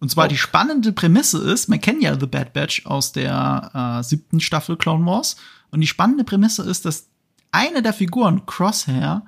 Und 0.00 0.10
zwar 0.10 0.26
oh. 0.26 0.28
die 0.28 0.36
spannende 0.36 0.92
Prämisse 0.92 1.38
ist, 1.38 1.68
man 1.68 1.80
kennt 1.80 2.02
ja 2.02 2.18
The 2.18 2.26
Bad 2.26 2.52
Batch 2.52 2.86
aus 2.86 3.12
der 3.12 3.70
äh, 3.72 4.02
siebten 4.02 4.40
Staffel 4.40 4.76
Clone 4.76 5.06
Wars. 5.06 5.36
Und 5.70 5.80
die 5.80 5.86
spannende 5.86 6.24
Prämisse 6.24 6.64
ist, 6.64 6.84
dass 6.84 7.08
eine 7.52 7.82
der 7.82 7.92
Figuren, 7.92 8.46
Crosshair, 8.46 9.22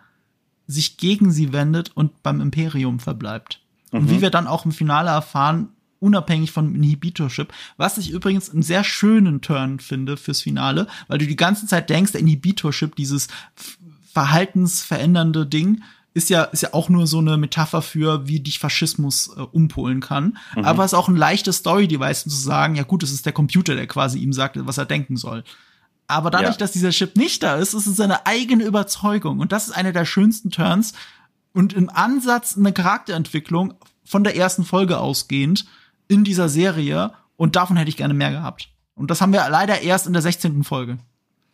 sich 0.66 0.96
gegen 0.96 1.30
sie 1.30 1.52
wendet 1.52 1.92
und 1.96 2.22
beim 2.22 2.40
Imperium 2.40 2.98
verbleibt. 2.98 3.62
Mhm. 3.92 3.98
Und 3.98 4.10
wie 4.10 4.20
wir 4.20 4.30
dann 4.30 4.46
auch 4.46 4.64
im 4.64 4.72
Finale 4.72 5.10
erfahren, 5.10 5.68
unabhängig 6.00 6.52
vom 6.52 6.74
Inhibitorship, 6.74 7.52
was 7.76 7.98
ich 7.98 8.10
übrigens 8.10 8.50
einen 8.50 8.62
sehr 8.62 8.84
schönen 8.84 9.40
Turn 9.40 9.80
finde 9.80 10.16
fürs 10.16 10.42
Finale, 10.42 10.86
weil 11.08 11.18
du 11.18 11.26
die 11.26 11.36
ganze 11.36 11.66
Zeit 11.66 11.90
denkst, 11.90 12.12
der 12.12 12.20
Inhibitorship, 12.20 12.94
dieses 12.96 13.28
verhaltensverändernde 14.12 15.46
Ding, 15.46 15.82
ist 16.14 16.30
ja, 16.30 16.44
ist 16.44 16.62
ja 16.62 16.72
auch 16.72 16.88
nur 16.88 17.06
so 17.06 17.18
eine 17.18 17.36
Metapher 17.36 17.82
für, 17.82 18.26
wie 18.26 18.40
dich 18.40 18.58
Faschismus 18.58 19.30
äh, 19.36 19.40
umpolen 19.40 20.00
kann. 20.00 20.38
Mhm. 20.56 20.64
Aber 20.64 20.84
es 20.84 20.92
ist 20.92 20.98
auch 20.98 21.08
ein 21.08 21.16
leichtes 21.16 21.58
Story-Device, 21.58 22.24
um 22.24 22.30
zu 22.30 22.38
sagen, 22.38 22.74
ja 22.74 22.82
gut, 22.82 23.02
es 23.02 23.12
ist 23.12 23.26
der 23.26 23.32
Computer, 23.32 23.76
der 23.76 23.86
quasi 23.86 24.18
ihm 24.18 24.32
sagt, 24.32 24.56
was 24.58 24.78
er 24.78 24.86
denken 24.86 25.16
soll. 25.16 25.44
Aber 26.08 26.30
dadurch, 26.30 26.54
ja. 26.54 26.58
dass 26.58 26.72
dieser 26.72 26.90
Chip 26.90 27.16
nicht 27.16 27.42
da 27.42 27.56
ist, 27.56 27.74
ist 27.74 27.86
es 27.86 27.96
seine 27.96 28.26
eigene 28.26 28.64
Überzeugung. 28.64 29.40
Und 29.40 29.52
das 29.52 29.68
ist 29.68 29.76
einer 29.76 29.92
der 29.92 30.06
schönsten 30.06 30.50
Turns. 30.50 30.94
Und 31.58 31.72
im 31.72 31.90
Ansatz 31.90 32.56
eine 32.56 32.72
Charakterentwicklung 32.72 33.74
von 34.04 34.22
der 34.22 34.36
ersten 34.36 34.64
Folge 34.64 35.00
ausgehend 35.00 35.64
in 36.06 36.22
dieser 36.22 36.48
Serie. 36.48 37.10
Und 37.34 37.56
davon 37.56 37.76
hätte 37.76 37.88
ich 37.88 37.96
gerne 37.96 38.14
mehr 38.14 38.30
gehabt. 38.30 38.68
Und 38.94 39.10
das 39.10 39.20
haben 39.20 39.32
wir 39.32 39.44
leider 39.50 39.80
erst 39.80 40.06
in 40.06 40.12
der 40.12 40.22
16. 40.22 40.62
Folge. 40.62 40.98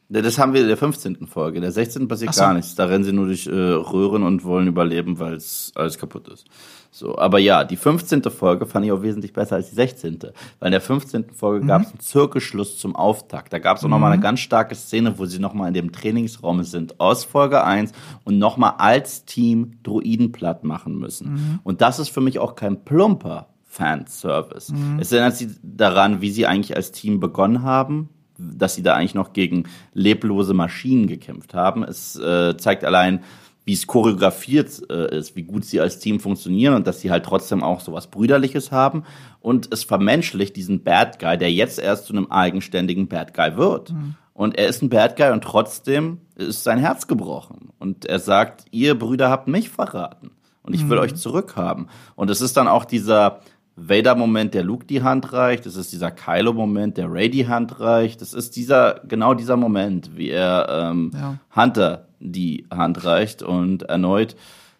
Das 0.08 0.38
haben 0.38 0.52
wir 0.52 0.60
in 0.60 0.68
der 0.68 0.76
15. 0.76 1.26
Folge. 1.26 1.56
In 1.56 1.62
der 1.62 1.72
16. 1.72 2.08
passiert 2.08 2.34
so. 2.34 2.40
gar 2.42 2.54
nichts. 2.54 2.74
Da 2.74 2.84
rennen 2.84 3.04
sie 3.04 3.12
nur 3.12 3.26
durch 3.26 3.46
äh, 3.46 3.50
Röhren 3.50 4.22
und 4.22 4.44
wollen 4.44 4.66
überleben, 4.66 5.18
weil 5.18 5.34
es 5.34 5.72
alles 5.74 5.98
kaputt 5.98 6.28
ist. 6.28 6.46
So, 6.90 7.18
aber 7.18 7.40
ja, 7.40 7.64
die 7.64 7.76
15. 7.76 8.22
Folge 8.24 8.66
fand 8.66 8.86
ich 8.86 8.92
auch 8.92 9.02
wesentlich 9.02 9.32
besser 9.32 9.56
als 9.56 9.70
die 9.70 9.74
16. 9.74 10.18
Weil 10.60 10.68
in 10.68 10.72
der 10.72 10.80
15. 10.80 11.30
Folge 11.34 11.64
mhm. 11.64 11.68
gab 11.68 11.82
es 11.82 11.88
einen 11.88 12.00
Zirkelschluss 12.00 12.78
zum 12.78 12.94
Auftakt. 12.94 13.52
Da 13.52 13.58
gab 13.58 13.78
es 13.78 13.82
auch 13.82 13.88
mhm. 13.88 13.92
nochmal 13.92 14.12
eine 14.12 14.22
ganz 14.22 14.40
starke 14.40 14.74
Szene, 14.74 15.18
wo 15.18 15.26
sie 15.26 15.40
nochmal 15.40 15.68
in 15.68 15.74
dem 15.74 15.90
Trainingsraum 15.90 16.62
sind 16.62 17.00
aus 17.00 17.24
Folge 17.24 17.64
1 17.64 17.92
und 18.22 18.38
nochmal 18.38 18.74
als 18.78 19.24
Team 19.24 19.78
Druiden 19.82 20.30
platt 20.30 20.62
machen 20.62 20.98
müssen. 20.98 21.32
Mhm. 21.32 21.60
Und 21.64 21.80
das 21.80 21.98
ist 21.98 22.10
für 22.10 22.20
mich 22.20 22.38
auch 22.38 22.54
kein 22.54 22.84
plumper 22.84 23.48
Fanservice. 23.64 24.72
Mhm. 24.72 25.00
Es 25.00 25.10
erinnert 25.10 25.36
sie 25.36 25.50
daran, 25.64 26.20
wie 26.20 26.30
sie 26.30 26.46
eigentlich 26.46 26.76
als 26.76 26.92
Team 26.92 27.18
begonnen 27.18 27.64
haben, 27.64 28.10
dass 28.38 28.74
sie 28.74 28.82
da 28.82 28.94
eigentlich 28.94 29.14
noch 29.14 29.32
gegen 29.32 29.64
leblose 29.92 30.54
Maschinen 30.54 31.06
gekämpft 31.06 31.54
haben. 31.54 31.82
Es 31.84 32.16
äh, 32.16 32.56
zeigt 32.56 32.84
allein, 32.84 33.20
wie 33.64 33.72
es 33.72 33.86
choreografiert 33.86 34.82
äh, 34.90 35.16
ist, 35.16 35.36
wie 35.36 35.42
gut 35.42 35.64
sie 35.64 35.80
als 35.80 35.98
Team 35.98 36.20
funktionieren 36.20 36.74
und 36.74 36.86
dass 36.86 37.00
sie 37.00 37.10
halt 37.10 37.24
trotzdem 37.24 37.62
auch 37.62 37.80
so 37.80 37.92
was 37.92 38.08
Brüderliches 38.08 38.72
haben. 38.72 39.04
Und 39.40 39.72
es 39.72 39.84
vermenschlicht 39.84 40.56
diesen 40.56 40.84
Bad 40.84 41.18
Guy, 41.18 41.38
der 41.38 41.52
jetzt 41.52 41.78
erst 41.78 42.06
zu 42.06 42.12
einem 42.12 42.30
eigenständigen 42.30 43.08
Bad 43.08 43.32
Guy 43.34 43.56
wird. 43.56 43.92
Mhm. 43.92 44.14
Und 44.34 44.58
er 44.58 44.66
ist 44.66 44.82
ein 44.82 44.90
Bad 44.90 45.16
Guy 45.16 45.30
und 45.30 45.44
trotzdem 45.44 46.18
ist 46.34 46.64
sein 46.64 46.78
Herz 46.78 47.06
gebrochen. 47.06 47.70
Und 47.78 48.04
er 48.04 48.18
sagt, 48.18 48.66
ihr 48.70 48.98
Brüder 48.98 49.30
habt 49.30 49.48
mich 49.48 49.70
verraten. 49.70 50.32
Und 50.62 50.74
ich 50.74 50.88
will 50.88 50.96
mhm. 50.96 51.04
euch 51.04 51.14
zurückhaben. 51.14 51.88
Und 52.16 52.30
es 52.30 52.40
ist 52.40 52.56
dann 52.56 52.68
auch 52.68 52.84
dieser, 52.84 53.40
Vader-Moment, 53.76 54.54
der 54.54 54.62
Luke 54.62 54.86
die 54.86 55.02
Hand 55.02 55.32
reicht. 55.32 55.66
Es 55.66 55.76
ist 55.76 55.92
dieser 55.92 56.10
Kylo-Moment, 56.10 56.96
der 56.96 57.10
Ray 57.10 57.28
die 57.28 57.48
Hand 57.48 57.80
reicht. 57.80 58.22
Es 58.22 58.32
ist 58.32 58.56
dieser, 58.56 59.00
genau 59.06 59.34
dieser 59.34 59.56
Moment, 59.56 60.16
wie 60.16 60.30
er 60.30 60.68
ähm, 60.68 61.10
ja. 61.12 61.38
Hunter 61.54 62.08
die 62.20 62.66
Hand 62.72 63.04
reicht. 63.04 63.42
Und 63.42 63.82
erneut, 63.84 64.36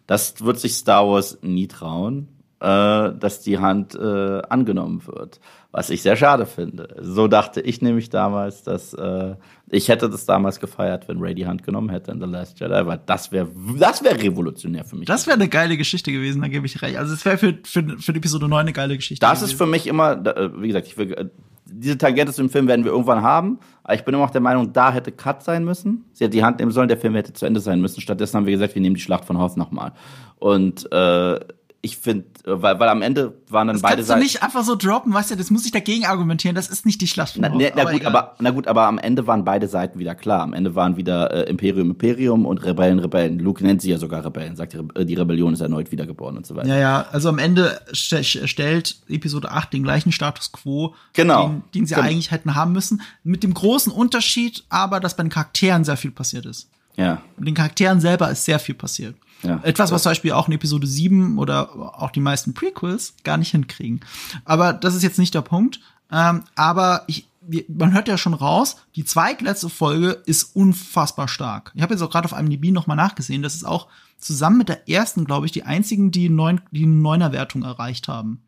das 0.07 0.43
wird 0.43 0.59
sich 0.59 0.75
Star 0.75 1.07
Wars 1.07 1.39
nie 1.41 1.67
trauen, 1.67 2.29
äh, 2.59 3.11
dass 3.11 3.41
die 3.41 3.59
Hand 3.59 3.95
äh, 3.95 4.41
angenommen 4.49 5.05
wird. 5.05 5.39
Was 5.77 5.89
ich 5.89 6.01
sehr 6.01 6.15
schade 6.15 6.45
finde. 6.45 6.87
So 7.01 7.27
dachte 7.27 7.59
ich 7.59 7.81
nämlich 7.81 8.09
damals, 8.09 8.63
dass 8.63 8.93
äh, 8.93 9.35
ich 9.69 9.89
hätte 9.89 10.09
das 10.09 10.25
damals 10.25 10.61
gefeiert, 10.61 11.09
wenn 11.09 11.19
Ray 11.19 11.35
die 11.35 11.47
Hand 11.47 11.63
genommen 11.63 11.89
hätte 11.89 12.11
in 12.11 12.21
The 12.21 12.27
Last 12.27 12.61
Jedi, 12.61 12.85
weil 12.85 13.01
das 13.05 13.33
wäre 13.33 13.49
das 13.77 14.01
wäre 14.01 14.21
revolutionär 14.21 14.85
für 14.85 14.95
mich. 14.95 15.05
Das 15.05 15.27
wäre 15.27 15.35
eine 15.35 15.49
geile 15.49 15.75
Geschichte 15.75 16.13
gewesen, 16.13 16.41
da 16.41 16.47
gebe 16.47 16.65
ich 16.65 16.81
recht. 16.81 16.95
Also 16.95 17.13
es 17.13 17.25
wäre 17.25 17.37
für, 17.37 17.57
für, 17.65 17.83
für 17.99 18.13
die 18.13 18.19
Episode 18.19 18.47
9 18.47 18.57
eine 18.57 18.71
geile 18.71 18.95
Geschichte. 18.95 19.19
Das 19.19 19.39
gewesen. 19.39 19.51
ist 19.51 19.57
für 19.57 19.65
mich 19.65 19.87
immer, 19.87 20.23
wie 20.61 20.67
gesagt, 20.67 20.87
ich 20.87 20.97
will, 20.97 21.11
äh, 21.11 21.25
diese 21.65 21.97
Tangente 21.97 22.31
zum 22.31 22.49
Film 22.49 22.69
werden 22.69 22.85
wir 22.85 22.93
irgendwann 22.93 23.21
haben. 23.21 23.59
Aber 23.83 23.95
ich 23.95 24.05
bin 24.05 24.13
immer 24.13 24.23
noch 24.23 24.31
der 24.31 24.39
Meinung, 24.39 24.71
da 24.71 24.93
hätte 24.93 25.11
Cut 25.11 25.43
sein 25.43 25.65
müssen. 25.65 26.05
Sie 26.13 26.23
hätte 26.23 26.37
die 26.37 26.43
Hand 26.45 26.59
nehmen 26.59 26.71
sollen, 26.71 26.87
der 26.87 26.97
Film 26.97 27.15
hätte 27.15 27.33
zu 27.33 27.45
Ende 27.45 27.59
sein 27.59 27.81
müssen. 27.81 27.99
Stattdessen 27.99 28.37
haben 28.37 28.45
wir 28.45 28.53
gesagt, 28.53 28.75
wir 28.75 28.81
nehmen 28.81 28.95
die 28.95 29.01
Schlacht 29.01 29.25
von 29.25 29.39
Haus 29.39 29.57
nochmal. 29.57 29.91
Und 30.39 30.89
äh, 30.93 31.39
ich 31.85 31.97
finde, 31.97 32.25
weil, 32.45 32.79
weil 32.79 32.89
am 32.89 33.03
Ende 33.03 33.37
waren 33.49 33.67
dann 33.67 33.75
das 33.75 33.83
beide 33.83 33.97
kannst 33.97 34.07
Seiten. 34.07 34.19
du 34.19 34.23
nicht 34.23 34.41
einfach 34.41 34.63
so 34.63 34.75
droppen, 34.75 35.13
weißt 35.13 35.31
du, 35.31 35.35
das 35.35 35.51
muss 35.51 35.65
ich 35.65 35.71
dagegen 35.71 36.05
argumentieren, 36.05 36.55
das 36.55 36.67
ist 36.67 36.83
nicht 36.85 36.99
die 36.99 37.05
Schlacht. 37.05 37.37
Na, 37.37 37.49
na, 37.49 37.69
na 37.75 37.81
aber 37.83 37.91
gut, 37.91 38.05
aber, 38.05 38.35
na 38.39 38.49
gut, 38.49 38.67
aber 38.67 38.87
am 38.87 38.97
Ende 38.97 39.27
waren 39.27 39.45
beide 39.45 39.67
Seiten 39.67 39.99
wieder 39.99 40.15
klar. 40.15 40.41
Am 40.41 40.53
Ende 40.53 40.73
waren 40.73 40.97
wieder 40.97 41.31
äh, 41.31 41.49
Imperium, 41.49 41.91
Imperium 41.91 42.47
und 42.47 42.65
Rebellen, 42.65 42.97
Rebellen. 42.97 43.37
Luke 43.37 43.63
nennt 43.63 43.83
sie 43.83 43.91
ja 43.91 43.99
sogar 43.99 44.25
Rebellen, 44.25 44.55
sagt, 44.55 44.73
die, 44.73 45.05
die 45.05 45.13
Rebellion 45.13 45.53
ist 45.53 45.61
erneut 45.61 45.91
wiedergeboren 45.91 46.37
und 46.37 46.47
so 46.47 46.55
weiter. 46.55 46.69
Ja, 46.69 46.77
ja, 46.77 47.05
also 47.11 47.29
am 47.29 47.37
Ende 47.37 47.79
st 47.93 48.25
stellt 48.49 48.97
Episode 49.07 49.51
8 49.51 49.71
den 49.71 49.83
gleichen 49.83 50.11
Status 50.11 50.51
quo, 50.51 50.95
genau. 51.13 51.49
den, 51.49 51.63
den 51.75 51.85
sie 51.85 51.93
genau. 51.93 52.07
eigentlich 52.07 52.31
hätten 52.31 52.55
haben 52.55 52.71
müssen. 52.71 53.01
Mit 53.23 53.43
dem 53.43 53.53
großen 53.53 53.93
Unterschied 53.93 54.63
aber, 54.69 54.99
dass 54.99 55.15
bei 55.15 55.21
den 55.21 55.29
Charakteren 55.29 55.83
sehr 55.83 55.97
viel 55.97 56.11
passiert 56.11 56.47
ist. 56.47 56.67
Ja. 56.97 57.21
Mit 57.37 57.47
den 57.47 57.55
Charakteren 57.55 57.99
selber 57.99 58.31
ist 58.31 58.45
sehr 58.45 58.57
viel 58.57 58.75
passiert. 58.75 59.15
Ja, 59.43 59.59
Etwas, 59.63 59.91
was 59.91 60.03
zum 60.03 60.11
Beispiel 60.11 60.31
auch 60.31 60.47
in 60.47 60.53
Episode 60.53 60.87
7 60.87 61.37
oder 61.37 61.99
auch 61.99 62.11
die 62.11 62.19
meisten 62.19 62.53
Prequels 62.53 63.13
gar 63.23 63.37
nicht 63.37 63.51
hinkriegen. 63.51 64.01
Aber 64.43 64.73
das 64.73 64.95
ist 64.95 65.03
jetzt 65.03 65.19
nicht 65.19 65.35
der 65.35 65.41
Punkt. 65.41 65.79
Ähm, 66.11 66.43
aber 66.55 67.03
ich, 67.07 67.27
man 67.67 67.93
hört 67.93 68.07
ja 68.07 68.17
schon 68.17 68.33
raus, 68.33 68.77
die 68.95 69.05
zweitletzte 69.05 69.69
Folge 69.69 70.21
ist 70.25 70.55
unfassbar 70.55 71.27
stark. 71.27 71.71
Ich 71.75 71.81
habe 71.81 71.93
jetzt 71.93 72.01
auch 72.01 72.09
gerade 72.09 72.25
auf 72.25 72.33
einem 72.33 72.49
DB 72.49 72.71
nochmal 72.71 72.97
nachgesehen. 72.97 73.41
Das 73.41 73.55
ist 73.55 73.65
auch 73.65 73.87
zusammen 74.17 74.57
mit 74.57 74.69
der 74.69 74.89
ersten, 74.89 75.25
glaube 75.25 75.45
ich, 75.45 75.51
die 75.51 75.63
einzigen, 75.63 76.11
die, 76.11 76.29
neun, 76.29 76.61
die 76.71 76.85
Neuner-Wertung 76.85 77.63
erreicht 77.63 78.07
haben. 78.07 78.41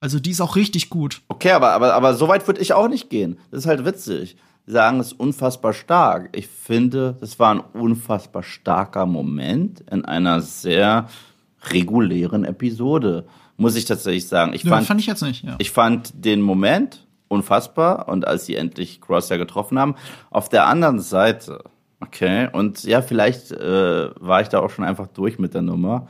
Also 0.00 0.20
die 0.20 0.30
ist 0.30 0.40
auch 0.40 0.56
richtig 0.56 0.90
gut. 0.90 1.22
Okay, 1.28 1.52
aber, 1.52 1.72
aber, 1.72 1.94
aber 1.94 2.14
so 2.14 2.28
weit 2.28 2.46
würde 2.46 2.60
ich 2.60 2.74
auch 2.74 2.88
nicht 2.88 3.08
gehen. 3.08 3.38
Das 3.50 3.60
ist 3.60 3.66
halt 3.66 3.84
witzig 3.84 4.36
sagen, 4.66 5.00
es 5.00 5.08
ist 5.08 5.20
unfassbar 5.20 5.72
stark. 5.72 6.30
Ich 6.32 6.48
finde, 6.48 7.16
das 7.20 7.38
war 7.38 7.54
ein 7.54 7.60
unfassbar 7.60 8.42
starker 8.42 9.06
Moment 9.06 9.80
in 9.90 10.04
einer 10.04 10.40
sehr 10.40 11.08
regulären 11.70 12.44
Episode, 12.44 13.26
muss 13.56 13.76
ich 13.76 13.84
tatsächlich 13.84 14.28
sagen. 14.28 14.52
Ich 14.54 14.64
ja, 14.64 14.70
fand, 14.70 14.86
fand 14.86 15.00
ich 15.00 15.06
jetzt 15.06 15.22
nicht, 15.22 15.44
ja. 15.44 15.56
Ich 15.58 15.70
fand 15.70 16.12
den 16.24 16.40
Moment 16.40 17.06
unfassbar 17.28 18.08
und 18.08 18.26
als 18.26 18.46
sie 18.46 18.56
endlich 18.56 19.00
Crosshair 19.00 19.38
getroffen 19.38 19.78
haben, 19.78 19.96
auf 20.30 20.48
der 20.48 20.66
anderen 20.66 21.00
Seite, 21.00 21.64
okay, 22.00 22.48
und 22.52 22.84
ja, 22.84 23.02
vielleicht 23.02 23.50
äh, 23.52 24.10
war 24.20 24.40
ich 24.40 24.48
da 24.48 24.60
auch 24.60 24.70
schon 24.70 24.84
einfach 24.84 25.08
durch 25.08 25.38
mit 25.38 25.54
der 25.54 25.62
Nummer. 25.62 26.08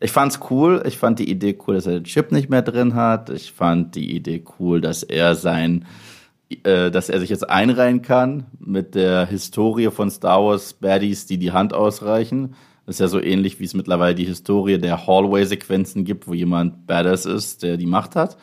Ich 0.00 0.12
fand's 0.12 0.38
cool, 0.50 0.82
ich 0.86 0.96
fand 0.96 1.18
die 1.18 1.28
Idee 1.28 1.58
cool, 1.66 1.74
dass 1.74 1.86
er 1.86 1.94
den 1.94 2.04
Chip 2.04 2.30
nicht 2.30 2.48
mehr 2.48 2.62
drin 2.62 2.94
hat. 2.94 3.30
Ich 3.30 3.52
fand 3.52 3.96
die 3.96 4.14
Idee 4.14 4.44
cool, 4.58 4.80
dass 4.80 5.02
er 5.02 5.34
sein 5.34 5.86
äh, 6.50 6.90
dass 6.90 7.08
er 7.08 7.20
sich 7.20 7.30
jetzt 7.30 7.48
einreihen 7.48 8.02
kann 8.02 8.46
mit 8.58 8.94
der 8.94 9.26
Historie 9.26 9.90
von 9.90 10.10
Star 10.10 10.42
Wars 10.42 10.72
Baddies, 10.74 11.26
die 11.26 11.38
die 11.38 11.52
Hand 11.52 11.74
ausreichen. 11.74 12.54
Das 12.86 12.96
ist 12.96 13.00
ja 13.00 13.08
so 13.08 13.20
ähnlich, 13.20 13.60
wie 13.60 13.64
es 13.64 13.74
mittlerweile 13.74 14.14
die 14.14 14.24
Historie 14.24 14.78
der 14.78 15.06
Hallway-Sequenzen 15.06 16.04
gibt, 16.04 16.26
wo 16.26 16.32
jemand 16.32 16.86
Badass 16.86 17.26
ist, 17.26 17.62
der 17.62 17.76
die 17.76 17.86
Macht 17.86 18.16
hat. 18.16 18.38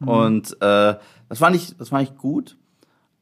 Mhm. 0.00 0.08
Und 0.08 0.52
äh, 0.60 0.96
das 1.28 1.38
fand 1.38 1.56
ich, 1.56 1.74
das 1.76 1.88
fand 1.88 2.08
ich 2.08 2.16
gut. 2.18 2.58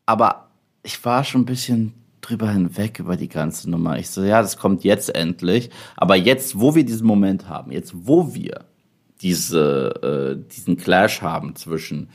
Aber 0.06 0.48
ich 0.82 1.04
war 1.04 1.22
schon 1.22 1.42
ein 1.42 1.46
bisschen 1.46 1.94
drüber 2.20 2.50
hinweg 2.50 2.98
über 2.98 3.16
die 3.16 3.28
ganze 3.28 3.70
Nummer. 3.70 3.98
Ich 3.98 4.10
so, 4.10 4.24
ja, 4.24 4.42
das 4.42 4.56
kommt 4.56 4.82
jetzt 4.82 5.14
endlich. 5.14 5.70
Aber 5.96 6.16
jetzt, 6.16 6.58
wo 6.58 6.74
wir 6.74 6.84
diesen 6.84 7.06
Moment 7.06 7.48
haben, 7.48 7.70
jetzt, 7.70 7.92
wo 7.94 8.34
wir 8.34 8.64
diese, 9.22 10.36
äh, 10.36 10.52
diesen 10.52 10.76
Clash 10.76 11.22
haben 11.22 11.54
zwischen 11.54 12.08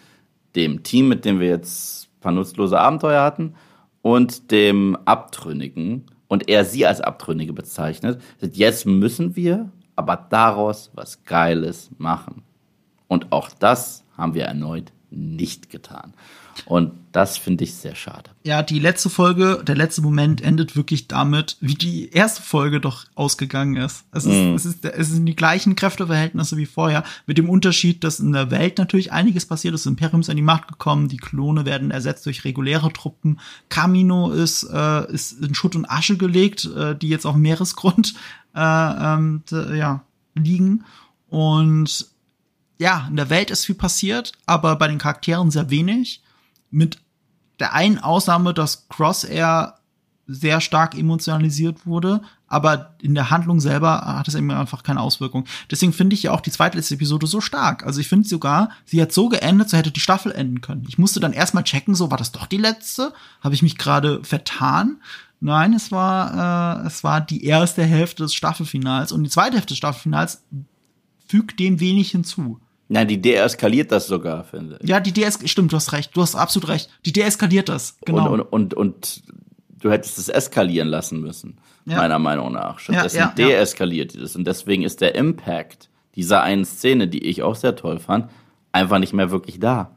dem 0.56 0.84
Team, 0.84 1.08
mit 1.08 1.26
dem 1.26 1.40
wir 1.40 1.48
jetzt 1.48 2.06
ein 2.06 2.20
paar 2.22 2.32
nutzlose 2.32 2.80
Abenteuer 2.80 3.24
hatten, 3.24 3.56
und 4.02 4.52
dem 4.52 4.98
Abtrünnigen, 5.06 6.06
und 6.28 6.48
er 6.50 6.64
sie 6.66 6.86
als 6.86 7.02
Abtrünnige 7.02 7.54
bezeichnet, 7.54 8.22
jetzt 8.40 8.86
müssen 8.86 9.36
wir 9.36 9.70
aber 9.96 10.16
daraus 10.30 10.90
was 10.94 11.24
Geiles 11.26 11.92
machen. 11.98 12.44
Und 13.08 13.32
auch 13.32 13.50
das 13.50 14.06
haben 14.18 14.34
wir 14.34 14.46
erneut 14.46 14.94
nicht 15.12 15.70
getan. 15.70 16.14
Und 16.66 16.92
das 17.12 17.38
finde 17.38 17.64
ich 17.64 17.74
sehr 17.74 17.96
schade. 17.96 18.30
Ja, 18.44 18.64
die 18.64 18.80
letzte 18.80 19.10
Folge, 19.10 19.62
der 19.66 19.76
letzte 19.76 20.02
Moment 20.02 20.42
endet 20.42 20.76
wirklich 20.76 21.08
damit, 21.08 21.58
wie 21.60 21.76
die 21.76 22.10
erste 22.12 22.42
Folge 22.42 22.80
doch 22.80 23.06
ausgegangen 23.16 23.78
ist. 23.78 24.06
Es, 24.12 24.26
ist, 24.26 24.34
mm. 24.34 24.56
es, 24.56 24.66
ist, 24.66 24.86
es 24.86 25.10
sind 25.10 25.26
die 25.26 25.36
gleichen 25.36 25.76
Kräfteverhältnisse 25.76 26.58
wie 26.58 26.66
vorher, 26.66 27.04
mit 27.26 27.38
dem 27.38 27.50
Unterschied, 27.50 28.04
dass 28.04 28.20
in 28.20 28.32
der 28.32 28.52
Welt 28.52 28.78
natürlich 28.78 29.12
einiges 29.12 29.46
passiert 29.46 29.74
ist. 29.74 29.86
Das 29.86 29.92
Imperium 29.92 30.22
ist 30.22 30.30
an 30.30 30.36
die 30.36 30.42
Macht 30.42 30.68
gekommen, 30.68 31.08
die 31.08 31.18
Klone 31.18 31.66
werden 31.66 31.92
ersetzt 31.92 32.26
durch 32.26 32.46
reguläre 32.46 32.92
Truppen. 32.94 33.40
Camino 33.70 34.32
ist, 34.32 34.64
äh, 34.64 35.12
ist 35.12 35.42
in 35.44 35.56
Schutt 35.56 35.76
und 35.76 35.90
Asche 35.90 36.18
gelegt, 36.18 36.66
äh, 36.66 36.96
die 36.96 37.10
jetzt 37.10 37.26
auf 37.26 37.36
Meeresgrund 37.36 38.14
äh, 38.56 38.60
ähm, 38.60 39.44
ja, 39.52 40.04
liegen. 40.36 40.84
Und 41.30 42.11
ja, 42.82 43.06
in 43.08 43.16
der 43.16 43.30
Welt 43.30 43.52
ist 43.52 43.66
viel 43.66 43.76
passiert, 43.76 44.32
aber 44.48 44.76
bei 44.76 44.88
den 44.88 44.98
Charakteren 44.98 45.52
sehr 45.52 45.70
wenig 45.70 46.24
mit 46.72 46.98
der 47.60 47.74
einen 47.74 48.00
Ausnahme, 48.00 48.56
dass 48.56 48.88
Crosshair 48.90 49.76
sehr 50.26 50.62
stark 50.62 50.98
emotionalisiert 50.98 51.86
wurde, 51.86 52.22
aber 52.48 52.96
in 53.00 53.14
der 53.14 53.30
Handlung 53.30 53.60
selber 53.60 54.02
hat 54.02 54.28
es 54.28 54.34
eben 54.34 54.50
einfach 54.50 54.82
keine 54.82 55.00
Auswirkung. 55.00 55.46
Deswegen 55.70 55.94
finde 55.94 56.16
ich 56.16 56.24
ja 56.24 56.32
auch 56.32 56.42
die 56.42 56.50
zweitletzte 56.50 56.96
Episode 56.96 57.28
so 57.28 57.40
stark. 57.40 57.86
Also 57.86 58.00
ich 58.00 58.08
finde 58.08 58.28
sogar, 58.28 58.72
sie 58.86 59.00
hat 59.00 59.12
so 59.12 59.30
geendet, 59.30 59.70
so 59.70 59.78
hätte 59.78 59.92
die 59.92 60.00
Staffel 60.00 60.32
enden 60.32 60.62
können. 60.62 60.86
Ich 60.88 60.98
musste 60.98 61.20
dann 61.20 61.34
erstmal 61.34 61.64
checken, 61.64 61.94
so 61.94 62.10
war 62.10 62.18
das 62.18 62.32
doch 62.32 62.48
die 62.48 62.58
letzte? 62.58 63.14
Habe 63.42 63.54
ich 63.54 63.62
mich 63.62 63.78
gerade 63.78 64.24
vertan? 64.24 65.02
Nein, 65.40 65.74
es 65.74 65.92
war 65.92 66.82
äh, 66.82 66.88
es 66.88 67.04
war 67.04 67.22
die 67.22 67.46
erste 67.46 67.84
Hälfte 67.84 68.24
des 68.24 68.34
Staffelfinals 68.34 69.12
und 69.12 69.24
die 69.24 69.30
zweite 69.30 69.58
Hälfte 69.58 69.74
des 69.74 69.78
Staffelfinals 69.78 70.42
fügt 71.28 71.60
dem 71.60 71.80
wenig 71.80 72.10
hinzu. 72.10 72.60
Nein, 72.94 73.08
die 73.08 73.22
deeskaliert 73.22 73.90
das 73.94 74.08
sogar, 74.08 74.44
finde 74.44 74.78
ich. 74.82 74.90
Ja, 74.90 75.00
die 75.00 75.14
deeskaliert, 75.14 75.50
stimmt, 75.50 75.72
du 75.72 75.78
hast 75.78 75.94
recht, 75.94 76.14
du 76.14 76.22
hast 76.22 76.36
absolut 76.36 76.68
recht. 76.68 76.90
Die 77.06 77.14
deeskaliert 77.14 77.70
das, 77.70 77.98
genau. 78.06 78.34
Und, 78.34 78.42
und, 78.42 78.52
und, 78.52 78.74
und 78.74 79.24
du 79.80 79.90
hättest 79.90 80.18
es 80.18 80.28
eskalieren 80.28 80.90
lassen 80.90 81.22
müssen, 81.22 81.58
ja. 81.86 81.96
meiner 81.96 82.20
Meinung 82.20 82.52
nach. 82.52 82.80
Stattdessen 82.80 83.18
ja, 83.18 83.34
ja, 83.38 83.48
deeskaliert 83.48 84.14
es. 84.14 84.36
Und 84.36 84.46
deswegen 84.46 84.84
ist 84.84 85.00
der 85.00 85.16
Impact 85.16 85.90
dieser 86.16 86.44
einen 86.44 86.66
Szene, 86.66 87.08
die 87.08 87.24
ich 87.24 87.44
auch 87.44 87.56
sehr 87.56 87.78
toll 87.78 87.98
fand, 87.98 88.30
einfach 88.74 89.00
nicht 89.00 89.14
mehr 89.14 89.32
wirklich 89.32 89.62
da. 89.62 89.96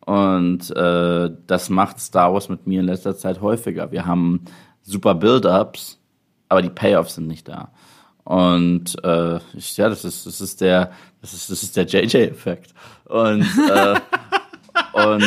Und 0.00 0.74
äh, 0.76 1.30
das 1.46 1.70
macht 1.70 2.00
Star 2.00 2.34
Wars 2.34 2.48
mit 2.48 2.66
mir 2.66 2.80
in 2.80 2.86
letzter 2.86 3.16
Zeit 3.16 3.40
häufiger. 3.40 3.92
Wir 3.92 4.04
haben 4.04 4.46
super 4.82 5.14
Build-ups, 5.14 6.00
aber 6.48 6.60
die 6.60 6.70
Payoffs 6.70 7.14
sind 7.14 7.28
nicht 7.28 7.46
da. 7.46 7.70
Und 8.26 8.96
äh, 9.04 9.38
ich, 9.54 9.76
ja, 9.76 9.88
das 9.88 10.04
ist, 10.04 10.26
das 10.26 10.40
ist 10.40 10.60
der, 10.60 10.90
das 11.20 11.32
ist, 11.32 11.48
das 11.48 11.62
ist 11.62 11.76
der 11.76 11.86
JJ-Effekt. 11.86 12.74
Und, 13.04 13.46
äh, 13.70 14.00
und 14.92 15.24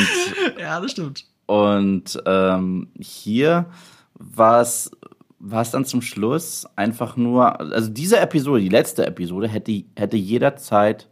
ja, 0.60 0.82
das 0.82 0.92
stimmt. 0.92 1.24
Und 1.46 2.22
ähm, 2.26 2.90
hier 3.00 3.68
war 4.16 4.62
es 4.62 4.92
war 5.40 5.62
es 5.62 5.72
dann 5.72 5.86
zum 5.86 6.02
Schluss 6.02 6.68
einfach 6.76 7.16
nur, 7.16 7.62
also 7.62 7.90
diese 7.90 8.20
Episode, 8.20 8.60
die 8.60 8.68
letzte 8.68 9.06
Episode, 9.06 9.48
hätte, 9.48 9.86
hätte 9.96 10.18
jederzeit 10.18 11.08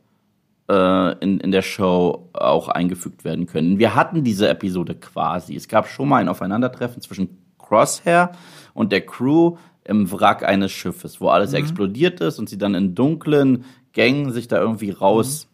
äh, 0.69 1.17
in, 1.19 1.39
in 1.39 1.51
der 1.51 1.61
Show 1.61 2.27
auch 2.33 2.67
eingefügt 2.67 3.23
werden 3.23 3.47
können. 3.47 3.79
Wir 3.79 3.95
hatten 3.95 4.25
diese 4.25 4.49
Episode 4.49 4.95
quasi. 4.95 5.55
Es 5.55 5.69
gab 5.69 5.87
schon 5.87 6.09
mal 6.09 6.17
ein 6.17 6.27
Aufeinandertreffen 6.27 7.01
zwischen 7.01 7.37
Crosshair 7.57 8.33
und 8.73 8.91
der 8.91 9.05
Crew 9.05 9.55
im 9.87 10.11
Wrack 10.11 10.43
eines 10.43 10.71
Schiffes, 10.71 11.21
wo 11.21 11.29
alles 11.29 11.51
mhm. 11.51 11.57
explodiert 11.57 12.21
ist 12.21 12.39
und 12.39 12.49
sie 12.49 12.57
dann 12.57 12.75
in 12.75 12.95
dunklen 12.95 13.65
Gängen 13.93 14.31
sich 14.31 14.47
da 14.47 14.59
irgendwie 14.59 14.91
raus 14.91 15.47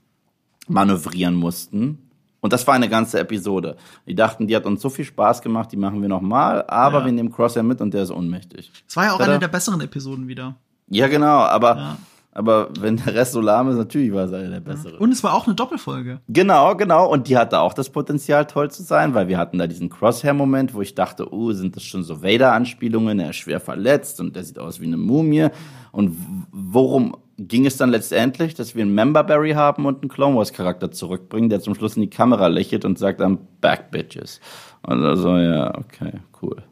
mhm. 0.68 0.74
manövrieren 0.76 1.36
mussten. 1.36 2.00
Und 2.42 2.52
das 2.52 2.68
war 2.68 2.74
eine 2.74 2.90
ganze 2.90 3.20
Episode. 3.20 3.78
Die 4.06 4.16
dachten, 4.16 4.48
die 4.48 4.56
hat 4.56 4.66
uns 4.66 4.82
so 4.82 4.90
viel 4.90 5.06
Spaß 5.06 5.42
gemacht, 5.42 5.72
die 5.72 5.78
machen 5.78 6.02
wir 6.02 6.10
nochmal, 6.10 6.66
aber 6.68 7.00
ja. 7.00 7.06
wir 7.06 7.12
nehmen 7.14 7.32
Crosshair 7.32 7.64
mit 7.64 7.80
und 7.80 7.94
der 7.94 8.04
ist 8.04 8.12
ohnmächtig. 8.12 8.70
Es 8.86 8.96
war 8.98 9.06
ja 9.06 9.14
auch 9.14 9.18
Tada. 9.18 9.32
eine 9.32 9.40
der 9.40 9.48
besseren 9.48 9.80
Episoden 9.80 10.28
wieder. 10.28 10.56
Ja, 10.90 11.08
genau, 11.08 11.38
aber 11.38 11.78
ja. 11.78 11.98
Aber 12.36 12.70
wenn 12.80 12.98
der 12.98 13.14
Rest 13.14 13.34
so 13.34 13.42
lahm 13.42 13.70
ist, 13.70 13.76
natürlich 13.76 14.12
war 14.12 14.26
es 14.26 14.34
einer 14.34 14.50
der 14.50 14.60
bessere. 14.60 14.98
Und 14.98 15.12
es 15.12 15.24
war 15.24 15.36
auch 15.36 15.46
eine 15.46 15.56
Doppelfolge. 15.56 16.20
Genau, 16.28 16.76
genau. 16.76 17.12
Und 17.12 17.28
die 17.28 17.38
hatte 17.38 17.60
auch 17.60 17.74
das 17.74 17.92
Potenzial, 17.92 18.46
toll 18.46 18.72
zu 18.72 18.82
sein, 18.82 19.14
weil 19.14 19.28
wir 19.28 19.38
hatten 19.38 19.60
da 19.60 19.68
diesen 19.68 19.90
Crosshair-Moment, 19.90 20.74
wo 20.74 20.82
ich 20.82 20.96
dachte, 20.96 21.32
oh, 21.32 21.52
sind 21.52 21.76
das 21.76 21.84
schon 21.84 22.04
so 22.04 22.24
Vader-Anspielungen? 22.24 23.20
Er 23.20 23.30
ist 23.30 23.36
schwer 23.36 23.60
verletzt 23.60 24.20
und 24.20 24.36
der 24.36 24.44
sieht 24.44 24.58
aus 24.58 24.82
wie 24.82 24.86
eine 24.86 24.98
Mumie. 24.98 25.50
Und 25.92 26.18
worum 26.52 27.16
ging 27.38 27.68
es 27.68 27.78
dann 27.78 27.92
letztendlich, 27.92 28.56
dass 28.56 28.74
wir 28.74 28.82
einen 28.82 28.96
Memberberry 28.96 29.52
haben 29.52 29.86
und 29.86 30.02
einen 30.02 30.10
Clone 30.10 30.36
Wars-Charakter 30.36 30.92
zurückbringen, 30.92 31.50
der 31.50 31.62
zum 31.62 31.76
Schluss 31.76 31.96
in 31.96 32.02
die 32.02 32.10
Kamera 32.10 32.48
lächelt 32.48 32.84
und 32.84 32.98
sagt 32.98 33.20
dann 33.20 33.40
Back 33.62 33.92
Bitches. 33.92 34.40
Und 34.82 35.04
also, 35.04 35.38
ja, 35.38 35.78
okay, 35.78 36.14
cool. 36.42 36.64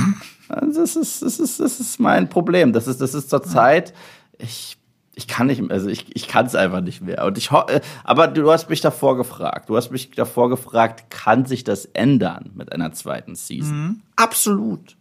das 0.49 0.97
ist, 0.97 1.22
das 1.22 1.39
ist, 1.39 1.61
das 1.61 1.80
ist 1.80 2.01
mein 2.01 2.28
Problem. 2.28 2.74
Das 2.74 2.87
ist, 2.87 3.01
das 3.01 3.14
ist 3.14 3.30
zur 3.30 3.43
Zeit 3.43 3.95
ich, 4.39 4.76
ich 5.14 5.28
kann 5.28 5.47
nicht, 5.47 5.62
also 5.70 5.89
ich, 5.89 6.07
ich 6.14 6.28
kann 6.28 6.47
es 6.47 6.55
einfach 6.55 6.80
nicht 6.80 7.03
mehr. 7.03 7.24
Und 7.24 7.39
ich 7.39 7.51
äh, 7.51 7.80
aber 8.03 8.28
du 8.28 8.51
hast 8.51 8.68
mich 8.68 8.80
davor 8.80 9.16
gefragt. 9.16 9.68
Du 9.68 9.76
hast 9.76 9.91
mich 9.91 10.11
davor 10.11 10.49
gefragt, 10.49 11.11
kann 11.11 11.45
sich 11.45 11.64
das 11.64 11.87
ändern 11.87 12.51
mit 12.55 12.72
einer 12.72 12.93
zweiten 12.93 13.35
Season? 13.35 13.76
Mhm. 13.76 14.01
Absolut. 14.16 14.97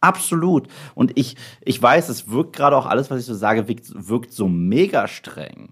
Absolut. 0.00 0.68
Und 0.94 1.12
ich, 1.18 1.36
ich 1.64 1.82
weiß, 1.82 2.08
es 2.08 2.30
wirkt 2.30 2.54
gerade 2.54 2.76
auch 2.76 2.86
alles, 2.86 3.10
was 3.10 3.20
ich 3.20 3.26
so 3.26 3.34
sage, 3.34 3.68
wirkt, 3.68 3.90
wirkt 3.94 4.32
so 4.32 4.46
mega 4.46 5.08
streng. 5.08 5.70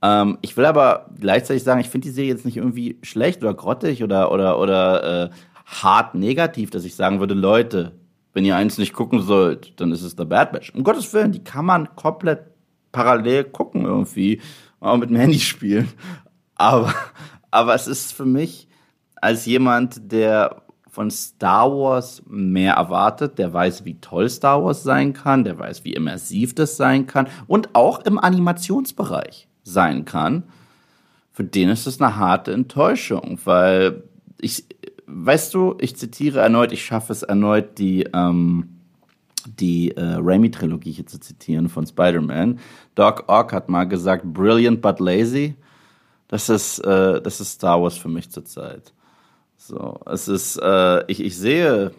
Ähm, 0.00 0.38
ich 0.42 0.56
will 0.56 0.64
aber 0.64 1.06
gleichzeitig 1.18 1.64
sagen, 1.64 1.80
ich 1.80 1.88
finde 1.88 2.06
die 2.06 2.14
Serie 2.14 2.30
jetzt 2.30 2.44
nicht 2.44 2.56
irgendwie 2.56 2.98
schlecht 3.02 3.42
oder 3.42 3.54
grottig 3.54 4.04
oder, 4.04 4.30
oder, 4.30 4.60
oder 4.60 5.24
äh, 5.24 5.30
hart 5.64 6.14
negativ, 6.14 6.70
dass 6.70 6.84
ich 6.84 6.94
sagen 6.94 7.20
würde, 7.20 7.34
Leute, 7.34 7.92
wenn 8.32 8.44
ihr 8.44 8.56
eins 8.56 8.78
nicht 8.78 8.92
gucken 8.92 9.22
sollt, 9.22 9.80
dann 9.80 9.92
ist 9.92 10.02
es 10.02 10.14
The 10.16 10.24
Bad 10.24 10.52
Batch. 10.52 10.72
Um 10.74 10.84
Gottes 10.84 11.12
Willen, 11.12 11.32
die 11.32 11.42
kann 11.42 11.64
man 11.64 11.96
komplett 11.96 12.53
parallel 12.94 13.44
gucken 13.44 13.84
irgendwie, 13.84 14.40
auch 14.80 14.96
mit 14.96 15.10
dem 15.10 15.16
Handy 15.16 15.40
spielen. 15.40 15.88
Aber, 16.54 16.94
aber 17.50 17.74
es 17.74 17.86
ist 17.86 18.12
für 18.12 18.24
mich 18.24 18.68
als 19.16 19.44
jemand, 19.44 20.12
der 20.12 20.62
von 20.88 21.10
Star 21.10 21.70
Wars 21.72 22.22
mehr 22.26 22.74
erwartet, 22.74 23.38
der 23.38 23.52
weiß, 23.52 23.84
wie 23.84 24.00
toll 24.00 24.28
Star 24.28 24.64
Wars 24.64 24.84
sein 24.84 25.12
kann, 25.12 25.42
der 25.42 25.58
weiß, 25.58 25.84
wie 25.84 25.92
immersiv 25.92 26.54
das 26.54 26.76
sein 26.76 27.06
kann 27.08 27.26
und 27.48 27.74
auch 27.74 27.98
im 28.04 28.18
Animationsbereich 28.18 29.48
sein 29.64 30.04
kann. 30.04 30.44
Für 31.32 31.42
den 31.42 31.68
ist 31.70 31.88
es 31.88 32.00
eine 32.00 32.16
harte 32.16 32.52
Enttäuschung, 32.52 33.40
weil 33.44 34.04
ich, 34.40 34.66
weißt 35.06 35.52
du, 35.54 35.74
ich 35.80 35.96
zitiere 35.96 36.38
erneut, 36.38 36.70
ich 36.70 36.84
schaffe 36.84 37.12
es 37.12 37.24
erneut, 37.24 37.78
die, 37.78 38.04
ähm, 38.14 38.73
die 39.46 39.90
äh, 39.92 40.16
Raimi-Trilogie 40.18 40.92
hier 40.92 41.06
zu 41.06 41.18
zitieren 41.20 41.68
von 41.68 41.86
Spider-Man. 41.86 42.58
Doc 42.94 43.24
Ock 43.26 43.52
hat 43.52 43.68
mal 43.68 43.84
gesagt, 43.84 44.24
brilliant 44.24 44.80
but 44.80 45.00
lazy. 45.00 45.56
Das 46.28 46.48
ist, 46.48 46.78
äh, 46.80 47.20
das 47.20 47.40
ist 47.40 47.52
Star 47.52 47.82
Wars 47.82 47.96
für 47.96 48.08
mich 48.08 48.30
zurzeit. 48.30 48.92
So, 49.56 50.00
es 50.06 50.28
ist, 50.28 50.56
äh, 50.56 51.04
ich, 51.10 51.20
ich 51.20 51.36
sehe 51.36 51.92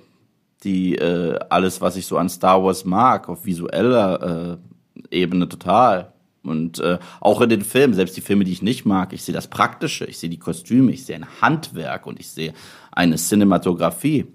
die, 0.64 0.96
äh, 0.96 1.40
alles, 1.50 1.82
was 1.82 1.96
ich 1.96 2.06
so 2.06 2.18
an 2.18 2.30
Star 2.30 2.64
Wars 2.64 2.86
mag, 2.86 3.30
auf 3.30 3.46
visueller 3.46 4.58
äh, 5.12 5.16
Ebene 5.16 5.48
total. 5.48 6.12
Und 6.44 6.80
äh, 6.80 7.00
auch 7.22 7.42
in 7.42 7.50
den 7.50 7.62
Filmen, 7.62 7.94
selbst 7.94 8.16
die 8.18 8.22
Filme, 8.22 8.44
die 8.44 8.52
ich 8.52 8.62
nicht 8.62 8.86
mag, 8.86 9.14
ich 9.14 9.24
sehe 9.24 9.34
das 9.34 9.48
Praktische, 9.48 10.06
ich 10.06 10.20
sehe 10.20 10.30
die 10.30 10.38
Kostüme, 10.38 10.92
ich 10.92 11.06
sehe 11.06 11.16
ein 11.16 11.42
Handwerk 11.42 12.06
und 12.06 12.20
ich 12.20 12.30
sehe 12.30 12.54
eine 12.92 13.16
Cinematografie. 13.16 14.28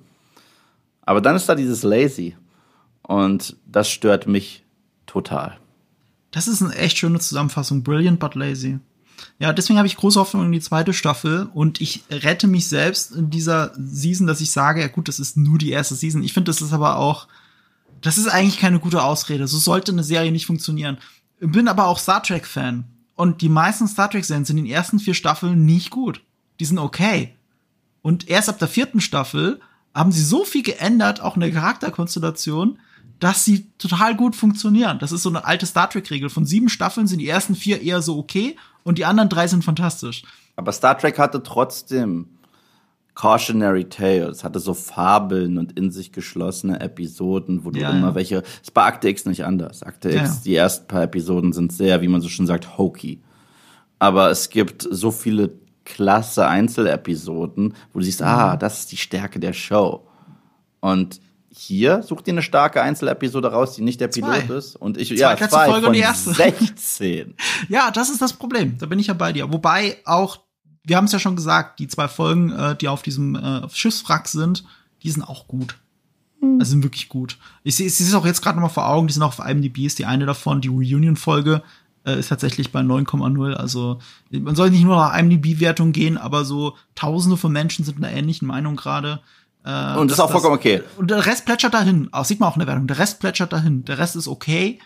Aber 1.03 1.21
dann 1.21 1.37
ist 1.37 1.49
da 1.49 1.55
dieses 1.55 1.83
Lazy. 1.83 2.37
Und 3.11 3.57
das 3.67 3.91
stört 3.91 4.29
mich 4.29 4.63
total. 5.05 5.59
Das 6.31 6.47
ist 6.47 6.63
eine 6.63 6.73
echt 6.77 6.97
schöne 6.97 7.19
Zusammenfassung. 7.19 7.83
Brilliant 7.83 8.21
but 8.21 8.37
lazy. 8.37 8.79
Ja, 9.41 9.53
deswegen 9.53 9.79
habe 9.79 9.89
ich 9.89 9.97
große 9.97 10.21
Hoffnung 10.21 10.45
in 10.45 10.53
die 10.53 10.61
zweite 10.61 10.93
Staffel 10.93 11.49
und 11.53 11.81
ich 11.81 12.05
rette 12.09 12.47
mich 12.47 12.69
selbst 12.69 13.11
in 13.11 13.29
dieser 13.29 13.73
Season, 13.77 14.29
dass 14.29 14.41
ich 14.41 14.53
sage, 14.53 14.81
ja 14.81 14.87
gut, 14.87 15.09
das 15.09 15.19
ist 15.19 15.37
nur 15.37 15.59
die 15.59 15.71
erste 15.71 15.97
Season. 15.97 16.23
Ich 16.23 16.33
finde, 16.33 16.53
das 16.53 16.63
ist 16.63 16.73
aber 16.73 16.99
auch, 16.99 17.27
das 18.01 18.17
ist 18.17 18.29
eigentlich 18.29 18.61
keine 18.61 18.79
gute 18.79 19.03
Ausrede. 19.03 19.49
So 19.49 19.59
sollte 19.59 19.91
eine 19.91 20.05
Serie 20.05 20.31
nicht 20.31 20.47
funktionieren. 20.47 20.99
Bin 21.41 21.67
aber 21.67 21.89
auch 21.89 21.99
Star 21.99 22.23
Trek 22.23 22.47
Fan 22.47 22.85
und 23.17 23.43
die 23.43 23.49
meisten 23.49 23.89
Star 23.89 24.09
Trek 24.09 24.25
Serien 24.25 24.45
sind 24.45 24.59
in 24.59 24.67
den 24.67 24.73
ersten 24.73 25.01
vier 25.01 25.15
Staffeln 25.15 25.67
nicht 25.67 25.91
gut. 25.91 26.23
Die 26.61 26.65
sind 26.65 26.79
okay. 26.79 27.35
Und 28.03 28.29
erst 28.29 28.49
ab 28.49 28.61
der 28.61 28.69
vierten 28.69 29.01
Staffel 29.01 29.59
haben 29.93 30.13
sie 30.13 30.23
so 30.23 30.45
viel 30.45 30.63
geändert, 30.63 31.21
auch 31.21 31.35
in 31.35 31.41
der 31.41 31.51
Charakterkonstellation, 31.51 32.79
dass 33.19 33.45
sie 33.45 33.67
total 33.79 34.17
gut 34.17 34.37
funktionieren. 34.37 34.99
Das 34.99 35.13
ist 35.13 35.23
so 35.23 35.29
eine 35.29 35.45
alte 35.45 35.67
Star 35.67 35.91
Trek-Regel. 35.91 36.31
Von 36.31 36.47
sieben 36.47 36.69
Staffeln 36.69 37.07
sind 37.07 37.19
die 37.19 37.29
ersten 37.29 37.55
vier 37.55 37.83
eher 37.83 38.01
so 38.03 38.19
okay 38.19 38.57
und 38.85 38.99
die 38.99 39.05
anderen 39.05 39.29
drei 39.29 39.47
sind 39.47 39.65
fantastisch. 39.65 40.23
Aber 40.57 40.73
Star 40.73 40.97
Trek 40.99 41.19
hatte 41.19 41.43
trotzdem 41.43 42.29
Cautionary 43.15 43.85
Tales, 43.89 44.45
hatte 44.45 44.61
so 44.61 44.73
Fabeln 44.73 45.59
und 45.59 45.73
in 45.79 45.91
sich 45.91 46.13
geschlossene 46.13 46.81
Episoden, 46.81 47.65
wo 47.65 47.71
du 47.71 47.81
Ja, 47.81 47.91
immer 47.91 48.09
ja. 48.09 48.15
welche. 48.15 48.37
Ist 48.63 48.73
bei 48.73 48.85
Akte 48.85 49.09
X 49.09 49.27
nicht 49.27 49.45
anders. 49.45 49.83
Akte 49.83 50.11
Ja, 50.15 50.23
X, 50.23 50.43
die 50.43 50.55
ersten 50.55 50.87
paar 50.87 51.03
Episoden 51.03 51.53
sind 51.53 51.73
sehr, 51.73 52.01
wie 52.03 52.09
man 52.09 52.21
so 52.21 52.29
schön 52.29 52.47
sagt, 52.47 52.79
hokey. 52.79 53.21
Aber 53.99 54.31
es 54.31 54.49
gibt 54.49 54.87
so 54.91 55.11
viele 55.11 55.53
klasse 55.85 56.47
Einzelepisoden, 56.47 57.75
wo 57.93 57.99
du 57.99 58.05
siehst, 58.05 58.21
Mhm. 58.21 58.27
ah, 58.27 58.57
das 58.57 58.81
ist 58.81 58.93
die 58.93 58.97
Stärke 58.97 59.41
der 59.41 59.53
Show. 59.53 60.07
Und 60.81 61.21
hier 61.61 62.03
such 62.03 62.23
dir 62.23 62.33
eine 62.33 62.43
starke 62.43 62.83
Einzelepisode 62.83 63.53
raus, 63.53 63.75
die 63.75 63.83
nicht 63.83 64.01
der 64.01 64.09
Pilot 64.09 64.47
Zwei. 64.47 64.55
ist. 64.55 64.77
Und 64.77 64.97
ich, 64.97 65.11
ja, 65.11 65.33
letzte 65.33 65.51
zwei 65.51 65.67
Folge 65.67 65.79
und 65.79 65.85
von 65.85 65.93
die 65.93 66.01
erste. 66.01 66.33
16. 66.33 67.35
Ja, 67.69 67.91
das 67.91 68.09
ist 68.09 68.23
das 68.23 68.33
Problem. 68.33 68.79
Da 68.79 68.87
bin 68.87 68.99
ich 68.99 69.09
ja 69.09 69.15
bei 69.15 69.33
dir. 69.33 69.53
Wobei 69.53 69.99
auch, 70.05 70.41
wir 70.85 70.97
haben 70.97 71.05
es 71.05 71.13
ja 71.13 71.19
schon 71.19 71.37
gesagt, 71.37 71.79
die 71.79 71.89
zwei 71.89 72.09
Folgen, 72.09 72.51
äh, 72.51 72.77
die 72.77 72.89
auf 72.89 73.03
diesem 73.03 73.37
äh, 73.37 73.69
Schiffswrack 73.69 74.29
sind, 74.29 74.65
die 75.03 75.11
sind 75.11 75.23
auch 75.23 75.47
gut. 75.47 75.77
Also 76.43 76.71
sind 76.71 76.83
wirklich 76.83 77.11
gut. 77.11 77.37
Ich 77.63 77.77
sehe 77.77 77.87
ich 77.87 77.95
sehe 77.95 78.07
es 78.07 78.15
auch 78.15 78.25
jetzt 78.25 78.41
gerade 78.41 78.57
noch 78.57 78.63
mal 78.63 78.69
vor 78.71 78.89
Augen, 78.89 79.07
die 79.07 79.13
sind 79.13 79.23
auch 79.23 79.39
auf 79.39 79.47
IMDb, 79.47 79.81
ist 79.81 79.99
die 79.99 80.07
eine 80.07 80.25
davon, 80.25 80.63
die 80.63 80.69
Reunion-Folge 80.69 81.63
äh, 82.07 82.19
ist 82.19 82.29
tatsächlich 82.29 82.73
bei 82.73 82.81
9,0. 82.81 83.53
Also 83.53 83.99
man 84.31 84.57
soll 84.57 84.71
nicht 84.71 84.85
nur 84.85 84.97
nach 84.97 85.19
IMDb-Wertung 85.19 85.93
gehen, 85.93 86.17
aber 86.17 86.47
so 86.47 86.77
tausende 86.95 87.37
von 87.37 87.53
Menschen 87.53 87.85
sind 87.85 87.99
in 87.99 88.05
einer 88.05 88.17
ähnlichen 88.17 88.49
Meinung 88.49 88.77
gerade. 88.77 89.21
Äh, 89.65 89.97
Und 89.97 90.11
das 90.11 90.19
ist 90.19 90.21
auch 90.21 90.31
vollkommen 90.31 90.55
okay. 90.55 90.83
Und 90.97 91.11
der 91.11 91.27
Rest 91.27 91.45
plätschert 91.45 91.75
dahin. 91.75 92.09
Auch 92.13 92.25
sieht 92.25 92.41
man 92.41 92.49
auch 92.49 92.57
in 92.57 92.61
der 92.61 92.69
Wertung. 92.69 92.87
Der 92.87 92.99
Rest 92.99 93.21
plätschert 93.21 93.53
dahin. 93.53 93.85
Der 93.85 93.99
Rest 93.99 94.17
ist 94.17 94.29
okay. 94.29 94.79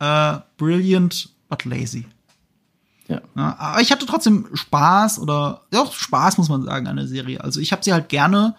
Äh, 0.00 0.34
brilliant, 0.56 1.30
but 1.48 1.64
lazy. 1.64 2.06
Ja. 3.08 3.22
Ja, 3.36 3.56
aber 3.58 3.80
ich 3.80 3.90
hatte 3.90 4.04
trotzdem 4.04 4.48
Spaß 4.52 5.18
oder 5.18 5.62
ja, 5.72 5.80
auch 5.80 5.94
Spaß, 5.94 6.36
muss 6.38 6.50
man 6.50 6.62
sagen, 6.62 6.86
an 6.86 6.96
der 6.96 7.08
Serie. 7.08 7.42
Also 7.42 7.58
ich 7.60 7.72
habe 7.72 7.82
sie 7.82 7.92
halt 7.92 8.08
gerne. 8.10 8.54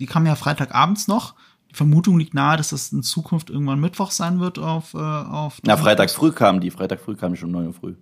Die 0.00 0.06
kam 0.06 0.24
ja 0.24 0.34
Freitagabends 0.34 1.08
noch. 1.08 1.34
Die 1.70 1.74
Vermutung 1.74 2.18
liegt 2.18 2.34
nahe, 2.34 2.56
dass 2.56 2.70
das 2.70 2.92
in 2.92 3.02
Zukunft 3.02 3.50
irgendwann 3.50 3.80
Mittwoch 3.80 4.10
sein 4.10 4.40
wird 4.40 4.58
auf 4.58 4.94
äh, 4.94 4.98
auf. 4.98 5.58
Na, 5.62 5.76
Freitag 5.76 6.10
früh 6.10 6.32
kam 6.32 6.60
die. 6.60 6.70
Freitag 6.70 7.00
früh 7.00 7.16
kam 7.16 7.32
die 7.32 7.38
schon 7.38 7.50
um 7.54 7.62
9 7.62 7.66
Uhr 7.68 7.74
früh. 7.74 7.94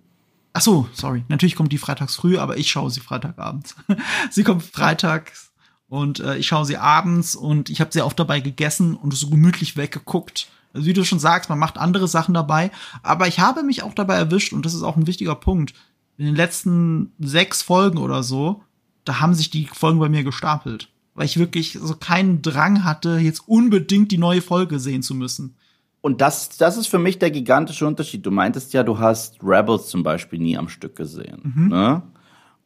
Ach 0.53 0.61
so, 0.61 0.87
sorry. 0.93 1.23
Natürlich 1.29 1.55
kommt 1.55 1.71
die 1.71 1.77
freitags 1.77 2.15
früh, 2.15 2.37
aber 2.37 2.57
ich 2.57 2.69
schaue 2.69 2.89
sie 2.89 2.99
Freitagabends. 2.99 3.75
sie 4.31 4.43
kommt 4.43 4.63
freitags 4.63 5.50
und 5.91 6.21
äh, 6.21 6.37
ich 6.37 6.47
schaue 6.47 6.63
sie 6.63 6.77
abends 6.77 7.35
und 7.35 7.69
ich 7.69 7.81
habe 7.81 7.91
sehr 7.91 8.05
oft 8.05 8.17
dabei 8.17 8.39
gegessen 8.39 8.95
und 8.95 9.13
so 9.13 9.29
gemütlich 9.29 9.75
weggeguckt. 9.75 10.47
Also 10.73 10.87
wie 10.87 10.93
du 10.93 11.03
schon 11.03 11.19
sagst, 11.19 11.49
man 11.49 11.59
macht 11.59 11.77
andere 11.77 12.07
Sachen 12.07 12.33
dabei, 12.33 12.71
aber 13.03 13.27
ich 13.27 13.41
habe 13.41 13.61
mich 13.61 13.83
auch 13.83 13.93
dabei 13.93 14.15
erwischt 14.15 14.53
und 14.53 14.65
das 14.65 14.73
ist 14.73 14.83
auch 14.83 14.95
ein 14.95 15.05
wichtiger 15.05 15.35
Punkt. 15.35 15.73
In 16.17 16.27
den 16.27 16.35
letzten 16.35 17.11
sechs 17.19 17.61
Folgen 17.61 17.97
oder 17.97 18.23
so, 18.23 18.63
da 19.03 19.19
haben 19.19 19.33
sich 19.33 19.49
die 19.49 19.65
Folgen 19.65 19.99
bei 19.99 20.07
mir 20.07 20.23
gestapelt, 20.23 20.87
weil 21.13 21.25
ich 21.25 21.37
wirklich 21.37 21.77
so 21.81 21.93
keinen 21.93 22.41
Drang 22.41 22.85
hatte, 22.85 23.17
jetzt 23.17 23.45
unbedingt 23.45 24.13
die 24.13 24.17
neue 24.17 24.41
Folge 24.41 24.79
sehen 24.79 25.03
zu 25.03 25.13
müssen. 25.13 25.55
Und 25.99 26.21
das, 26.21 26.57
das 26.57 26.77
ist 26.77 26.87
für 26.87 26.99
mich 26.99 27.19
der 27.19 27.31
gigantische 27.31 27.85
Unterschied. 27.85 28.25
Du 28.25 28.31
meintest 28.31 28.71
ja, 28.71 28.83
du 28.83 28.97
hast 28.97 29.43
Rebels 29.43 29.87
zum 29.87 30.03
Beispiel 30.03 30.39
nie 30.39 30.57
am 30.57 30.69
Stück 30.69 30.95
gesehen. 30.95 31.41
Ne? 31.67 32.01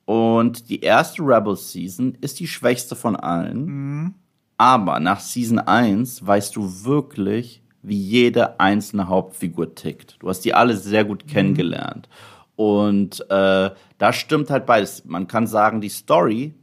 Und 0.05 0.69
die 0.69 0.81
erste 0.81 1.23
Rebels-Season 1.23 2.17
ist 2.21 2.39
die 2.39 2.47
schwächste 2.47 2.95
von 2.95 3.15
allen. 3.15 4.15
Aber 4.57 4.99
nach 4.99 5.19
Season 5.19 5.59
1 5.59 6.25
weißt 6.25 6.55
du 6.55 6.85
wirklich, 6.85 7.61
wie 7.81 7.97
jede 7.97 8.59
einzelne 8.59 9.07
Hauptfigur 9.07 9.75
tickt. 9.75 10.17
Du 10.19 10.29
hast 10.29 10.41
die 10.41 10.53
alle 10.53 10.77
sehr 10.77 11.05
gut 11.05 11.27
kennengelernt. 11.27 12.07
Und 12.55 13.21
äh, 13.29 13.71
da 13.97 14.13
stimmt 14.13 14.49
halt 14.49 14.65
beides. 14.65 15.03
Man 15.05 15.27
kann 15.27 15.47
sagen, 15.47 15.81
die 15.81 15.89
Story 15.89 16.53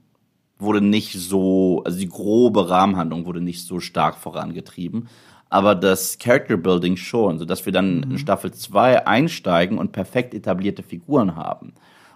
wurde 0.58 0.80
nicht 0.80 1.12
so, 1.12 1.82
also 1.84 1.98
die 1.98 2.08
grobe 2.08 2.70
Rahmenhandlung 2.70 3.26
wurde 3.26 3.40
nicht 3.40 3.66
so 3.66 3.80
stark 3.80 4.16
vorangetrieben, 4.16 5.08
aber 5.50 5.74
das 5.74 6.18
Character 6.18 6.56
Building 6.56 6.96
schon, 6.96 7.38
sodass 7.38 7.66
wir 7.66 7.72
dann 7.72 8.04
in 8.04 8.18
Staffel 8.18 8.52
2 8.52 9.06
einsteigen 9.06 9.76
und 9.76 9.92
perfekt 9.92 10.32
etablierte 10.32 10.82
Figuren 10.82 11.36
haben. 11.36 11.74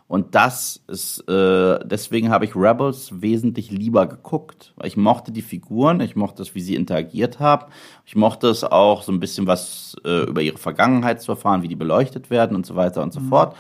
Und 0.08 0.36
das 0.36 0.84
ist, 0.86 1.28
äh, 1.28 1.80
deswegen 1.84 2.30
habe 2.30 2.44
ich 2.44 2.54
Rebels 2.54 3.20
wesentlich 3.20 3.72
lieber 3.72 4.06
geguckt. 4.06 4.72
Weil 4.76 4.86
ich 4.86 4.96
mochte 4.96 5.32
die 5.32 5.42
Figuren, 5.42 6.00
ich 6.00 6.14
mochte 6.14 6.42
es, 6.42 6.54
wie 6.54 6.60
sie 6.60 6.76
interagiert 6.76 7.40
haben. 7.40 7.66
Ich 8.04 8.14
mochte 8.14 8.48
es 8.48 8.62
auch, 8.62 9.02
so 9.02 9.10
ein 9.10 9.18
bisschen 9.18 9.48
was 9.48 9.96
äh, 10.04 10.22
über 10.24 10.42
ihre 10.42 10.58
Vergangenheit 10.58 11.20
zu 11.20 11.32
erfahren, 11.32 11.62
wie 11.62 11.68
die 11.68 11.76
beleuchtet 11.76 12.30
werden 12.30 12.56
und 12.56 12.64
so 12.64 12.76
weiter 12.76 13.02
und 13.02 13.12
so 13.12 13.20
fort. 13.20 13.56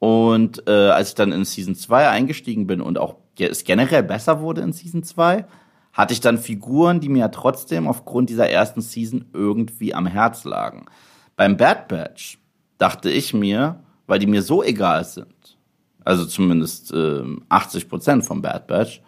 Und 0.00 0.66
äh, 0.66 0.88
als 0.88 1.10
ich 1.10 1.14
dann 1.14 1.30
in 1.30 1.44
Season 1.44 1.76
2 1.76 2.08
eingestiegen 2.08 2.66
bin 2.66 2.80
und 2.80 2.98
auch 2.98 3.16
es 3.38 3.64
generell 3.64 4.02
besser 4.02 4.40
wurde 4.40 4.62
in 4.62 4.72
Season 4.72 5.02
2, 5.02 5.46
hatte 5.92 6.12
ich 6.12 6.20
dann 6.20 6.38
Figuren, 6.38 7.00
die 7.00 7.08
mir 7.08 7.20
ja 7.20 7.28
trotzdem 7.28 7.86
aufgrund 7.86 8.30
dieser 8.30 8.48
ersten 8.48 8.80
Season 8.80 9.26
irgendwie 9.32 9.94
am 9.94 10.06
Herz 10.06 10.44
lagen. 10.44 10.86
Beim 11.36 11.56
Bad 11.56 11.88
Batch 11.88 12.38
dachte 12.78 13.10
ich 13.10 13.34
mir, 13.34 13.80
weil 14.06 14.18
die 14.18 14.26
mir 14.26 14.42
so 14.42 14.62
egal 14.62 15.04
sind, 15.04 15.34
also 16.04 16.24
zumindest 16.24 16.92
ähm, 16.92 17.42
80% 17.48 18.22
vom 18.22 18.42
Bad 18.42 18.66
Batch, 18.66 19.02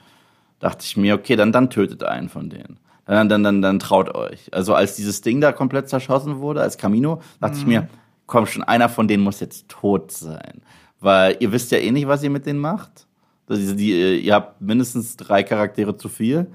dachte 0.58 0.84
ich 0.84 0.96
mir, 0.96 1.14
okay, 1.14 1.36
dann, 1.36 1.52
dann 1.52 1.70
tötet 1.70 2.04
einen 2.04 2.28
von 2.28 2.50
denen. 2.50 2.78
Dann, 3.04 3.28
dann, 3.28 3.42
dann, 3.42 3.62
dann 3.62 3.78
traut 3.78 4.14
euch. 4.14 4.52
Also 4.52 4.74
als 4.74 4.96
dieses 4.96 5.20
Ding 5.22 5.40
da 5.40 5.52
komplett 5.52 5.88
zerschossen 5.88 6.38
wurde, 6.38 6.60
als 6.60 6.78
Camino, 6.78 7.20
dachte 7.40 7.58
ich 7.58 7.66
mir, 7.66 7.88
komm 8.26 8.46
schon, 8.46 8.62
einer 8.62 8.88
von 8.88 9.08
denen 9.08 9.24
muss 9.24 9.40
jetzt 9.40 9.68
tot 9.68 10.12
sein. 10.12 10.62
Weil 11.00 11.36
ihr 11.40 11.50
wisst 11.50 11.72
ja 11.72 11.78
eh 11.78 11.90
nicht, 11.90 12.06
was 12.06 12.22
ihr 12.22 12.30
mit 12.30 12.46
denen 12.46 12.60
macht. 12.60 13.06
Die, 13.48 13.76
die, 13.76 13.92
äh, 13.92 14.16
ihr 14.16 14.34
habt 14.34 14.60
mindestens 14.60 15.16
drei 15.16 15.42
Charaktere 15.42 15.96
zu 15.96 16.08
viel. 16.08 16.46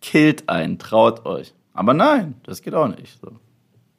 Killt 0.00 0.48
einen, 0.48 0.78
traut 0.78 1.26
euch. 1.26 1.54
Aber 1.72 1.92
nein, 1.92 2.36
das 2.44 2.62
geht 2.62 2.74
auch 2.74 2.88
nicht. 2.88 3.20
So. 3.20 3.32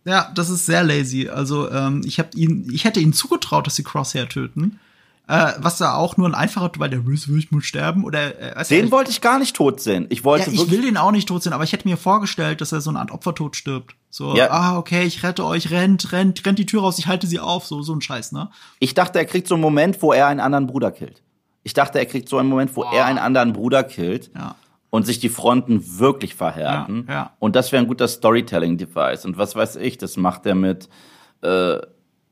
Ja, 0.06 0.32
das 0.34 0.50
ist 0.50 0.66
sehr 0.66 0.84
lazy. 0.84 1.28
Also 1.28 1.70
ähm, 1.70 2.02
ich 2.06 2.20
hab 2.20 2.34
ihn, 2.36 2.70
ich 2.72 2.86
hätte 2.86 3.02
ihnen 3.02 3.14
zugetraut, 3.14 3.68
dass 3.68 3.76
sie 3.76 3.84
Crosshair 3.84 4.30
töten. 4.30 4.80
Äh, 5.28 5.54
was 5.58 5.80
da 5.80 5.96
auch 5.96 6.18
nur 6.18 6.28
ein 6.30 6.36
einfacher, 6.36 6.70
weil 6.78 6.90
der 6.90 7.00
Bruce 7.00 7.28
Willis 7.28 7.50
muss 7.50 7.66
sterben 7.66 8.04
oder 8.04 8.40
äh, 8.58 8.64
Den 8.70 8.86
ich- 8.86 8.92
wollte 8.92 9.10
ich 9.10 9.22
gar 9.22 9.40
nicht 9.40 9.56
tot 9.56 9.80
sehen. 9.82 10.06
Ich 10.10 10.20
ja, 10.20 10.26
wollte 10.26 10.52
ich 10.52 10.60
wirklich. 10.60 10.72
will 10.80 10.86
den 10.86 10.98
auch 10.98 11.12
nicht 11.12 11.28
tot 11.28 11.42
sehen, 11.42 11.54
aber 11.54 11.64
ich 11.64 11.74
hätte 11.74 11.88
mir 11.88 11.98
vorgestellt, 11.98 12.62
dass 12.62 12.72
er 12.72 12.82
so 12.82 12.92
eine 12.92 13.00
Art 13.00 13.10
Opfertod 13.12 13.56
stirbt. 13.56 13.96
So, 14.12 14.36
Ja. 14.36 14.52
ah, 14.52 14.78
okay, 14.78 15.04
ich 15.04 15.24
rette 15.24 15.44
euch, 15.44 15.72
rennt, 15.72 16.12
rennt, 16.12 16.46
rennt 16.46 16.60
die 16.60 16.66
Tür 16.68 16.82
raus, 16.82 17.00
ich 17.00 17.08
halte 17.08 17.26
sie 17.26 17.40
auf, 17.40 17.66
so, 17.66 17.82
so 17.82 17.94
ein 17.94 18.02
Scheiß, 18.02 18.34
ne? 18.34 18.50
Ich 18.80 18.94
dachte, 18.94 19.18
er 19.18 19.26
kriegt 19.26 19.48
so 19.48 19.56
einen 19.56 19.62
Moment, 19.64 20.02
wo 20.02 20.14
er 20.14 20.28
einen 20.28 20.40
anderen 20.40 20.68
Bruder 20.68 20.92
killt. 20.92 21.24
Ich 21.64 21.74
dachte, 21.74 21.98
er 21.98 22.06
kriegt 22.06 22.30
so 22.30 22.38
einen 22.38 22.48
Moment, 22.50 22.76
wo 22.76 22.84
er 22.84 23.06
einen 23.06 23.18
anderen 23.18 23.52
Bruder 23.54 23.84
killt 23.84 24.30
Ja. 24.36 24.54
und 24.92 25.08
sich 25.08 25.20
die 25.20 25.30
Fronten 25.30 25.98
wirklich 25.98 26.36
verhärten. 26.36 27.06
Ja, 27.08 27.14
ja. 27.14 27.32
Und 27.40 27.56
das 27.56 27.72
wäre 27.72 27.82
ein 27.82 27.88
guter 27.88 28.08
Storytelling-Device. 28.08 29.26
Und 29.26 29.38
was 29.40 29.56
weiß 29.56 29.78
ich, 29.78 29.98
das 29.98 30.18
macht 30.18 30.46
er 30.46 30.54
mit, 30.56 30.88
äh, 31.42 31.78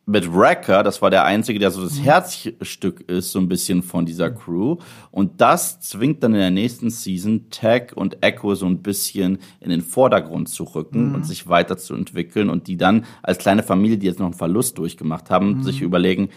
mit 0.05 0.33
Wrecker, 0.33 0.83
das 0.83 1.01
war 1.01 1.09
der 1.09 1.23
Einzige, 1.23 1.59
der 1.59 1.71
so 1.71 1.81
das 1.81 1.97
Mhm. 1.97 2.03
Herzstück 2.03 3.09
ist, 3.09 3.31
so 3.31 3.39
ein 3.39 3.47
bisschen 3.47 3.83
von 3.83 4.05
dieser 4.05 4.29
Crew. 4.31 4.75
Und 5.11 5.39
das 5.39 5.79
zwingt 5.79 6.23
dann 6.23 6.33
in 6.33 6.39
der 6.41 6.51
nächsten 6.51 6.89
Season 6.89 7.49
Tag 7.49 7.93
und 7.95 8.21
Echo 8.21 8.53
so 8.55 8.65
ein 8.65 8.81
bisschen 8.81 9.37
in 9.61 9.69
den 9.69 9.81
Vordergrund 9.81 10.49
zu 10.49 10.65
rücken 10.65 11.09
Mhm. 11.09 11.15
und 11.15 11.25
sich 11.25 11.47
weiterzuentwickeln 11.47 12.49
und 12.49 12.67
die 12.67 12.75
dann 12.75 13.05
als 13.21 13.37
kleine 13.37 13.63
Familie, 13.63 13.97
die 13.97 14.07
jetzt 14.07 14.19
noch 14.19 14.25
einen 14.25 14.33
Verlust 14.33 14.77
durchgemacht 14.77 15.29
haben, 15.29 15.59
Mhm. 15.59 15.63
sich 15.63 15.81
überlegen, 15.81 16.29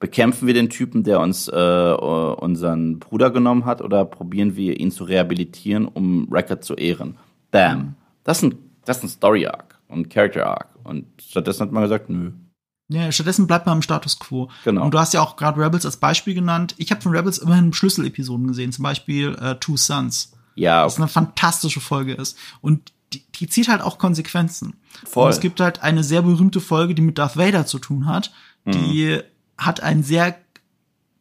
bekämpfen 0.00 0.46
wir 0.46 0.52
den 0.52 0.68
Typen, 0.68 1.02
der 1.02 1.20
uns 1.20 1.48
äh, 1.48 1.94
unseren 1.94 2.98
Bruder 2.98 3.30
genommen 3.30 3.64
hat, 3.64 3.80
oder 3.80 4.04
probieren 4.04 4.54
wir 4.54 4.78
ihn 4.78 4.90
zu 4.90 5.04
rehabilitieren, 5.04 5.86
um 5.86 6.26
Wrecker 6.30 6.60
zu 6.60 6.74
ehren? 6.74 7.16
Bam. 7.50 7.94
Das 8.22 8.38
ist 8.42 8.42
ein, 8.52 8.58
das 8.84 8.98
ist 8.98 9.04
ein 9.04 9.08
Story-Arc 9.08 9.78
und 9.88 10.10
Character-Arc. 10.10 10.68
Und 10.84 11.06
stattdessen 11.22 11.62
hat 11.62 11.72
man 11.72 11.84
gesagt, 11.84 12.10
nö. 12.10 12.32
Ja, 12.94 13.12
stattdessen 13.12 13.46
bleibt 13.46 13.66
man 13.66 13.78
im 13.78 13.82
Status 13.82 14.18
quo. 14.18 14.50
Genau. 14.64 14.84
Und 14.84 14.92
du 14.94 14.98
hast 14.98 15.12
ja 15.14 15.20
auch 15.20 15.36
gerade 15.36 15.60
Rebels 15.60 15.84
als 15.84 15.96
Beispiel 15.98 16.34
genannt. 16.34 16.74
Ich 16.78 16.90
habe 16.90 17.00
von 17.02 17.14
Rebels 17.14 17.38
immerhin 17.38 17.72
Schlüsselepisoden 17.72 18.46
gesehen, 18.46 18.72
zum 18.72 18.82
Beispiel 18.82 19.34
äh, 19.40 19.56
Two 19.56 19.76
Sons. 19.76 20.32
Ja, 20.54 20.84
was 20.86 20.96
eine 20.98 21.08
fantastische 21.08 21.80
Folge 21.80 22.14
ist. 22.14 22.36
Und 22.60 22.92
die, 23.12 23.22
die 23.34 23.48
zieht 23.48 23.68
halt 23.68 23.82
auch 23.82 23.98
Konsequenzen. 23.98 24.74
Voll. 25.04 25.24
Und 25.26 25.30
es 25.30 25.40
gibt 25.40 25.60
halt 25.60 25.82
eine 25.82 26.04
sehr 26.04 26.22
berühmte 26.22 26.60
Folge, 26.60 26.94
die 26.94 27.02
mit 27.02 27.18
Darth 27.18 27.36
Vader 27.36 27.66
zu 27.66 27.78
tun 27.78 28.06
hat. 28.06 28.32
Die 28.66 29.20
hat 29.58 29.82
einen 29.82 30.02
sehr 30.02 30.36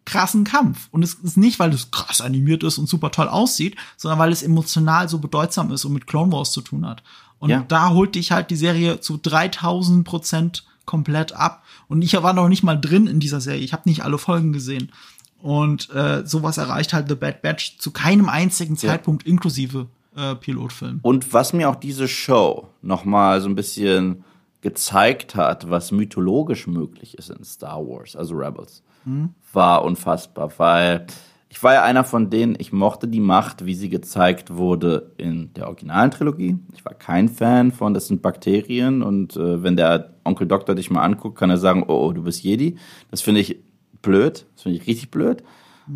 krassen 0.06 0.44
Kampf. 0.44 0.88
Und 0.92 1.04
es 1.04 1.16
ist 1.16 1.38
nicht, 1.38 1.60
weil 1.60 1.74
es 1.74 1.92
krass 1.92 2.22
animiert 2.22 2.64
ist 2.64 2.78
und 2.78 2.88
super 2.90 3.12
toll 3.12 3.28
aussieht, 3.28 3.76
sondern 3.98 4.20
weil 4.20 4.32
es 4.32 4.44
emotional 4.44 5.08
so 5.10 5.20
bedeutsam 5.20 5.72
ist 5.72 5.86
und 5.86 5.94
mit 5.94 6.08
Clone 6.08 6.32
Wars 6.32 6.52
zu 6.52 6.62
tun 6.62 6.86
hat. 6.86 7.04
Und 7.40 7.50
Ja. 7.50 7.64
da 7.68 7.90
holt 7.90 8.16
dich 8.16 8.32
halt 8.32 8.50
die 8.50 8.56
Serie 8.56 9.00
zu 9.02 9.18
3000 9.18 10.06
Prozent 10.06 10.66
komplett 10.86 11.34
ab. 11.34 11.64
Und 11.88 12.02
ich 12.02 12.14
war 12.22 12.34
noch 12.34 12.50
nicht 12.50 12.64
mal 12.64 12.80
drin 12.80 13.08
in 13.08 13.20
dieser 13.20 13.42
Serie. 13.42 13.62
Ich 13.62 13.74
habe 13.74 13.90
nicht 13.90 14.04
alle 14.04 14.18
Folgen 14.18 14.54
gesehen. 14.54 14.92
Und 15.42 15.90
äh, 15.94 16.26
sowas 16.26 16.58
erreicht 16.58 16.94
halt 16.94 17.10
The 17.10 17.16
Bad 17.16 17.42
Batch 17.42 17.78
zu 17.78 17.92
keinem 17.92 18.30
einzigen 18.30 18.78
Zeitpunkt 18.78 19.26
inklusive 19.28 19.88
äh, 20.16 20.36
Pilotfilm. 20.36 21.00
Und 21.02 21.34
was 21.34 21.54
mir 21.54 21.70
auch 21.70 21.76
diese 21.76 22.08
Show 22.08 22.70
noch 22.82 23.04
mal 23.04 23.42
so 23.42 23.50
ein 23.50 23.56
bisschen 23.56 24.24
gezeigt 24.62 25.36
hat, 25.36 25.70
was 25.70 25.92
mythologisch 25.92 26.68
möglich 26.68 27.18
ist 27.18 27.30
in 27.30 27.44
Star 27.44 27.80
Wars, 27.86 28.16
also 28.16 28.36
Rebels, 28.36 28.82
war 29.52 29.84
unfassbar, 29.84 30.52
weil 30.58 31.06
ich 31.54 31.62
war 31.62 31.76
ja 31.76 31.84
einer 31.84 32.04
von 32.04 32.32
denen, 32.32 32.56
ich 32.58 32.74
mochte 32.74 33.08
die 33.08 33.20
Macht, 33.20 33.64
wie 33.64 33.76
sie 33.76 33.88
gezeigt 33.88 34.56
wurde 34.56 35.12
in 35.18 35.54
der 35.54 35.68
originalen 35.68 36.10
Trilogie. 36.10 36.58
Ich 36.74 36.84
war 36.84 36.96
kein 36.96 37.30
Fan 37.30 37.72
von, 37.72 37.94
das 37.94 38.08
sind 38.08 38.24
Bakterien 38.24 39.04
und 39.04 39.36
äh, 39.36 39.62
wenn 39.62 39.78
der 39.78 40.16
Onkel 40.24 40.48
Doktor 40.48 40.74
dich 40.74 40.90
mal 40.90 41.04
anguckt, 41.04 41.38
kann 41.38 41.52
er 41.52 41.60
sagen, 41.60 41.84
oh, 41.88 42.08
oh 42.08 42.12
du 42.12 42.24
bist 42.24 42.42
Jedi. 42.42 42.78
Das 43.12 43.22
finde 43.22 43.42
ich 43.42 43.60
blöd, 44.02 44.48
das 44.56 44.64
finde 44.64 44.80
ich 44.80 44.88
richtig 44.88 45.12
blöd. 45.12 45.44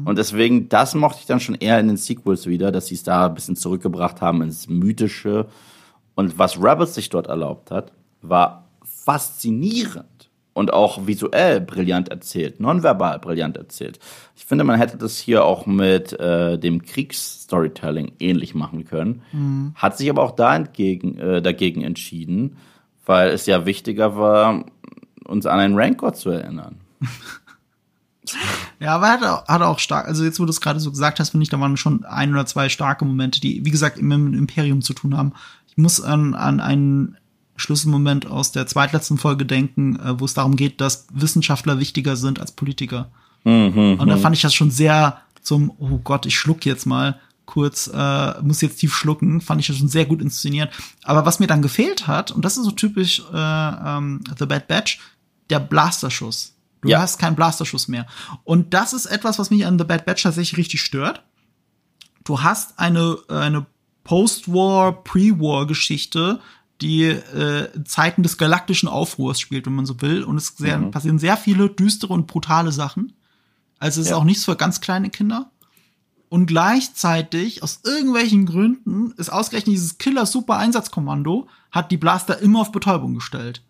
Und 0.06 0.20
deswegen, 0.20 0.70
das 0.70 0.94
mochte 0.94 1.22
ich 1.22 1.26
dann 1.26 1.40
schon 1.40 1.56
eher 1.56 1.80
in 1.80 1.88
den 1.88 1.98
Sequels 1.98 2.46
wieder, 2.46 2.72
dass 2.72 2.86
sie 2.86 2.96
es 2.96 3.02
da 3.02 3.26
ein 3.26 3.34
bisschen 3.34 3.56
zurückgebracht 3.56 4.22
haben 4.22 4.44
ins 4.44 4.70
Mythische. 4.70 5.48
Und 6.14 6.38
was 6.38 6.62
Rebels 6.62 6.94
sich 6.94 7.10
dort 7.10 7.26
erlaubt 7.26 7.72
hat, 7.72 7.94
war 8.22 8.68
faszinierend 8.84 10.17
und 10.58 10.74
auch 10.74 11.06
visuell 11.08 11.62
brillant 11.62 12.10
erzählt, 12.10 12.60
nonverbal 12.60 13.20
brillant 13.20 13.56
erzählt. 13.58 14.00
Ich 14.36 14.46
finde, 14.46 14.64
man 14.64 14.78
hätte 14.78 14.98
das 14.98 15.18
hier 15.18 15.46
auch 15.46 15.66
mit 15.66 16.14
äh, 16.20 16.58
dem 16.58 16.82
Kriegsstorytelling 16.84 18.14
ähnlich 18.20 18.56
machen 18.56 18.84
können. 18.86 19.22
Hat 19.76 19.98
sich 19.98 20.10
aber 20.10 20.24
auch 20.24 20.32
da 20.36 20.56
entgegen, 20.56 21.18
äh, 21.20 21.42
dagegen 21.42 21.82
entschieden, 21.84 22.58
weil 23.06 23.30
es 23.30 23.46
ja 23.46 23.66
wichtiger 23.66 24.18
war, 24.18 24.66
uns 25.26 25.46
an 25.46 25.60
einen 25.60 25.78
Rancor 25.78 26.14
zu 26.14 26.30
erinnern. 26.32 26.78
Ja, 28.80 28.96
aber 28.96 29.06
er 29.08 29.12
hat, 29.14 29.24
auch- 29.24 29.48
hat 29.48 29.62
auch 29.62 29.80
stark, 29.80 30.06
also 30.08 30.24
jetzt, 30.26 30.40
wo 30.40 30.44
du 30.46 30.50
es 30.50 30.60
gerade 30.60 30.80
so 30.82 30.90
gesagt 30.92 31.20
hast, 31.20 31.30
finde 31.30 31.44
ich, 31.44 31.50
da 31.50 31.60
waren 31.62 31.78
schon 31.78 32.04
ein 32.04 32.32
oder 32.32 32.46
zwei 32.46 32.68
starke 32.68 33.06
Momente, 33.06 33.40
die, 33.40 33.64
wie 33.64 33.72
gesagt, 33.72 33.98
immer 33.98 34.18
mit 34.18 34.34
dem 34.34 34.40
Imperium 34.40 34.82
zu 34.82 34.94
tun 34.94 35.16
haben. 35.16 35.32
Ich 35.70 35.78
muss 35.78 36.02
an, 36.02 36.34
an 36.34 36.60
einen 36.60 37.16
Schlüsselmoment 37.58 38.28
aus 38.28 38.52
der 38.52 38.66
zweitletzten 38.68 39.18
Folge 39.18 39.46
denken, 39.46 39.98
äh, 40.00 40.20
wo 40.20 40.26
es 40.26 40.34
darum 40.34 40.56
geht, 40.56 40.80
dass 40.80 41.08
Wissenschaftler 41.12 41.80
wichtiger 41.80 42.16
sind 42.16 42.40
als 42.40 42.52
Politiker. 42.54 43.10
Und 43.44 44.08
da 44.08 44.18
fand 44.18 44.36
ich 44.36 44.42
das 44.42 44.54
schon 44.54 44.72
sehr 44.72 45.22
zum, 45.42 45.72
oh 45.80 46.00
Gott, 46.04 46.26
ich 46.26 46.38
schluck 46.38 46.66
jetzt 46.66 46.86
mal 46.86 47.20
kurz, 47.46 47.90
äh, 47.94 48.42
muss 48.42 48.60
jetzt 48.62 48.78
tief 48.80 48.94
schlucken, 48.94 49.40
fand 49.40 49.62
ich 49.62 49.68
das 49.68 49.78
schon 49.78 49.88
sehr 49.88 50.06
gut 50.06 50.22
inszeniert. 50.22 50.70
Aber 51.04 51.26
was 51.26 51.40
mir 51.40 51.48
dann 51.48 51.62
gefehlt 51.62 52.08
hat, 52.08 52.32
und 52.32 52.44
das 52.44 52.58
ist 52.58 52.66
so 52.66 52.72
typisch 52.72 53.22
äh, 53.34 53.36
ähm, 53.38 54.22
The 54.38 54.46
Bad 54.46 54.68
Batch, 54.68 55.00
der 55.50 55.60
Blasterschuss. 55.62 56.56
Du 56.82 56.90
Ja. 56.90 57.00
hast 57.00 57.20
keinen 57.20 57.38
Blasterschuss 57.38 57.88
mehr. 57.88 58.06
Und 58.44 58.74
das 58.74 58.92
ist 58.92 59.06
etwas, 59.06 59.40
was 59.40 59.50
mich 59.50 59.66
an 59.66 59.80
The 59.80 59.86
Bad 59.86 60.06
Batch 60.06 60.24
tatsächlich 60.24 60.58
richtig 60.58 60.82
stört. 60.82 61.24
Du 62.26 62.42
hast 62.44 62.78
eine, 62.78 63.18
eine 63.30 63.66
Post-War, 64.04 65.04
Pre-War-Geschichte, 65.04 66.40
die 66.82 67.06
äh, 67.06 67.70
Zeiten 67.86 68.24
des 68.24 68.38
galaktischen 68.38 68.88
Aufruhrs 68.90 69.40
spielt, 69.40 69.66
wenn 69.66 69.74
man 69.76 69.86
so 69.86 70.00
will. 70.02 70.24
Und 70.24 70.38
es 70.38 70.48
sehr, 70.58 70.78
passieren 70.80 71.20
sehr 71.20 71.38
viele 71.38 71.70
düstere 71.70 72.14
und 72.14 72.28
brutale 72.28 72.72
Sachen. 72.72 73.14
Also 73.80 74.02
es 74.02 74.08
ist 74.08 74.12
Ja. 74.12 74.18
auch 74.18 74.24
nichts 74.24 74.46
für 74.46 74.56
ganz 74.56 74.82
kleine 74.82 75.10
Kinder. 75.10 75.50
Und 76.30 76.46
gleichzeitig, 76.46 77.64
aus 77.64 77.80
irgendwelchen 77.86 78.46
Gründen, 78.46 79.12
ist 79.18 79.30
ausgerechnet 79.32 79.74
dieses 79.76 79.98
Killer-Super-Einsatzkommando, 79.98 81.48
hat 81.72 81.92
die 81.92 81.98
Blaster 81.98 82.40
immer 82.40 82.62
auf 82.62 82.72
Betäubung 82.72 83.14
gestellt. 83.16 83.62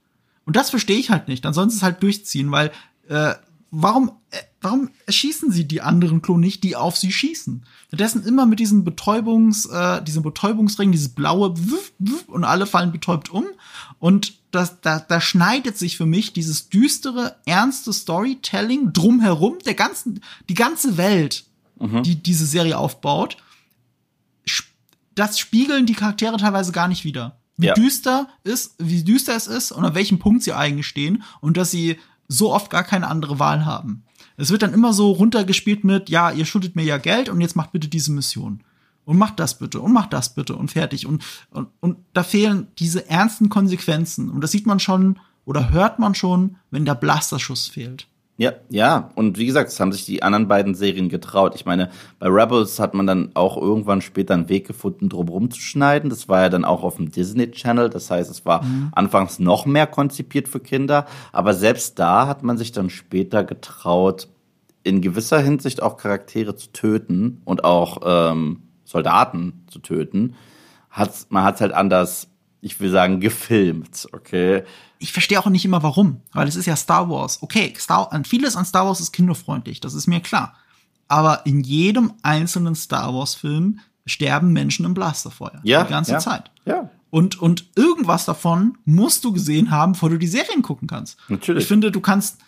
Und 0.46 0.56
das 0.56 0.70
verstehe 0.70 0.98
ich 0.98 1.10
halt 1.10 1.28
nicht. 1.28 1.46
Sie 1.70 1.76
es 1.78 1.84
halt 1.84 2.02
durchziehen, 2.02 2.52
weil 2.52 2.72
äh, 3.10 3.36
warum, 3.72 4.11
äh, 4.31 4.38
warum 4.61 4.89
erschießen 5.06 5.52
sie 5.52 5.65
die 5.68 5.81
anderen 5.81 6.22
Klone 6.22 6.41
nicht, 6.45 6.64
die 6.64 6.76
auf 6.76 6.98
sie 6.98 7.11
schießen? 7.11 7.65
Stattdessen 7.88 8.23
immer 8.26 8.45
mit 8.45 8.60
diesem 8.60 8.84
Betäubungs, 8.84 9.65
äh, 9.65 10.03
diesem 10.03 10.23
Betäubungsring, 10.23 10.91
dieses 10.91 11.10
blaue 11.10 11.53
Wuff, 11.57 11.91
Wuff, 11.99 12.27
und 12.30 12.44
alle 12.44 12.65
fallen 12.65 12.91
betäubt 12.91 13.30
um. 13.30 13.45
Und 13.99 14.35
das, 14.52 14.81
da, 14.81 14.99
da 14.99 15.19
schneidet 15.22 15.77
sich 15.77 15.98
für 15.98 16.06
mich 16.06 16.34
dieses 16.34 16.69
düstere, 16.69 17.35
ernste 17.45 17.91
Storytelling 17.94 18.94
drumherum, 18.94 19.57
der 19.65 19.73
ganzen, 19.73 20.22
die 20.49 20.53
ganze 20.56 20.98
Welt, 20.98 21.45
die 21.80 22.15
diese 22.15 22.48
Serie 22.48 22.76
aufbaut, 22.77 23.38
das 25.15 25.39
spiegeln 25.39 25.85
die 25.85 25.94
Charaktere 25.94 26.38
teilweise 26.38 26.72
gar 26.72 26.88
nicht 26.88 27.03
wieder. 27.03 27.39
Wie 27.57 27.68
Ja. 27.68 27.73
düster 27.73 28.27
ist, 28.44 28.76
wie 28.77 29.03
düster 29.03 29.35
es 29.35 29.48
ist 29.48 29.72
und 29.72 29.84
an 29.84 29.95
welchem 29.95 30.19
Punkt 30.19 30.44
sie 30.44 30.53
eigentlich 30.53 30.85
stehen 30.88 31.23
und 31.41 31.57
dass 31.57 31.72
sie 31.72 31.98
so 32.28 32.54
oft 32.54 32.70
gar 32.70 32.84
keine 32.84 33.08
andere 33.08 33.40
Wahl 33.40 33.66
haben. 33.66 34.04
Es 34.38 34.52
wird 34.52 34.62
dann 34.62 34.74
immer 34.74 34.94
so 34.94 35.12
runtergespielt 35.12 35.84
mit, 35.84 36.10
ja, 36.10 36.32
ihr 36.32 36.45
schuldet 36.45 36.76
mir 36.76 36.84
ja 36.84 36.98
Geld 36.98 37.30
und 37.30 37.41
jetzt 37.41 37.56
macht 37.56 37.72
bitte 37.72 37.88
diese 37.88 38.12
Mission. 38.12 38.64
Und 39.06 39.18
macht 39.18 39.40
das 39.40 39.58
bitte 39.58 39.80
und 39.80 39.94
macht 39.94 40.12
das 40.12 40.36
bitte 40.36 40.56
und 40.56 40.70
fertig. 40.70 41.06
Und, 41.06 41.24
und, 41.49 41.70
und 41.80 41.98
da 42.14 42.24
fehlen 42.24 42.68
diese 42.78 43.10
ernsten 43.10 43.48
Konsequenzen. 43.48 44.30
Und 44.30 44.41
das 44.41 44.52
sieht 44.52 44.66
man 44.66 44.80
schon 44.80 45.18
oder 45.45 45.70
hört 45.70 45.98
man 45.98 46.14
schon, 46.14 46.58
wenn 46.72 46.84
der 46.84 46.95
Blasterschuss 46.95 47.68
fehlt. 47.68 48.08
Ja, 48.40 48.54
ja. 48.70 49.10
Und 49.16 49.40
wie 49.40 49.48
gesagt, 49.48 49.70
es 49.70 49.80
haben 49.80 49.92
sich 49.92 50.06
die 50.06 50.22
anderen 50.22 50.48
beiden 50.48 50.76
Serien 50.76 51.10
getraut. 51.10 51.56
Ich 51.56 51.66
meine, 51.66 51.90
bei 52.20 52.28
Rebels 52.28 52.80
hat 52.80 52.94
man 52.94 53.08
dann 53.08 53.32
auch 53.34 53.58
irgendwann 53.58 54.02
später 54.02 54.36
einen 54.36 54.48
Weg 54.48 54.68
gefunden, 54.68 55.10
drum 55.10 55.28
rumzuschneiden. 55.28 56.12
Das 56.12 56.30
war 56.30 56.42
ja 56.42 56.50
dann 56.50 56.64
auch 56.64 56.84
auf 56.84 56.98
dem 56.98 57.12
Disney 57.12 57.50
Channel. 57.50 57.90
Das 57.90 58.12
heißt, 58.12 58.30
es 58.30 58.46
war 58.46 58.64
anfangs 58.92 59.40
noch 59.40 59.66
mehr 59.66 59.88
konzipiert 59.88 60.48
für 60.48 60.60
Kinder. 60.60 61.08
Aber 61.32 61.56
selbst 61.56 61.98
da 61.98 62.28
hat 62.28 62.44
man 62.44 62.58
sich 62.58 62.72
dann 62.72 62.92
später 62.92 63.44
getraut, 63.44 64.28
in 64.84 65.02
gewisser 65.02 65.40
Hinsicht 65.40 65.82
auch 65.82 65.98
Charaktere 65.98 66.56
zu 66.56 66.72
töten 66.72 67.42
und 67.44 67.64
auch 67.64 68.02
ähm, 68.06 68.62
Soldaten 68.86 69.66
zu 69.68 69.80
töten. 69.80 70.36
Hat's, 70.92 71.28
man 71.30 71.44
hat 71.44 71.60
halt 71.60 71.74
anders, 71.74 72.30
ich 72.62 72.80
will 72.80 72.90
sagen, 72.90 73.20
gefilmt, 73.20 74.08
okay? 74.14 74.64
Ich 74.99 75.11
verstehe 75.14 75.40
auch 75.40 75.48
nicht 75.48 75.65
immer 75.65 75.84
warum, 75.84 76.22
weil 76.34 76.48
es 76.48 76.56
ist 76.56 76.65
ja 76.65 76.76
Star 76.76 77.10
Wars. 77.10 77.41
Okay, 77.41 77.74
Star, 77.78 78.10
vieles 78.26 78.56
an 78.56 78.65
Star 78.65 78.86
Wars 78.86 78.99
ist 78.99 79.11
kinderfreundlich, 79.11 79.80
das 79.80 79.94
ist 79.94 80.07
mir 80.07 80.19
klar. 80.19 80.53
Aber 81.07 81.45
in 81.45 81.61
jedem 81.61 82.14
einzelnen 82.22 82.76
Star 82.76 83.14
Wars 83.14 83.36
Film 83.36 83.80
sterben 84.06 84.52
Menschen 84.53 84.86
im 84.86 84.94
Blasterfeuer. 84.94 85.60
Ja, 85.64 85.84
Die 85.84 85.90
ganze 85.90 86.14
ja, 86.14 86.19
Zeit. 86.19 86.52
ja. 86.65 86.90
Und, 87.10 87.41
und 87.41 87.65
irgendwas 87.76 88.26
davon 88.26 88.78
musst 88.84 89.24
du 89.24 89.32
gesehen 89.32 89.72
haben, 89.72 89.94
bevor 89.94 90.10
du 90.10 90.19
die 90.19 90.28
Serien 90.28 90.61
gucken 90.61 90.90
kannst. 90.90 91.18
Natürlich. 91.30 91.64
Ich 91.64 91.68
finde, 91.68 91.90
du 91.90 92.02
kannst 92.02 92.40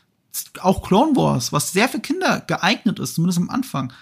auch 0.59 0.85
Clone 0.85 1.15
Wars, 1.15 1.53
was 1.53 1.71
sehr 1.71 1.88
für 1.88 1.99
Kinder 1.99 2.41
geeignet 2.41 2.99
ist, 2.99 3.15
zumindest 3.15 3.39
am 3.39 3.49
Anfang, 3.49 3.93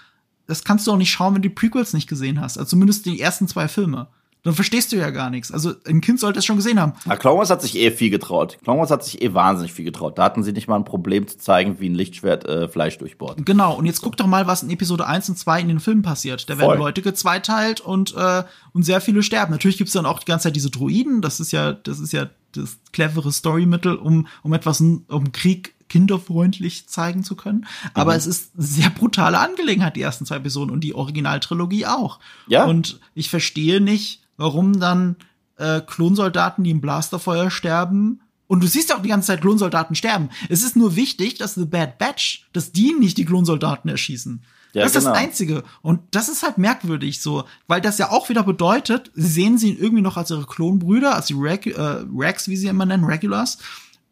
das 0.46 0.64
kannst 0.64 0.86
du 0.86 0.92
auch 0.92 0.96
nicht 0.96 1.12
schauen, 1.12 1.34
wenn 1.34 1.42
du 1.42 1.48
die 1.48 1.54
Prequels 1.54 1.92
nicht 1.92 2.08
gesehen 2.08 2.40
hast. 2.40 2.58
Also 2.58 2.70
zumindest 2.70 3.06
die 3.06 3.20
ersten 3.20 3.46
zwei 3.46 3.68
Filme. 3.68 4.08
Dann 4.44 4.54
verstehst 4.54 4.92
du 4.92 4.96
ja 4.96 5.10
gar 5.10 5.30
nichts. 5.30 5.50
Also 5.52 5.72
ein 5.86 6.00
Kind 6.00 6.20
sollte 6.20 6.38
es 6.38 6.44
schon 6.44 6.56
gesehen 6.56 6.80
haben. 6.80 6.92
Na, 7.04 7.16
Clone 7.16 7.38
Wars 7.38 7.50
hat 7.50 7.60
sich 7.60 7.76
eh 7.76 7.90
viel 7.90 8.08
getraut. 8.10 8.56
Clone 8.62 8.78
Wars 8.80 8.90
hat 8.90 9.04
sich 9.04 9.20
eh 9.20 9.34
wahnsinnig 9.34 9.72
viel 9.72 9.84
getraut. 9.84 10.16
Da 10.16 10.22
hatten 10.24 10.42
sie 10.44 10.52
nicht 10.52 10.68
mal 10.68 10.76
ein 10.76 10.84
Problem 10.84 11.26
zu 11.26 11.38
zeigen, 11.38 11.80
wie 11.80 11.88
ein 11.88 11.94
Lichtschwert 11.94 12.46
äh, 12.46 12.68
Fleisch 12.68 12.96
durchbohrt. 12.98 13.44
Genau, 13.44 13.74
und 13.74 13.86
jetzt 13.86 14.00
guck 14.00 14.16
doch 14.16 14.26
mal, 14.28 14.46
was 14.46 14.62
in 14.62 14.70
Episode 14.70 15.06
1 15.06 15.28
und 15.30 15.36
2 15.38 15.60
in 15.60 15.68
den 15.68 15.80
Filmen 15.80 16.02
passiert. 16.02 16.48
Da 16.48 16.56
werden 16.56 16.70
Voll. 16.70 16.78
Leute 16.78 17.02
gezweiteilt 17.02 17.80
und, 17.80 18.14
äh, 18.16 18.44
und 18.72 18.84
sehr 18.84 19.00
viele 19.00 19.22
sterben. 19.24 19.50
Natürlich 19.52 19.76
gibt's 19.78 19.92
dann 19.92 20.06
auch 20.06 20.20
die 20.20 20.26
ganze 20.26 20.44
Zeit 20.44 20.56
diese 20.56 20.70
Droiden, 20.70 21.20
das 21.20 21.40
ist 21.40 21.50
ja, 21.52 21.72
das 21.72 21.98
ist 21.98 22.12
ja 22.12 22.28
das 22.52 22.78
clevere 22.92 23.32
Storymittel, 23.32 23.96
um, 23.96 24.26
um 24.42 24.52
etwas, 24.54 24.80
um 24.80 25.32
Krieg 25.32 25.74
kinderfreundlich 25.88 26.88
zeigen 26.88 27.24
zu 27.24 27.34
können. 27.36 27.66
Aber 27.94 28.12
Mhm. 28.12 28.18
es 28.18 28.26
ist 28.26 28.52
eine 28.56 28.66
sehr 28.66 28.90
brutale 28.90 29.38
Angelegenheit, 29.38 29.96
die 29.96 30.02
ersten 30.02 30.26
zwei 30.26 30.36
Episoden 30.36 30.70
und 30.70 30.82
die 30.82 30.94
Originaltrilogie 30.94 31.86
auch. 31.86 32.18
Ja. 32.46 32.64
Und 32.64 33.00
ich 33.14 33.30
verstehe 33.30 33.80
nicht, 33.80 34.22
warum 34.38 34.80
dann 34.80 35.16
äh, 35.58 35.82
Klonsoldaten, 35.82 36.64
die 36.64 36.70
im 36.70 36.80
Blasterfeuer 36.80 37.50
sterben, 37.50 38.20
und 38.48 38.62
du 38.62 38.66
siehst 38.66 38.88
ja 38.88 38.96
auch 38.96 39.02
die 39.02 39.10
ganze 39.10 39.26
Zeit 39.26 39.42
Klonsoldaten 39.42 39.94
sterben. 39.94 40.30
Es 40.48 40.62
ist 40.62 40.74
nur 40.74 40.96
wichtig, 40.96 41.34
dass 41.34 41.54
The 41.54 41.66
Bad 41.66 41.98
Batch, 41.98 42.46
dass 42.54 42.72
die 42.72 42.94
nicht 42.98 43.18
die 43.18 43.26
Klonsoldaten 43.26 43.90
erschießen. 43.90 44.42
Ja, 44.72 44.82
das 44.82 44.96
ist 44.96 45.04
genau. 45.04 45.14
das 45.14 45.22
Einzige. 45.22 45.64
Und 45.82 46.00
das 46.10 46.28
ist 46.28 46.42
halt 46.42 46.58
merkwürdig 46.58 47.20
so, 47.20 47.44
weil 47.66 47.80
das 47.80 47.98
ja 47.98 48.10
auch 48.10 48.28
wieder 48.28 48.42
bedeutet, 48.42 49.10
sie 49.14 49.28
sehen 49.28 49.58
sie 49.58 49.72
irgendwie 49.72 50.02
noch 50.02 50.16
als 50.16 50.30
ihre 50.30 50.46
Klonbrüder, 50.46 51.14
als 51.14 51.26
die 51.26 51.34
Reg 51.34 51.66
äh, 51.66 52.04
Rex, 52.16 52.48
wie 52.48 52.56
sie 52.56 52.68
immer 52.68 52.86
nennen, 52.86 53.04
Regulars. 53.04 53.58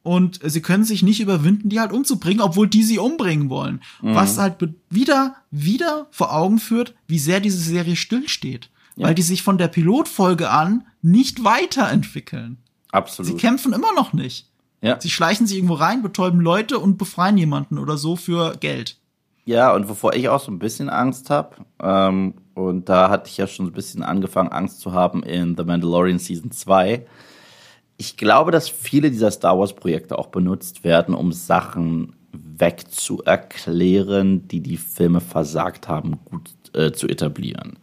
Und 0.02 0.38
sie 0.44 0.62
können 0.62 0.84
sich 0.84 1.02
nicht 1.02 1.20
überwinden, 1.20 1.68
die 1.68 1.80
halt 1.80 1.92
umzubringen, 1.92 2.40
obwohl 2.40 2.68
die 2.68 2.84
sie 2.84 2.98
umbringen 2.98 3.50
wollen. 3.50 3.80
Mhm. 4.02 4.14
Was 4.14 4.38
halt 4.38 4.56
wieder, 4.88 5.36
wieder 5.50 6.06
vor 6.10 6.32
Augen 6.32 6.58
führt, 6.58 6.94
wie 7.08 7.18
sehr 7.18 7.40
diese 7.40 7.58
Serie 7.58 7.96
stillsteht. 7.96 8.70
Weil 8.96 9.14
die 9.14 9.22
sich 9.22 9.42
von 9.42 9.58
der 9.58 9.68
Pilotfolge 9.68 10.50
an 10.50 10.86
nicht 11.02 11.44
weiterentwickeln. 11.44 12.58
Sie 12.62 12.92
Absolut. 12.92 13.38
kämpfen 13.38 13.74
immer 13.74 13.92
noch 13.94 14.12
nicht. 14.12 14.50
Ja. 14.80 14.98
Sie 15.00 15.10
schleichen 15.10 15.46
sich 15.46 15.56
irgendwo 15.56 15.74
rein, 15.74 16.02
betäuben 16.02 16.40
Leute 16.40 16.78
und 16.78 16.96
befreien 16.96 17.36
jemanden 17.36 17.78
oder 17.78 17.98
so 17.98 18.16
für 18.16 18.56
Geld. 18.56 18.98
Ja, 19.44 19.74
und 19.74 19.88
wovor 19.88 20.14
ich 20.14 20.28
auch 20.28 20.40
so 20.40 20.50
ein 20.50 20.58
bisschen 20.58 20.88
Angst 20.88 21.30
habe, 21.30 21.56
ähm, 21.80 22.34
und 22.54 22.88
da 22.88 23.10
hatte 23.10 23.28
ich 23.28 23.36
ja 23.36 23.46
schon 23.46 23.66
so 23.66 23.70
ein 23.70 23.74
bisschen 23.74 24.02
angefangen, 24.02 24.50
Angst 24.50 24.80
zu 24.80 24.92
haben 24.92 25.22
in 25.22 25.56
The 25.56 25.64
Mandalorian 25.64 26.18
Season 26.18 26.50
2. 26.50 27.06
Ich 27.98 28.16
glaube, 28.16 28.50
dass 28.50 28.68
viele 28.68 29.10
dieser 29.10 29.30
Star 29.30 29.58
Wars-Projekte 29.58 30.18
auch 30.18 30.28
benutzt 30.28 30.84
werden, 30.84 31.14
um 31.14 31.32
Sachen 31.32 32.16
wegzuerklären, 32.32 34.48
die 34.48 34.60
die 34.60 34.78
Filme 34.78 35.20
versagt 35.20 35.86
haben, 35.86 36.18
gut 36.24 36.50
äh, 36.74 36.92
zu 36.92 37.08
etablieren. 37.08 37.78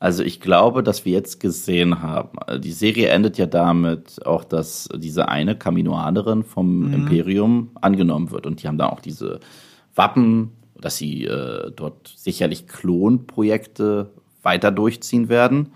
Also 0.00 0.24
ich 0.24 0.40
glaube, 0.40 0.82
dass 0.82 1.04
wir 1.04 1.12
jetzt 1.12 1.40
gesehen 1.40 2.00
haben, 2.00 2.38
die 2.60 2.72
Serie 2.72 3.10
endet 3.10 3.36
ja 3.36 3.44
damit 3.44 4.24
auch, 4.26 4.44
dass 4.44 4.88
diese 4.96 5.28
eine 5.28 5.56
Kaminoaderin 5.56 6.42
vom 6.42 6.86
mhm. 6.86 6.94
Imperium 6.94 7.70
angenommen 7.82 8.30
wird. 8.30 8.46
Und 8.46 8.62
die 8.62 8.66
haben 8.66 8.78
da 8.78 8.88
auch 8.88 9.00
diese 9.00 9.40
Wappen, 9.94 10.52
dass 10.80 10.96
sie 10.96 11.26
äh, 11.26 11.70
dort 11.76 12.08
sicherlich 12.16 12.66
Klonprojekte 12.66 14.08
weiter 14.42 14.70
durchziehen 14.72 15.28
werden. 15.28 15.66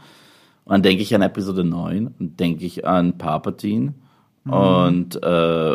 Und 0.64 0.72
dann 0.72 0.82
denke 0.82 1.02
ich 1.02 1.14
an 1.14 1.20
Episode 1.20 1.62
9 1.62 2.14
und 2.18 2.40
denke 2.40 2.64
ich 2.64 2.86
an 2.86 3.18
Palpatine. 3.18 3.92
Mhm. 4.44 4.52
Und 4.52 5.22
äh, 5.22 5.74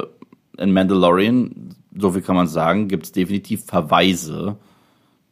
in 0.57 0.73
Mandalorian, 0.73 1.75
so 1.95 2.11
viel 2.13 2.23
kann 2.23 2.35
man 2.35 2.47
sagen, 2.47 2.87
gibt 2.87 3.05
es 3.05 3.11
definitiv 3.11 3.65
Verweise, 3.65 4.57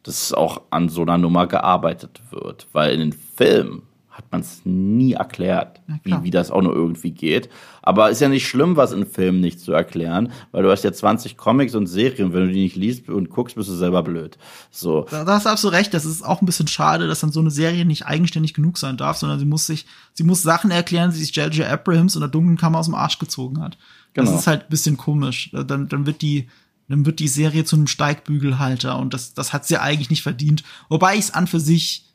dass 0.08 0.32
auch 0.32 0.62
an 0.70 0.88
so 0.88 1.02
einer 1.02 1.18
Nummer 1.18 1.46
gearbeitet 1.46 2.22
wird. 2.30 2.66
Weil 2.72 2.94
in 2.94 3.00
den 3.00 3.12
Filmen 3.12 3.82
hat 4.10 4.24
man 4.32 4.40
es 4.40 4.62
nie 4.64 5.12
erklärt, 5.12 5.80
wie, 6.02 6.14
wie 6.22 6.30
das 6.30 6.50
auch 6.50 6.62
nur 6.62 6.74
irgendwie 6.74 7.12
geht. 7.12 7.48
Aber 7.82 8.10
ist 8.10 8.20
ja 8.20 8.28
nicht 8.28 8.48
schlimm, 8.48 8.74
was 8.74 8.90
in 8.90 9.06
Filmen 9.06 9.40
nicht 9.40 9.60
zu 9.60 9.72
erklären, 9.72 10.32
weil 10.50 10.64
du 10.64 10.70
hast 10.70 10.82
ja 10.82 10.92
20 10.92 11.36
Comics 11.36 11.74
und 11.76 11.86
Serien. 11.86 12.32
Wenn 12.32 12.46
du 12.46 12.52
die 12.52 12.62
nicht 12.62 12.74
liest 12.74 13.08
und 13.08 13.30
guckst, 13.30 13.54
bist 13.54 13.68
du 13.68 13.74
selber 13.74 14.02
blöd. 14.02 14.38
So. 14.70 15.06
Da, 15.10 15.24
da 15.24 15.34
hast 15.34 15.46
du 15.46 15.50
absolut 15.50 15.76
recht. 15.76 15.94
Das 15.94 16.04
ist 16.04 16.24
auch 16.24 16.42
ein 16.42 16.46
bisschen 16.46 16.66
schade, 16.66 17.06
dass 17.06 17.20
dann 17.20 17.30
so 17.30 17.40
eine 17.40 17.50
Serie 17.50 17.84
nicht 17.84 18.06
eigenständig 18.06 18.54
genug 18.54 18.78
sein 18.78 18.96
darf, 18.96 19.18
sondern 19.18 19.38
sie 19.38 19.44
muss 19.44 19.66
sich, 19.66 19.86
sie 20.14 20.24
muss 20.24 20.42
Sachen 20.42 20.70
erklären, 20.72 21.10
die 21.10 21.18
sich 21.18 21.36
J.J. 21.36 21.68
Abrahams 21.68 22.16
in 22.16 22.20
der 22.20 22.30
dunklen 22.30 22.56
Kammer 22.56 22.78
aus 22.78 22.86
dem 22.86 22.96
Arsch 22.96 23.18
gezogen 23.18 23.60
hat. 23.60 23.78
Genau. 24.14 24.30
Das 24.30 24.40
ist 24.40 24.46
halt 24.48 24.62
ein 24.62 24.70
bisschen 24.70 24.96
komisch. 24.96 25.50
Dann, 25.52 25.86
dann 25.86 26.06
wird 26.06 26.22
die, 26.22 26.48
dann 26.88 27.06
wird 27.06 27.20
die 27.20 27.28
Serie 27.28 27.64
zu 27.64 27.76
einem 27.76 27.86
Steigbügelhalter 27.86 28.98
und 28.98 29.14
das, 29.14 29.34
das 29.34 29.52
hat 29.52 29.66
sie 29.66 29.78
eigentlich 29.78 30.10
nicht 30.10 30.22
verdient. 30.22 30.64
Wobei 30.88 31.14
ich 31.14 31.20
es 31.20 31.34
an 31.34 31.46
für 31.46 31.60
sich 31.60 32.06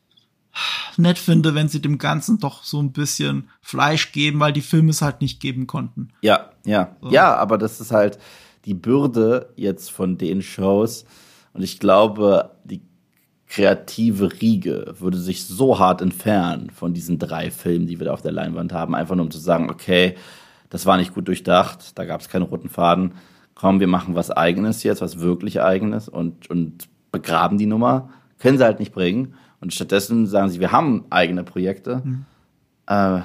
nett 0.98 1.18
finde, 1.18 1.56
wenn 1.56 1.70
sie 1.70 1.82
dem 1.82 1.98
Ganzen 1.98 2.40
doch 2.40 2.64
so 2.64 2.82
ein 2.82 2.92
bisschen 2.92 3.50
Fleisch 3.62 4.12
geben, 4.12 4.40
weil 4.40 4.54
die 4.54 4.62
Filme 4.62 4.92
es 4.92 5.02
halt 5.02 5.22
nicht 5.22 5.40
geben 5.40 5.68
konnten. 5.68 6.10
Ja, 6.22 6.52
ja. 6.66 6.96
So. 7.02 7.12
Ja, 7.12 7.36
aber 7.36 7.58
das 7.58 7.82
ist 7.82 7.92
halt 7.92 8.20
die 8.66 8.74
Bürde 8.74 9.54
jetzt 9.56 9.92
von 9.92 10.18
den 10.18 10.42
Shows. 10.42 11.06
Und 11.54 11.64
ich 11.64 11.80
glaube, 11.80 12.52
die 12.64 12.82
kreative 13.48 14.32
Riege 14.42 14.96
würde 14.98 15.18
sich 15.18 15.46
so 15.46 15.78
hart 15.78 16.02
entfernen 16.02 16.72
von 16.72 16.94
diesen 16.94 17.20
drei 17.20 17.52
Filmen, 17.52 17.86
die 17.86 18.00
wir 18.00 18.06
da 18.06 18.14
auf 18.14 18.22
der 18.22 18.32
Leinwand 18.32 18.74
haben, 18.74 18.96
einfach 18.96 19.16
nur 19.16 19.26
um 19.26 19.32
zu 19.32 19.40
sagen, 19.40 19.70
okay, 19.70 20.16
das 20.70 20.88
war 20.88 20.98
nicht 20.98 21.14
gut 21.14 21.28
durchdacht, 21.28 21.98
da 22.00 22.06
gab 22.06 22.22
es 22.22 22.30
keinen 22.30 22.44
roten 22.44 22.70
Faden. 22.70 23.14
Komm, 23.64 23.80
wir 23.80 23.88
machen 23.88 24.14
was 24.14 24.30
Eigenes 24.30 24.84
jetzt, 24.84 25.00
was 25.00 25.22
wirklich 25.22 25.62
Eigenes 25.62 26.10
und, 26.10 26.50
und 26.50 26.90
begraben 27.14 27.58
die 27.58 27.66
Nummer. 27.66 28.10
Können 28.38 28.58
sie 28.58 28.66
halt 28.66 28.82
nicht 28.82 28.92
bringen. 28.92 29.36
Und 29.62 29.74
stattdessen 29.74 30.28
sagen 30.28 30.50
sie, 30.50 30.60
wir 30.60 30.74
haben 30.74 31.06
eigene 31.12 31.46
Projekte, 31.46 32.02
mhm. 32.04 32.26
äh, 32.88 33.22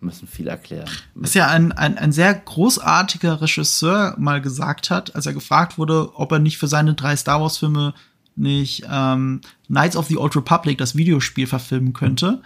müssen 0.00 0.26
viel 0.26 0.48
erklären. 0.48 0.88
Was 1.14 1.34
ja 1.34 1.48
ein, 1.48 1.72
ein, 1.72 1.98
ein 1.98 2.10
sehr 2.10 2.32
großartiger 2.32 3.42
Regisseur 3.42 4.14
mal 4.16 4.40
gesagt 4.40 4.88
hat, 4.88 5.14
als 5.14 5.26
er 5.26 5.34
gefragt 5.34 5.76
wurde, 5.76 6.16
ob 6.16 6.32
er 6.32 6.38
nicht 6.38 6.56
für 6.56 6.68
seine 6.68 6.94
drei 6.94 7.14
Star 7.14 7.42
Wars-Filme 7.42 7.92
nicht 8.34 8.86
ähm, 8.90 9.42
Knights 9.66 9.98
of 9.98 10.06
the 10.06 10.16
Old 10.16 10.34
Republic, 10.34 10.78
das 10.78 10.96
Videospiel, 10.96 11.46
verfilmen 11.46 11.92
könnte, 11.92 12.40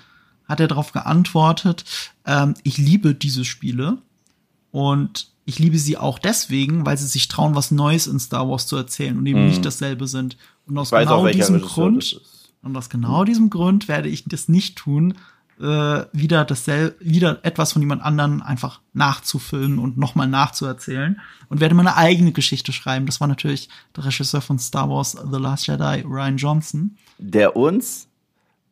hat 0.48 0.58
er 0.58 0.66
darauf 0.66 0.90
geantwortet, 0.90 1.84
ähm, 2.24 2.54
ich 2.64 2.76
liebe 2.76 3.14
diese 3.14 3.44
Spiele 3.44 3.98
und 4.72 5.28
ich 5.46 5.60
liebe 5.60 5.78
sie 5.78 5.96
auch 5.96 6.18
deswegen, 6.18 6.84
weil 6.84 6.98
sie 6.98 7.06
sich 7.06 7.28
trauen, 7.28 7.54
was 7.54 7.70
Neues 7.70 8.08
in 8.08 8.18
Star 8.18 8.48
Wars 8.48 8.66
zu 8.66 8.76
erzählen 8.76 9.16
und 9.16 9.26
eben 9.26 9.44
mm. 9.44 9.48
nicht 9.48 9.64
dasselbe 9.64 10.08
sind. 10.08 10.36
Und 10.66 10.76
aus 10.76 10.90
genau 10.90 11.26
diesem 11.28 11.62
Grund 11.62 12.20
und 12.62 12.76
aus 12.76 12.90
genau 12.90 13.24
diesem 13.24 13.48
Grund 13.48 13.86
werde 13.86 14.08
ich 14.08 14.24
das 14.24 14.48
nicht 14.48 14.76
tun, 14.76 15.14
äh, 15.60 16.04
wieder 16.12 16.44
dasselbe, 16.44 16.96
wieder 16.98 17.38
etwas 17.44 17.72
von 17.72 17.80
jemand 17.80 18.02
anderen 18.02 18.42
einfach 18.42 18.80
nachzufilmen 18.92 19.78
und 19.78 19.96
nochmal 19.96 20.26
nachzuerzählen 20.26 21.20
und 21.48 21.60
werde 21.60 21.76
meine 21.76 21.96
eigene 21.96 22.32
Geschichte 22.32 22.72
schreiben. 22.72 23.06
Das 23.06 23.20
war 23.20 23.28
natürlich 23.28 23.68
der 23.96 24.04
Regisseur 24.04 24.40
von 24.40 24.58
Star 24.58 24.90
Wars 24.90 25.12
The 25.12 25.38
Last 25.38 25.68
Jedi, 25.68 26.02
Ryan 26.02 26.36
Johnson. 26.36 26.96
Der 27.18 27.54
uns 27.54 28.08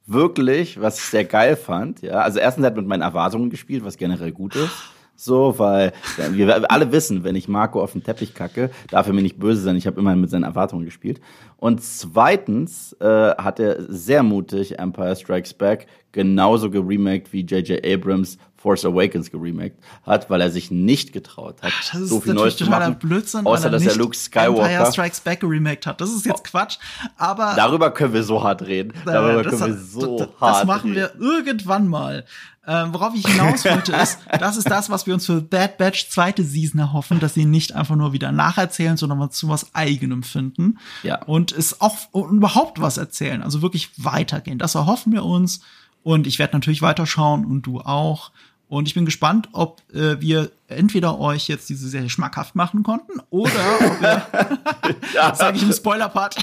wirklich, 0.06 0.80
was 0.80 0.98
ich 0.98 1.05
sehr 1.05 1.24
geil 1.24 1.56
fand, 1.56 2.02
ja, 2.02 2.14
also 2.14 2.40
erstens 2.40 2.66
hat 2.66 2.74
mit 2.74 2.86
meinen 2.86 3.02
Erwartungen 3.02 3.48
gespielt, 3.48 3.84
was 3.84 3.96
generell 3.96 4.32
gut 4.32 4.56
ist. 4.56 4.72
So, 5.16 5.59
weil 5.59 5.93
wir 6.31 6.70
alle 6.70 6.91
wissen, 6.93 7.24
wenn 7.24 7.36
ich 7.36 7.49
Marco 7.49 7.82
auf 7.82 7.93
den 7.93 8.03
Teppich 8.03 8.35
kacke, 8.35 8.70
darf 8.91 9.07
er 9.07 9.12
mir 9.12 9.23
nicht 9.23 9.39
böse 9.39 9.62
sein. 9.62 9.77
Ich 9.77 9.86
habe 9.86 10.01
immerhin 10.01 10.20
mit 10.20 10.31
seinen 10.31 10.45
Erwartungen 10.45 10.85
gespielt. 10.85 11.20
Und 11.57 11.82
zweitens 11.82 12.95
äh, 13.01 13.35
hat 13.36 13.61
er 13.61 13.82
sehr 13.89 14.23
mutig 14.23 14.78
Empire 14.78 15.16
Strikes 15.16 15.55
Back 15.55 15.86
genauso 16.12 16.70
geremaked 16.70 17.32
wie 17.32 17.41
J.J. 17.41 17.85
Abrams 17.85 18.39
Force 18.57 18.86
Awakens 18.86 19.31
geremaked 19.31 19.77
hat, 20.05 20.31
weil 20.31 20.41
er 20.41 20.51
sich 20.51 20.70
nicht 20.70 21.12
getraut 21.12 21.61
hat, 21.61 21.70
das 21.93 22.01
ist 22.01 22.09
so 22.09 22.20
viel 22.20 22.32
Neues 22.32 22.57
zu 22.57 22.65
machen. 22.65 22.97
Blödsinn, 22.99 23.45
außer 23.45 23.69
dass 23.69 23.85
er 23.85 23.95
Luke 23.97 24.16
Skywalker 24.16 24.70
Empire 24.70 24.91
Strikes 24.91 25.20
Back 25.20 25.41
geremaked 25.41 25.86
hat. 25.86 26.01
Das 26.01 26.11
ist 26.11 26.24
jetzt 26.24 26.45
oh. 26.47 26.51
Quatsch, 26.51 26.78
aber 27.19 27.53
darüber 27.57 27.91
können 27.91 28.15
wir 28.15 28.23
so 28.23 28.43
hart 28.43 28.62
reden. 28.62 28.95
Darüber 29.05 29.43
können 29.43 29.66
wir 29.66 29.77
so 29.77 30.16
das, 30.16 30.28
hart 30.41 30.61
Das 30.61 30.66
machen 30.66 30.93
reden. 30.93 31.11
wir 31.19 31.20
irgendwann 31.20 31.89
mal. 31.89 32.24
Ähm, 32.66 32.95
worauf 32.95 33.15
ich 33.15 33.27
hinaus 33.27 33.65
wollte, 33.65 33.93
ist, 34.03 34.19
das 34.39 34.57
ist 34.57 34.70
das, 34.70 34.89
was 34.89 35.07
wir 35.07 35.15
uns 35.15 35.27
für 35.27 35.41
Bad 35.41 35.77
Batch 35.77 36.09
zweite 36.09 36.43
Season 36.43 36.81
erhoffen, 36.81 37.20
dass 37.20 37.35
sie 37.35 37.45
nicht 37.45 37.74
einfach 37.74 37.97
nur 37.97 38.12
wieder 38.12 38.32
nacherzählen, 38.32 38.97
sondern 38.97 39.20
was 39.20 39.32
zu 39.32 39.49
was 39.49 39.74
eigenem 39.74 40.23
finden. 40.23 40.78
Ja. 41.03 41.23
Und 41.24 41.53
es 41.53 41.81
auch 41.81 41.97
und 42.12 42.39
überhaupt 42.39 42.81
was 42.81 42.97
erzählen, 42.97 43.43
also 43.43 43.61
wirklich 43.61 43.91
weitergehen. 44.03 44.59
Das 44.59 44.74
erhoffen 44.74 45.12
wir 45.12 45.24
uns. 45.24 45.61
Und 46.03 46.27
ich 46.27 46.39
werde 46.39 46.55
natürlich 46.55 46.82
weiterschauen 46.82 47.47
und 47.47 47.62
du 47.62 47.81
auch. 47.81 48.31
Und 48.69 48.89
ich 48.89 48.95
bin 48.95 49.05
gespannt, 49.05 49.49
ob 49.53 49.82
äh, 49.93 50.20
wir 50.20 50.51
entweder 50.69 51.19
euch 51.19 51.49
jetzt 51.49 51.69
diese 51.69 51.89
Serie 51.89 52.11
schmackhaft 52.11 52.55
machen 52.55 52.82
konnten 52.82 53.20
oder 53.31 53.53
ob 53.81 54.01
wir, 54.01 54.27
ja. 55.15 55.35
sage 55.35 55.57
ich 55.57 55.62
im 55.62 55.73
Spoiler-Part, 55.73 56.36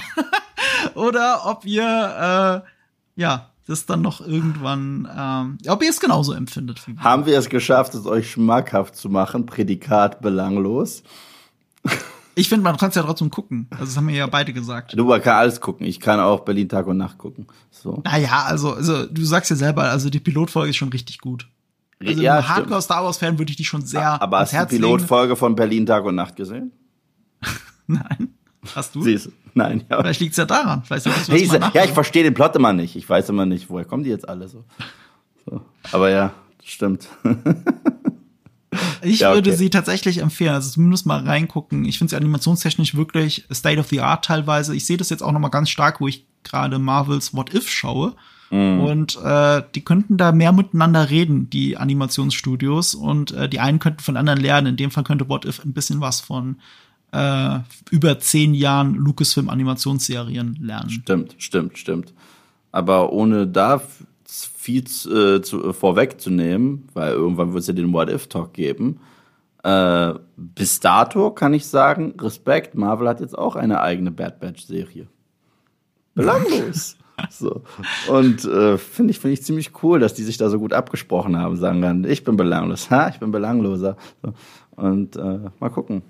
oder 0.94 1.46
ob 1.46 1.64
ihr, 1.64 2.62
äh, 2.64 3.20
ja, 3.20 3.51
das 3.66 3.86
dann 3.86 4.02
noch 4.02 4.20
irgendwann, 4.20 5.08
ähm, 5.16 5.58
ob 5.68 5.82
ihr 5.82 5.90
es 5.90 6.00
genauso 6.00 6.32
empfindet. 6.32 6.86
Wie 6.86 6.96
wir. 6.96 7.02
Haben 7.02 7.26
wir 7.26 7.38
es 7.38 7.48
geschafft, 7.48 7.94
es 7.94 8.06
euch 8.06 8.30
schmackhaft 8.30 8.96
zu 8.96 9.08
machen? 9.08 9.46
Prädikat 9.46 10.20
belanglos. 10.20 11.02
Ich 12.34 12.48
finde, 12.48 12.64
man 12.64 12.76
kann 12.76 12.88
es 12.88 12.94
ja 12.94 13.02
trotzdem 13.02 13.30
gucken. 13.30 13.66
Also 13.70 13.84
das 13.84 13.96
haben 13.96 14.08
wir 14.08 14.14
ja 14.14 14.26
beide 14.26 14.52
gesagt. 14.52 14.94
Du 14.96 15.04
man 15.04 15.20
kann 15.20 15.36
alles 15.36 15.60
gucken. 15.60 15.86
Ich 15.86 16.00
kann 16.00 16.18
auch 16.18 16.40
Berlin 16.40 16.68
Tag 16.68 16.86
und 16.86 16.96
Nacht 16.96 17.18
gucken. 17.18 17.46
So. 17.70 18.02
Naja, 18.04 18.44
also, 18.46 18.72
also 18.72 19.06
du 19.06 19.22
sagst 19.24 19.50
ja 19.50 19.56
selber, 19.56 19.84
also 19.84 20.08
die 20.08 20.20
Pilotfolge 20.20 20.70
ist 20.70 20.76
schon 20.76 20.88
richtig 20.88 21.18
gut. 21.18 21.46
Also 22.04 22.22
ja, 22.22 22.38
einem 22.38 22.48
Hardcore 22.48 22.82
Star 22.82 23.04
Wars 23.04 23.18
Fan 23.18 23.38
würde 23.38 23.50
ich 23.50 23.56
die 23.56 23.64
schon 23.64 23.84
sehr 23.84 24.20
Aber 24.20 24.40
hast 24.40 24.52
du 24.52 24.66
die 24.66 24.76
Pilotfolge 24.76 25.36
von 25.36 25.54
Berlin 25.54 25.86
Tag 25.86 26.04
und 26.04 26.14
Nacht 26.14 26.36
gesehen? 26.36 26.72
Nein. 27.86 28.34
Hast 28.74 28.94
du? 28.94 29.02
Siehst, 29.02 29.30
nein, 29.54 29.84
ja. 29.90 30.00
Vielleicht 30.00 30.20
liegt's 30.20 30.36
ja 30.36 30.44
daran. 30.44 30.82
Vielleicht 30.84 31.06
du 31.06 31.10
hey, 31.10 31.46
Ja, 31.74 31.84
ich 31.84 31.90
verstehe 31.90 32.22
den 32.22 32.34
Plot 32.34 32.56
immer 32.56 32.72
nicht. 32.72 32.96
Ich 32.96 33.08
weiß 33.08 33.28
immer 33.28 33.46
nicht, 33.46 33.70
woher 33.70 33.84
kommen 33.84 34.04
die 34.04 34.10
jetzt 34.10 34.28
alle 34.28 34.48
so. 34.48 34.64
so. 35.46 35.60
Aber 35.92 36.10
ja, 36.10 36.32
das 36.58 36.68
stimmt. 36.68 37.08
Ich 39.02 39.20
ja, 39.20 39.28
okay. 39.28 39.36
würde 39.36 39.52
sie 39.52 39.68
tatsächlich 39.68 40.18
empfehlen, 40.18 40.54
also 40.54 40.70
zumindest 40.70 41.04
mal 41.04 41.22
reingucken. 41.22 41.84
Ich 41.84 41.98
finde 41.98 42.10
sie 42.10 42.16
animationstechnisch 42.16 42.94
wirklich 42.94 43.44
State 43.52 43.78
of 43.78 43.88
the 43.88 44.00
Art 44.00 44.24
teilweise. 44.24 44.74
Ich 44.74 44.86
sehe 44.86 44.96
das 44.96 45.10
jetzt 45.10 45.22
auch 45.22 45.32
noch 45.32 45.40
mal 45.40 45.48
ganz 45.48 45.68
stark, 45.70 46.00
wo 46.00 46.08
ich 46.08 46.24
gerade 46.42 46.78
Marvels 46.78 47.34
What 47.34 47.52
If 47.52 47.68
schaue. 47.68 48.14
Mm. 48.50 48.80
Und 48.80 49.18
äh, 49.22 49.62
die 49.74 49.84
könnten 49.84 50.16
da 50.16 50.32
mehr 50.32 50.52
miteinander 50.52 51.10
reden, 51.10 51.50
die 51.50 51.76
Animationsstudios. 51.76 52.94
Und 52.94 53.32
äh, 53.32 53.48
die 53.48 53.60
einen 53.60 53.78
könnten 53.78 54.00
von 54.00 54.16
anderen 54.16 54.40
lernen. 54.40 54.68
In 54.68 54.76
dem 54.76 54.90
Fall 54.90 55.04
könnte 55.04 55.28
What 55.28 55.44
If 55.44 55.62
ein 55.64 55.74
bisschen 55.74 56.00
was 56.00 56.20
von 56.20 56.56
äh, 57.12 57.58
über 57.90 58.18
zehn 58.18 58.54
Jahren 58.54 58.94
Lucasfilm-Animationsserien 58.94 60.58
lernen. 60.60 60.90
Stimmt, 60.90 61.36
stimmt, 61.38 61.78
stimmt. 61.78 62.14
Aber 62.72 63.12
ohne 63.12 63.46
da 63.46 63.82
viel 64.62 64.80
äh, 64.82 65.42
zu, 65.42 65.64
äh, 65.64 65.72
vorwegzunehmen, 65.72 66.88
weil 66.94 67.12
irgendwann 67.12 67.52
wird 67.52 67.62
es 67.62 67.66
ja 67.66 67.74
den 67.74 67.92
What-If-Talk 67.92 68.52
geben. 68.52 69.00
Äh, 69.62 70.14
bis 70.36 70.80
dato 70.80 71.30
kann 71.30 71.54
ich 71.54 71.66
sagen, 71.66 72.14
Respekt, 72.20 72.74
Marvel 72.74 73.08
hat 73.08 73.20
jetzt 73.20 73.36
auch 73.36 73.56
eine 73.56 73.80
eigene 73.80 74.10
Bad 74.10 74.40
Batch-Serie. 74.40 75.06
Belanglos. 76.14 76.96
so. 77.30 77.62
Und 78.08 78.44
äh, 78.44 78.78
finde 78.78 79.10
ich, 79.10 79.18
finde 79.18 79.34
ich 79.34 79.42
ziemlich 79.42 79.82
cool, 79.82 80.00
dass 80.00 80.14
die 80.14 80.24
sich 80.24 80.38
da 80.38 80.48
so 80.48 80.58
gut 80.58 80.72
abgesprochen 80.72 81.36
haben, 81.36 81.56
sagen 81.56 81.82
dann, 81.82 82.04
ich 82.04 82.24
bin 82.24 82.36
belanglos, 82.36 82.90
ha, 82.90 83.08
ich 83.08 83.18
bin 83.18 83.30
belangloser. 83.30 83.96
So. 84.22 84.32
Und 84.76 85.16
äh, 85.16 85.50
mal 85.60 85.70
gucken. 85.70 86.02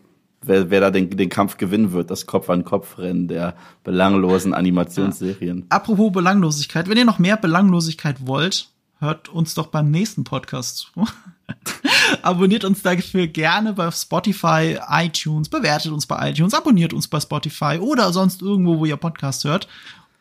Wer, 0.42 0.70
wer 0.70 0.80
da 0.80 0.90
den, 0.90 1.10
den 1.10 1.28
Kampf 1.28 1.56
gewinnen 1.56 1.92
wird, 1.92 2.10
das 2.10 2.26
Kopf-an-Kopf-Rennen 2.26 3.28
der 3.28 3.54
belanglosen 3.84 4.54
Animationsserien. 4.54 5.58
Ja. 5.58 5.64
Apropos 5.70 6.12
Belanglosigkeit, 6.12 6.88
wenn 6.88 6.98
ihr 6.98 7.04
noch 7.04 7.18
mehr 7.18 7.36
Belanglosigkeit 7.36 8.26
wollt, 8.26 8.68
hört 8.98 9.28
uns 9.28 9.54
doch 9.54 9.68
beim 9.68 9.90
nächsten 9.90 10.24
Podcast 10.24 10.78
zu. 10.78 11.06
abonniert 12.22 12.64
uns 12.64 12.82
dafür 12.82 13.26
gerne 13.26 13.72
bei 13.72 13.90
Spotify, 13.90 14.78
iTunes, 14.88 15.48
bewertet 15.48 15.92
uns 15.92 16.06
bei 16.06 16.30
iTunes, 16.30 16.54
abonniert 16.54 16.92
uns 16.92 17.08
bei 17.08 17.20
Spotify 17.20 17.78
oder 17.80 18.12
sonst 18.12 18.42
irgendwo, 18.42 18.78
wo 18.78 18.84
ihr 18.84 18.96
Podcast 18.96 19.44
hört. 19.44 19.68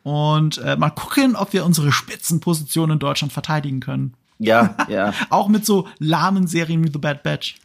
Und 0.02 0.58
äh, 0.58 0.76
mal 0.76 0.90
gucken, 0.90 1.36
ob 1.36 1.52
wir 1.52 1.64
unsere 1.64 1.92
Spitzenposition 1.92 2.90
in 2.90 2.98
Deutschland 2.98 3.32
verteidigen 3.32 3.80
können. 3.80 4.14
Ja, 4.38 4.76
ja. 4.88 5.14
auch 5.30 5.48
mit 5.48 5.64
so 5.64 5.86
lahmen 5.98 6.46
Serien 6.46 6.82
wie 6.84 6.90
The 6.92 6.98
Bad 6.98 7.22
Batch. 7.22 7.56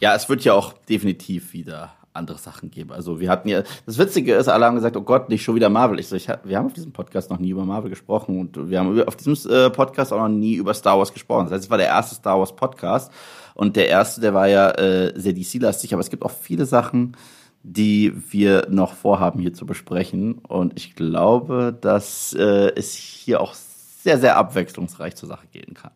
Ja, 0.00 0.14
es 0.14 0.28
wird 0.28 0.44
ja 0.44 0.54
auch 0.54 0.72
definitiv 0.72 1.52
wieder 1.52 1.92
andere 2.18 2.38
Sachen 2.38 2.70
geben. 2.70 2.92
Also 2.92 3.20
wir 3.20 3.30
hatten 3.30 3.48
ja, 3.48 3.62
das 3.86 3.96
Witzige 3.96 4.34
ist, 4.34 4.48
alle 4.48 4.66
haben 4.66 4.74
gesagt, 4.74 4.96
oh 4.96 5.02
Gott, 5.02 5.28
nicht 5.28 5.42
schon 5.42 5.54
wieder 5.54 5.68
Marvel. 5.68 5.98
Ich 5.98 6.08
so, 6.08 6.16
ich, 6.16 6.28
wir 6.44 6.58
haben 6.58 6.66
auf 6.66 6.72
diesem 6.72 6.92
Podcast 6.92 7.30
noch 7.30 7.38
nie 7.38 7.50
über 7.50 7.64
Marvel 7.64 7.88
gesprochen 7.88 8.38
und 8.40 8.68
wir 8.68 8.78
haben 8.78 9.00
auf 9.02 9.16
diesem 9.16 9.34
äh, 9.50 9.70
Podcast 9.70 10.12
auch 10.12 10.18
noch 10.18 10.28
nie 10.28 10.54
über 10.54 10.74
Star 10.74 10.98
Wars 10.98 11.12
gesprochen. 11.12 11.44
Das 11.44 11.52
heißt, 11.52 11.64
es 11.64 11.70
war 11.70 11.78
der 11.78 11.86
erste 11.86 12.16
Star 12.16 12.38
Wars 12.38 12.54
Podcast 12.54 13.10
und 13.54 13.76
der 13.76 13.88
erste, 13.88 14.20
der 14.20 14.34
war 14.34 14.48
ja 14.48 14.70
äh, 14.72 15.18
sehr 15.18 15.32
DC-lastig, 15.32 15.94
aber 15.94 16.00
es 16.00 16.10
gibt 16.10 16.24
auch 16.24 16.32
viele 16.32 16.66
Sachen, 16.66 17.16
die 17.62 18.12
wir 18.30 18.66
noch 18.68 18.94
vorhaben 18.94 19.40
hier 19.40 19.54
zu 19.54 19.66
besprechen 19.66 20.38
und 20.38 20.74
ich 20.76 20.94
glaube, 20.94 21.76
dass 21.80 22.32
äh, 22.34 22.72
es 22.74 22.94
hier 22.94 23.40
auch 23.40 23.54
sehr, 23.54 24.18
sehr 24.18 24.36
abwechslungsreich 24.36 25.16
zur 25.16 25.28
Sache 25.28 25.46
gehen 25.52 25.74
kann. 25.74 25.90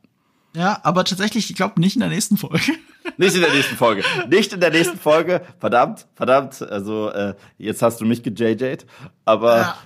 Ja, 0.54 0.80
aber 0.82 1.04
tatsächlich, 1.04 1.48
ich 1.48 1.56
glaube 1.56 1.80
nicht 1.80 1.96
in 1.96 2.00
der 2.00 2.10
nächsten 2.10 2.36
Folge. 2.36 2.72
Nicht 3.16 3.34
in 3.34 3.40
der 3.40 3.52
nächsten 3.52 3.76
Folge. 3.76 4.02
Nicht 4.28 4.52
in 4.52 4.60
der 4.60 4.70
nächsten 4.70 4.98
Folge. 4.98 5.42
Verdammt, 5.58 6.06
verdammt. 6.14 6.62
Also 6.62 7.10
äh, 7.10 7.34
jetzt 7.58 7.82
hast 7.82 8.00
du 8.00 8.04
mich 8.04 8.22
gejjt, 8.22 8.86
aber 9.24 9.56
ja. 9.58 9.76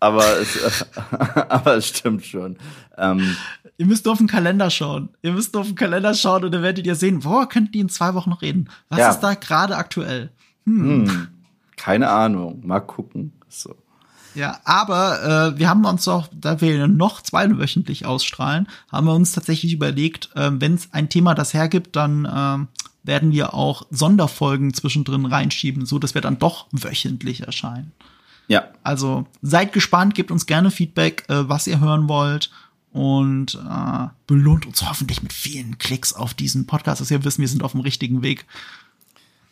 aber 0.00 0.38
es 0.38 0.56
äh, 0.56 0.84
aber 1.48 1.76
es 1.76 1.88
stimmt 1.88 2.24
schon. 2.24 2.56
Ähm, 2.96 3.36
ihr 3.78 3.86
müsst 3.86 4.04
nur 4.04 4.12
auf 4.12 4.18
den 4.18 4.26
Kalender 4.26 4.70
schauen. 4.70 5.10
Ihr 5.22 5.32
müsst 5.32 5.52
nur 5.54 5.62
auf 5.62 5.68
den 5.68 5.76
Kalender 5.76 6.14
schauen 6.14 6.44
und 6.44 6.52
dann 6.52 6.62
werdet 6.62 6.86
ihr 6.86 6.94
sehen, 6.94 7.20
boah, 7.20 7.48
könnten 7.48 7.72
die 7.72 7.80
in 7.80 7.88
zwei 7.88 8.14
Wochen 8.14 8.32
reden. 8.32 8.68
Was 8.88 8.98
ja. 8.98 9.10
ist 9.10 9.20
da 9.20 9.34
gerade 9.34 9.76
aktuell? 9.76 10.30
Hm. 10.64 11.08
Hm. 11.08 11.28
Keine 11.76 12.10
Ahnung. 12.10 12.60
Mal 12.64 12.80
gucken. 12.80 13.32
So. 13.48 13.74
Ja, 14.34 14.60
aber 14.64 15.52
äh, 15.54 15.58
wir 15.58 15.68
haben 15.68 15.84
uns 15.84 16.06
auch, 16.06 16.28
da 16.32 16.60
wir 16.60 16.86
noch 16.86 17.20
zweiwöchentlich 17.20 18.06
ausstrahlen, 18.06 18.68
haben 18.90 19.06
wir 19.06 19.14
uns 19.14 19.32
tatsächlich 19.32 19.72
überlegt, 19.72 20.30
äh, 20.34 20.50
wenn 20.52 20.74
es 20.74 20.88
ein 20.92 21.08
Thema 21.08 21.34
das 21.34 21.54
hergibt, 21.54 21.96
dann 21.96 22.24
äh, 22.24 23.06
werden 23.06 23.32
wir 23.32 23.54
auch 23.54 23.86
Sonderfolgen 23.90 24.74
zwischendrin 24.74 25.26
reinschieben, 25.26 25.86
so 25.86 25.98
dass 25.98 26.14
wir 26.14 26.20
dann 26.20 26.38
doch 26.38 26.66
wöchentlich 26.70 27.42
erscheinen. 27.42 27.92
Ja. 28.48 28.64
Also 28.82 29.26
seid 29.42 29.72
gespannt, 29.72 30.14
gebt 30.14 30.30
uns 30.30 30.46
gerne 30.46 30.70
Feedback, 30.70 31.24
äh, 31.28 31.48
was 31.48 31.66
ihr 31.66 31.80
hören 31.80 32.08
wollt 32.08 32.50
und 32.92 33.54
äh, 33.54 34.08
belohnt 34.26 34.66
uns 34.66 34.88
hoffentlich 34.88 35.22
mit 35.22 35.32
vielen 35.32 35.78
Klicks 35.78 36.12
auf 36.12 36.34
diesen 36.34 36.66
Podcast, 36.66 37.00
dass 37.00 37.10
ihr 37.10 37.24
wissen, 37.24 37.40
wir 37.40 37.48
sind 37.48 37.62
auf 37.62 37.72
dem 37.72 37.80
richtigen 37.80 38.22
Weg. 38.22 38.46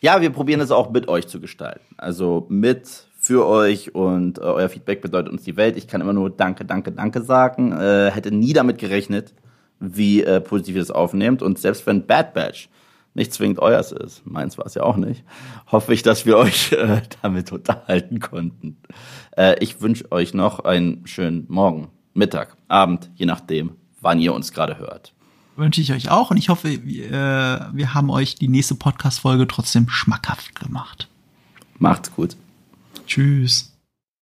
Ja, 0.01 0.21
wir 0.21 0.29
probieren 0.29 0.61
es 0.61 0.71
auch 0.71 0.91
mit 0.91 1.07
euch 1.07 1.27
zu 1.27 1.39
gestalten. 1.39 1.95
Also 1.97 2.45
mit 2.49 3.08
für 3.21 3.45
euch 3.45 3.93
und 3.93 4.37
äh, 4.37 4.41
euer 4.41 4.69
Feedback 4.69 5.01
bedeutet 5.01 5.31
uns 5.31 5.43
die 5.43 5.57
Welt. 5.57 5.77
Ich 5.77 5.87
kann 5.87 5.99
immer 5.99 6.13
nur 6.13 6.29
Danke, 6.29 6.63
Danke, 6.63 6.93
Danke 6.93 7.21
sagen. 7.21 7.73
Äh, 7.73 8.11
hätte 8.11 8.31
nie 8.31 8.53
damit 8.53 8.77
gerechnet, 8.77 9.33
wie 9.79 10.23
äh, 10.23 10.39
positiv 10.39 10.77
ihr 10.77 10.81
es 10.81 10.89
aufnehmt. 10.89 11.41
Und 11.41 11.59
selbst 11.59 11.85
wenn 11.85 12.07
Bad 12.07 12.33
Batch 12.33 12.69
nicht 13.13 13.33
zwingend 13.33 13.59
euers 13.59 13.91
ist, 13.91 14.25
meins 14.25 14.57
war 14.57 14.65
es 14.65 14.75
ja 14.75 14.83
auch 14.83 14.95
nicht, 14.95 15.25
hoffe 15.69 15.93
ich, 15.93 16.01
dass 16.01 16.25
wir 16.25 16.37
euch 16.39 16.71
äh, 16.71 17.01
damit 17.21 17.51
unterhalten 17.51 18.21
konnten. 18.21 18.77
Äh, 19.35 19.57
ich 19.59 19.81
wünsche 19.81 20.09
euch 20.13 20.33
noch 20.33 20.61
einen 20.61 21.05
schönen 21.05 21.45
Morgen, 21.49 21.89
Mittag, 22.13 22.55
Abend, 22.69 23.11
je 23.15 23.25
nachdem, 23.25 23.71
wann 23.99 24.19
ihr 24.19 24.33
uns 24.33 24.53
gerade 24.53 24.77
hört. 24.77 25.13
Wünsche 25.57 25.81
ich 25.81 25.91
euch 25.91 26.09
auch 26.09 26.31
und 26.31 26.37
ich 26.37 26.47
hoffe, 26.47 26.85
wir, 26.85 27.05
äh, 27.11 27.59
wir 27.73 27.93
haben 27.93 28.09
euch 28.11 28.35
die 28.35 28.47
nächste 28.47 28.75
Podcast-Folge 28.75 29.45
trotzdem 29.45 29.89
schmackhaft 29.89 30.55
gemacht. 30.55 31.09
Macht's 31.79 32.13
gut. 32.15 32.37
Tschüss. 33.09 33.68